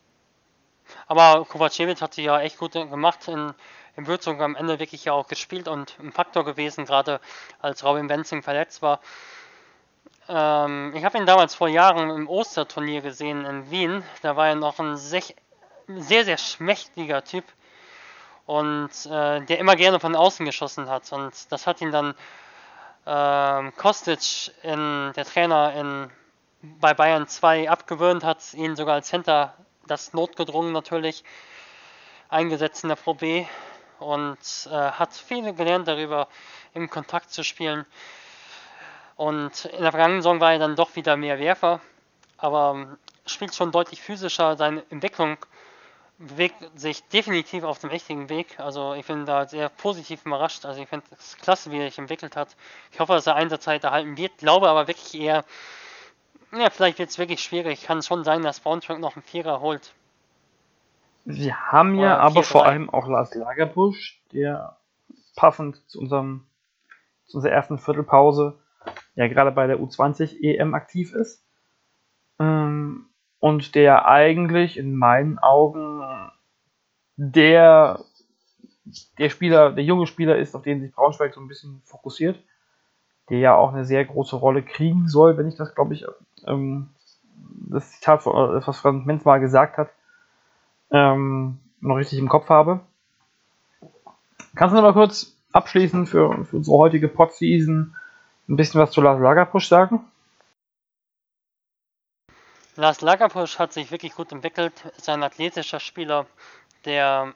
Aber 1.08 1.44
Kovacevic 1.44 2.00
hat 2.00 2.14
sie 2.14 2.22
ja 2.22 2.40
echt 2.40 2.58
gut 2.58 2.72
gemacht 2.72 3.26
in, 3.26 3.52
in 3.96 4.06
Würzburg 4.06 4.40
am 4.40 4.54
Ende 4.54 4.78
wirklich 4.78 5.04
ja 5.04 5.14
auch 5.14 5.26
gespielt 5.26 5.66
und 5.66 5.98
ein 5.98 6.12
Faktor 6.12 6.44
gewesen, 6.44 6.84
gerade 6.84 7.20
als 7.58 7.84
Robin 7.84 8.08
Wenzing 8.08 8.42
verletzt 8.42 8.82
war. 8.82 9.00
Ähm, 10.28 10.92
ich 10.94 11.04
habe 11.04 11.18
ihn 11.18 11.26
damals 11.26 11.54
vor 11.54 11.68
Jahren 11.68 12.10
im 12.10 12.28
Osterturnier 12.28 13.00
gesehen 13.00 13.44
in 13.44 13.70
Wien. 13.70 14.02
Da 14.22 14.36
war 14.36 14.48
er 14.48 14.54
noch 14.56 14.78
ein 14.78 14.96
sehr, 14.96 15.24
sehr 16.24 16.38
schmächtiger 16.38 17.22
Typ 17.24 17.44
und 18.46 18.90
äh, 19.06 19.40
der 19.42 19.58
immer 19.58 19.76
gerne 19.76 20.00
von 20.00 20.16
außen 20.16 20.44
geschossen 20.44 20.88
hat. 20.88 21.12
Und 21.12 21.32
das 21.52 21.66
hat 21.66 21.80
ihn 21.80 21.92
dann 21.92 22.14
ähm, 23.06 23.72
Kostic, 23.76 24.52
in, 24.62 25.12
der 25.14 25.24
Trainer 25.24 25.74
in, 25.74 26.10
bei 26.80 26.94
Bayern 26.94 27.28
2, 27.28 27.70
abgewöhnt, 27.70 28.24
hat 28.24 28.54
ihn 28.54 28.74
sogar 28.74 28.94
als 28.94 29.08
Center, 29.08 29.54
das 29.86 30.12
notgedrungen 30.12 30.72
natürlich, 30.72 31.22
eingesetzt 32.28 32.82
in 32.82 32.88
der 32.88 32.96
Pro 32.96 33.14
B 33.14 33.46
und 34.00 34.38
äh, 34.66 34.70
hat 34.70 35.14
viel 35.14 35.54
gelernt 35.54 35.86
darüber, 35.86 36.26
im 36.74 36.90
Kontakt 36.90 37.30
zu 37.30 37.44
spielen. 37.44 37.86
Und 39.16 39.64
in 39.64 39.82
der 39.82 39.92
vergangenen 39.92 40.22
Saison 40.22 40.40
war 40.40 40.52
er 40.52 40.58
dann 40.58 40.76
doch 40.76 40.94
wieder 40.94 41.16
mehr 41.16 41.38
Werfer, 41.38 41.80
aber 42.36 42.74
ähm, 42.76 42.98
spielt 43.24 43.54
schon 43.54 43.72
deutlich 43.72 44.02
physischer. 44.02 44.56
Seine 44.56 44.82
Entwicklung 44.90 45.38
bewegt 46.18 46.56
sich 46.74 47.02
definitiv 47.08 47.64
auf 47.64 47.78
dem 47.78 47.90
richtigen 47.90 48.28
Weg. 48.28 48.58
Also 48.60 48.94
ich 48.94 49.06
bin 49.06 49.26
da 49.26 49.46
sehr 49.46 49.68
positiv 49.68 50.24
überrascht. 50.24 50.64
Also 50.64 50.80
ich 50.80 50.88
finde 50.88 51.06
es 51.18 51.36
klasse, 51.38 51.70
wie 51.70 51.78
er 51.78 51.88
sich 51.88 51.98
entwickelt 51.98 52.36
hat. 52.36 52.56
Ich 52.92 53.00
hoffe, 53.00 53.14
dass 53.14 53.26
er 53.26 53.36
Einsatzzeit 53.36 53.84
erhalten 53.84 54.16
wird. 54.16 54.38
Glaube 54.38 54.68
aber 54.68 54.86
wirklich 54.86 55.14
eher, 55.14 55.44
ja, 56.52 56.70
vielleicht 56.70 56.98
wird 56.98 57.10
es 57.10 57.18
wirklich 57.18 57.40
schwierig. 57.40 57.84
Kann 57.84 58.02
schon 58.02 58.24
sein, 58.24 58.42
dass 58.42 58.60
Braunschweig 58.60 58.98
noch 58.98 59.16
einen 59.16 59.22
Vierer 59.22 59.60
holt. 59.60 59.92
Wir 61.24 61.72
haben 61.72 61.98
ja 61.98 62.18
aber 62.18 62.42
vor 62.42 62.66
allem 62.66 62.88
auch 62.88 63.08
Lars 63.08 63.34
Lagerbusch, 63.34 64.22
der 64.32 64.76
passend 65.34 65.82
zu 65.88 65.98
unserem 65.98 66.46
zu 67.26 67.38
unserer 67.38 67.52
ersten 67.52 67.78
Viertelpause 67.78 68.60
ja 69.16 69.28
gerade 69.28 69.50
bei 69.50 69.66
der 69.66 69.80
U20 69.80 70.42
EM 70.42 70.74
aktiv 70.74 71.12
ist. 71.12 71.44
Ähm, 72.38 73.06
und 73.40 73.74
der 73.74 74.06
eigentlich 74.06 74.76
in 74.76 74.94
meinen 74.94 75.38
Augen 75.38 76.02
der, 77.16 78.00
der 79.18 79.30
Spieler, 79.30 79.72
der 79.72 79.84
junge 79.84 80.06
Spieler 80.06 80.36
ist, 80.36 80.54
auf 80.54 80.62
den 80.62 80.80
sich 80.80 80.92
Braunschweig 80.92 81.34
so 81.34 81.40
ein 81.40 81.48
bisschen 81.48 81.82
fokussiert, 81.84 82.38
der 83.30 83.38
ja 83.38 83.54
auch 83.54 83.72
eine 83.72 83.84
sehr 83.84 84.04
große 84.04 84.36
Rolle 84.36 84.62
kriegen 84.62 85.08
soll, 85.08 85.36
wenn 85.36 85.48
ich 85.48 85.56
das, 85.56 85.74
glaube 85.74 85.94
ich, 85.94 86.06
ähm, 86.46 86.90
das 87.68 87.92
Zitat, 87.92 88.24
das, 88.26 88.68
was 88.68 88.78
Franz 88.78 89.04
Menz 89.06 89.24
mal 89.24 89.40
gesagt 89.40 89.78
hat, 89.78 89.90
ähm, 90.90 91.58
noch 91.80 91.96
richtig 91.96 92.18
im 92.18 92.28
Kopf 92.28 92.48
habe. 92.48 92.80
Kannst 94.54 94.72
du 94.72 94.76
noch 94.76 94.88
mal 94.88 94.92
kurz 94.92 95.36
abschließen 95.52 96.06
für, 96.06 96.44
für 96.44 96.56
unsere 96.56 96.76
heutige 96.76 97.08
Podseason 97.08 97.96
ein 98.48 98.56
bisschen 98.56 98.80
was 98.80 98.90
zu 98.90 99.00
Lars 99.00 99.20
Lagerpusch 99.20 99.68
sagen? 99.68 100.04
Lars 102.76 103.00
Lagerpusch 103.00 103.58
hat 103.58 103.72
sich 103.72 103.90
wirklich 103.90 104.14
gut 104.14 104.32
entwickelt, 104.32 104.84
ist 104.96 105.08
ein 105.08 105.22
athletischer 105.22 105.80
Spieler, 105.80 106.26
der 106.84 107.32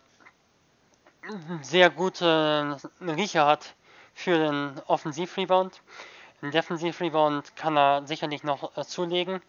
sehr 1.63 1.91
gute 1.91 2.77
Riecher 3.01 3.47
hat 3.47 3.75
für 4.15 4.39
den 4.39 4.81
Offensivrebound. 4.87 5.83
Im 6.43 6.51
Defensivrebound 6.51 7.57
kann 7.57 7.77
er 7.77 8.07
sicherlich 8.07 8.45
noch 8.45 8.77
äh, 8.77 8.85
zulegen. 8.85 9.43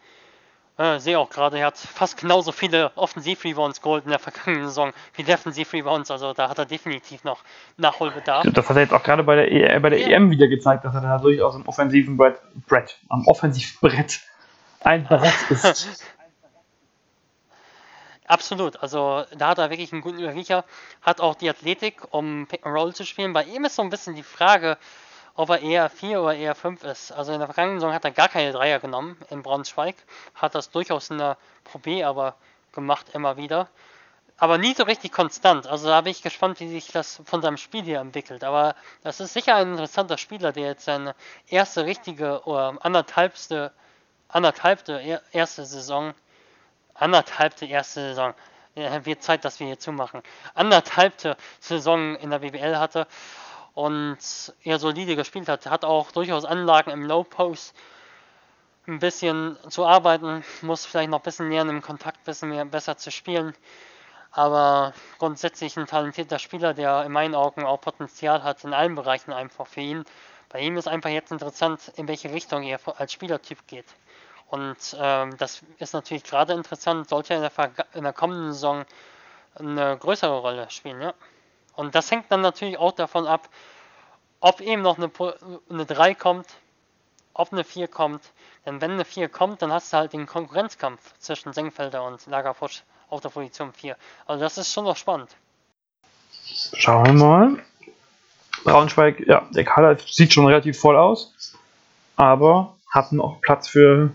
Äh, 0.78 1.00
sehe 1.00 1.20
auch 1.20 1.30
gerade, 1.30 1.60
er 1.60 1.68
hat 1.68 1.78
fast 1.78 2.18
genauso 2.18 2.52
viele 2.52 2.92
Offensiv-Rebounds 2.96 3.82
geholt 3.82 4.06
in 4.06 4.10
der 4.10 4.20
vergangenen 4.20 4.68
Saison 4.68 4.94
wie 5.16 5.24
Defensiv-Rebounds, 5.24 6.10
also 6.10 6.34
da 6.34 6.50
hat 6.50 6.58
er 6.58 6.66
definitiv 6.66 7.24
noch 7.24 7.44
Nachholbedarf. 7.78 8.48
Das 8.54 8.70
hat 8.70 8.78
er 8.78 8.84
jetzt 8.84 8.94
auch 8.94 9.04
gerade 9.04 9.24
bei 9.24 9.36
der, 9.36 9.52
e 9.52 9.80
bei 9.80 9.90
der 9.90 10.00
ja. 10.00 10.16
EM 10.16 10.32
wieder 10.32 10.48
gezeigt, 10.48 10.86
dass 10.86 10.96
er 10.96 11.02
da 11.02 11.18
durchaus 11.18 11.56
am 11.56 11.68
offensiven 11.68 12.16
Brett, 12.16 12.40
Brett 12.68 12.98
am 13.10 13.28
Offensivbrett 13.28 14.22
ein 14.80 15.04
Brett 15.04 15.34
ist. 15.50 16.06
Absolut, 18.26 18.82
also 18.82 19.26
da 19.38 19.50
hat 19.50 19.58
er 19.58 19.70
wirklich 19.72 19.92
einen 19.92 20.02
guten 20.02 20.24
Riecher, 20.24 20.64
hat 21.02 21.20
auch 21.20 21.36
die 21.36 21.50
Athletik, 21.50 22.02
um 22.12 22.48
Pick 22.48 22.66
and 22.66 22.74
Roll 22.74 22.96
zu 22.96 23.06
spielen. 23.06 23.34
Bei 23.34 23.44
ihm 23.44 23.66
ist 23.66 23.76
so 23.76 23.82
ein 23.82 23.90
bisschen 23.90 24.16
die 24.16 24.24
Frage, 24.24 24.78
ob 25.36 25.50
er 25.50 25.62
eher 25.62 25.90
4 25.90 26.22
oder 26.22 26.36
eher 26.36 26.56
5 26.56 26.84
ist. 26.84 27.12
Also 27.12 27.32
in 27.32 27.40
der 27.40 27.48
vergangenen 27.48 27.80
Saison 27.80 27.94
hat 27.94 28.06
er 28.06 28.12
gar 28.12 28.30
keine 28.30 28.52
Dreier 28.52 28.80
genommen 28.80 29.18
in 29.30 29.42
Braunschweig, 29.42 29.96
hat 30.36 30.56
das 30.56 30.72
durchaus 30.72 31.10
in 31.10 31.18
der 31.18 31.38
Pro 31.64 31.80
B 31.80 32.04
aber 32.04 32.36
gemacht 32.74 33.08
immer 33.14 33.38
wieder. 33.38 33.68
Aber 34.38 34.58
nie 34.58 34.74
so 34.74 34.84
richtig 34.84 35.12
konstant. 35.12 35.68
Also 35.68 35.88
da 35.88 36.02
bin 36.02 36.12
ich 36.12 36.24
gespannt, 36.24 36.60
wie 36.60 36.68
sich 36.68 36.88
das 36.92 37.22
von 37.26 37.44
seinem 37.44 37.58
Spiel 37.58 37.84
hier 37.84 38.00
entwickelt. 38.00 38.44
Aber 38.44 38.76
das 39.04 39.20
ist 39.20 39.34
sicher 39.34 39.56
ein 39.56 39.72
interessanter 39.74 40.18
Spieler, 40.18 40.52
der 40.52 40.66
jetzt 40.66 40.86
seine 40.86 41.14
erste 41.48 41.86
richtige 41.86 42.42
oder 42.46 42.76
anderthalbste, 42.82 43.72
anderthalbte 44.30 45.22
erste 45.32 45.66
Saison, 45.66 46.16
anderthalbte 46.96 47.68
erste 47.68 48.02
Saison, 48.02 48.34
wird 48.76 49.22
Zeit, 49.22 49.46
dass 49.46 49.60
wir 49.60 49.68
hier 49.68 49.80
zumachen, 49.80 50.24
anderthalbte 50.56 51.38
Saison 51.60 52.16
in 52.16 52.32
der 52.32 52.40
BBL 52.40 52.78
hatte 52.78 53.06
und 53.74 54.18
eher 54.64 54.80
solide 54.80 55.16
gespielt 55.16 55.48
hat. 55.48 55.66
Hat 55.66 55.86
auch 55.86 56.12
durchaus 56.12 56.46
Anlagen 56.46 56.92
im 56.92 57.04
Low 57.06 57.24
Post 57.24 57.76
ein 58.88 59.00
bisschen 59.00 59.58
zu 59.70 59.86
arbeiten, 59.86 60.44
muss 60.62 60.86
vielleicht 60.86 61.10
noch 61.10 61.20
ein 61.20 61.24
bisschen 61.24 61.50
lernen, 61.50 61.70
im 61.70 61.82
Kontakt 61.82 62.18
ein 62.18 62.26
bisschen 62.26 62.50
mehr, 62.50 62.66
besser 62.66 62.98
zu 62.98 63.12
spielen. 63.12 63.54
Aber 64.32 64.94
grundsätzlich 65.20 65.78
ein 65.78 65.88
talentierter 65.88 66.40
Spieler, 66.40 66.74
der 66.74 67.04
in 67.06 67.12
meinen 67.12 67.36
Augen 67.36 67.66
auch 67.66 67.82
Potenzial 67.82 68.44
hat 68.44 68.64
in 68.64 68.74
allen 68.74 68.96
Bereichen 68.96 69.34
einfach 69.34 69.68
für 69.68 69.82
ihn. 69.82 70.06
Bei 70.50 70.60
ihm 70.60 70.78
ist 70.78 70.88
einfach 70.88 71.10
jetzt 71.10 71.32
interessant, 71.32 71.92
in 71.96 72.08
welche 72.08 72.32
Richtung 72.32 72.64
er 72.64 72.80
als 72.98 73.14
Spielertyp 73.14 73.68
geht. 73.68 73.86
Und 74.48 74.98
ähm, 75.00 75.38
das 75.38 75.62
ist 75.80 75.94
natürlich 75.94 76.24
gerade 76.24 76.54
interessant, 76.54 77.08
sollte 77.08 77.34
er 77.34 77.44
in 77.44 77.50
der, 77.56 77.86
in 77.94 78.04
der 78.04 78.14
kommenden 78.14 78.52
Saison 78.52 78.86
eine 79.56 79.98
größere 79.98 80.40
Rolle 80.40 80.70
spielen. 80.70 81.02
Ja? 81.02 81.14
Und 81.76 81.96
das 81.96 82.12
hängt 82.12 82.26
dann 82.30 82.42
natürlich 82.42 82.78
auch 82.78 82.92
davon 82.92 83.28
ab, 83.28 83.50
ob 84.40 84.62
eben 84.62 84.82
noch 84.82 84.98
eine, 84.98 85.12
eine 85.70 85.86
3 85.86 86.16
kommt, 86.16 86.48
ob 87.34 87.54
eine 87.54 87.64
4 87.64 87.88
kommt. 87.88 88.22
Denn 88.66 88.82
wenn 88.82 88.92
eine 88.92 89.06
4 89.06 89.30
kommt, 89.30 89.62
dann 89.62 89.72
hast 89.72 89.94
du 89.94 89.98
halt 89.98 90.14
den 90.14 90.26
Konkurrenzkampf 90.26 91.14
zwischen 91.20 91.54
Senkfelder 91.54 92.04
und 92.04 92.26
Lagerfusch 92.28 92.84
auf 93.10 93.22
der 93.22 93.30
Position 93.30 93.74
4. 93.74 93.96
Also 94.26 94.44
das 94.44 94.58
ist 94.58 94.74
schon 94.74 94.86
noch 94.86 94.98
spannend. 94.98 95.30
Schauen 96.74 97.06
wir 97.06 97.14
mal. 97.14 97.64
Braunschweig, 98.64 99.20
ja, 99.28 99.48
der 99.52 99.64
Kader 99.64 99.98
sieht 100.06 100.34
schon 100.34 100.46
relativ 100.46 100.80
voll 100.80 100.96
aus, 100.96 101.56
aber 102.16 102.76
hat 102.90 103.12
noch 103.12 103.42
Platz 103.42 103.68
für, 103.68 104.12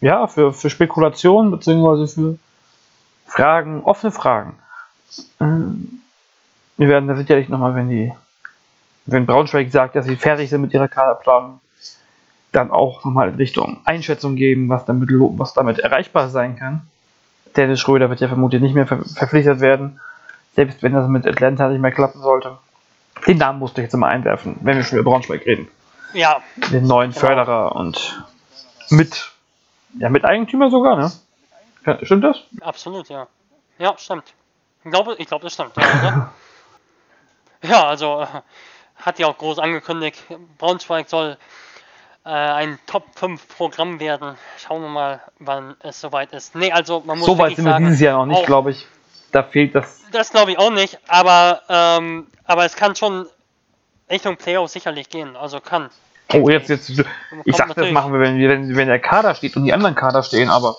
ja, 0.00 0.26
für, 0.26 0.52
für 0.52 0.70
Spekulationen 0.70 1.50
bzw. 1.50 2.06
für 2.06 2.38
Fragen, 3.26 3.82
offene 3.84 4.12
Fragen. 4.12 4.58
Ähm, 5.40 5.99
wir 6.80 6.88
werden 6.88 7.08
da 7.08 7.14
sicherlich 7.14 7.50
nochmal, 7.50 7.74
wenn 7.74 7.90
die, 7.90 8.10
wenn 9.04 9.26
Braunschweig 9.26 9.70
sagt, 9.70 9.96
dass 9.96 10.06
sie 10.06 10.16
fertig 10.16 10.48
sind 10.48 10.62
mit 10.62 10.72
ihrer 10.72 10.88
Kaderplanung, 10.88 11.60
dann 12.52 12.70
auch 12.70 13.04
nochmal 13.04 13.28
in 13.28 13.34
Richtung 13.34 13.82
Einschätzung 13.84 14.34
geben, 14.34 14.70
was 14.70 14.86
damit, 14.86 15.10
was 15.12 15.52
damit 15.52 15.78
erreichbar 15.78 16.30
sein 16.30 16.56
kann. 16.56 16.88
Dennis 17.54 17.80
Schröder 17.80 18.08
wird 18.08 18.20
ja 18.20 18.28
vermutlich 18.28 18.62
nicht 18.62 18.74
mehr 18.74 18.86
ver 18.86 19.04
verpflichtet 19.04 19.60
werden. 19.60 20.00
Selbst 20.54 20.82
wenn 20.82 20.94
das 20.94 21.06
mit 21.06 21.26
Atlanta 21.26 21.68
nicht 21.68 21.82
mehr 21.82 21.92
klappen 21.92 22.22
sollte. 22.22 22.56
Den 23.26 23.36
Namen 23.36 23.58
musste 23.58 23.82
ich 23.82 23.84
jetzt 23.84 23.94
immer 23.94 24.08
einwerfen, 24.08 24.56
wenn 24.62 24.78
wir 24.78 24.82
schon 24.82 24.98
über 24.98 25.10
Braunschweig 25.10 25.44
reden. 25.44 25.68
Ja. 26.14 26.40
Den 26.72 26.86
neuen 26.86 27.10
genau. 27.10 27.26
Förderer 27.26 27.76
und 27.76 28.24
mit, 28.88 29.30
ja, 29.98 30.08
mit 30.08 30.24
Eigentümer 30.24 30.70
sogar, 30.70 30.96
ne? 30.96 31.12
Stimmt 32.04 32.24
das? 32.24 32.38
Absolut, 32.62 33.10
ja. 33.10 33.26
Ja, 33.78 33.94
stimmt. 33.98 34.32
Ich 34.82 34.90
glaube, 34.90 35.16
ich 35.18 35.26
glaube, 35.26 35.44
das 35.44 35.52
stimmt. 35.52 35.76
Ja, 35.76 36.32
ja 37.62 37.86
also 37.86 38.22
äh, 38.22 38.26
hat 38.96 39.18
ja 39.18 39.26
auch 39.26 39.38
groß 39.38 39.58
angekündigt, 39.58 40.22
Braunschweig 40.58 41.08
soll 41.08 41.36
äh, 42.24 42.28
ein 42.28 42.78
Top 42.86 43.04
5 43.14 43.56
Programm 43.56 43.98
werden. 44.00 44.34
Schauen 44.58 44.82
wir 44.82 44.88
mal, 44.88 45.20
wann 45.38 45.76
es 45.80 46.00
soweit 46.00 46.32
ist. 46.32 46.54
Nee, 46.54 46.70
also 46.70 47.02
man 47.04 47.18
muss 47.18 47.26
So 47.26 47.38
weit 47.38 47.56
sind 47.56 47.64
wir 47.64 47.78
dieses 47.78 48.00
Jahr 48.00 48.18
noch 48.18 48.26
nicht, 48.26 48.46
glaube 48.46 48.72
ich. 48.72 48.86
Da 49.32 49.42
fehlt 49.42 49.74
das. 49.74 50.02
Das 50.12 50.30
glaube 50.30 50.52
ich 50.52 50.58
auch 50.58 50.70
nicht, 50.70 50.98
aber, 51.06 51.62
ähm, 51.68 52.26
aber 52.44 52.64
es 52.64 52.74
kann 52.74 52.96
schon 52.96 53.26
Richtung 54.10 54.36
Playoff 54.36 54.70
sicherlich 54.70 55.08
gehen. 55.08 55.36
Also 55.36 55.60
kann. 55.60 55.88
Oh, 56.32 56.48
jetzt, 56.48 56.68
jetzt. 56.68 56.90
Ich 57.44 57.56
sag, 57.56 57.74
das 57.74 57.90
machen 57.90 58.12
wir, 58.12 58.20
wenn, 58.20 58.38
wenn, 58.38 58.76
wenn 58.76 58.88
der 58.88 58.98
Kader 58.98 59.34
steht 59.34 59.56
und 59.56 59.64
die 59.64 59.72
anderen 59.72 59.94
Kader 59.94 60.22
stehen, 60.22 60.50
aber. 60.50 60.76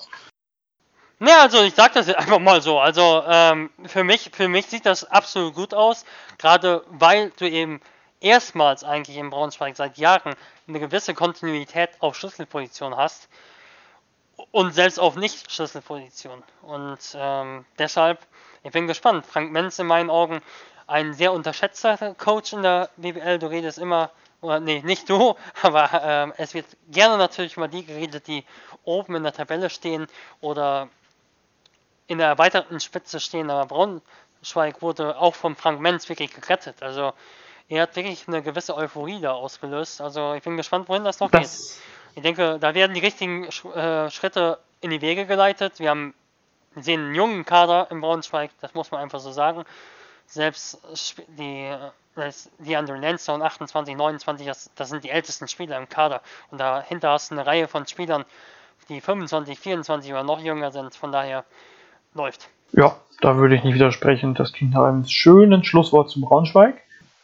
Ne, 1.21 1.37
also 1.39 1.61
ich 1.61 1.75
sag 1.75 1.93
das 1.93 2.07
jetzt 2.07 2.17
einfach 2.17 2.39
mal 2.39 2.63
so. 2.63 2.79
Also 2.79 3.23
ähm, 3.27 3.69
für 3.85 4.03
mich, 4.03 4.31
für 4.33 4.47
mich 4.47 4.65
sieht 4.65 4.87
das 4.87 5.03
absolut 5.03 5.53
gut 5.53 5.71
aus, 5.71 6.03
gerade 6.39 6.83
weil 6.89 7.31
du 7.37 7.47
eben 7.47 7.79
erstmals 8.21 8.83
eigentlich 8.83 9.17
in 9.17 9.29
Braunschweig 9.29 9.75
seit 9.75 9.99
Jahren 9.99 10.33
eine 10.67 10.79
gewisse 10.79 11.13
Kontinuität 11.13 11.91
auf 11.99 12.15
Schlüsselposition 12.15 12.97
hast 12.97 13.29
und 14.49 14.73
selbst 14.73 14.99
auf 14.99 15.15
Nicht-Schlüsselposition. 15.15 16.41
Und 16.63 16.97
ähm, 17.13 17.65
deshalb, 17.77 18.17
ich 18.63 18.71
bin 18.71 18.87
gespannt. 18.87 19.23
Frank 19.27 19.51
Menz 19.51 19.77
in 19.77 19.85
meinen 19.85 20.09
Augen 20.09 20.41
ein 20.87 21.13
sehr 21.13 21.33
unterschätzter 21.33 22.15
Coach 22.15 22.51
in 22.53 22.63
der 22.63 22.89
BBL. 22.97 23.37
Du 23.37 23.45
redest 23.45 23.77
immer, 23.77 24.09
oder 24.41 24.59
nee, 24.59 24.81
nicht 24.83 25.07
du, 25.07 25.35
aber 25.61 26.01
ähm, 26.03 26.33
es 26.37 26.55
wird 26.55 26.65
gerne 26.89 27.19
natürlich 27.19 27.57
mal 27.57 27.67
die 27.67 27.85
geredet, 27.85 28.25
die 28.25 28.43
oben 28.85 29.13
in 29.17 29.21
der 29.21 29.33
Tabelle 29.33 29.69
stehen 29.69 30.07
oder 30.39 30.89
in 32.11 32.17
der 32.17 32.27
erweiterten 32.27 32.79
Spitze 32.81 33.21
stehen. 33.21 33.49
Aber 33.49 33.65
Braunschweig 33.65 34.81
wurde 34.81 35.17
auch 35.17 35.33
von 35.33 35.55
Frank 35.55 35.79
Menz 35.79 36.09
wirklich 36.09 36.33
gerettet. 36.33 36.83
Also 36.83 37.13
er 37.69 37.83
hat 37.83 37.95
wirklich 37.95 38.27
eine 38.27 38.41
gewisse 38.41 38.75
Euphorie 38.75 39.21
da 39.21 39.31
ausgelöst. 39.31 40.01
Also 40.01 40.33
ich 40.33 40.43
bin 40.43 40.57
gespannt, 40.57 40.89
wohin 40.89 41.05
das 41.05 41.21
noch 41.21 41.31
das 41.31 41.39
geht. 41.39 42.17
Ich 42.17 42.23
denke, 42.23 42.59
da 42.59 42.73
werden 42.75 42.93
die 42.93 42.99
richtigen 42.99 43.45
äh, 43.45 44.11
Schritte 44.11 44.59
in 44.81 44.89
die 44.89 45.01
Wege 45.01 45.25
geleitet. 45.25 45.79
Wir 45.79 45.89
haben 45.89 46.13
sehen 46.75 46.99
einen 47.05 47.15
jungen 47.15 47.45
Kader 47.45 47.87
im 47.91 48.01
Braunschweig, 48.01 48.51
das 48.59 48.73
muss 48.73 48.91
man 48.91 49.01
einfach 49.01 49.19
so 49.21 49.31
sagen. 49.31 49.63
Selbst 50.25 50.79
die, 51.37 51.73
die 52.59 52.75
Andrew 52.75 52.95
Lansdowne 52.95 53.43
28, 53.43 53.95
29, 53.95 54.47
das, 54.47 54.69
das 54.75 54.89
sind 54.89 55.05
die 55.05 55.09
ältesten 55.09 55.47
Spieler 55.47 55.77
im 55.77 55.87
Kader. 55.87 56.21
Und 56.49 56.59
dahinter 56.59 57.11
hast 57.11 57.31
du 57.31 57.35
eine 57.35 57.45
Reihe 57.45 57.69
von 57.69 57.87
Spielern, 57.87 58.25
die 58.89 58.99
25, 58.99 59.57
24 59.57 60.11
oder 60.11 60.23
noch 60.23 60.39
jünger 60.39 60.71
sind. 60.71 60.93
Von 60.95 61.13
daher 61.13 61.45
läuft. 62.13 62.49
Ja, 62.73 62.95
da 63.21 63.37
würde 63.37 63.55
ich 63.55 63.63
nicht 63.63 63.75
widersprechen. 63.75 64.33
Das 64.33 64.53
klingt 64.53 64.73
nach 64.73 64.83
einem 64.83 65.05
schönen 65.05 65.63
Schlusswort 65.63 66.09
zum 66.09 66.21
Braunschweig. 66.21 66.75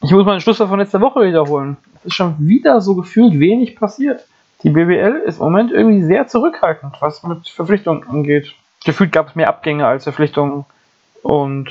Ich 0.01 0.11
muss 0.11 0.25
meinen 0.25 0.41
Schlusswort 0.41 0.69
von 0.69 0.79
letzter 0.79 1.01
Woche 1.01 1.21
wiederholen. 1.21 1.77
Es 1.95 2.05
ist 2.05 2.15
schon 2.15 2.35
wieder 2.39 2.81
so 2.81 2.95
gefühlt 2.95 3.39
wenig 3.39 3.75
passiert. 3.75 4.25
Die 4.63 4.69
BBL 4.69 5.23
ist 5.25 5.39
im 5.39 5.45
Moment 5.45 5.71
irgendwie 5.71 6.03
sehr 6.03 6.27
zurückhaltend, 6.27 6.95
was 6.99 7.23
mit 7.23 7.47
Verpflichtungen 7.47 8.07
angeht. 8.07 8.53
Gefühlt 8.85 9.11
gab 9.11 9.29
es 9.29 9.35
mehr 9.35 9.49
Abgänge 9.49 9.85
als 9.87 10.03
Verpflichtungen. 10.03 10.65
Und 11.23 11.69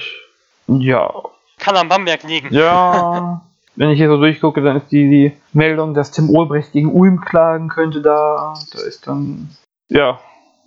ja. 0.67 1.13
Kann 1.59 1.77
am 1.77 1.89
Bamberg 1.89 2.23
liegen. 2.25 2.53
Ja. 2.53 3.43
Wenn 3.77 3.91
ich 3.91 3.99
hier 3.99 4.09
so 4.09 4.17
durchgucke, 4.17 4.63
dann 4.63 4.77
ist 4.77 4.91
die, 4.91 5.09
die 5.09 5.33
Meldung, 5.53 5.93
dass 5.95 6.11
Tim 6.11 6.35
Olbrecht 6.35 6.73
gegen 6.73 6.93
Ulm 6.93 7.21
klagen 7.21 7.69
könnte 7.69 8.01
da. 8.01 8.55
Da 8.73 8.81
ist 8.81 9.07
dann. 9.07 9.51
Ja. 9.89 10.19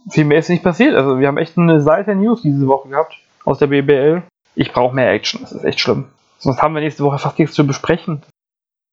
Viel 0.10 0.26
mehr 0.26 0.40
ist 0.40 0.50
nicht 0.50 0.64
passiert. 0.64 0.96
Also 0.96 1.20
wir 1.20 1.28
haben 1.28 1.38
echt 1.38 1.58
eine 1.58 1.82
Seite 1.82 2.16
News 2.16 2.42
diese 2.42 2.68
Woche 2.68 2.90
gehabt 2.90 3.16
aus 3.46 3.60
der 3.60 3.68
BBL. 3.68 4.24
Ich 4.56 4.72
brauche 4.72 4.96
mehr 4.96 5.12
Action. 5.12 5.42
Das 5.42 5.52
ist 5.52 5.64
echt 5.64 5.80
schlimm. 5.80 6.06
Sonst 6.40 6.62
haben 6.62 6.74
wir 6.74 6.82
nächste 6.82 7.04
Woche 7.04 7.20
fast 7.20 7.38
nichts 7.38 7.56
zu 7.56 7.66
besprechen. 7.66 8.24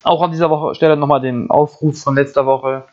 Auch 0.05 0.23
an 0.23 0.31
dieser 0.31 0.51
Woche 0.51 0.75
stelle 0.75 0.97
nochmal 0.97 1.21
den 1.21 1.51
Aufruf 1.51 2.01
von 2.01 2.15
letzter 2.15 2.47
Woche. 2.47 2.85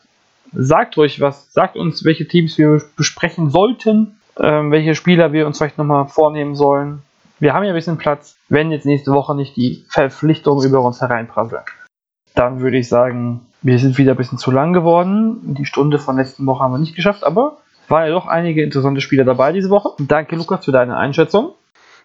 Sagt 0.52 0.96
ruhig 0.96 1.20
was. 1.20 1.52
Sagt 1.52 1.76
uns, 1.76 2.04
welche 2.04 2.26
Teams 2.26 2.56
wir 2.58 2.80
besprechen 2.96 3.50
sollten, 3.50 4.18
ähm, 4.38 4.70
welche 4.70 4.94
Spieler 4.94 5.32
wir 5.32 5.46
uns 5.46 5.58
vielleicht 5.58 5.78
nochmal 5.78 6.06
vornehmen 6.06 6.54
sollen. 6.54 7.02
Wir 7.40 7.52
haben 7.52 7.64
ja 7.64 7.70
ein 7.70 7.76
bisschen 7.76 7.98
Platz, 7.98 8.36
wenn 8.48 8.70
jetzt 8.70 8.86
nächste 8.86 9.12
Woche 9.12 9.34
nicht 9.34 9.56
die 9.56 9.84
Verpflichtungen 9.88 10.66
über 10.66 10.80
uns 10.80 11.00
hereinprasseln. 11.00 11.62
Dann 12.34 12.60
würde 12.60 12.78
ich 12.78 12.88
sagen, 12.88 13.46
wir 13.62 13.78
sind 13.78 13.98
wieder 13.98 14.12
ein 14.12 14.16
bisschen 14.16 14.38
zu 14.38 14.50
lang 14.50 14.72
geworden. 14.72 15.54
Die 15.54 15.66
Stunde 15.66 15.98
von 15.98 16.16
letzten 16.16 16.46
Woche 16.46 16.62
haben 16.62 16.72
wir 16.72 16.78
nicht 16.78 16.96
geschafft, 16.96 17.24
aber 17.24 17.58
waren 17.88 18.06
ja 18.06 18.12
doch 18.12 18.26
einige 18.26 18.62
interessante 18.62 19.00
Spieler 19.00 19.24
dabei 19.24 19.52
diese 19.52 19.70
Woche. 19.70 19.94
Danke, 19.98 20.36
Lukas, 20.36 20.64
für 20.64 20.72
deine 20.72 20.96
Einschätzung. 20.96 21.54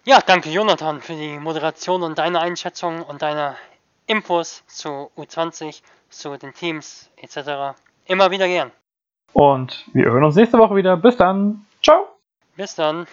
Ja, 0.04 0.20
danke 0.24 0.48
Jonathan 0.48 1.00
für 1.00 1.12
die 1.12 1.38
Moderation 1.38 2.02
und 2.02 2.18
deine 2.18 2.40
Einschätzung 2.40 3.02
und 3.02 3.22
deine 3.22 3.56
Infos 4.06 4.64
zu 4.66 5.10
U20, 5.16 5.82
zu 6.08 6.36
den 6.36 6.52
Teams 6.54 7.10
etc. 7.16 7.76
Immer 8.06 8.30
wieder 8.30 8.48
gern. 8.48 8.72
Und 9.32 9.84
wir 9.92 10.06
hören 10.06 10.24
uns 10.24 10.36
nächste 10.36 10.58
Woche 10.58 10.74
wieder. 10.74 10.96
Bis 10.96 11.16
dann. 11.16 11.66
Ciao. 11.82 12.08
Bis 12.56 12.74
dann. 12.74 13.06